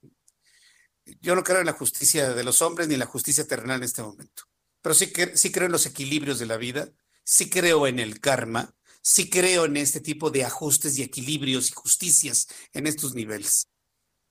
Yo 1.20 1.36
no 1.36 1.44
creo 1.44 1.60
en 1.60 1.66
la 1.66 1.74
justicia 1.74 2.34
de 2.34 2.44
los 2.44 2.62
hombres 2.62 2.88
ni 2.88 2.94
en 2.94 3.02
la 3.02 3.06
justicia 3.06 3.46
terrenal 3.46 3.78
en 3.78 3.84
este 3.84 4.02
momento, 4.02 4.44
pero 4.82 4.96
sí, 4.96 5.12
sí 5.34 5.52
creo 5.52 5.66
en 5.66 5.74
los 5.74 5.86
equilibrios 5.86 6.40
de 6.40 6.46
la 6.46 6.58
vida, 6.58 6.90
sí 7.26 7.50
creo 7.50 7.88
en 7.88 8.00
el 8.00 8.22
karma, 8.22 8.74
sí 9.02 9.30
creo 9.30 9.66
en 9.66 9.76
este 9.78 10.00
tipo 10.00 10.30
de 10.30 10.46
ajustes 10.46 10.98
y 10.98 11.04
equilibrios 11.04 11.70
y 11.70 11.74
justicias 11.74 12.48
en 12.72 12.88
estos 12.88 13.16
niveles. 13.16 13.71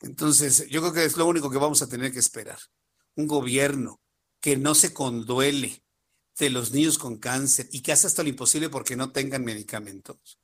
Entonces, 0.01 0.67
yo 0.69 0.81
creo 0.81 0.93
que 0.93 1.05
es 1.05 1.17
lo 1.17 1.27
único 1.27 1.51
que 1.51 1.59
vamos 1.59 1.83
a 1.83 1.89
tener 1.89 2.13
que 2.13 2.19
esperar. 2.19 2.59
Un 3.17 3.27
gobierno 3.27 4.01
que 4.41 4.57
no 4.57 4.75
se 4.75 4.95
conduele 4.95 5.83
de 6.39 6.51
los 6.51 6.73
niños 6.73 6.97
con 6.97 7.19
cáncer 7.19 7.69
y 7.71 7.83
que 7.83 7.93
hace 7.93 8.07
hasta 8.07 8.23
lo 8.23 8.31
imposible 8.31 8.71
porque 8.71 8.97
no 8.97 9.13
tengan 9.13 9.45
medicamentos. 9.45 10.39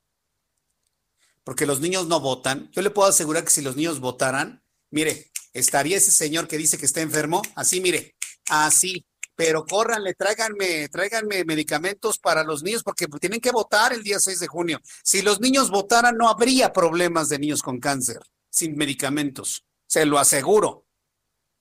Porque 1.43 1.65
los 1.65 1.81
niños 1.81 2.07
no 2.07 2.20
votan. 2.20 2.70
Yo 2.73 2.83
le 2.83 2.91
puedo 2.91 3.09
asegurar 3.09 3.45
que 3.45 3.51
si 3.51 3.62
los 3.62 3.77
niños 3.77 4.01
votaran, 4.01 4.62
mire, 4.91 5.31
estaría 5.55 5.97
ese 5.97 6.11
señor 6.11 6.49
que 6.49 6.59
dice 6.59 6.77
que 6.77 6.85
está 6.85 7.01
enfermo, 7.01 7.41
así, 7.55 7.81
mire, 7.81 8.15
así. 8.51 9.07
Pero 9.35 9.65
córranle, 9.65 10.15
tráiganme, 10.15 10.89
tráiganme 10.89 11.45
medicamentos 11.45 12.19
para 12.19 12.43
los 12.43 12.62
niños 12.62 12.83
porque 12.83 13.07
tienen 13.07 13.41
que 13.41 13.53
votar 13.53 13.93
el 13.93 14.03
día 14.03 14.19
6 14.19 14.41
de 14.41 14.47
junio. 14.47 14.81
Si 15.03 15.23
los 15.23 15.41
niños 15.41 15.70
votaran, 15.70 16.16
no 16.16 16.28
habría 16.28 16.73
problemas 16.73 17.28
de 17.28 17.39
niños 17.39 17.62
con 17.62 17.78
cáncer 17.78 18.20
sin 18.51 18.77
medicamentos. 18.77 19.66
Se 19.86 20.05
lo 20.05 20.18
aseguro. 20.18 20.86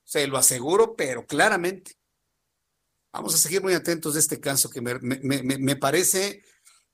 Se 0.04 0.28
lo 0.28 0.38
aseguro, 0.38 0.96
pero 0.96 1.26
claramente. 1.26 1.98
Vamos 3.12 3.34
a 3.34 3.38
seguir 3.38 3.62
muy 3.62 3.74
atentos 3.74 4.14
de 4.14 4.20
este 4.20 4.40
caso 4.40 4.70
que 4.70 4.82
me, 4.82 5.00
me, 5.00 5.76
parece 5.78 6.44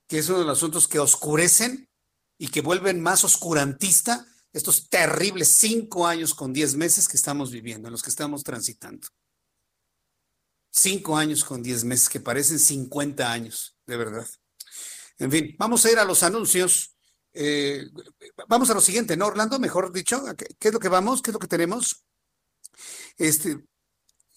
que 0.07 0.19
es 0.19 0.30
uno 0.30 0.39
de 0.39 0.45
los 0.45 0.59
asuntos 0.59 0.88
que 0.88 0.99
oscurecen 0.99 1.89
y 2.38 2.49
que 2.49 2.61
vuelven 2.61 3.01
más 3.01 3.23
oscurantista 3.23 4.27
estos 4.53 4.88
terribles 4.88 5.47
cinco 5.47 6.05
años 6.05 6.35
con 6.35 6.53
diez 6.53 6.76
meses 6.76 7.07
que 7.07 7.18
estamos 7.18 7.51
viviendo, 7.51 7.88
en 7.88 7.93
los 7.93 8.03
que 8.03 8.11
estamos 8.11 8.43
transitando. 8.43 9.07
Cinco 10.69 11.18
años 11.18 11.43
con 11.43 11.63
diez 11.63 11.84
meses 11.84 12.07
que 12.07 12.19
parecen 12.19 12.59
50 12.59 13.31
años, 13.31 13.76
de 13.88 13.97
verdad. 13.97 14.27
En 15.18 15.31
fin, 15.31 15.55
vamos 15.57 15.85
a 15.85 15.91
ir 15.91 15.99
a 15.99 16.05
los 16.05 16.23
anuncios. 16.23 16.95
Eh, 17.34 17.86
vamos 18.48 18.70
a 18.70 18.74
lo 18.74 18.82
siguiente, 18.82 19.16
¿no, 19.16 19.28
Orlando? 19.28 19.60
Mejor 19.60 19.91
dicho, 19.91 20.24
¿qué, 20.38 20.68
es 20.68 20.74
lo 20.74 20.80
que 20.80 20.90
vamos? 20.90 21.22
¿Qué 21.22 21.32
es 21.32 21.34
lo 21.34 21.40
que 21.40 21.48
tenemos? 21.48 22.03
Este, 23.18 23.58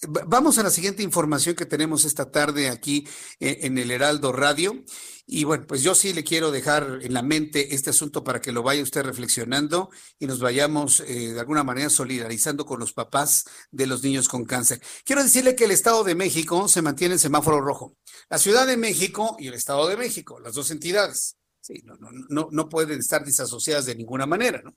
vamos 0.09 0.59
a 0.59 0.63
la 0.63 0.71
siguiente 0.71 1.03
información 1.03 1.55
que 1.55 1.67
tenemos 1.67 2.05
esta 2.05 2.31
tarde 2.31 2.69
aquí 2.69 3.07
eh, 3.41 3.61
en 3.63 3.79
el 3.79 3.91
Heraldo 3.91 4.33
Radio. 4.33 4.85
Y 5.27 5.45
bueno, 5.45 5.67
pues 5.67 5.83
yo 5.83 5.95
sí 5.95 6.13
le 6.13 6.23
quiero 6.23 6.51
dejar 6.51 6.99
en 7.03 7.15
la 7.15 7.23
mente 7.23 7.75
este 7.75 7.91
asunto 7.91 8.23
para 8.23 8.41
que 8.41 8.53
lo 8.53 8.63
vaya 8.63 8.83
usted 8.83 9.03
reflexionando 9.03 9.91
y 10.19 10.27
nos 10.27 10.39
vayamos 10.39 11.01
eh, 11.01 11.33
de 11.33 11.41
alguna 11.41 11.65
manera 11.65 11.89
solidarizando 11.89 12.67
con 12.67 12.79
los 12.79 12.93
papás 12.93 13.45
de 13.71 13.87
los 13.87 14.03
niños 14.03 14.29
con 14.29 14.45
cáncer. 14.45 14.83
Quiero 15.05 15.23
decirle 15.23 15.57
que 15.57 15.65
el 15.65 15.71
Estado 15.71 16.05
de 16.05 16.15
México 16.15 16.69
se 16.69 16.83
mantiene 16.83 17.15
en 17.15 17.21
semáforo 17.21 17.61
rojo. 17.61 17.97
La 18.29 18.39
Ciudad 18.39 18.67
de 18.67 18.77
México 18.77 19.37
y 19.39 19.49
el 19.49 19.55
Estado 19.55 19.89
de 19.89 19.97
México, 19.97 20.39
las 20.41 20.55
dos 20.55 20.71
entidades. 20.71 21.37
Sí, 21.67 21.83
no, 21.87 21.97
no, 22.29 22.49
no, 22.51 22.69
pueden 22.69 23.01
estar 23.01 23.25
disasociadas 23.25 23.87
de 23.87 23.95
ninguna 23.95 24.27
manera. 24.27 24.61
¿no? 24.63 24.75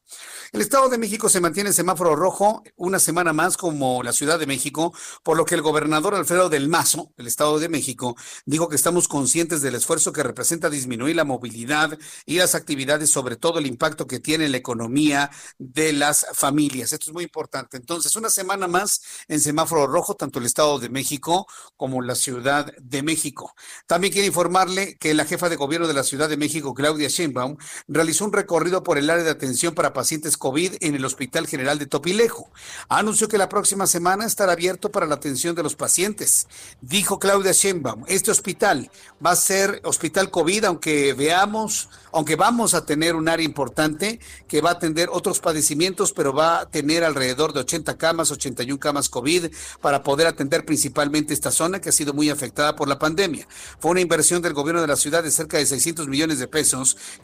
El 0.54 0.62
Estado 0.62 0.88
de 0.88 0.98
México 0.98 1.28
se 1.28 1.42
mantiene 1.42 1.72
en 1.72 1.74
semáforo 1.74 2.16
rojo 2.16 2.64
una 2.78 2.98
semana 2.98 3.34
más 3.34 3.58
como 3.58 4.04
la 4.04 4.14
Ciudad 4.14 4.40
de 4.40 4.48
México, 4.48 4.94
por 5.22 5.36
lo 5.36 5.44
que 5.44 5.56
el 5.56 5.62
gobernador 5.62 6.16
Alfredo 6.16 6.48
del 6.48 6.70
Mazo, 6.70 7.12
del 7.18 7.28
Estado 7.28 7.60
de 7.60 7.68
México, 7.68 8.16
dijo 8.46 8.70
que 8.70 8.78
estamos 8.78 9.10
conscientes 9.10 9.62
del 9.62 9.76
esfuerzo 9.76 10.14
que 10.14 10.24
representa 10.24 10.70
disminuir 10.70 11.18
la 11.18 11.26
movilidad 11.26 12.00
y 12.26 12.38
las 12.38 12.56
actividades, 12.56 13.12
sobre 13.12 13.36
todo 13.36 13.60
el 13.60 13.66
impacto 13.66 14.08
que 14.08 14.22
tiene 14.22 14.46
en 14.46 14.54
la 14.54 14.58
economía 14.58 15.30
de 15.58 15.92
las 15.92 16.26
familias. 16.32 16.94
Esto 16.94 17.10
es 17.10 17.14
muy 17.14 17.26
importante. 17.26 17.76
Entonces, 17.76 18.16
una 18.16 18.30
semana 18.30 18.70
más 18.70 19.02
en 19.28 19.42
semáforo 19.42 19.88
rojo, 19.88 20.16
tanto 20.16 20.40
el 20.40 20.46
Estado 20.46 20.80
de 20.80 20.88
México 20.88 21.48
como 21.76 22.02
la 22.02 22.16
Ciudad 22.16 22.72
de 22.80 23.04
México. 23.04 23.54
También 23.88 24.14
quiero 24.14 24.28
informarle 24.28 24.96
que 24.96 25.14
la 25.14 25.26
jefa 25.26 25.50
de 25.50 25.58
gobierno 25.58 25.86
de 25.86 25.94
la 25.94 26.04
Ciudad 26.04 26.30
de 26.30 26.38
México, 26.38 26.77
Claudia 26.78 27.10
Sheinbaum, 27.10 27.58
realizó 27.88 28.24
un 28.24 28.34
recorrido 28.34 28.84
por 28.84 29.00
el 29.00 29.10
área 29.10 29.24
de 29.24 29.32
atención 29.32 29.74
para 29.74 29.94
pacientes 29.94 30.38
COVID 30.38 30.76
en 30.82 30.94
el 30.94 31.04
Hospital 31.04 31.48
General 31.48 31.80
de 31.80 31.88
Topilejo. 31.88 32.52
Anunció 32.88 33.28
que 33.28 33.40
la 33.40 33.50
próxima 33.50 33.88
semana 33.88 34.26
estará 34.26 34.52
abierto 34.52 34.92
para 34.92 35.08
la 35.08 35.16
atención 35.16 35.56
de 35.56 35.64
los 35.64 35.76
pacientes. 35.76 36.48
Dijo 36.80 37.18
Claudia 37.18 37.52
Sheinbaum, 37.52 38.04
este 38.08 38.30
hospital 38.30 38.92
va 39.26 39.32
a 39.32 39.36
ser 39.36 39.82
hospital 39.84 40.30
COVID, 40.30 40.66
aunque 40.66 41.14
veamos, 41.14 41.90
aunque 42.14 42.36
vamos 42.36 42.76
a 42.76 42.86
tener 42.86 43.16
un 43.16 43.28
área 43.28 43.44
importante 43.44 44.20
que 44.48 44.62
va 44.62 44.70
a 44.70 44.74
atender 44.74 45.10
otros 45.12 45.40
padecimientos, 45.40 46.14
pero 46.14 46.32
va 46.32 46.60
a 46.60 46.70
tener 46.70 47.04
alrededor 47.04 47.54
de 47.54 47.62
80 47.62 47.98
camas, 47.98 48.30
81 48.30 48.80
camas 48.80 49.10
COVID 49.10 49.48
para 49.82 50.04
poder 50.04 50.28
atender 50.28 50.64
principalmente 50.64 51.34
esta 51.34 51.50
zona 51.50 51.82
que 51.82 51.90
ha 51.90 51.92
sido 51.92 52.14
muy 52.14 52.30
afectada 52.30 52.76
por 52.76 52.88
la 52.88 53.00
pandemia. 53.00 53.48
Fue 53.80 53.90
una 53.90 54.02
inversión 54.02 54.44
del 54.44 54.54
gobierno 54.54 54.82
de 54.82 54.88
la 54.88 54.96
ciudad 54.96 55.24
de 55.24 55.32
cerca 55.32 55.58
de 55.58 55.66
600 55.66 56.08
millones 56.08 56.38
de 56.38 56.48
pesos 56.48 56.67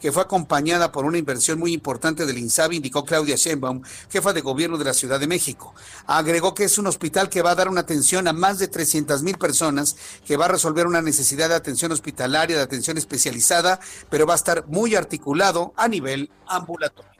que 0.00 0.12
fue 0.12 0.22
acompañada 0.22 0.92
por 0.92 1.04
una 1.04 1.18
inversión 1.18 1.58
muy 1.58 1.72
importante 1.72 2.26
del 2.26 2.38
INSABI, 2.38 2.76
indicó 2.76 3.04
Claudia 3.04 3.36
Sheinbaum, 3.36 3.82
jefa 4.10 4.32
de 4.32 4.40
gobierno 4.40 4.78
de 4.78 4.84
la 4.84 4.94
Ciudad 4.94 5.20
de 5.20 5.26
México. 5.26 5.74
Agregó 6.06 6.54
que 6.54 6.64
es 6.64 6.78
un 6.78 6.86
hospital 6.86 7.28
que 7.28 7.42
va 7.42 7.52
a 7.52 7.54
dar 7.54 7.68
una 7.68 7.82
atención 7.82 8.28
a 8.28 8.32
más 8.32 8.58
de 8.58 8.68
300 8.68 9.22
mil 9.22 9.38
personas, 9.38 9.96
que 10.26 10.36
va 10.36 10.46
a 10.46 10.48
resolver 10.48 10.86
una 10.86 11.02
necesidad 11.02 11.48
de 11.48 11.54
atención 11.54 11.92
hospitalaria, 11.92 12.56
de 12.56 12.62
atención 12.62 12.98
especializada, 12.98 13.80
pero 14.10 14.26
va 14.26 14.34
a 14.34 14.36
estar 14.36 14.66
muy 14.68 14.94
articulado 14.94 15.72
a 15.76 15.88
nivel 15.88 16.30
ambulatorio. 16.46 17.10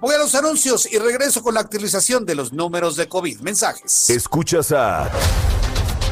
Voy 0.00 0.14
a 0.14 0.18
los 0.18 0.34
anuncios 0.34 0.90
y 0.90 0.98
regreso 0.98 1.42
con 1.42 1.54
la 1.54 1.60
actualización 1.60 2.24
de 2.24 2.36
los 2.36 2.52
números 2.52 2.96
de 2.96 3.08
COVID. 3.08 3.40
Mensajes. 3.40 4.08
Escuchas 4.10 4.70
a 4.72 5.10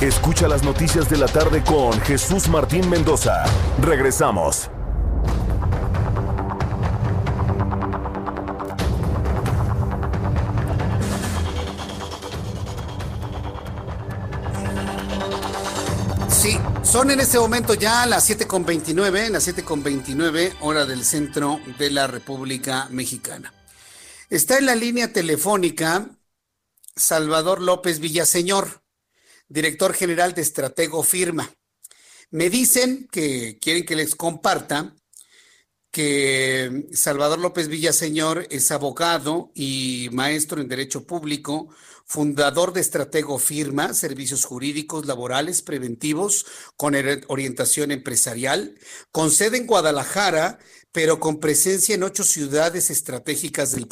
Escucha 0.00 0.48
las 0.48 0.62
noticias 0.62 1.10
de 1.10 1.18
la 1.18 1.26
tarde 1.26 1.62
con 1.62 1.92
Jesús 2.00 2.48
Martín 2.48 2.88
Mendoza. 2.88 3.44
Regresamos. 3.82 4.70
Sí, 16.30 16.58
son 16.82 17.10
en 17.10 17.20
este 17.20 17.38
momento 17.38 17.74
ya 17.74 18.06
las 18.06 18.30
7.29, 18.30 19.28
las 19.28 19.46
7.29 19.46 20.54
hora 20.60 20.86
del 20.86 21.04
centro 21.04 21.60
de 21.78 21.90
la 21.90 22.06
República 22.06 22.88
Mexicana. 22.88 23.52
Está 24.30 24.56
en 24.56 24.64
la 24.64 24.74
línea 24.74 25.12
telefónica 25.12 26.08
Salvador 26.96 27.60
López 27.60 28.00
Villaseñor, 28.00 28.79
director 29.50 29.92
general 29.92 30.32
de 30.32 30.42
Estratego 30.42 31.02
Firma. 31.02 31.52
Me 32.30 32.48
dicen 32.48 33.08
que 33.10 33.58
quieren 33.60 33.84
que 33.84 33.96
les 33.96 34.14
comparta 34.14 34.94
que 35.90 36.86
Salvador 36.92 37.40
López 37.40 37.66
Villaseñor 37.66 38.46
es 38.50 38.70
abogado 38.70 39.50
y 39.54 40.08
maestro 40.12 40.60
en 40.60 40.68
Derecho 40.68 41.04
Público, 41.04 41.68
fundador 42.06 42.72
de 42.72 42.80
Estratego 42.80 43.40
Firma, 43.40 43.92
servicios 43.92 44.44
jurídicos, 44.44 45.06
laborales, 45.06 45.62
preventivos, 45.62 46.46
con 46.76 46.94
orientación 47.26 47.90
empresarial, 47.90 48.78
con 49.10 49.32
sede 49.32 49.56
en 49.58 49.66
Guadalajara, 49.66 50.60
pero 50.92 51.18
con 51.18 51.40
presencia 51.40 51.96
en 51.96 52.04
ocho 52.04 52.22
ciudades 52.22 52.90
estratégicas 52.90 53.72
del 53.72 53.88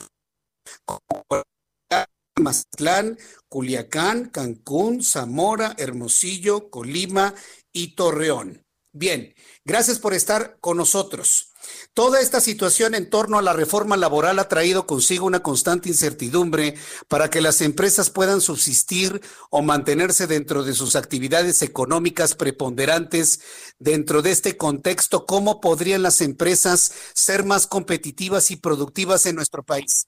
Mazatlán, 2.38 3.18
Culiacán, 3.48 4.30
Cancún, 4.30 5.02
Zamora, 5.02 5.74
Hermosillo, 5.78 6.70
Colima 6.70 7.34
y 7.72 7.94
Torreón. 7.94 8.64
Bien, 8.92 9.34
gracias 9.64 9.98
por 9.98 10.14
estar 10.14 10.58
con 10.60 10.76
nosotros. 10.76 11.52
Toda 11.94 12.20
esta 12.20 12.40
situación 12.40 12.94
en 12.94 13.10
torno 13.10 13.38
a 13.38 13.42
la 13.42 13.52
reforma 13.52 13.96
laboral 13.96 14.38
ha 14.38 14.48
traído 14.48 14.86
consigo 14.86 15.26
una 15.26 15.42
constante 15.42 15.88
incertidumbre 15.88 16.74
para 17.08 17.28
que 17.28 17.40
las 17.40 17.60
empresas 17.60 18.10
puedan 18.10 18.40
subsistir 18.40 19.20
o 19.50 19.62
mantenerse 19.62 20.26
dentro 20.26 20.64
de 20.64 20.74
sus 20.74 20.96
actividades 20.96 21.62
económicas 21.62 22.34
preponderantes. 22.34 23.40
Dentro 23.78 24.22
de 24.22 24.30
este 24.30 24.56
contexto, 24.56 25.26
¿cómo 25.26 25.60
podrían 25.60 26.02
las 26.02 26.20
empresas 26.20 26.92
ser 27.14 27.44
más 27.44 27.66
competitivas 27.66 28.50
y 28.50 28.56
productivas 28.56 29.26
en 29.26 29.36
nuestro 29.36 29.62
país? 29.62 30.06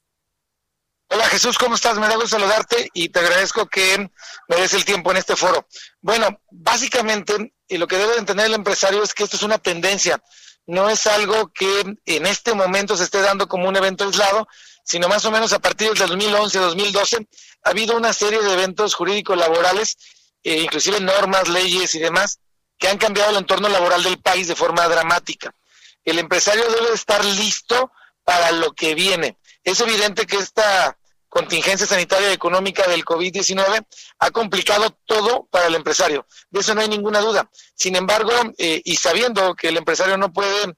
Hola 1.13 1.25
Jesús, 1.27 1.59
¿cómo 1.59 1.75
estás? 1.75 1.99
Me 1.99 2.07
da 2.07 2.15
gusto 2.15 2.31
saludarte 2.31 2.89
y 2.95 3.09
te 3.09 3.19
agradezco 3.19 3.67
que 3.67 4.11
me 4.49 4.57
des 4.57 4.75
el 4.75 4.85
tiempo 4.85 5.11
en 5.11 5.17
este 5.17 5.35
foro. 5.35 5.67
Bueno, 6.01 6.41
básicamente, 6.51 7.53
y 7.69 7.79
lo 7.79 7.89
que 7.89 7.99
debe 7.99 8.17
entender 8.17 8.47
el 8.47 8.55
empresario 8.55 9.03
es 9.03 9.13
que 9.13 9.25
esto 9.25 9.37
es 9.37 9.43
una 9.43 9.59
tendencia 9.59 10.23
no 10.71 10.89
es 10.89 11.09
algo 11.09 11.53
que 11.53 11.97
en 12.07 12.27
este 12.27 12.55
momento 12.55 12.97
se 12.97 13.03
esté 13.03 13.21
dando 13.21 13.49
como 13.49 13.69
un 13.69 13.77
evento 13.77 14.05
aislado, 14.05 14.47
sino 14.85 15.09
más 15.09 15.25
o 15.25 15.33
menos 15.33 15.53
a 15.53 15.59
partir 15.59 15.93
del 15.93 16.09
2011-2012 16.09 17.27
ha 17.65 17.71
habido 17.71 17.97
una 17.97 18.13
serie 18.13 18.41
de 18.41 18.53
eventos 18.53 18.95
jurídicos 18.95 19.37
laborales, 19.37 19.99
eh, 20.45 20.61
inclusive 20.61 21.01
normas, 21.01 21.49
leyes 21.49 21.95
y 21.97 21.99
demás, 21.99 22.39
que 22.79 22.87
han 22.87 22.99
cambiado 22.99 23.31
el 23.31 23.39
entorno 23.39 23.69
laboral 23.69 24.05
del 24.05 24.21
país 24.21 24.47
de 24.47 24.55
forma 24.55 24.87
dramática. 24.87 25.53
El 26.05 26.21
empresario 26.21 26.65
debe 26.71 26.95
estar 26.95 27.25
listo 27.25 27.91
para 28.23 28.53
lo 28.53 28.73
que 28.73 28.95
viene. 28.95 29.39
Es 29.65 29.81
evidente 29.81 30.25
que 30.25 30.37
esta 30.37 30.97
contingencia 31.31 31.87
sanitaria 31.87 32.31
y 32.31 32.35
económica 32.35 32.87
del 32.89 33.05
COVID-19 33.05 33.87
ha 34.19 34.31
complicado 34.33 34.91
todo 35.07 35.47
para 35.51 35.69
el 35.69 35.77
empresario. 35.77 36.27
De 36.51 36.61
eso 36.61 36.75
no 36.75 36.83
hay 36.83 36.89
ninguna 36.89 37.21
duda. 37.21 37.49
Sin 37.75 37.97
embargo, 37.97 38.33
eh, 38.59 38.83
y 38.85 38.97
sabiendo 38.97 39.55
que 39.55 39.69
el 39.69 39.79
empresario 39.79 40.19
no 40.19 40.33
puede 40.33 40.75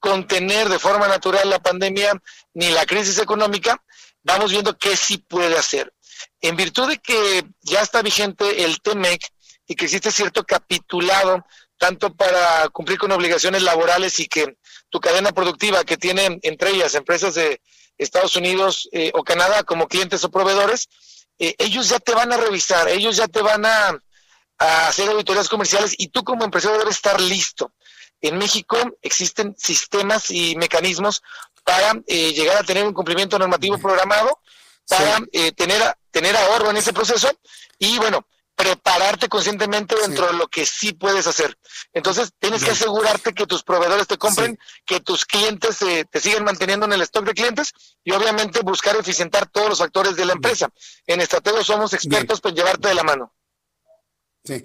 contener 0.00 0.68
de 0.68 0.80
forma 0.80 1.06
natural 1.06 1.48
la 1.48 1.60
pandemia 1.60 2.20
ni 2.52 2.70
la 2.70 2.84
crisis 2.84 3.18
económica, 3.18 3.82
vamos 4.24 4.50
viendo 4.50 4.76
qué 4.76 4.96
sí 4.96 5.18
puede 5.18 5.56
hacer. 5.56 5.94
En 6.40 6.56
virtud 6.56 6.88
de 6.88 6.98
que 6.98 7.44
ya 7.60 7.80
está 7.80 8.02
vigente 8.02 8.64
el 8.64 8.82
TEMEC 8.82 9.22
y 9.68 9.76
que 9.76 9.84
existe 9.84 10.10
cierto 10.10 10.44
capitulado 10.44 11.46
tanto 11.78 12.14
para 12.14 12.68
cumplir 12.70 12.98
con 12.98 13.12
obligaciones 13.12 13.62
laborales 13.62 14.18
y 14.18 14.26
que 14.26 14.56
tu 14.90 15.00
cadena 15.00 15.30
productiva 15.32 15.84
que 15.84 15.96
tienen 15.96 16.40
entre 16.42 16.70
ellas 16.70 16.94
empresas 16.96 17.34
de 17.34 17.60
Estados 17.98 18.36
Unidos 18.36 18.88
eh, 18.92 19.10
o 19.14 19.22
Canadá 19.22 19.62
como 19.62 19.88
clientes 19.88 20.24
o 20.24 20.30
proveedores, 20.30 20.88
eh, 21.38 21.54
ellos 21.58 21.88
ya 21.88 21.98
te 21.98 22.14
van 22.14 22.32
a 22.32 22.36
revisar, 22.36 22.88
ellos 22.88 23.16
ya 23.16 23.28
te 23.28 23.42
van 23.42 23.64
a, 23.66 23.98
hacer 24.58 25.08
auditorías 25.08 25.48
comerciales 25.48 25.92
y 25.98 26.08
tú 26.08 26.22
como 26.22 26.44
empresario 26.44 26.78
debes 26.78 26.96
estar 26.96 27.20
listo. 27.20 27.72
En 28.20 28.38
México 28.38 28.76
existen 29.02 29.56
sistemas 29.58 30.30
y 30.30 30.54
mecanismos 30.54 31.20
para 31.64 32.00
eh, 32.06 32.32
llegar 32.32 32.58
a 32.58 32.62
tener 32.62 32.86
un 32.86 32.94
cumplimiento 32.94 33.38
normativo 33.40 33.78
programado, 33.78 34.38
para 34.88 35.18
tener, 35.56 35.96
tener 36.12 36.36
ahorro 36.36 36.70
en 36.70 36.76
ese 36.76 36.92
proceso 36.92 37.28
y 37.78 37.98
bueno, 37.98 38.24
prepararte 38.62 39.28
conscientemente 39.28 39.96
dentro 40.00 40.28
de 40.28 40.34
lo 40.34 40.46
que 40.46 40.64
sí 40.64 40.92
puedes 40.92 41.26
hacer. 41.26 41.58
Entonces, 41.92 42.30
tienes 42.38 42.64
que 42.64 42.70
asegurarte 42.70 43.34
que 43.34 43.46
tus 43.46 43.64
proveedores 43.64 44.06
te 44.06 44.18
compren, 44.18 44.56
que 44.86 45.00
tus 45.00 45.24
clientes 45.24 45.78
te 45.78 46.20
siguen 46.20 46.44
manteniendo 46.44 46.86
en 46.86 46.92
el 46.92 47.02
stock 47.02 47.24
de 47.24 47.34
clientes 47.34 47.72
y 48.04 48.12
obviamente 48.12 48.60
buscar 48.60 48.94
eficientar 48.94 49.48
todos 49.50 49.68
los 49.70 49.78
factores 49.80 50.14
de 50.14 50.26
la 50.26 50.34
empresa. 50.34 50.68
En 51.08 51.20
Estratego 51.20 51.64
somos 51.64 51.92
expertos 51.92 52.40
en 52.44 52.54
llevarte 52.54 52.88
de 52.88 52.94
la 52.94 53.02
mano. 53.02 53.34
Sí. 54.44 54.62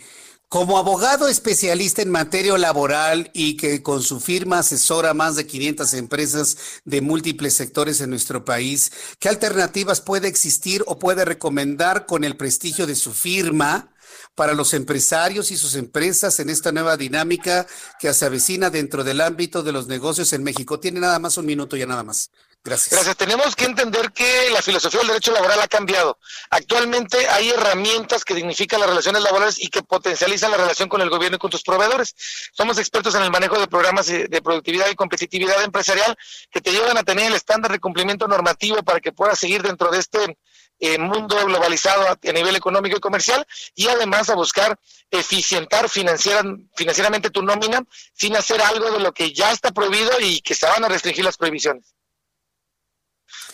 Como 0.49 0.77
abogado 0.77 1.27
especialista 1.27 2.01
en 2.01 2.09
materia 2.09 2.57
laboral 2.57 3.29
y 3.33 3.57
que 3.57 3.83
con 3.83 4.01
su 4.01 4.21
firma 4.21 4.59
asesora 4.59 5.13
más 5.13 5.35
de 5.35 5.45
500 5.45 5.93
empresas 5.95 6.57
de 6.85 7.01
múltiples 7.01 7.53
sectores 7.53 7.99
en 7.99 8.11
nuestro 8.11 8.45
país, 8.45 8.93
¿qué 9.19 9.27
alternativas 9.27 9.99
puede 9.99 10.29
existir 10.29 10.85
o 10.87 10.99
puede 10.99 11.25
recomendar 11.25 12.05
con 12.05 12.23
el 12.23 12.37
prestigio 12.37 12.87
de 12.87 12.95
su 12.95 13.11
firma 13.11 13.91
para 14.35 14.53
los 14.53 14.73
empresarios 14.73 15.51
y 15.51 15.57
sus 15.57 15.75
empresas 15.75 16.39
en 16.39 16.49
esta 16.49 16.71
nueva 16.71 16.95
dinámica 16.95 17.67
que 17.99 18.13
se 18.13 18.25
avecina 18.25 18.69
dentro 18.69 19.03
del 19.03 19.19
ámbito 19.19 19.63
de 19.63 19.73
los 19.73 19.87
negocios 19.87 20.31
en 20.31 20.43
México? 20.43 20.79
Tiene 20.79 21.01
nada 21.01 21.19
más 21.19 21.37
un 21.37 21.45
minuto 21.45 21.75
ya 21.75 21.87
nada 21.87 22.03
más. 22.03 22.31
Gracias. 22.67 22.91
Gracias. 22.91 23.15
Tenemos 23.15 23.55
que 23.55 23.63
entender 23.63 24.11
que 24.11 24.49
la 24.51 24.61
filosofía 24.61 24.99
del 24.99 25.07
derecho 25.07 25.31
laboral 25.31 25.61
ha 25.61 25.69
cambiado. 25.69 26.19
Actualmente 26.49 27.27
hay 27.29 27.49
herramientas 27.49 28.25
que 28.25 28.33
dignifican 28.33 28.81
las 28.81 28.89
relaciones 28.89 29.23
laborales 29.23 29.55
y 29.57 29.69
que 29.69 29.83
potencializan 29.83 30.51
la 30.51 30.57
relación 30.57 30.89
con 30.89 30.99
el 30.99 31.09
gobierno 31.09 31.37
y 31.37 31.39
con 31.39 31.49
tus 31.49 31.63
proveedores. 31.63 32.13
Somos 32.51 32.77
expertos 32.77 33.15
en 33.15 33.23
el 33.23 33.31
manejo 33.31 33.57
de 33.57 33.67
programas 33.67 34.07
de 34.07 34.41
productividad 34.43 34.89
y 34.89 34.95
competitividad 34.95 35.63
empresarial 35.63 36.17
que 36.51 36.59
te 36.59 36.71
llevan 36.71 36.97
a 36.97 37.03
tener 37.03 37.27
el 37.27 37.35
estándar 37.35 37.71
de 37.71 37.79
cumplimiento 37.79 38.27
normativo 38.27 38.83
para 38.83 38.99
que 38.99 39.13
puedas 39.13 39.39
seguir 39.39 39.63
dentro 39.63 39.89
de 39.89 39.99
este 39.99 40.37
eh, 40.79 40.99
mundo 40.99 41.35
globalizado 41.45 42.07
a, 42.07 42.19
nivel 42.31 42.55
económico 42.55 42.97
y 42.97 42.99
comercial 42.99 43.47
y 43.73 43.87
además 43.87 44.29
a 44.29 44.35
buscar 44.35 44.77
eficientar 45.09 45.89
financieramente 45.89 47.31
tu 47.31 47.41
nómina 47.41 47.81
sin 48.13 48.35
hacer 48.35 48.61
algo 48.61 48.91
de 48.91 48.99
lo 48.99 49.11
que 49.11 49.33
ya 49.33 49.51
está 49.51 49.71
prohibido 49.71 50.11
y 50.19 50.41
que 50.41 50.53
se 50.53 50.67
van 50.67 50.83
a 50.83 50.87
restringir 50.87 51.25
las 51.25 51.37
prohibiciones. 51.37 51.96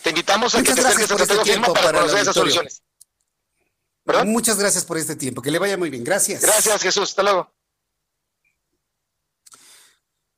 Te 0.04 0.10
invitamos 0.10 0.54
a 0.54 0.62
que 0.62 0.74
te 0.74 0.80
acerques 0.82 1.10
a 1.10 1.14
este 1.14 1.38
tiempo 1.38 1.72
para, 1.72 1.98
conocer 1.98 2.20
esas 2.20 2.34
soluciones. 2.34 2.82
Muchas 4.26 4.58
gracias 4.58 4.84
por 4.84 4.98
este 4.98 5.16
tiempo. 5.16 5.40
Que 5.40 5.50
le 5.50 5.58
vaya 5.58 5.78
muy 5.78 5.88
bien. 5.88 6.04
Gracias. 6.04 6.42
Gracias, 6.42 6.82
Jesús. 6.82 7.08
Hasta 7.08 7.22
luego. 7.22 7.50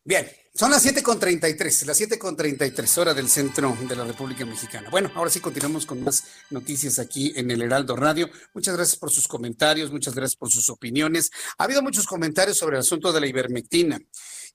Bien, 0.04 0.30
son 0.54 0.70
las 0.70 0.86
7.33, 0.86 1.84
las 1.84 2.00
7.33 2.00 2.98
hora 2.98 3.12
del 3.12 3.28
centro 3.28 3.76
de 3.88 3.96
la 3.96 4.04
República 4.04 4.46
Mexicana. 4.46 4.88
Bueno, 4.88 5.10
ahora 5.16 5.32
sí 5.32 5.40
continuamos 5.40 5.84
con 5.84 6.04
más 6.04 6.22
noticias 6.50 7.00
aquí 7.00 7.32
en 7.34 7.50
el 7.50 7.60
Heraldo 7.60 7.96
Radio. 7.96 8.30
Muchas 8.54 8.76
gracias 8.76 8.96
por 8.96 9.10
sus 9.10 9.26
comentarios, 9.26 9.90
muchas 9.90 10.14
gracias 10.14 10.36
por 10.36 10.48
sus 10.48 10.70
opiniones. 10.70 11.32
Ha 11.58 11.64
habido 11.64 11.82
muchos 11.82 12.06
comentarios 12.06 12.56
sobre 12.56 12.76
el 12.76 12.82
asunto 12.82 13.12
de 13.12 13.20
la 13.20 13.26
ivermectina. 13.26 13.98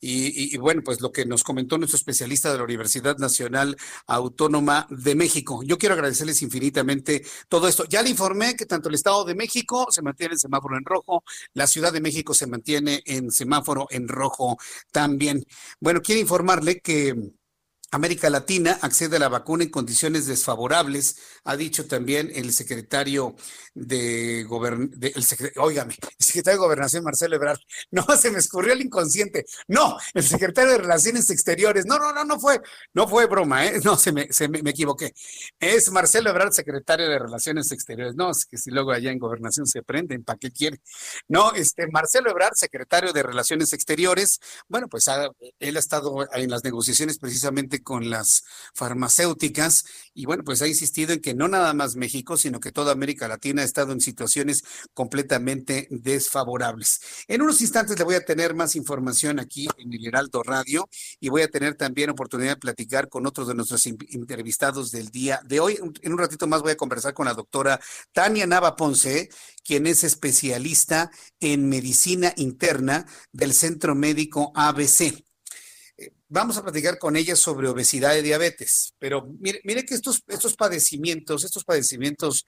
Y, 0.04 0.58
bueno, 0.58 0.82
pues 0.84 1.00
lo 1.00 1.12
que 1.12 1.26
nos 1.26 1.44
comentó 1.44 1.78
nuestro 1.78 1.98
especialista 1.98 2.52
de 2.52 2.58
la 2.58 2.64
Universidad 2.64 3.18
Nacional 3.20 3.78
Autónoma 4.08 4.88
de 4.90 5.14
México. 5.14 5.62
Yo 5.64 5.78
quiero 5.78 5.94
agradecerles 5.94 6.42
infinitamente 6.42 7.24
todo 7.48 7.68
esto. 7.68 7.86
Ya 7.86 8.02
le 8.02 8.10
informé 8.10 8.56
que 8.56 8.66
tanto 8.66 8.90
el 8.90 8.96
Estado 8.96 9.24
de 9.26 9.36
México 9.36 9.88
se 9.92 10.02
mantiene 10.02 10.34
en 10.34 10.40
semáforo 10.40 10.76
en 10.76 10.86
rojo, 10.86 11.24
la 11.54 11.68
Ciudad 11.68 11.94
de 11.94 12.02
México 12.02 12.34
se 12.34 12.48
mantiene 12.48 13.04
en 13.06 13.32
semáforo 13.32 13.88
en 13.92 14.08
rojo 14.08 14.58
también. 14.92 15.46
Bueno, 15.80 16.02
quiero 16.02 16.20
informarle 16.20 16.80
que 16.82 17.32
América 17.92 18.30
Latina 18.30 18.80
accede 18.82 19.18
a 19.18 19.20
la 19.20 19.28
vacuna 19.28 19.66
en 19.66 19.70
condiciones 19.70 20.26
desfavorables, 20.26 21.18
ha 21.44 21.58
dicho 21.58 21.88
también 21.88 22.32
el 22.34 22.54
secretario 22.54 23.36
de 23.74 24.46
Gobernación, 24.48 25.02
el 25.14 25.24
secretario 25.24 25.82
de 26.20 26.56
Gobernación 26.56 27.04
Marcelo 27.04 27.36
Ebrard. 27.36 27.60
No, 27.92 28.06
se 28.16 28.32
me 28.32 28.40
escurrió 28.40 28.74
el 28.74 28.82
inconsciente. 28.82 29.46
No, 29.68 29.98
el 30.14 30.24
secretario 30.24 30.72
de 30.72 30.78
Relaciones 30.78 31.30
Exteriores. 31.30 31.86
No, 31.86 32.00
no, 32.00 32.14
no, 32.14 32.24
no 32.24 32.40
fue, 32.40 32.62
no 32.94 33.08
fue 33.08 33.26
broma, 33.26 33.66
¿eh? 33.66 33.82
No, 33.84 33.98
se 33.98 34.14
me, 34.14 34.32
se 34.32 34.48
me, 34.48 34.60
equivoqué. 34.60 35.14
Es 35.60 35.92
Marcelo 35.92 36.30
Ebrard, 36.30 36.54
secretario 36.54 37.10
de 37.10 37.20
Relaciones 37.20 37.72
Exteriores. 37.72 38.16
No, 38.16 38.32
es 38.32 38.46
que 38.46 38.58
si 38.58 38.72
luego 38.72 38.92
allá 38.92 39.12
en 39.12 39.20
Gobernación 39.20 39.68
se 39.68 39.84
prenden, 39.84 40.24
¿para 40.24 40.40
qué 40.40 40.52
quiere? 40.52 40.80
No, 41.28 41.54
este, 41.54 41.88
Marcelo 41.88 42.30
Ebrard, 42.30 42.54
secretario 42.56 43.12
de 43.12 43.24
Relaciones 43.24 43.74
Exteriores. 43.74 44.40
Bueno, 44.70 44.88
pues 44.88 45.08
él 45.60 45.76
ha 45.76 45.80
estado 45.80 46.28
en 46.34 46.50
las 46.50 46.64
negociaciones 46.64 47.18
precisamente 47.18 47.81
con 47.84 48.10
las 48.10 48.44
farmacéuticas 48.74 49.86
y 50.14 50.26
bueno, 50.26 50.44
pues 50.44 50.62
ha 50.62 50.68
insistido 50.68 51.14
en 51.14 51.22
que 51.22 51.34
no 51.34 51.48
nada 51.48 51.74
más 51.74 51.96
México, 51.96 52.36
sino 52.36 52.60
que 52.60 52.72
toda 52.72 52.92
América 52.92 53.28
Latina 53.28 53.62
ha 53.62 53.66
estado 53.66 53.94
en 53.94 54.02
situaciones 54.02 54.64
completamente 54.94 55.88
desfavorables. 55.90 57.00
En 57.28 57.42
unos 57.42 57.62
instantes 57.62 57.98
le 57.98 58.04
voy 58.04 58.16
a 58.16 58.26
tener 58.26 58.54
más 58.54 58.76
información 58.76 59.40
aquí 59.40 59.68
en 59.78 59.94
el 59.94 60.06
Heraldo 60.06 60.44
Radio 60.44 60.90
y 61.20 61.30
voy 61.30 61.44
a 61.44 61.48
tener 61.48 61.76
también 61.76 62.10
oportunidad 62.10 62.52
de 62.52 62.58
platicar 62.58 63.08
con 63.08 63.26
otros 63.26 63.48
de 63.48 63.56
nuestros 63.56 63.86
entrevistados 63.86 64.92
del 64.92 65.10
día 65.10 65.42
de 65.46 65.60
hoy. 65.60 65.80
En 66.02 66.12
un 66.12 66.20
ratito 66.20 66.46
más 66.48 66.62
voy 66.62 66.72
a 66.72 66.78
conversar 66.78 67.14
con 67.14 67.26
la 67.26 67.34
doctora 67.34 67.80
Tania 68.12 68.46
Nava 68.46 68.76
Ponce, 68.76 69.30
quien 69.64 69.88
es 69.88 70.04
especialista 70.04 71.10
en 71.40 71.70
medicina 71.70 72.34
interna 72.36 73.06
del 73.32 73.54
Centro 73.54 73.96
Médico 73.96 74.52
ABC 74.56 75.31
vamos 76.32 76.56
a 76.56 76.64
platicar 76.64 76.98
con 76.98 77.18
ella 77.18 77.36
sobre 77.36 77.68
obesidad 77.68 78.16
y 78.16 78.22
diabetes, 78.22 78.94
pero 78.98 79.28
mire, 79.40 79.60
mire 79.66 79.84
que 79.86 79.94
estos, 79.94 80.24
estos 80.28 80.56
padecimientos, 80.56 81.44
estos 81.44 81.66
padecimientos 81.66 82.46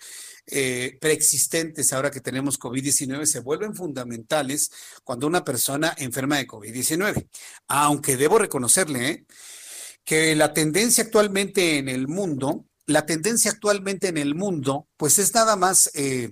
eh, 0.48 0.98
preexistentes 1.02 1.92
ahora 1.92 2.10
que 2.10 2.22
tenemos 2.22 2.58
COVID-19 2.58 3.26
se 3.26 3.42
vuelven 3.42 3.76
fundamentales 3.76 4.72
cuando 5.04 5.28
una 5.28 5.44
persona 5.44 5.94
enferma 5.98 6.38
de 6.38 6.48
COVID-19. 6.48 7.28
Aunque 7.68 8.16
debo 8.16 8.40
reconocerle 8.40 9.10
¿eh? 9.10 9.26
que 10.06 10.34
la 10.34 10.54
tendencia 10.54 11.04
actualmente 11.04 11.78
en 11.78 11.90
el 11.90 12.08
mundo, 12.08 12.66
la 12.86 13.06
tendencia 13.06 13.52
actualmente 13.52 14.08
en 14.08 14.18
el 14.18 14.34
mundo, 14.34 14.88
pues 14.96 15.20
es 15.20 15.34
nada 15.36 15.56
más... 15.58 15.92
Eh, 15.94 16.32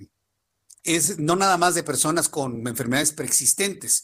es 0.83 1.19
no 1.19 1.35
nada 1.35 1.57
más 1.57 1.75
de 1.75 1.83
personas 1.83 2.27
con 2.27 2.67
enfermedades 2.67 3.11
preexistentes, 3.11 4.03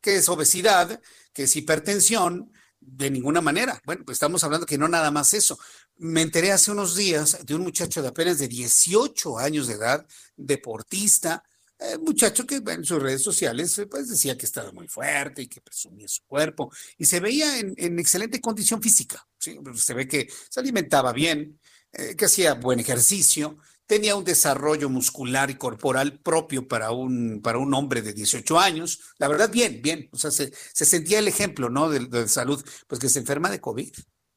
que 0.00 0.14
es 0.14 0.28
obesidad, 0.28 1.00
que 1.32 1.42
es 1.42 1.56
hipertensión, 1.56 2.52
de 2.84 3.10
ninguna 3.10 3.40
manera. 3.40 3.80
Bueno, 3.84 4.04
pues 4.04 4.16
estamos 4.16 4.42
hablando 4.44 4.66
que 4.66 4.78
no 4.78 4.88
nada 4.88 5.10
más 5.10 5.34
eso. 5.34 5.58
Me 5.96 6.22
enteré 6.22 6.52
hace 6.52 6.70
unos 6.70 6.96
días 6.96 7.38
de 7.44 7.54
un 7.54 7.62
muchacho 7.62 8.02
de 8.02 8.08
apenas 8.08 8.38
de 8.38 8.48
18 8.48 9.38
años 9.38 9.66
de 9.66 9.74
edad, 9.74 10.06
deportista, 10.36 11.44
eh, 11.84 11.98
muchacho 11.98 12.46
que 12.46 12.56
en 12.64 12.84
sus 12.84 13.02
redes 13.02 13.22
sociales 13.22 13.76
eh, 13.78 13.86
pues 13.86 14.08
decía 14.08 14.36
que 14.38 14.46
estaba 14.46 14.70
muy 14.70 14.86
fuerte 14.86 15.42
y 15.42 15.48
que 15.48 15.60
presumía 15.60 16.06
su 16.06 16.22
cuerpo 16.26 16.70
y 16.96 17.06
se 17.06 17.18
veía 17.18 17.58
en, 17.58 17.98
excelente 17.98 18.40
condición 18.40 18.80
física. 18.80 19.26
Se 19.38 19.94
ve 19.94 20.06
que 20.06 20.28
se 20.48 20.60
alimentaba 20.60 21.12
bien, 21.12 21.58
eh, 21.92 22.14
que 22.14 22.26
hacía 22.26 22.54
buen 22.54 22.78
ejercicio, 22.78 23.58
tenía 23.86 24.16
un 24.16 24.24
desarrollo 24.24 24.88
muscular 24.88 25.50
y 25.50 25.56
corporal 25.56 26.18
propio 26.20 26.66
para 26.66 26.92
un, 26.92 27.40
para 27.42 27.58
un 27.58 27.74
hombre 27.74 28.02
de 28.02 28.12
18 28.12 28.58
años. 28.58 29.00
La 29.18 29.28
verdad, 29.28 29.50
bien, 29.50 29.80
bien. 29.82 30.08
O 30.12 30.18
sea, 30.18 30.30
se, 30.30 30.52
sentía 30.72 31.18
el 31.18 31.28
ejemplo, 31.28 31.68
¿no? 31.68 31.90
De, 31.90 32.28
salud, 32.28 32.64
pues 32.86 33.00
que 33.00 33.08
se 33.08 33.18
enferma 33.18 33.50
de 33.50 33.60
COVID 33.60 33.92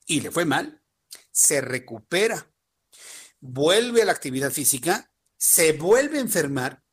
y 0.08 0.22
le 0.22 0.32
fue 0.32 0.46
mal, 0.46 0.82
se 1.32 1.62
recupera, 1.62 2.52
vuelve 3.40 4.02
a 4.02 4.06
la 4.06 4.12
actividad 4.12 4.52
física, 4.52 5.12
se 5.38 5.74
vuelve 5.74 6.18
a 6.18 6.22
enfermar. 6.22 6.84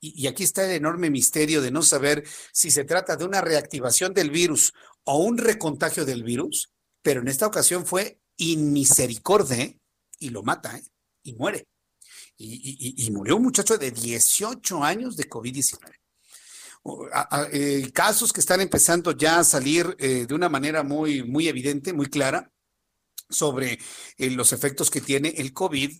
Y, 0.00 0.28
aquí 0.28 0.44
está 0.44 0.64
el 0.64 0.72
enorme 0.72 1.10
misterio 1.10 1.60
de 1.60 1.72
no 1.72 1.82
saber 1.82 2.24
si 2.52 2.70
se 2.70 2.84
trata 2.84 3.16
de 3.16 3.24
una 3.24 3.40
reactivación 3.40 4.14
del 4.14 4.30
virus 4.30 4.72
o 5.04 5.18
un 5.18 5.38
recontagio 5.38 6.04
del 6.04 6.22
virus, 6.22 6.72
pero 7.02 7.20
en 7.20 7.28
esta 7.28 7.48
ocasión 7.48 7.84
fue 7.84 8.20
inmisericordia 8.36 9.56
¿eh? 9.56 9.80
y 10.20 10.30
lo 10.30 10.44
mata 10.44 10.78
¿eh? 10.78 10.84
y 11.24 11.34
muere 11.34 11.66
y, 12.42 13.10
murió 13.10 13.36
un 13.36 13.44
muchacho 13.44 13.78
de 13.78 13.90
18 13.90 14.82
años 14.82 15.16
de 15.16 15.28
COVID-19. 15.28 15.78
Eh, 17.52 17.90
casos 17.92 18.32
que 18.32 18.40
están 18.40 18.60
empezando 18.60 19.12
ya 19.12 19.38
a 19.38 19.44
salir 19.44 19.94
eh, 19.98 20.26
de 20.26 20.34
una 20.34 20.48
manera 20.48 20.82
muy, 20.82 21.22
muy 21.22 21.46
evidente, 21.46 21.92
muy 21.92 22.06
clara, 22.06 22.50
sobre 23.30 23.78
eh, 24.18 24.30
los 24.30 24.52
efectos 24.52 24.90
que 24.90 25.00
tiene 25.00 25.28
el 25.36 25.52
COVID 25.52 25.92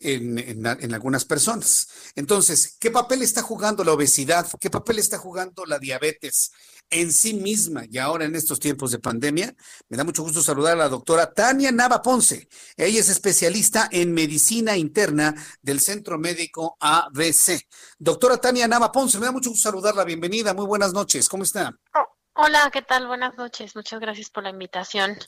en, 0.00 0.94
algunas 0.94 1.24
personas. 1.24 1.88
Entonces, 2.14 2.76
¿qué 2.78 2.90
papel 2.90 3.22
está 3.22 3.42
jugando 3.42 3.82
la 3.82 3.92
obesidad? 3.92 4.46
¿Qué 4.60 4.70
papel 4.70 5.00
está 5.00 5.18
jugando 5.18 5.66
la 5.66 5.80
diabetes 5.80 6.52
en 6.90 7.12
sí 7.12 7.34
misma 7.34 7.84
y 7.90 7.98
ahora 7.98 8.24
en 8.24 8.36
estos 8.36 8.60
tiempos 8.60 8.90
de 8.90 8.98
pandemia? 8.98 9.54
Me 9.88 9.96
da 9.96 10.04
mucho 10.04 10.22
gusto 10.22 10.42
saludar 10.42 10.74
a 10.74 10.76
la 10.76 10.88
doctora 10.88 11.32
Tania 11.32 11.72
Nava 11.72 12.02
Ponce. 12.02 12.48
Ella 12.76 13.00
es 13.00 13.08
especialista 13.08 13.88
en 13.90 14.12
medicina 14.12 14.76
interna 14.76 15.34
del 15.62 15.80
Centro 15.80 16.18
Médico 16.18 16.76
ABC. 16.80 17.66
Doctora 17.98 18.38
Tania 18.38 18.68
Nava 18.68 18.92
Ponce, 18.92 19.18
me 19.18 19.26
da 19.26 19.32
mucho 19.32 19.50
gusto 19.50 19.68
saludarla. 19.68 20.04
Bienvenida, 20.04 20.54
muy 20.54 20.66
buenas 20.66 20.92
noches. 20.92 21.28
¿Cómo 21.28 21.42
está? 21.42 21.72
Oh, 21.94 22.06
hola, 22.34 22.70
¿qué 22.72 22.82
tal? 22.82 23.06
Buenas 23.06 23.36
noches. 23.36 23.74
Muchas 23.76 24.00
gracias 24.00 24.30
por 24.30 24.42
la 24.42 24.50
invitación. 24.50 25.18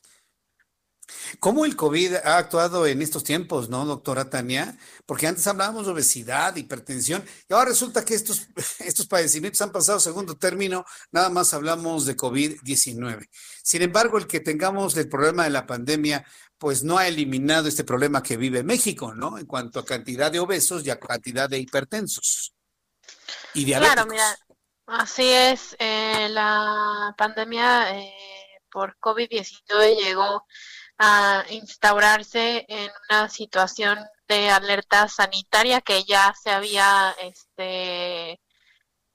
¿Cómo 1.39 1.65
el 1.65 1.77
COVID 1.77 2.17
ha 2.17 2.39
actuado 2.39 2.87
en 2.87 3.03
estos 3.03 3.25
tiempos, 3.25 3.69
no, 3.69 3.85
doctora 3.85 4.29
Tania? 4.29 4.77
Porque 5.07 5.27
antes 5.27 5.47
hablábamos 5.47 5.87
de 5.87 5.93
obesidad, 5.93 6.57
hipertensión, 6.57 7.25
y 7.49 7.53
ahora 7.53 7.71
resulta 7.71 8.05
que 8.05 8.15
estos, 8.15 8.49
estos 8.81 9.07
padecimientos 9.07 9.61
han 9.63 9.73
pasado 9.73 10.01
segundo 10.01 10.37
término, 10.37 10.85
nada 11.13 11.31
más 11.31 11.55
hablamos 11.55 12.07
de 12.07 12.17
COVID-19. 12.17 13.29
Sin 13.63 13.83
embargo, 13.83 14.19
el 14.19 14.27
que 14.27 14.41
tengamos 14.41 14.97
el 14.97 15.09
problema 15.09 15.45
de 15.45 15.51
la 15.51 15.67
pandemia, 15.67 16.25
pues 16.59 16.83
no 16.83 16.99
ha 16.99 17.09
eliminado 17.09 17.69
este 17.69 17.85
problema 17.85 18.23
que 18.23 18.37
vive 18.37 18.63
México, 18.63 19.15
¿no? 19.15 19.39
En 19.39 19.47
cuanto 19.47 19.81
a 19.81 19.85
cantidad 19.85 20.31
de 20.31 20.41
obesos 20.41 20.85
y 20.85 20.91
a 20.91 21.01
cantidad 21.01 21.49
de 21.49 21.59
hipertensos. 21.59 22.55
Y 23.55 23.65
diabéticos. 23.65 23.95
Claro, 23.95 24.11
mira, 24.11 24.37
así 24.87 25.25
es. 25.25 25.75
Eh, 25.79 26.29
la 26.29 27.15
pandemia 27.17 27.99
eh, 27.99 28.13
por 28.71 28.97
COVID-19 28.99 29.97
llegó 30.03 30.45
a 31.03 31.45
instaurarse 31.49 32.67
en 32.69 32.91
una 33.09 33.29
situación 33.31 33.99
de 34.29 34.51
alerta 34.51 35.09
sanitaria 35.09 35.81
que 35.81 36.05
ya 36.05 36.35
se 36.41 36.51
había, 36.51 37.15
este, 37.23 38.39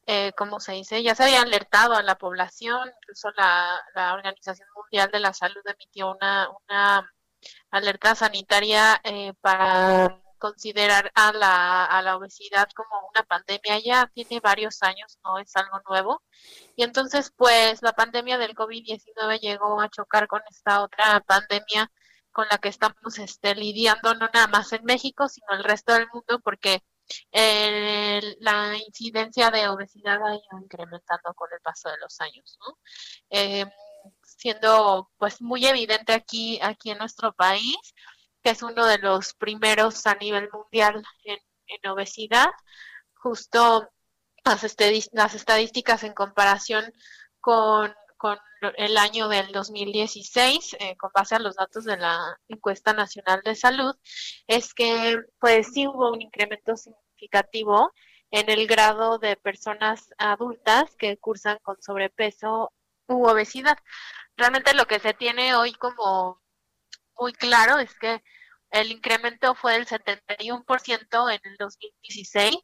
eh, 0.07 0.31
¿cómo 0.35 0.59
se 0.59 0.73
dice? 0.73 1.03
Ya 1.03 1.13
se 1.13 1.23
había 1.23 1.41
alertado 1.41 1.93
a 1.93 2.01
la 2.01 2.17
población, 2.17 2.91
incluso 3.01 3.29
la, 3.37 3.79
la 3.93 4.13
Organización 4.15 4.67
Mundial 4.75 5.11
de 5.11 5.19
la 5.19 5.33
Salud 5.33 5.61
emitió 5.63 6.11
una, 6.11 6.49
una 6.67 7.13
alerta 7.69 8.15
sanitaria 8.15 8.99
eh, 9.03 9.33
para 9.41 10.19
considerar 10.37 11.11
a 11.15 11.33
la, 11.33 11.85
a 11.85 12.01
la 12.01 12.17
obesidad 12.17 12.67
como 12.75 13.07
una 13.09 13.23
pandemia 13.23 13.79
ya 13.79 14.11
tiene 14.13 14.39
varios 14.39 14.81
años, 14.83 15.19
no 15.23 15.39
es 15.39 15.55
algo 15.55 15.79
nuevo. 15.89 16.23
Y 16.75 16.83
entonces, 16.83 17.31
pues 17.35 17.81
la 17.81 17.93
pandemia 17.93 18.37
del 18.37 18.55
COVID-19 18.55 19.39
llegó 19.39 19.81
a 19.81 19.89
chocar 19.89 20.27
con 20.27 20.41
esta 20.49 20.83
otra 20.83 21.21
pandemia 21.21 21.91
con 22.31 22.47
la 22.51 22.57
que 22.57 22.69
estamos 22.69 23.17
este, 23.19 23.55
lidiando, 23.55 24.13
no 24.15 24.29
nada 24.33 24.47
más 24.47 24.73
en 24.73 24.83
México, 24.83 25.29
sino 25.29 25.47
el 25.51 25.63
resto 25.63 25.93
del 25.93 26.07
mundo, 26.13 26.39
porque 26.43 26.81
la 28.39 28.77
incidencia 28.85 29.51
de 29.51 29.67
obesidad 29.69 30.15
ha 30.25 30.35
ido 30.35 30.59
incrementando 30.61 31.33
con 31.33 31.47
el 31.53 31.61
paso 31.61 31.89
de 31.89 31.97
los 31.97 32.19
años, 32.21 32.57
¿no? 32.59 32.77
Eh, 33.29 33.65
siendo 34.21 35.09
pues 35.17 35.41
muy 35.41 35.65
evidente 35.65 36.13
aquí, 36.13 36.59
aquí 36.61 36.91
en 36.91 36.97
nuestro 36.97 37.33
país, 37.33 37.77
que 38.45 38.51
es 38.51 38.61
uno 38.61 38.85
de 38.85 38.99
los 38.99 39.33
primeros 39.33 40.05
a 40.05 40.13
nivel 40.13 40.47
mundial 40.53 41.03
en, 41.23 41.39
obesidad. 41.89 42.45
Justo 43.15 43.89
las, 44.43 44.63
estadísticas 44.63 46.03
en 46.03 46.13
comparación 46.13 46.93
con, 47.41 47.91
el 48.77 48.97
año 48.97 49.29
del 49.29 49.51
2016, 49.51 50.77
eh, 50.79 50.95
con 50.95 51.09
base 51.13 51.35
a 51.35 51.39
los 51.39 51.55
datos 51.55 51.85
de 51.85 51.97
la 51.97 52.39
encuesta 52.47 52.93
nacional 52.93 53.41
de 53.43 53.55
salud, 53.55 53.95
es 54.47 54.75
que 54.75 55.17
pues 55.39 55.73
sí 55.73 55.87
hubo 55.87 56.11
un 56.11 56.21
incremento 56.21 56.75
significativo 56.75 57.93
en 58.29 58.49
el 58.51 58.67
grado 58.67 59.17
de 59.17 59.37
personas 59.37 60.13
adultas 60.19 60.95
que 60.97 61.17
cursan 61.17 61.57
con 61.63 61.81
sobrepeso 61.81 62.71
u 63.07 63.27
obesidad. 63.27 63.77
Realmente 64.37 64.75
lo 64.75 64.85
que 64.85 64.99
se 64.99 65.13
tiene 65.15 65.55
hoy 65.55 65.73
como 65.73 66.44
muy 67.19 67.33
claro 67.33 67.79
es 67.79 67.93
que 67.95 68.21
el 68.71 68.91
incremento 68.91 69.55
fue 69.55 69.73
del 69.73 69.85
71% 69.87 71.29
en 71.33 71.39
el 71.43 71.57
2016, 71.57 72.55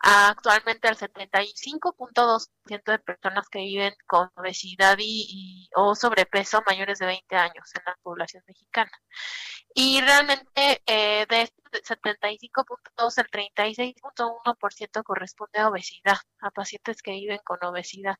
actualmente 0.00 0.88
el 0.88 0.96
75.2% 0.96 2.48
de 2.84 2.98
personas 2.98 3.48
que 3.48 3.60
viven 3.60 3.94
con 4.06 4.28
obesidad 4.34 4.96
y, 4.98 5.68
o 5.76 5.94
sobrepeso 5.94 6.62
mayores 6.66 6.98
de 6.98 7.06
20 7.06 7.36
años 7.36 7.70
en 7.76 7.82
la 7.86 7.96
población 8.02 8.42
mexicana. 8.48 8.90
Y 9.74 10.00
realmente 10.00 10.82
eh, 10.86 11.26
de 11.28 11.42
este 11.42 11.62
75.2, 11.80 13.18
el 13.18 13.30
36.1% 13.30 15.02
corresponde 15.04 15.58
a 15.60 15.68
obesidad, 15.68 16.18
a 16.40 16.50
pacientes 16.50 17.02
que 17.02 17.12
viven 17.12 17.40
con 17.44 17.58
obesidad. 17.64 18.16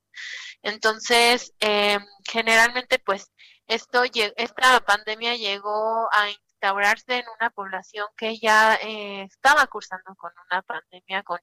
Entonces, 0.63 1.53
eh, 1.61 1.99
generalmente, 2.31 2.99
pues, 2.99 3.31
esto, 3.75 4.03
esta 4.37 4.81
pandemia 4.81 5.37
llegó 5.37 6.09
a 6.13 6.31
instaurarse 6.31 7.19
en 7.19 7.25
una 7.41 7.51
población 7.51 8.07
que 8.17 8.39
ya 8.39 8.77
eh, 8.77 9.23
estaba 9.23 9.67
cursando 9.67 10.15
con 10.17 10.33
una 10.51 10.63
pandemia, 10.63 11.23
con, 11.25 11.41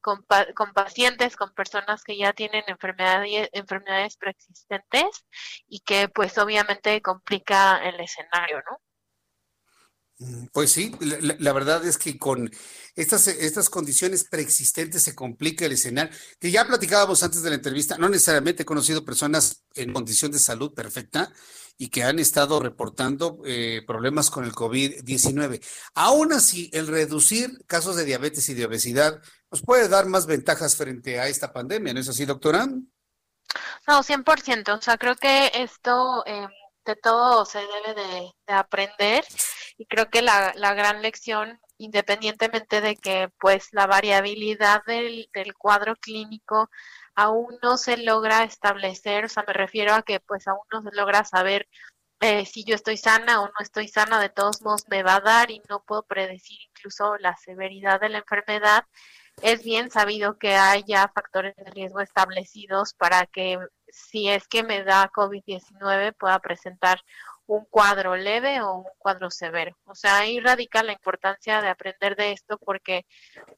con, 0.00 0.24
con, 0.54 0.72
pacientes, 0.74 1.36
con 1.36 1.54
personas 1.54 2.02
que 2.04 2.16
ya 2.18 2.32
tienen 2.32 2.64
enfermedades, 2.66 3.48
enfermedades 3.52 4.16
preexistentes 4.16 5.24
y 5.66 5.80
que 5.80 6.08
pues 6.08 6.36
obviamente 6.38 7.00
complica 7.02 7.78
el 7.88 8.00
escenario, 8.00 8.62
¿no? 8.70 8.78
Mm, 10.20 10.46
pues 10.52 10.72
sí, 10.72 10.92
la, 11.00 11.52
verdad 11.52 11.84
es 11.86 11.96
que 11.96 12.18
con 12.18 12.50
estas, 12.96 13.28
estas 13.28 13.70
condiciones 13.70 14.24
preexistentes 14.24 15.02
se 15.04 15.14
complica 15.14 15.64
el 15.64 15.72
escenario, 15.72 16.12
que 16.40 16.50
ya 16.50 16.66
platicábamos 16.66 17.22
antes 17.22 17.42
de 17.42 17.50
la 17.50 17.56
entrevista, 17.56 17.96
no 17.98 18.08
necesariamente 18.08 18.62
he 18.62 18.66
conocido 18.66 19.04
personas 19.04 19.62
en 19.74 19.92
condición 19.92 20.32
de 20.32 20.40
salud 20.40 20.74
perfecta 20.74 21.32
y 21.76 21.88
que 21.90 22.02
han 22.02 22.18
estado 22.18 22.58
reportando 22.58 23.40
eh, 23.46 23.82
problemas 23.86 24.30
con 24.30 24.44
el 24.44 24.52
COVID-19. 24.52 25.64
Aún 25.94 26.32
así, 26.32 26.68
el 26.72 26.88
reducir 26.88 27.64
casos 27.66 27.94
de 27.94 28.04
diabetes 28.04 28.48
y 28.48 28.54
de 28.54 28.66
obesidad 28.66 29.22
nos 29.52 29.62
puede 29.62 29.88
dar 29.88 30.06
más 30.06 30.26
ventajas 30.26 30.74
frente 30.74 31.20
a 31.20 31.28
esta 31.28 31.52
pandemia, 31.52 31.94
¿no 31.94 32.00
es 32.00 32.08
así, 32.08 32.24
doctora? 32.24 32.66
No, 33.86 34.02
100%. 34.02 34.76
O 34.76 34.82
sea, 34.82 34.98
creo 34.98 35.14
que 35.14 35.52
esto 35.54 36.24
eh, 36.26 36.48
de 36.84 36.96
todo 36.96 37.44
se 37.44 37.58
debe 37.58 37.94
de, 37.94 38.32
aprender 38.52 39.24
y 39.78 39.86
creo 39.86 40.10
que 40.10 40.22
la, 40.22 40.52
la, 40.56 40.74
gran 40.74 41.02
lección, 41.02 41.60
independientemente 41.78 42.80
de 42.80 42.96
que 42.96 43.30
pues 43.40 43.68
la 43.72 43.86
variabilidad 43.86 44.82
del, 44.86 45.30
del 45.32 45.54
cuadro 45.54 45.96
clínico 45.96 46.68
aún 47.14 47.58
no 47.62 47.78
se 47.78 47.96
logra 47.96 48.44
establecer, 48.44 49.24
o 49.24 49.28
sea, 49.28 49.44
me 49.46 49.52
refiero 49.52 49.94
a 49.94 50.02
que 50.02 50.20
pues 50.20 50.48
aún 50.48 50.62
no 50.72 50.82
se 50.82 50.94
logra 50.94 51.24
saber 51.24 51.68
eh, 52.20 52.44
si 52.46 52.64
yo 52.64 52.74
estoy 52.74 52.96
sana 52.96 53.40
o 53.40 53.46
no 53.46 53.54
estoy 53.60 53.86
sana, 53.88 54.20
de 54.20 54.28
todos 54.28 54.60
modos 54.62 54.84
me 54.88 55.04
va 55.04 55.16
a 55.16 55.20
dar 55.20 55.50
y 55.52 55.62
no 55.68 55.84
puedo 55.84 56.02
predecir 56.02 56.58
incluso 56.70 57.16
la 57.18 57.36
severidad 57.36 58.00
de 58.00 58.08
la 58.08 58.18
enfermedad. 58.18 58.84
Es 59.42 59.62
bien 59.62 59.90
sabido 59.90 60.36
que 60.38 60.54
hay 60.56 60.82
ya 60.86 61.08
factores 61.14 61.54
de 61.56 61.70
riesgo 61.70 62.00
establecidos 62.00 62.94
para 62.94 63.26
que 63.26 63.58
si 63.88 64.28
es 64.28 64.48
que 64.48 64.64
me 64.64 64.82
da 64.82 65.10
COVID-19 65.12 66.14
pueda 66.18 66.40
presentar 66.40 67.00
un 67.48 67.64
cuadro 67.64 68.14
leve 68.16 68.60
o 68.62 68.74
un 68.74 68.84
cuadro 68.98 69.30
severo. 69.30 69.76
O 69.86 69.94
sea, 69.94 70.18
ahí 70.18 70.38
radica 70.40 70.82
la 70.82 70.92
importancia 70.92 71.60
de 71.62 71.68
aprender 71.68 72.14
de 72.16 72.32
esto 72.32 72.58
porque 72.58 73.06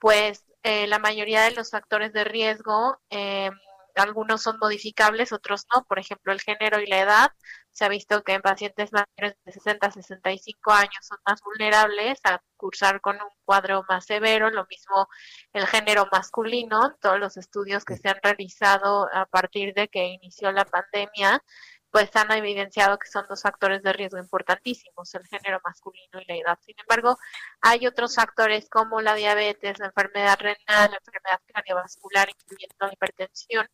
pues 0.01 0.45
eh, 0.63 0.87
la 0.87 0.99
mayoría 0.99 1.43
de 1.43 1.53
los 1.53 1.71
factores 1.71 2.13
de 2.13 2.25
riesgo, 2.25 2.99
eh, 3.11 3.51
algunos 3.97 4.43
son 4.43 4.59
modificables, 4.61 5.33
otros 5.33 5.67
no. 5.75 5.85
Por 5.85 5.99
ejemplo, 5.99 6.33
el 6.33 6.41
género 6.41 6.81
y 6.81 6.87
la 6.87 7.01
edad. 7.01 7.33
Se 7.73 7.85
ha 7.85 7.89
visto 7.89 8.23
que 8.23 8.35
en 8.35 8.43
pacientes 8.43 8.91
mayores 8.93 9.37
de 9.45 9.53
60 9.53 9.87
a 9.87 9.91
65 9.93 10.73
años 10.73 11.07
son 11.07 11.19
más 11.27 11.41
vulnerables 11.43 12.19
a 12.25 12.41
cursar 12.57 13.01
con 13.01 13.17
un 13.17 13.29
cuadro 13.45 13.85
más 13.89 14.07
severo. 14.07 14.51
Lo 14.51 14.67
mismo 14.67 15.09
el 15.53 15.67
género 15.67 16.07
masculino. 16.13 16.97
Todos 17.01 17.19
los 17.19 17.37
estudios 17.37 17.85
que 17.85 17.97
se 17.97 18.09
han 18.09 18.19
realizado 18.23 19.09
a 19.13 19.27
partir 19.27 19.75
de 19.75 19.89
que 19.89 20.05
inició 20.07 20.53
la 20.53 20.65
pandemia 20.65 21.43
pues 21.91 22.15
han 22.15 22.31
evidenciado 22.33 22.99
que 22.99 23.09
son 23.09 23.27
dos 23.29 23.43
factores 23.43 23.83
de 23.83 23.93
riesgo 23.93 24.19
importantísimos, 24.19 25.15
el 25.15 25.27
género 25.27 25.61
masculino 25.65 26.21
y 26.21 26.25
la 26.27 26.37
edad. 26.37 26.59
Sin 26.65 26.77
embargo, 26.79 27.19
hay 27.61 27.87
otros 27.87 28.15
factores 28.15 28.69
como 28.69 29.01
la 29.01 29.15
diabetes, 29.15 29.79
la 29.79 29.87
enfermedad 29.87 30.39
renal, 30.39 30.91
la 30.91 30.99
enfermedad 30.99 31.41
cardiovascular, 31.53 32.29
incluyendo 32.31 32.87
la 32.87 32.93
hipertensión, 32.93 33.69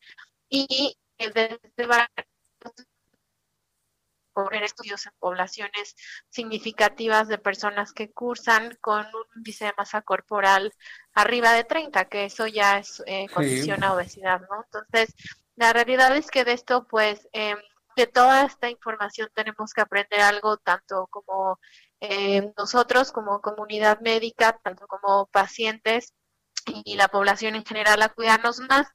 y 0.48 0.97
desde 1.18 1.59
correr 4.36 4.64
estudios 4.64 5.06
en 5.06 5.12
poblaciones 5.18 5.97
significativas 6.28 7.26
de 7.26 7.38
personas 7.38 7.94
que 7.94 8.12
cursan 8.12 8.76
con 8.82 9.06
un 9.06 9.24
índice 9.36 9.64
de 9.64 9.72
masa 9.78 10.02
corporal 10.02 10.74
arriba 11.14 11.55
de 11.55 11.64
30, 11.64 12.05
que 12.05 12.26
eso 12.26 12.47
ya 12.47 12.78
es 12.78 13.02
eh, 13.06 13.28
condición 13.32 13.82
a 13.82 13.94
obesidad, 13.94 14.43
¿no? 14.43 14.62
Entonces, 14.64 15.14
la 15.55 15.72
realidad 15.72 16.14
es 16.14 16.30
que 16.30 16.44
de 16.44 16.52
esto, 16.52 16.86
pues, 16.86 17.26
eh, 17.32 17.55
de 17.97 18.06
toda 18.06 18.44
esta 18.44 18.70
información 18.70 19.28
tenemos 19.35 19.73
que 19.73 19.81
aprender 19.81 20.20
algo, 20.20 20.59
tanto 20.59 21.06
como 21.10 21.59
eh, 22.01 22.52
nosotros 22.56 23.12
como 23.12 23.40
comunidad 23.40 24.01
médica, 24.01 24.59
tanto 24.62 24.86
como 24.86 25.27
pacientes 25.27 26.14
y 26.85 26.97
la 26.97 27.09
población 27.09 27.55
en 27.55 27.64
general 27.64 28.02
a 28.02 28.10
cuidarnos 28.10 28.60
más, 28.60 28.89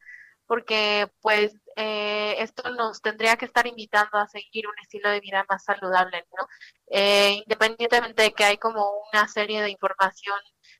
porque 0.46 1.08
pues 1.22 1.54
eh, 1.78 2.36
esto 2.40 2.70
nos 2.72 3.02
tendría 3.02 3.38
que 3.38 3.46
estar 3.46 3.66
invitando 3.68 4.18
a 4.18 4.28
seguir 4.28 4.68
un 4.68 4.78
estilo 4.82 5.10
de 5.10 5.22
vida 5.22 5.46
más 5.50 5.64
saludable, 5.64 6.26
¿no? 6.38 6.46
Eh, 6.88 7.42
independientemente 7.44 8.24
de 8.24 8.34
que 8.34 8.44
hay 8.44 8.58
como 8.58 8.86
una 9.14 9.28
serie 9.28 9.62
de 9.62 9.72
información 9.72 10.38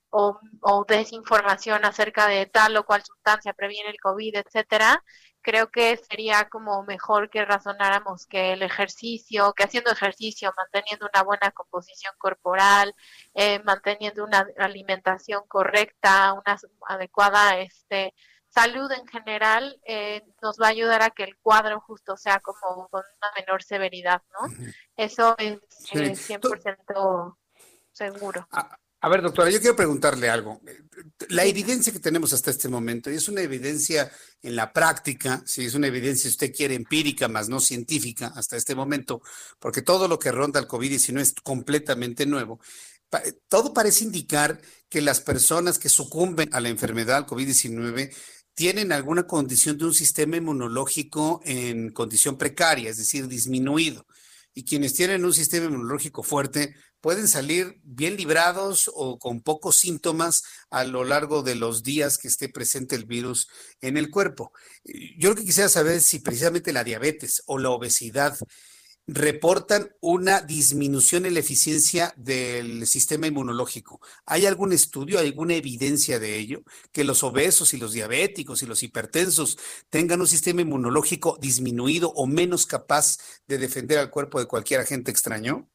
o, 0.10 0.38
o, 0.62 0.86
desinformación 0.86 1.86
acerca 1.86 2.28
de 2.28 2.46
tal 2.46 2.76
o 2.78 2.86
cual 2.86 3.04
sustancia 3.04 3.54
previene 3.54 3.90
el 3.92 4.00
COVID, 4.02 4.36
etcétera, 4.36 5.02
creo 5.42 5.70
que 5.72 5.98
sería 5.98 6.48
como 6.50 6.84
mejor 6.84 7.30
que 7.30 7.46
razonáramos 7.46 8.26
que 8.28 8.54
el 8.54 8.62
ejercicio, 8.62 9.54
que 9.54 9.64
haciendo 9.64 9.92
ejercicio, 9.92 10.54
manteniendo 10.56 11.10
una 11.14 11.24
buena 11.24 11.52
composición 11.52 12.14
corporal, 12.18 12.94
eh, 13.34 13.60
manteniendo 13.64 14.24
una 14.24 14.48
alimentación 14.58 15.44
correcta, 15.48 16.34
una 16.34 16.58
adecuada 16.88 17.60
este, 17.60 18.14
salud 18.52 18.92
en 18.92 19.08
general, 19.08 19.80
eh, 19.86 20.24
nos 20.42 20.58
va 20.60 20.68
a 20.68 20.72
ayudar 20.72 21.02
a 21.02 21.10
que 21.10 21.24
el 21.24 21.38
cuadro 21.38 21.80
justo 21.82 22.18
sea 22.18 22.40
como 22.40 22.88
con 22.90 23.02
una 23.02 23.32
menor 23.38 23.64
severidad, 23.64 24.22
¿no? 24.34 24.54
Eso 24.96 25.36
es 25.38 25.60
100% 25.92 27.38
eh, 27.56 27.64
seguro. 27.92 28.48
A 29.04 29.10
ver, 29.10 29.24
doctora, 29.24 29.50
yo 29.50 29.60
quiero 29.60 29.76
preguntarle 29.76 30.30
algo. 30.30 30.62
La 31.30 31.44
evidencia 31.46 31.92
que 31.92 32.00
tenemos 32.00 32.34
hasta 32.34 32.52
este 32.52 32.70
momento, 32.70 33.10
es 33.10 33.28
una 33.28 33.42
evidencia 33.42 34.12
en 34.44 34.56
la 34.56 34.72
práctica, 34.72 35.42
si 35.44 35.66
es 35.66 35.74
una 35.74 35.88
evidencia, 35.88 36.24
si 36.24 36.30
usted 36.30 36.54
quiere, 36.54 36.76
empírica, 36.76 37.28
más 37.28 37.50
no 37.50 37.60
científica 37.60 38.32
hasta 38.36 38.58
este 38.58 38.76
momento, 38.76 39.24
porque 39.58 39.82
todo 39.82 40.08
lo 40.08 40.20
que 40.20 40.32
ronda 40.32 40.60
el 40.60 40.68
COVID-19 40.68 41.20
es 41.20 41.34
completamente 41.42 42.28
nuevo. 42.28 42.60
Todo 43.48 43.74
parece 43.74 44.04
indicar 44.04 44.62
que 44.88 45.02
las 45.02 45.20
personas 45.20 45.80
que 45.80 45.90
sucumben 45.90 46.54
a 46.54 46.60
la 46.60 46.70
enfermedad, 46.70 47.18
al 47.18 47.26
COVID-19, 47.26 48.16
tienen 48.54 48.92
alguna 48.92 49.26
condición 49.26 49.80
de 49.80 49.86
un 49.86 49.96
sistema 49.96 50.38
inmunológico 50.38 51.42
en 51.44 51.92
condición 51.92 52.38
precaria, 52.38 52.92
es 52.92 52.98
decir, 52.98 53.28
disminuido. 53.28 54.06
Y 54.54 54.64
quienes 54.64 54.94
tienen 54.94 55.26
un 55.26 55.34
sistema 55.34 55.66
inmunológico 55.66 56.22
fuerte 56.22 56.76
pueden 57.02 57.28
salir 57.28 57.80
bien 57.84 58.16
librados 58.16 58.90
o 58.94 59.20
con 59.20 59.42
pocos 59.42 59.76
síntomas 59.76 60.44
a 60.70 60.84
lo 60.84 61.04
largo 61.04 61.44
de 61.44 61.56
los 61.56 61.84
días 61.84 62.18
que 62.18 62.28
esté 62.28 62.48
presente 62.48 62.96
el 62.96 63.06
virus 63.06 63.50
en 63.82 63.98
el 63.98 64.10
cuerpo. 64.10 64.54
Yo 65.18 65.30
lo 65.30 65.36
que 65.36 65.46
quisiera 65.46 65.70
saber 65.70 65.98
es 65.98 66.06
si 66.06 66.20
precisamente 66.20 66.72
la 66.72 66.84
diabetes 66.84 67.44
o 67.48 67.58
la 67.58 67.72
obesidad 67.72 68.38
reportan 69.08 69.90
una 70.00 70.42
disminución 70.42 71.26
en 71.26 71.34
la 71.34 71.40
eficiencia 71.40 72.14
del 72.18 72.86
sistema 72.88 73.28
inmunológico. 73.28 74.00
¿Hay 74.26 74.46
algún 74.46 74.74
estudio, 74.74 75.20
alguna 75.20 75.56
evidencia 75.56 76.20
de 76.20 76.38
ello? 76.38 76.64
Que 76.92 77.04
los 77.04 77.24
obesos 77.24 77.74
y 77.74 77.78
los 77.78 77.94
diabéticos 77.94 78.62
y 78.62 78.68
los 78.68 78.84
hipertensos 78.84 79.58
tengan 79.90 80.22
un 80.22 80.28
sistema 80.28 80.62
inmunológico 80.62 81.38
disminuido 81.42 82.12
o 82.16 82.28
menos 82.28 82.66
capaz 82.66 83.18
de 83.48 83.58
defender 83.58 83.98
al 83.98 84.12
cuerpo 84.12 84.40
de 84.40 84.46
cualquier 84.46 84.80
agente 84.80 85.12
extraño? 85.12 85.71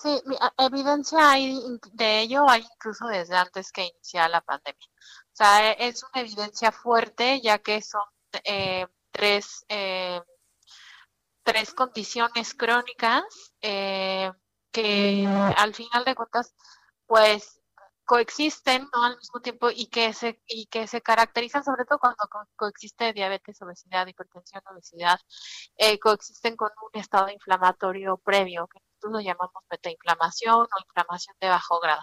Sí, 0.00 0.22
evidencia 0.58 1.30
hay 1.32 1.60
de 1.92 2.20
ello 2.20 2.48
hay 2.48 2.64
incluso 2.74 3.06
desde 3.08 3.36
antes 3.36 3.72
que 3.72 3.86
iniciara 3.86 4.28
la 4.28 4.40
pandemia. 4.42 4.86
O 5.32 5.36
sea, 5.36 5.72
e, 5.72 5.88
es 5.88 6.04
una 6.04 6.22
evidencia 6.22 6.70
fuerte 6.72 7.40
ya 7.40 7.58
que 7.58 7.82
son 7.82 8.02
eh, 8.44 8.86
tres, 9.10 9.64
eh, 9.68 10.20
tres 11.42 11.74
condiciones 11.74 12.54
crónicas 12.54 13.24
eh, 13.60 14.30
que 14.70 15.26
al 15.56 15.74
final 15.74 16.04
de 16.04 16.14
cuentas, 16.14 16.54
pues 17.06 17.60
coexisten 18.04 18.88
¿no? 18.94 19.04
al 19.04 19.16
mismo 19.18 19.40
tiempo 19.40 19.70
y 19.70 19.88
que 19.88 20.12
se 20.14 20.40
y 20.46 20.66
que 20.66 20.86
se 20.86 21.02
caracterizan 21.02 21.64
sobre 21.64 21.84
todo 21.84 21.98
cuando 21.98 22.28
coexiste 22.56 23.12
diabetes, 23.12 23.60
obesidad, 23.62 24.06
hipertensión, 24.06 24.62
obesidad, 24.70 25.20
coexisten 26.00 26.56
con 26.56 26.70
un 26.92 27.00
estado 27.00 27.28
inflamatorio 27.30 28.16
previo 28.18 28.68
nosotros 28.98 29.12
lo 29.12 29.20
llamamos 29.20 29.62
metainflamación 29.70 30.62
o 30.62 30.80
inflamación 30.86 31.36
de 31.40 31.48
bajo 31.48 31.80
grado. 31.80 32.02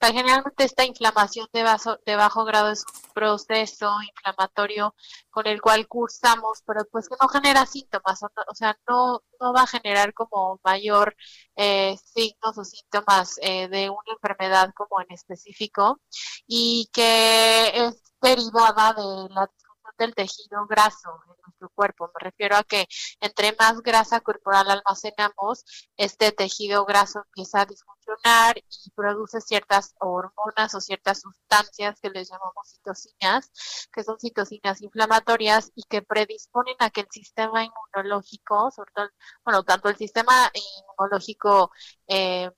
generalmente 0.00 0.64
esta 0.64 0.84
inflamación 0.84 1.48
de, 1.52 1.64
de 2.06 2.16
bajo 2.16 2.44
grado 2.44 2.70
es 2.70 2.84
un 2.84 3.12
proceso 3.12 3.90
inflamatorio 4.02 4.94
con 5.30 5.46
el 5.46 5.60
cual 5.60 5.88
cursamos, 5.88 6.62
pero 6.66 6.84
pues 6.90 7.08
que 7.08 7.16
no 7.20 7.28
genera 7.28 7.66
síntomas, 7.66 8.22
o, 8.22 8.54
sea, 8.54 8.78
no, 8.88 9.22
no 9.40 9.52
va 9.52 9.62
a 9.62 9.66
generar 9.66 10.14
como 10.14 10.60
mayor 10.64 11.16
eh, 11.56 11.96
signos 12.04 12.58
o 12.58 12.64
síntomas 12.64 13.38
eh, 13.42 13.68
de 13.68 13.90
una 13.90 14.12
enfermedad 14.12 14.72
como 14.74 15.00
en 15.00 15.12
específico 15.12 16.00
y 16.46 16.88
que 16.92 17.72
es 17.74 18.02
derivada 18.20 18.92
de 18.94 19.34
la 19.34 19.50
del 19.98 20.14
tejido 20.14 20.66
graso 20.66 21.08
nuestro 21.56 21.70
cuerpo. 21.74 22.10
Me 22.14 22.30
refiero 22.30 22.56
a 22.56 22.64
que 22.64 22.86
entre 23.20 23.54
más 23.58 23.80
grasa 23.82 24.20
corporal 24.20 24.70
almacenamos, 24.70 25.64
este 25.96 26.32
tejido 26.32 26.84
graso 26.84 27.20
empieza 27.26 27.62
a 27.62 27.66
disfuncionar 27.66 28.58
y 28.58 28.90
produce 28.94 29.40
ciertas 29.40 29.94
hormonas 29.98 30.74
o 30.74 30.80
ciertas 30.80 31.20
sustancias 31.20 31.98
que 32.00 32.10
les 32.10 32.30
llamamos 32.30 32.68
citocinas, 32.70 33.50
que 33.92 34.04
son 34.04 34.18
citocinas 34.18 34.82
inflamatorias 34.82 35.72
y 35.74 35.82
que 35.84 36.02
predisponen 36.02 36.76
a 36.78 36.90
que 36.90 37.02
el 37.02 37.08
sistema 37.10 37.64
inmunológico, 37.64 38.70
sobre 38.70 38.90
todo, 38.94 39.08
bueno, 39.44 39.62
tanto 39.64 39.88
el 39.88 39.96
sistema 39.96 40.50
inmunológico 40.54 41.70
eh, 42.08 42.50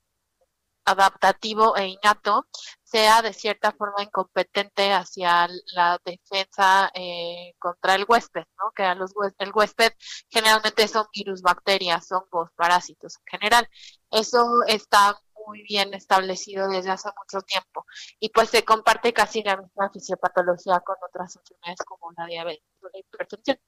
adaptativo 0.89 1.75
e 1.77 1.87
innato 1.87 2.47
sea 2.83 3.21
de 3.21 3.33
cierta 3.33 3.71
forma 3.71 4.03
incompetente 4.03 4.91
hacia 4.93 5.47
la 5.75 5.99
defensa 6.03 6.91
eh, 6.93 7.53
contra 7.59 7.95
el 7.95 8.05
huésped, 8.07 8.45
¿no? 8.57 8.71
Que 8.75 8.83
a 8.83 8.95
los 8.95 9.11
el 9.37 9.51
huésped 9.53 9.91
generalmente 10.29 10.87
son 10.87 11.05
virus, 11.13 11.41
bacterias, 11.41 12.11
hongos, 12.11 12.49
parásitos 12.55 13.17
en 13.17 13.39
general. 13.39 13.69
Eso 14.11 14.63
está 14.67 15.19
muy 15.47 15.63
bien 15.63 15.93
establecido 15.93 16.67
desde 16.67 16.91
hace 16.91 17.09
mucho 17.17 17.43
tiempo 17.45 17.85
y 18.19 18.29
pues 18.29 18.49
se 18.49 18.63
comparte 18.63 19.13
casi 19.13 19.43
la 19.43 19.57
misma 19.57 19.89
fisiopatología 19.91 20.79
con 20.81 20.95
otras 21.07 21.35
enfermedades 21.35 21.79
como 21.85 22.11
la 22.17 22.25
diabetes 22.25 22.63
o 22.83 22.89
la 22.91 22.99
hipertensión 22.99 23.59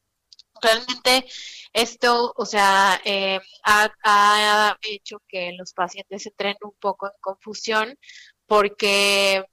realmente 0.62 1.26
esto, 1.74 2.34
o 2.36 2.46
sea, 2.46 3.02
eh, 3.06 3.40
ha, 3.64 4.78
hecho 4.82 5.22
que 5.28 5.54
los 5.58 5.74
pacientes 5.74 6.26
entren 6.26 6.56
un 6.64 6.74
poco 6.80 7.08
en 7.08 7.14
confusión 7.22 7.98
porque, 8.46 9.46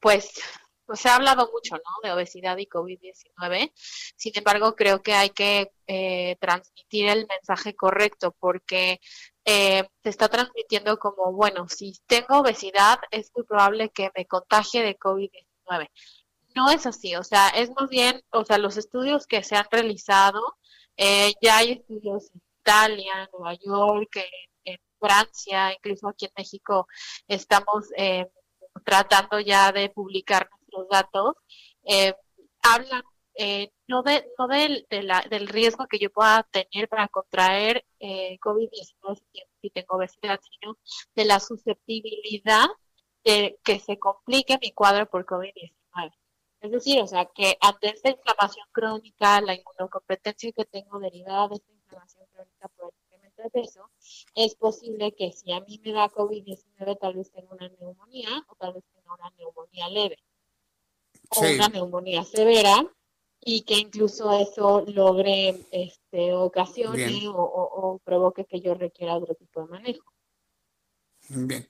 pues, 0.00 0.40
pues 0.86 1.00
se 1.00 1.08
ha 1.08 1.16
hablado 1.16 1.50
mucho, 1.52 1.76
¿no? 1.76 1.82
De 2.02 2.12
obesidad 2.12 2.56
y 2.58 2.66
COVID-19. 2.66 3.72
Sin 4.16 4.32
embargo, 4.36 4.74
creo 4.76 5.02
que 5.02 5.14
hay 5.14 5.30
que 5.30 5.72
eh, 5.86 6.36
transmitir 6.40 7.08
el 7.08 7.26
mensaje 7.26 7.74
correcto 7.74 8.36
porque 8.38 9.00
eh, 9.44 9.84
se 10.02 10.08
está 10.10 10.28
transmitiendo 10.28 10.98
como, 10.98 11.32
bueno, 11.32 11.68
si 11.68 11.94
tengo 12.06 12.38
obesidad, 12.40 12.98
es 13.10 13.30
muy 13.34 13.44
probable 13.44 13.90
que 13.90 14.10
me 14.16 14.26
contagie 14.26 14.82
de 14.82 14.98
COVID-19 14.98 15.88
no 16.54 16.70
es 16.70 16.86
así, 16.86 17.16
o 17.16 17.24
sea, 17.24 17.48
es 17.48 17.70
más 17.70 17.88
bien, 17.88 18.22
o 18.30 18.44
sea, 18.44 18.58
los 18.58 18.76
estudios 18.76 19.26
que 19.26 19.42
se 19.42 19.56
han 19.56 19.66
realizado, 19.70 20.40
eh, 20.96 21.32
ya 21.42 21.58
hay 21.58 21.72
estudios 21.72 22.30
en 22.32 22.42
Italia, 22.60 23.12
en 23.24 23.28
Nueva 23.32 23.54
York, 23.54 24.16
en, 24.16 24.78
Francia, 24.98 25.70
incluso 25.74 26.08
aquí 26.08 26.24
en 26.24 26.32
México 26.34 26.86
estamos 27.28 27.84
eh, 27.98 28.26
tratando 28.86 29.38
ya 29.38 29.70
de 29.70 29.90
publicar 29.90 30.48
nuestros 30.50 30.88
datos, 30.88 31.34
eh, 31.84 32.14
hablan 32.62 33.02
no, 33.86 34.02
de, 34.02 34.26
no 34.38 34.48
del, 34.48 34.86
del 34.88 35.48
riesgo 35.48 35.86
que 35.88 35.98
yo 35.98 36.10
pueda 36.10 36.44
tener 36.50 36.88
para 36.88 37.08
contraer 37.08 37.84
COVID-19 38.00 39.20
si 39.60 39.70
tengo 39.70 39.96
obesidad, 39.96 40.40
sino 40.40 40.78
de 41.14 41.24
la 41.26 41.40
susceptibilidad 41.40 42.66
de 43.24 43.58
que 43.62 43.80
se 43.80 43.98
complique 43.98 44.58
mi 44.62 44.72
cuadro 44.72 45.06
por 45.10 45.26
COVID-19. 45.26 46.12
Es 46.64 46.70
decir, 46.70 46.98
o 47.02 47.06
sea, 47.06 47.26
que 47.26 47.58
ante 47.60 47.90
esta 47.90 48.08
inflamación 48.08 48.66
crónica, 48.72 49.38
la 49.42 49.54
inmunocompetencia 49.54 50.50
que 50.50 50.64
tengo 50.64 50.98
derivada 50.98 51.48
de 51.48 51.56
esta 51.56 51.70
inflamación 51.70 52.26
crónica 52.32 52.68
por 52.68 52.94
el 52.94 53.00
incremento 53.04 53.42
de 53.42 53.50
peso, 53.50 53.90
es 54.34 54.54
posible 54.54 55.12
que 55.12 55.30
si 55.30 55.52
a 55.52 55.60
mí 55.60 55.78
me 55.84 55.92
da 55.92 56.08
COVID-19, 56.08 56.98
tal 56.98 57.16
vez 57.16 57.30
tenga 57.30 57.52
una 57.52 57.68
neumonía 57.68 58.46
o 58.48 58.54
tal 58.54 58.72
vez 58.72 58.84
tenga 58.94 59.12
una 59.12 59.30
neumonía 59.36 59.90
leve 59.90 60.16
o 61.36 61.40
una 61.42 61.68
neumonía 61.68 62.24
severa 62.24 62.90
y 63.40 63.60
que 63.60 63.74
incluso 63.74 64.32
eso 64.32 64.86
logre 64.86 65.66
este, 65.70 66.32
ocasione 66.32 67.28
o, 67.28 67.42
o 67.42 67.98
provoque 67.98 68.46
que 68.46 68.62
yo 68.62 68.72
requiera 68.72 69.16
otro 69.16 69.34
tipo 69.34 69.60
de 69.60 69.66
manejo. 69.66 70.10
Bien. 71.28 71.68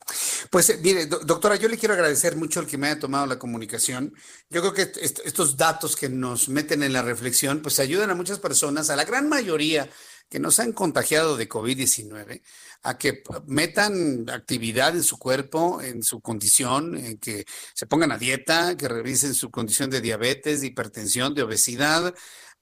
Pues 0.50 0.70
eh, 0.70 0.78
mire, 0.82 1.06
doctora, 1.06 1.56
yo 1.56 1.68
le 1.68 1.78
quiero 1.78 1.94
agradecer 1.94 2.36
mucho 2.36 2.60
el 2.60 2.66
que 2.66 2.78
me 2.78 2.88
haya 2.88 2.98
tomado 2.98 3.26
la 3.26 3.38
comunicación. 3.38 4.14
Yo 4.50 4.60
creo 4.60 4.74
que 4.74 4.92
estos 5.00 5.56
datos 5.56 5.96
que 5.96 6.08
nos 6.08 6.48
meten 6.48 6.82
en 6.82 6.92
la 6.92 7.02
reflexión, 7.02 7.60
pues 7.62 7.80
ayudan 7.80 8.10
a 8.10 8.14
muchas 8.14 8.38
personas, 8.38 8.90
a 8.90 8.96
la 8.96 9.04
gran 9.04 9.28
mayoría 9.28 9.88
que 10.28 10.40
nos 10.40 10.58
han 10.58 10.72
contagiado 10.72 11.36
de 11.36 11.48
COVID-19, 11.48 12.42
a 12.82 12.98
que 12.98 13.22
metan 13.46 14.28
actividad 14.30 14.96
en 14.96 15.02
su 15.02 15.18
cuerpo, 15.18 15.80
en 15.80 16.02
su 16.02 16.20
condición, 16.20 16.96
en 16.96 17.18
que 17.18 17.44
se 17.74 17.86
pongan 17.86 18.12
a 18.12 18.18
dieta, 18.18 18.76
que 18.76 18.88
revisen 18.88 19.34
su 19.34 19.50
condición 19.50 19.90
de 19.90 20.00
diabetes, 20.00 20.60
de 20.60 20.68
hipertensión, 20.68 21.34
de 21.34 21.42
obesidad, 21.42 22.14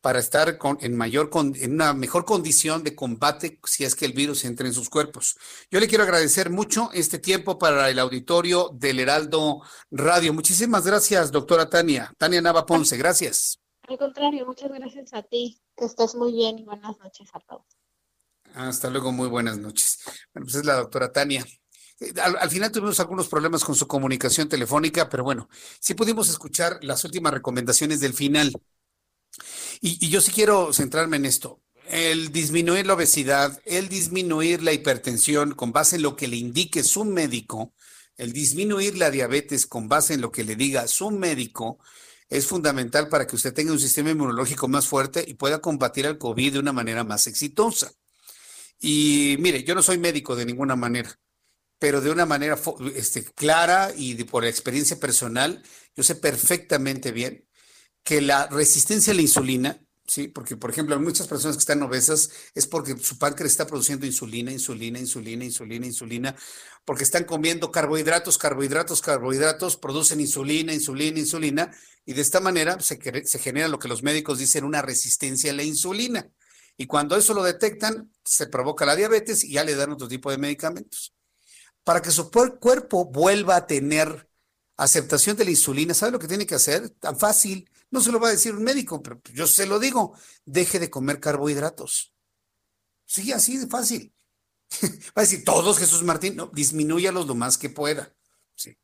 para 0.03 0.19
estar 0.19 0.59
con, 0.59 0.77
en, 0.81 0.97
mayor, 0.97 1.31
en 1.33 1.73
una 1.73 1.95
mejor 1.95 2.25
condición 2.25 2.83
de 2.83 2.95
combate 2.95 3.61
si 3.65 3.85
es 3.85 3.95
que 3.95 4.05
el 4.05 4.13
virus 4.13 4.45
entra 4.45 4.67
en 4.67 4.75
sus 4.75 4.91
cuerpos. 4.91 5.39
Yo 5.71 5.79
le 5.79 5.87
quiero 5.87 6.03
agradecer 6.03 6.51
mucho 6.51 6.91
este 6.93 7.21
tiempo 7.21 7.57
para 7.57 7.89
el 7.89 8.01
auditorio 8.01 8.71
del 8.75 8.99
Heraldo 8.99 9.63
Radio. 9.93 10.35
Muchísimas 10.35 10.85
gracias, 10.85 11.31
doctora 11.31 11.71
Tania. 11.71 12.13
Tania 12.19 12.43
Nava 12.43 12.67
Ponce, 12.67 12.97
gracias. 12.97 13.61
Al 13.89 13.97
contrario, 13.97 14.45
muchas 14.45 14.73
gracias 14.73 15.15
a 15.15 15.23
ti. 15.23 15.61
Que 15.77 15.85
estés 15.85 16.17
muy 16.17 16.33
bien 16.33 16.59
y 16.59 16.65
buenas 16.65 16.99
noches 16.99 17.29
a 17.33 17.41
todos. 17.41 17.65
Hasta 18.55 18.91
luego, 18.91 19.13
muy 19.13 19.29
buenas 19.29 19.57
noches. 19.57 20.01
Bueno, 20.35 20.47
pues 20.47 20.57
es 20.57 20.65
la 20.65 20.75
doctora 20.75 21.13
Tania. 21.13 21.47
Eh, 22.01 22.13
al, 22.21 22.37
al, 22.39 22.51
final 22.51 22.73
tuvimos 22.73 22.99
algunos 22.99 23.29
problemas 23.29 23.65
con 23.65 23.77
su 23.77 23.87
comunicación 23.87 24.49
telefónica, 24.49 25.09
pero 25.09 25.23
bueno, 25.23 25.49
sí 25.81 25.95
pudimos 25.95 26.29
escuchar 26.29 26.81
las 26.83 27.05
últimas 27.05 27.33
recomendaciones 27.33 28.01
del 28.01 28.15
final. 28.15 28.53
Y, 29.81 30.09
yo 30.09 30.21
sí 30.21 30.33
quiero 30.33 30.73
centrarme 30.73 31.17
en 31.17 31.27
esto. 31.27 31.61
El 31.89 32.33
disminuir 32.33 32.87
la 32.87 32.95
obesidad, 32.95 33.61
el 33.65 33.89
disminuir 33.89 34.63
la 34.63 34.73
hipertensión 34.73 35.55
con 35.55 35.73
base 35.73 35.97
en 35.97 36.03
lo 36.03 36.17
que 36.17 36.29
le 36.29 36.37
indique 36.37 36.83
su 36.85 37.05
médico, 37.05 37.75
el 38.17 38.33
disminuir 38.33 38.97
la 38.97 39.11
diabetes 39.11 39.67
con 39.67 39.89
base 39.89 40.15
en 40.15 40.21
lo 40.21 40.31
que 40.31 40.45
le 40.45 40.57
diga 40.57 40.87
su 40.87 41.11
médico, 41.11 41.79
es 42.29 42.47
fundamental 42.47 43.09
para 43.09 43.27
que 43.27 43.37
usted 43.37 43.53
tenga 43.53 43.73
un 43.73 43.81
sistema 43.81 44.11
inmunológico 44.11 44.69
más 44.69 44.87
fuerte 44.87 45.25
y 45.27 45.35
pueda 45.35 45.61
combatir 45.61 46.07
al 46.07 46.19
COVID 46.19 46.55
de 46.55 46.59
una 46.61 46.73
manera 46.73 47.05
más 47.05 47.27
exitosa. 47.27 47.93
Y 48.81 49.37
mire, 49.39 49.65
yo 49.65 49.75
no 49.75 49.83
soy 49.83 49.99
médico 49.99 50.35
de 50.35 50.47
ninguna 50.47 50.77
manera, 50.77 51.19
pero 51.79 52.01
de 52.01 52.11
una 52.11 52.25
manera 52.25 52.59
este, 52.95 53.25
clara 53.25 53.93
y 53.95 54.15
por 54.25 54.45
experiencia 54.45 54.99
personal, 54.99 55.63
yo 55.95 56.03
sé 56.03 56.15
perfectamente 56.15 57.13
bien 57.13 57.45
que 58.03 58.21
la 58.21 58.47
resistencia 58.49 59.13
a 59.13 59.17
la 59.17 59.23
insulina, 59.23 59.81
¿sí? 60.07 60.29
Porque, 60.29 60.57
por 60.57 60.71
ejemplo, 60.71 60.99
muchas 61.01 61.29
personas 61.29 61.57
que 61.57 61.61
están 61.61 61.83
obesas 61.83 62.31
es 62.55 62.67
porque 62.67 62.97
su 62.99 63.19
páncreas 63.19 63.53
está 63.53 63.67
produciendo 63.67 64.07
insulina, 64.07 64.51
insulina, 64.51 64.99
insulina, 64.99 65.45
insulina, 65.45 65.87
insulina, 65.87 66.37
porque 66.85 67.05
están 67.05 67.25
comiendo 67.25 67.71
carbohidratos, 67.71 68.39
carbohidratos, 68.39 69.01
carbohidratos, 69.01 69.77
producen 69.77 70.21
insulina, 70.21 70.75
insulina, 70.75 71.19
insulina, 71.19 71.71
y 72.05 72.15
de 72.15 72.23
esta 72.23 72.41
manera 72.41 72.81
se, 72.81 72.99
se 73.25 73.39
genera 73.39 73.69
lo 73.69 73.79
que 73.79 73.89
los 73.89 74.03
médicos 74.03 74.39
dicen 74.39 74.65
una 74.65 74.83
resistencia 74.83 75.53
a 75.53 75.55
la 75.55 75.63
insulina. 75.63 76.29
Y 76.77 76.87
cuando 76.87 77.17
eso 77.17 77.35
lo 77.35 77.45
detectan, 77.45 78.11
se 78.25 78.47
provoca 78.47 78.85
la 78.85 78.97
diabetes 78.97 79.45
y 79.45 79.53
ya 79.53 79.65
le 79.65 79.77
dan 79.77 79.93
otro 79.93 80.09
tipo 80.09 80.31
de 80.31 80.39
medicamentos. 80.39 81.15
Para 81.85 82.03
que 82.03 82.11
su 82.11 82.31
cuerpo 82.31 83.05
vuelva 83.05 83.57
a 83.57 83.67
tener 83.67 84.29
aceptación 84.77 85.37
de 85.37 85.45
la 85.45 85.51
insulina, 85.51 85.95
¿sabe 85.95 86.13
lo 86.13 86.19
que 86.19 86.29
tiene 86.29 86.47
que 86.47 86.55
hacer? 86.55 86.91
Tan 86.91 87.19
fácil 87.19 87.71
no 87.93 88.01
se 88.01 88.11
lo 88.11 88.19
va 88.19 88.29
a 88.29 88.33
decir 88.33 88.55
un 88.55 88.65
médico, 88.65 89.03
pero 89.03 89.21
yo 89.35 89.47
se 89.47 89.67
lo 89.67 89.79
digo. 89.79 90.17
Deje 90.47 90.79
de 90.79 90.89
comer 90.89 91.21
carbohidratos. 91.21 92.15
Sí, 93.05 93.33
así 93.33 93.59
de 93.59 93.67
fácil. 93.67 94.15
Va 94.83 95.13
a 95.17 95.21
decir, 95.21 95.45
todos, 95.45 95.79
Jesús 95.79 96.03
Martín, 96.03 96.35
no, 96.35 96.51
disminúyalos 96.55 97.27
lo 97.27 97.35
más 97.35 97.59
que 97.59 97.69
pueda. 97.69 98.15
Sí. 98.55 98.79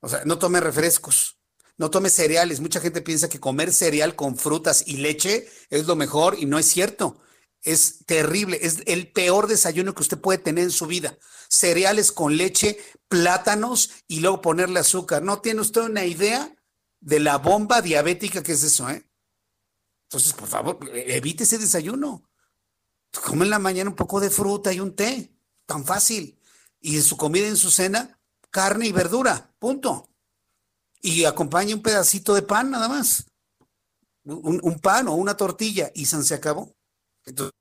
O 0.00 0.10
sea, 0.10 0.26
no 0.26 0.38
tome 0.38 0.60
refrescos, 0.60 1.38
no 1.78 1.90
tome 1.90 2.10
cereales. 2.10 2.60
Mucha 2.60 2.80
gente 2.80 3.00
piensa 3.00 3.30
que 3.30 3.40
comer 3.40 3.72
cereal 3.72 4.14
con 4.14 4.36
frutas 4.36 4.84
y 4.86 4.98
leche 4.98 5.48
es 5.70 5.86
lo 5.86 5.96
mejor 5.96 6.36
y 6.38 6.44
no 6.44 6.58
es 6.58 6.66
cierto. 6.66 7.18
Es 7.62 8.04
terrible, 8.04 8.58
es 8.60 8.82
el 8.84 9.10
peor 9.10 9.46
desayuno 9.46 9.94
que 9.94 10.02
usted 10.02 10.20
puede 10.20 10.38
tener 10.38 10.64
en 10.64 10.70
su 10.70 10.86
vida. 10.86 11.16
Cereales 11.48 12.12
con 12.12 12.36
leche, 12.36 12.78
plátanos 13.08 13.90
y 14.06 14.20
luego 14.20 14.42
ponerle 14.42 14.80
azúcar. 14.80 15.22
¿No 15.22 15.40
tiene 15.40 15.62
usted 15.62 15.80
una 15.80 16.04
idea 16.04 16.54
de 17.04 17.20
la 17.20 17.36
bomba 17.36 17.82
diabética 17.82 18.42
que 18.42 18.52
es 18.52 18.62
eso, 18.62 18.88
¿eh? 18.88 19.06
Entonces, 20.04 20.32
por 20.32 20.48
favor, 20.48 20.78
evite 20.94 21.44
ese 21.44 21.58
desayuno. 21.58 22.24
Come 23.24 23.44
en 23.44 23.50
la 23.50 23.58
mañana 23.58 23.90
un 23.90 23.96
poco 23.96 24.20
de 24.20 24.30
fruta 24.30 24.72
y 24.72 24.80
un 24.80 24.96
té. 24.96 25.30
tan 25.66 25.84
fácil. 25.84 26.38
Y 26.80 26.96
en 26.96 27.02
su 27.02 27.16
comida, 27.16 27.46
en 27.46 27.56
su 27.56 27.70
cena, 27.70 28.18
carne 28.50 28.86
y 28.86 28.92
verdura, 28.92 29.54
punto. 29.58 30.08
Y 31.00 31.24
acompaña 31.24 31.74
un 31.74 31.82
pedacito 31.82 32.34
de 32.34 32.42
pan 32.42 32.70
nada 32.70 32.88
más. 32.88 33.26
Un, 34.24 34.60
un 34.62 34.78
pan 34.78 35.08
o 35.08 35.14
una 35.14 35.36
tortilla 35.36 35.90
y 35.94 36.06
se 36.06 36.34
acabó. 36.34 36.74
Entonces, 37.26 37.54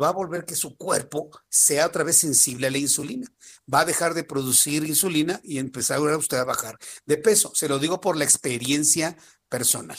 va 0.00 0.08
a 0.08 0.12
volver 0.12 0.44
que 0.44 0.54
su 0.54 0.76
cuerpo 0.76 1.30
sea 1.48 1.86
otra 1.86 2.04
vez 2.04 2.16
sensible 2.16 2.66
a 2.66 2.70
la 2.70 2.78
insulina. 2.78 3.26
Va 3.72 3.80
a 3.80 3.84
dejar 3.84 4.14
de 4.14 4.24
producir 4.24 4.84
insulina 4.84 5.40
y 5.42 5.58
empezar 5.58 6.00
usted 6.00 6.38
a 6.38 6.44
bajar 6.44 6.76
de 7.06 7.16
peso. 7.16 7.54
Se 7.54 7.68
lo 7.68 7.78
digo 7.78 8.00
por 8.00 8.16
la 8.16 8.24
experiencia 8.24 9.16
personal. 9.48 9.98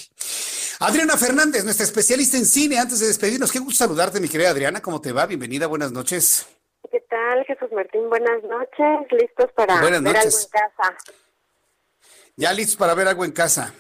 Adriana 0.80 1.18
Fernández, 1.18 1.64
nuestra 1.64 1.86
especialista 1.86 2.38
en 2.38 2.46
cine, 2.46 2.78
antes 2.78 3.00
de 3.00 3.08
despedirnos, 3.08 3.52
qué 3.52 3.60
gusto 3.60 3.86
saludarte, 3.86 4.20
mi 4.20 4.28
querida 4.28 4.50
Adriana. 4.50 4.82
¿Cómo 4.82 5.00
te 5.00 5.12
va? 5.12 5.26
Bienvenida, 5.26 5.68
buenas 5.68 5.92
noches. 5.92 6.48
¿Qué 6.92 7.00
tal, 7.10 7.44
Jesús 7.46 7.72
Martín? 7.72 8.10
Buenas 8.10 8.44
noches. 8.44 9.12
¿Listos 9.12 9.52
para 9.56 9.82
ver 9.82 9.94
algo 9.94 10.10
en 10.10 10.14
casa? 10.14 10.98
Ya 12.36 12.54
listos 12.54 12.76
para 12.76 12.94
ver 12.94 13.08
algo 13.08 13.26
en 13.26 13.32
casa. 13.32 13.74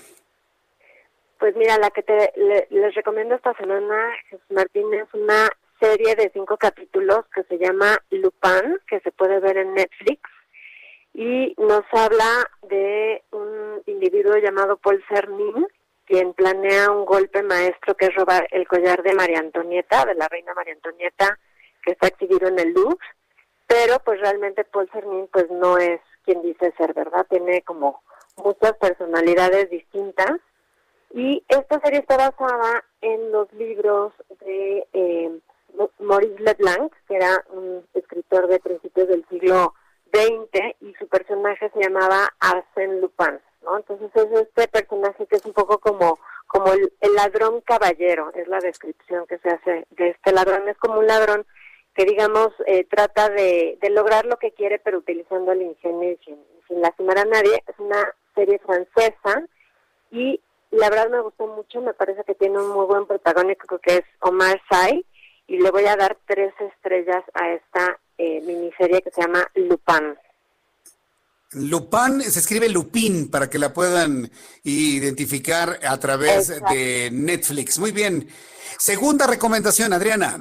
Pues 1.39 1.53
mira, 1.57 1.77
la 1.77 1.91
que 1.91 2.01
te 2.01 2.31
les 2.69 2.95
recomiendo 2.95 3.35
esta 3.35 3.53
semana, 3.55 4.13
Jesús 4.29 4.45
Martín, 4.49 4.93
es 4.93 5.13
una 5.13 5.49
serie 5.85 6.15
de 6.15 6.31
cinco 6.33 6.57
capítulos 6.57 7.25
que 7.33 7.43
se 7.43 7.59
llama 7.59 7.97
Lupin, 8.09 8.79
que 8.87 8.99
se 9.01 9.11
puede 9.11 9.39
ver 9.39 9.57
en 9.57 9.75
Netflix, 9.75 10.21
y 11.13 11.53
nos 11.57 11.83
habla 11.91 12.49
de 12.63 13.23
un 13.31 13.83
individuo 13.85 14.35
llamado 14.37 14.77
Paul 14.77 15.03
Cernin, 15.07 15.67
quien 16.05 16.33
planea 16.33 16.89
un 16.89 17.05
golpe 17.05 17.43
maestro 17.43 17.95
que 17.95 18.07
es 18.07 18.15
robar 18.15 18.47
el 18.51 18.67
collar 18.67 19.03
de 19.03 19.13
María 19.13 19.39
Antonieta, 19.39 20.05
de 20.05 20.15
la 20.15 20.27
reina 20.27 20.53
María 20.55 20.73
Antonieta, 20.73 21.37
que 21.83 21.91
está 21.91 22.07
exhibido 22.07 22.47
en 22.47 22.57
el 22.59 22.73
Louvre, 22.73 22.97
pero 23.67 23.99
pues 24.03 24.19
realmente 24.19 24.63
Paul 24.63 24.89
Cernin 24.91 25.27
pues 25.31 25.49
no 25.51 25.77
es 25.77 26.01
quien 26.23 26.41
dice 26.41 26.73
ser, 26.77 26.93
¿verdad? 26.93 27.27
Tiene 27.29 27.61
como 27.61 28.01
muchas 28.37 28.73
personalidades 28.73 29.69
distintas. 29.69 30.39
Y 31.11 31.43
esta 31.47 31.79
serie 31.79 31.99
está 31.99 32.17
basada 32.17 32.83
en 33.01 33.31
los 33.31 33.51
libros 33.53 34.11
de 34.41 34.85
eh, 34.91 35.39
Maurice 35.99 36.39
Leblanc, 36.39 36.93
que 37.07 37.15
era 37.15 37.43
un 37.49 37.85
escritor 37.93 38.47
de 38.47 38.59
principios 38.59 39.07
del 39.07 39.25
siglo 39.29 39.73
XX, 40.13 40.75
y 40.81 40.93
su 40.95 41.07
personaje 41.07 41.69
se 41.73 41.81
llamaba 41.81 42.29
Arsène 42.39 42.99
Lupin, 43.01 43.39
¿no? 43.63 43.77
Entonces 43.77 44.09
es 44.15 44.41
este 44.41 44.67
personaje 44.67 45.25
que 45.27 45.35
es 45.35 45.45
un 45.45 45.53
poco 45.53 45.79
como 45.79 46.17
como 46.47 46.71
el, 46.71 47.15
ladrón 47.15 47.61
caballero, 47.61 48.31
es 48.33 48.47
la 48.47 48.59
descripción 48.59 49.25
que 49.27 49.37
se 49.39 49.49
hace 49.49 49.87
de 49.91 50.09
este 50.09 50.31
ladrón. 50.31 50.67
Es 50.69 50.77
como 50.77 50.99
un 50.99 51.07
ladrón 51.07 51.45
que, 51.93 52.05
digamos, 52.05 52.49
eh, 52.65 52.85
trata 52.85 53.29
de, 53.29 53.77
lograr 53.89 54.25
lo 54.25 54.37
que 54.37 54.51
quiere, 54.51 54.79
pero 54.79 54.99
utilizando 54.99 55.51
el 55.51 55.61
ingenio 55.61 56.11
y 56.11 56.17
sin, 56.25 56.37
sin 56.67 56.81
lastimar 56.81 57.17
a 57.19 57.25
nadie. 57.25 57.63
Es 57.67 57.77
una 57.79 58.13
serie 58.35 58.59
francesa 58.59 59.47
y 60.11 60.39
la 60.71 60.89
verdad 60.89 61.09
me 61.09 61.21
gustó 61.21 61.47
mucho, 61.47 61.81
me 61.81 61.93
parece 61.93 62.23
que 62.23 62.35
tiene 62.35 62.59
un 62.59 62.69
muy 62.69 62.85
buen 62.85 63.05
protagónico 63.05 63.79
que 63.79 63.97
es 63.97 64.03
Omar 64.19 64.61
Sy 64.69 65.05
y 65.47 65.59
le 65.59 65.71
voy 65.71 65.85
a 65.85 65.95
dar 65.95 66.17
tres 66.27 66.53
estrellas 66.59 67.23
a 67.33 67.49
esta 67.51 67.99
eh, 68.17 68.41
miniserie 68.41 69.01
que 69.01 69.11
se 69.11 69.21
llama 69.21 69.45
Lupin. 69.55 70.17
Lupin, 71.53 72.21
se 72.21 72.39
escribe 72.39 72.69
Lupin 72.69 73.29
para 73.29 73.49
que 73.49 73.59
la 73.59 73.73
puedan 73.73 74.29
identificar 74.63 75.79
a 75.87 75.97
través 75.99 76.61
de 76.69 77.09
Netflix. 77.11 77.79
Muy 77.79 77.91
bien. 77.91 78.27
Segunda 78.77 79.25
recomendación, 79.25 79.93
Adriana. 79.93 80.39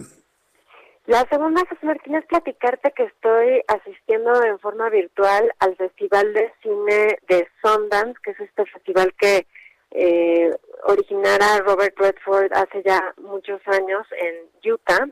La 1.07 1.27
segunda, 1.29 1.63
Martín, 1.83 2.15
es 2.15 2.25
platicarte 2.25 2.91
que 2.93 3.05
estoy 3.05 3.63
asistiendo 3.69 4.43
en 4.43 4.59
forma 4.59 4.89
virtual 4.89 5.53
al 5.59 5.77
Festival 5.77 6.33
de 6.33 6.51
Cine 6.63 7.19
de 7.29 7.47
Sundance, 7.63 8.15
que 8.25 8.31
es 8.31 8.41
este 8.41 8.65
festival 8.65 9.15
que 9.19 9.47
eh, 9.95 10.51
originara 10.83 11.61
Robert 11.61 11.97
Redford 11.97 12.53
hace 12.53 12.83
ya 12.83 13.15
muchos 13.19 13.61
años 13.67 14.07
en 14.19 14.73
Utah. 14.73 15.07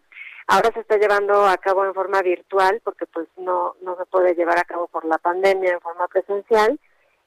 Ahora 0.49 0.71
se 0.75 0.81
está 0.81 0.99
llevando 0.99 1.47
a 1.47 1.57
cabo 1.57 1.85
en 1.85 1.95
forma 1.95 2.21
virtual 2.21 2.81
porque 2.85 3.07
pues 3.07 3.29
no, 3.37 3.77
no 3.81 3.97
se 3.97 4.05
puede 4.07 4.35
llevar 4.35 4.59
a 4.59 4.65
cabo 4.65 4.89
por 4.89 5.05
la 5.05 5.19
pandemia 5.19 5.73
en 5.73 5.81
forma 5.81 6.09
presencial. 6.09 6.79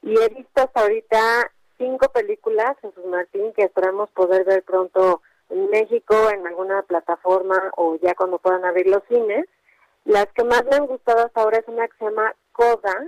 Y 0.02 0.20
he 0.20 0.30
visto 0.30 0.62
hasta 0.62 0.82
ahorita 0.82 1.52
cinco 1.78 2.10
películas, 2.10 2.76
Jesús 2.82 3.06
Martín, 3.06 3.54
que 3.54 3.64
esperamos 3.64 4.12
poder 4.12 4.44
ver 4.44 4.62
pronto 4.64 5.22
en 5.50 5.70
México, 5.70 6.30
en 6.30 6.46
alguna 6.46 6.82
plataforma 6.84 7.72
o 7.78 7.96
ya 8.02 8.16
cuando 8.16 8.38
puedan 8.38 8.66
abrir 8.66 8.88
los 8.88 9.04
cines. 9.08 9.46
Las 10.04 10.28
que 10.34 10.44
más 10.44 10.64
me 10.66 10.76
han 10.76 10.88
gustado 10.88 11.26
hasta 11.26 11.42
ahora 11.42 11.60
es 11.60 11.68
una 11.68 11.88
que 11.88 11.98
se 11.98 12.06
llama 12.06 12.36
Coda, 12.52 13.08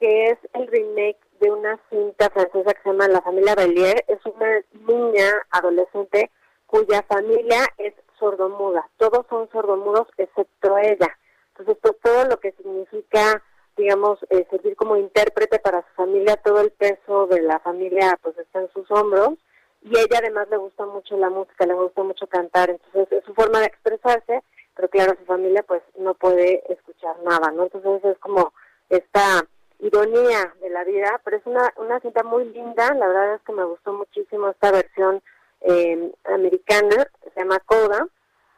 que 0.00 0.24
es 0.30 0.38
el 0.54 0.66
remake 0.66 1.20
de 1.40 1.50
una 1.50 1.78
cinta 1.90 2.30
francesa 2.30 2.74
que 2.74 2.82
se 2.82 2.88
llama 2.90 3.08
La 3.08 3.22
familia 3.22 3.54
Bellier. 3.54 4.04
Es 4.08 4.18
una 4.24 4.60
niña 4.86 5.30
adolescente 5.50 6.30
cuya 6.66 7.02
familia 7.02 7.66
es 7.78 7.94
sordomuda. 8.18 8.88
Todos 8.96 9.26
son 9.28 9.48
sordomudos 9.50 10.08
excepto 10.16 10.78
ella. 10.78 11.16
Entonces, 11.50 11.76
pues, 11.80 11.94
todo 12.02 12.24
lo 12.26 12.38
que 12.38 12.52
significa, 12.52 13.42
digamos, 13.76 14.18
eh, 14.30 14.46
servir 14.50 14.76
como 14.76 14.96
intérprete 14.96 15.58
para 15.58 15.82
su 15.82 15.94
familia, 15.94 16.36
todo 16.36 16.60
el 16.60 16.70
peso 16.72 17.26
de 17.26 17.42
la 17.42 17.58
familia 17.60 18.18
pues 18.22 18.36
está 18.38 18.60
en 18.60 18.70
sus 18.72 18.90
hombros. 18.90 19.34
Y 19.82 19.90
ella 19.90 20.18
además 20.18 20.48
le 20.50 20.56
gusta 20.56 20.84
mucho 20.84 21.16
la 21.16 21.30
música, 21.30 21.64
le 21.64 21.74
gusta 21.74 22.02
mucho 22.02 22.26
cantar, 22.26 22.70
entonces 22.70 23.06
es 23.12 23.24
su 23.24 23.34
forma 23.34 23.60
de 23.60 23.66
expresarse, 23.66 24.42
pero 24.74 24.88
claro, 24.88 25.14
su 25.16 25.24
familia 25.26 25.62
pues 25.62 25.80
no 25.96 26.14
puede 26.14 26.60
escuchar 26.72 27.16
nada, 27.22 27.52
¿no? 27.52 27.64
Entonces 27.64 28.04
es 28.04 28.18
como 28.18 28.52
esta 28.88 29.46
ironía 29.80 30.54
de 30.60 30.70
la 30.70 30.84
vida, 30.84 31.20
pero 31.24 31.36
es 31.36 31.46
una, 31.46 31.72
una 31.76 32.00
cinta 32.00 32.22
muy 32.22 32.44
linda, 32.46 32.94
la 32.94 33.08
verdad 33.08 33.34
es 33.34 33.42
que 33.42 33.52
me 33.52 33.64
gustó 33.64 33.92
muchísimo 33.92 34.48
esta 34.48 34.72
versión 34.72 35.22
eh, 35.62 36.12
americana, 36.24 37.08
se 37.22 37.40
llama 37.40 37.60
Coda. 37.60 38.06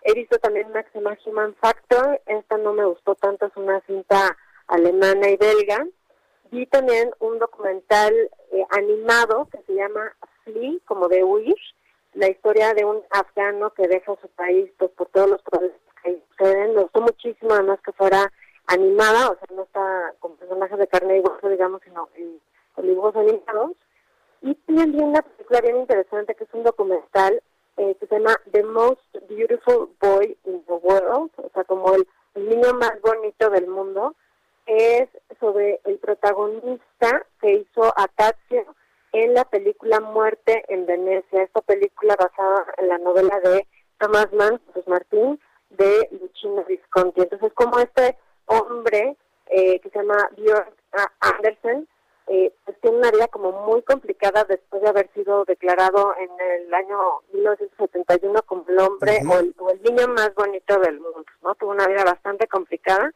He 0.02 0.14
visto 0.14 0.38
también 0.38 0.68
una 0.68 1.18
Human 1.24 1.54
Factor, 1.56 2.20
esta 2.26 2.56
no 2.58 2.72
me 2.72 2.84
gustó 2.84 3.14
tanto, 3.16 3.46
es 3.46 3.56
una 3.56 3.80
cinta 3.82 4.36
alemana 4.68 5.28
y 5.28 5.36
belga. 5.36 5.86
Vi 6.50 6.66
también 6.66 7.10
un 7.18 7.38
documental 7.38 8.14
eh, 8.52 8.64
animado 8.70 9.48
que 9.50 9.58
se 9.66 9.74
llama 9.74 10.14
Flee, 10.44 10.80
como 10.86 11.08
de 11.08 11.24
huir, 11.24 11.56
la 12.14 12.28
historia 12.28 12.72
de 12.74 12.84
un 12.84 13.02
afgano 13.10 13.72
que 13.74 13.86
deja 13.86 14.16
su 14.20 14.28
país 14.28 14.70
pues, 14.78 14.90
por 14.92 15.08
todos 15.08 15.28
los 15.28 15.42
problemas 15.42 15.78
que 16.02 16.22
suceden. 16.30 16.74
Me 16.74 16.82
gustó 16.82 17.00
muchísimo, 17.02 17.52
además 17.52 17.80
que 17.84 17.92
fuera 17.92 18.32
animada, 18.68 19.30
o 19.30 19.36
sea, 19.36 19.56
no 19.56 19.62
está 19.62 20.14
con 20.20 20.36
personajes 20.36 20.78
de 20.78 20.86
carne 20.86 21.18
y 21.18 21.20
hueso, 21.20 21.48
digamos, 21.48 21.80
sino 21.84 22.08
con 22.74 22.86
dibujos 22.86 23.16
animados. 23.16 23.72
Y 24.42 24.54
también 24.54 25.02
una 25.02 25.22
película 25.22 25.60
bien 25.60 25.78
interesante 25.78 26.34
que 26.34 26.44
es 26.44 26.54
un 26.54 26.62
documental 26.62 27.42
eh, 27.76 27.96
que 27.98 28.06
se 28.06 28.18
llama 28.18 28.36
The 28.52 28.62
Most 28.62 29.02
Beautiful 29.28 29.88
Boy 30.00 30.36
in 30.44 30.64
the 30.64 30.72
World, 30.72 31.30
o 31.36 31.50
sea, 31.54 31.64
como 31.64 31.94
el, 31.94 32.06
niño 32.34 32.72
más 32.74 33.00
bonito 33.00 33.50
del 33.50 33.66
mundo, 33.66 34.14
es 34.66 35.08
sobre 35.40 35.80
el 35.84 35.98
protagonista 35.98 37.26
que 37.40 37.54
hizo 37.54 37.92
Tazio 38.14 38.64
en 39.12 39.34
la 39.34 39.44
película 39.44 39.98
Muerte 39.98 40.64
en 40.68 40.86
Venecia, 40.86 41.42
esta 41.42 41.62
película 41.62 42.14
basada 42.16 42.66
en 42.76 42.88
la 42.88 42.98
novela 42.98 43.40
de 43.40 43.66
Thomas 43.98 44.32
Mann, 44.32 44.60
José 44.66 44.88
Martín, 44.88 45.40
de 45.70 46.08
Luchino 46.20 46.64
Visconti. 46.64 47.22
Entonces, 47.22 47.52
como 47.54 47.78
este 47.80 48.16
hombre 48.48 49.16
eh, 49.46 49.80
que 49.80 49.90
se 49.90 49.98
llama 49.98 50.28
Björn 50.36 50.72
Andersen, 51.20 51.88
eh, 52.30 52.52
pues 52.64 52.78
tiene 52.82 52.98
una 52.98 53.10
vida 53.10 53.28
como 53.28 53.52
muy 53.66 53.80
complicada 53.82 54.44
después 54.44 54.82
de 54.82 54.88
haber 54.88 55.10
sido 55.14 55.46
declarado 55.46 56.14
en 56.18 56.28
el 56.62 56.74
año 56.74 56.98
1971 57.32 58.42
como 58.42 58.64
el 58.68 58.78
hombre 58.80 59.20
o, 59.26 59.70
el, 59.70 59.82
niño 59.82 60.08
más 60.08 60.34
bonito 60.34 60.78
del 60.78 61.00
mundo, 61.00 61.24
¿no? 61.42 61.54
Tuvo 61.54 61.70
una 61.70 61.86
vida 61.86 62.04
bastante 62.04 62.46
complicada. 62.46 63.12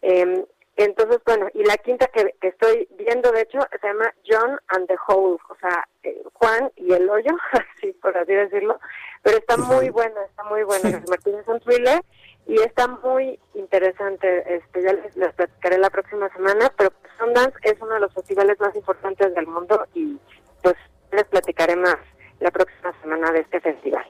Eh, 0.00 0.46
entonces, 0.76 1.20
bueno, 1.24 1.48
y 1.54 1.62
la 1.62 1.76
quinta 1.76 2.06
que, 2.06 2.34
estoy 2.40 2.88
viendo, 2.98 3.30
de 3.30 3.42
hecho, 3.42 3.58
se 3.80 3.86
llama 3.86 4.12
John 4.26 4.58
and 4.68 4.88
the 4.88 4.96
Hole, 5.06 5.38
o 5.48 5.56
sea, 5.60 5.86
eh, 6.02 6.22
Juan 6.32 6.72
y 6.76 6.92
el 6.92 7.08
hoyo, 7.08 7.30
así 7.52 7.92
por 7.92 8.16
así 8.16 8.32
decirlo, 8.32 8.80
pero 9.22 9.36
está 9.36 9.56
muy 9.56 9.90
buena, 9.90 10.24
está 10.24 10.42
muy 10.44 10.64
buena. 10.64 10.82
Martín 11.08 11.34
es 11.34 11.46
un 11.46 11.60
thriller 11.60 12.02
y 12.46 12.60
está 12.60 12.88
muy 12.88 13.38
interesante. 13.54 14.56
Este, 14.56 14.82
ya 14.82 14.92
les, 14.92 15.16
les 15.16 15.34
platicaré 15.34 15.78
la 15.78 15.90
próxima 15.90 16.28
semana, 16.30 16.72
pero 16.76 16.92
Sundance 17.18 17.56
es 17.62 17.74
uno 17.80 17.94
de 17.94 18.00
los 18.00 18.12
festivales 18.12 18.58
más 18.60 18.74
importantes 18.74 19.34
del 19.34 19.46
mundo 19.46 19.86
y 19.94 20.18
pues 20.62 20.76
les 21.12 21.24
platicaré 21.24 21.76
más 21.76 21.96
la 22.40 22.50
próxima 22.50 22.92
semana 23.00 23.32
de 23.32 23.40
este 23.40 23.60
festival. 23.60 24.04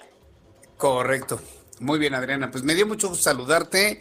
Correcto. 0.77 1.39
Muy 1.81 1.99
bien, 1.99 2.15
Adriana. 2.15 2.51
Pues 2.51 2.65
me 2.65 2.75
dio 2.75 2.87
mucho 2.87 3.09
gusto 3.09 3.25
saludarte. 3.25 4.01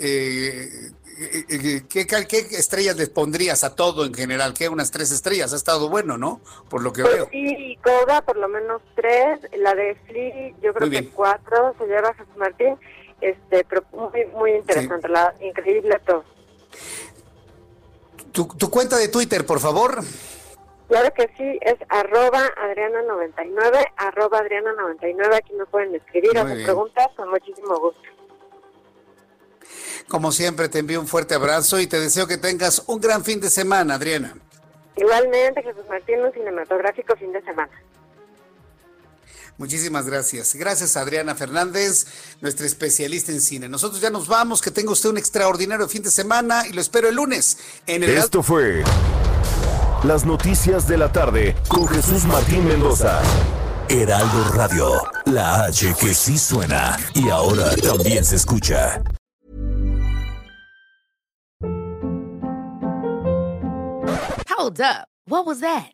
Eh, 0.00 0.90
eh, 1.18 1.44
eh, 1.48 1.82
¿qué, 1.88 2.06
¿qué, 2.06 2.38
estrellas 2.38 2.96
les 2.96 3.08
pondrías 3.08 3.62
a 3.62 3.74
todo 3.74 4.04
en 4.04 4.14
general? 4.14 4.54
¿Qué? 4.54 4.68
Unas 4.68 4.90
tres 4.90 5.12
estrellas. 5.12 5.52
Ha 5.52 5.56
estado 5.56 5.88
bueno, 5.88 6.18
¿no? 6.18 6.40
Por 6.68 6.82
lo 6.82 6.92
que 6.92 7.02
pues 7.02 7.14
veo. 7.14 7.28
Sí, 7.30 7.78
Coda 7.82 8.22
por 8.22 8.36
lo 8.36 8.48
menos 8.48 8.82
tres. 8.94 9.40
La 9.56 9.74
de 9.74 9.94
Flea, 10.06 10.52
yo 10.62 10.74
creo 10.74 10.90
que 10.90 11.08
cuatro 11.10 11.74
se 11.78 11.86
lleva 11.86 12.14
Jesús 12.14 12.36
Martín. 12.36 12.76
Este, 13.20 13.64
pero 13.64 13.84
muy, 13.92 14.26
muy 14.26 14.52
interesante, 14.52 15.08
la, 15.08 15.34
increíble 15.40 15.98
todo. 16.04 16.24
Tu, 18.32 18.46
tu 18.46 18.70
cuenta 18.70 18.96
de 18.96 19.08
Twitter, 19.08 19.46
por 19.46 19.60
favor. 19.60 20.02
Claro 20.88 21.12
que 21.14 21.30
sí, 21.36 21.58
es 21.62 21.76
arroba 21.88 22.42
Adriana99, 22.56 23.92
arroba 23.96 24.40
Adriana99, 24.40 25.34
aquí 25.34 25.54
me 25.54 25.64
pueden 25.66 25.94
escribir, 25.94 26.36
hacer 26.36 26.62
preguntas, 26.62 27.08
con 27.16 27.30
muchísimo 27.30 27.78
gusto. 27.78 28.02
Como 30.08 30.30
siempre, 30.30 30.68
te 30.68 30.80
envío 30.80 31.00
un 31.00 31.06
fuerte 31.06 31.34
abrazo 31.34 31.80
y 31.80 31.86
te 31.86 31.98
deseo 31.98 32.26
que 32.26 32.36
tengas 32.36 32.84
un 32.86 33.00
gran 33.00 33.24
fin 33.24 33.40
de 33.40 33.48
semana, 33.48 33.94
Adriana. 33.94 34.34
Igualmente, 34.96 35.62
Jesús 35.62 35.84
Martín, 35.88 36.20
un 36.20 36.32
cinematográfico 36.32 37.16
fin 37.16 37.32
de 37.32 37.42
semana. 37.42 37.72
Muchísimas 39.56 40.06
gracias. 40.06 40.54
Gracias, 40.54 40.96
Adriana 40.96 41.34
Fernández, 41.34 42.06
nuestra 42.40 42.66
especialista 42.66 43.30
en 43.30 43.40
cine. 43.40 43.68
Nosotros 43.68 44.00
ya 44.00 44.10
nos 44.10 44.26
vamos. 44.26 44.60
Que 44.60 44.70
tenga 44.70 44.90
usted 44.92 45.10
un 45.10 45.18
extraordinario 45.18 45.88
fin 45.88 46.02
de 46.02 46.10
semana 46.10 46.66
y 46.66 46.72
lo 46.72 46.80
espero 46.80 47.08
el 47.08 47.14
lunes 47.14 47.58
en 47.86 48.02
el 48.02 48.10
Esto 48.10 48.42
fue 48.42 48.82
Las 50.02 50.24
Noticias 50.24 50.88
de 50.88 50.98
la 50.98 51.12
Tarde 51.12 51.56
con 51.68 51.86
Jesús 51.86 52.24
Martín 52.24 52.66
Mendoza. 52.66 53.22
Heraldo 53.88 54.44
Radio, 54.54 54.90
la 55.26 55.64
H 55.64 55.94
que 56.00 56.14
sí 56.14 56.38
suena 56.38 56.96
y 57.14 57.28
ahora 57.28 57.76
también 57.76 58.24
se 58.24 58.36
escucha. 58.36 59.02
Hold 64.48 64.80
up. 64.80 65.08
What 65.26 65.46
was 65.46 65.60
that? 65.60 65.93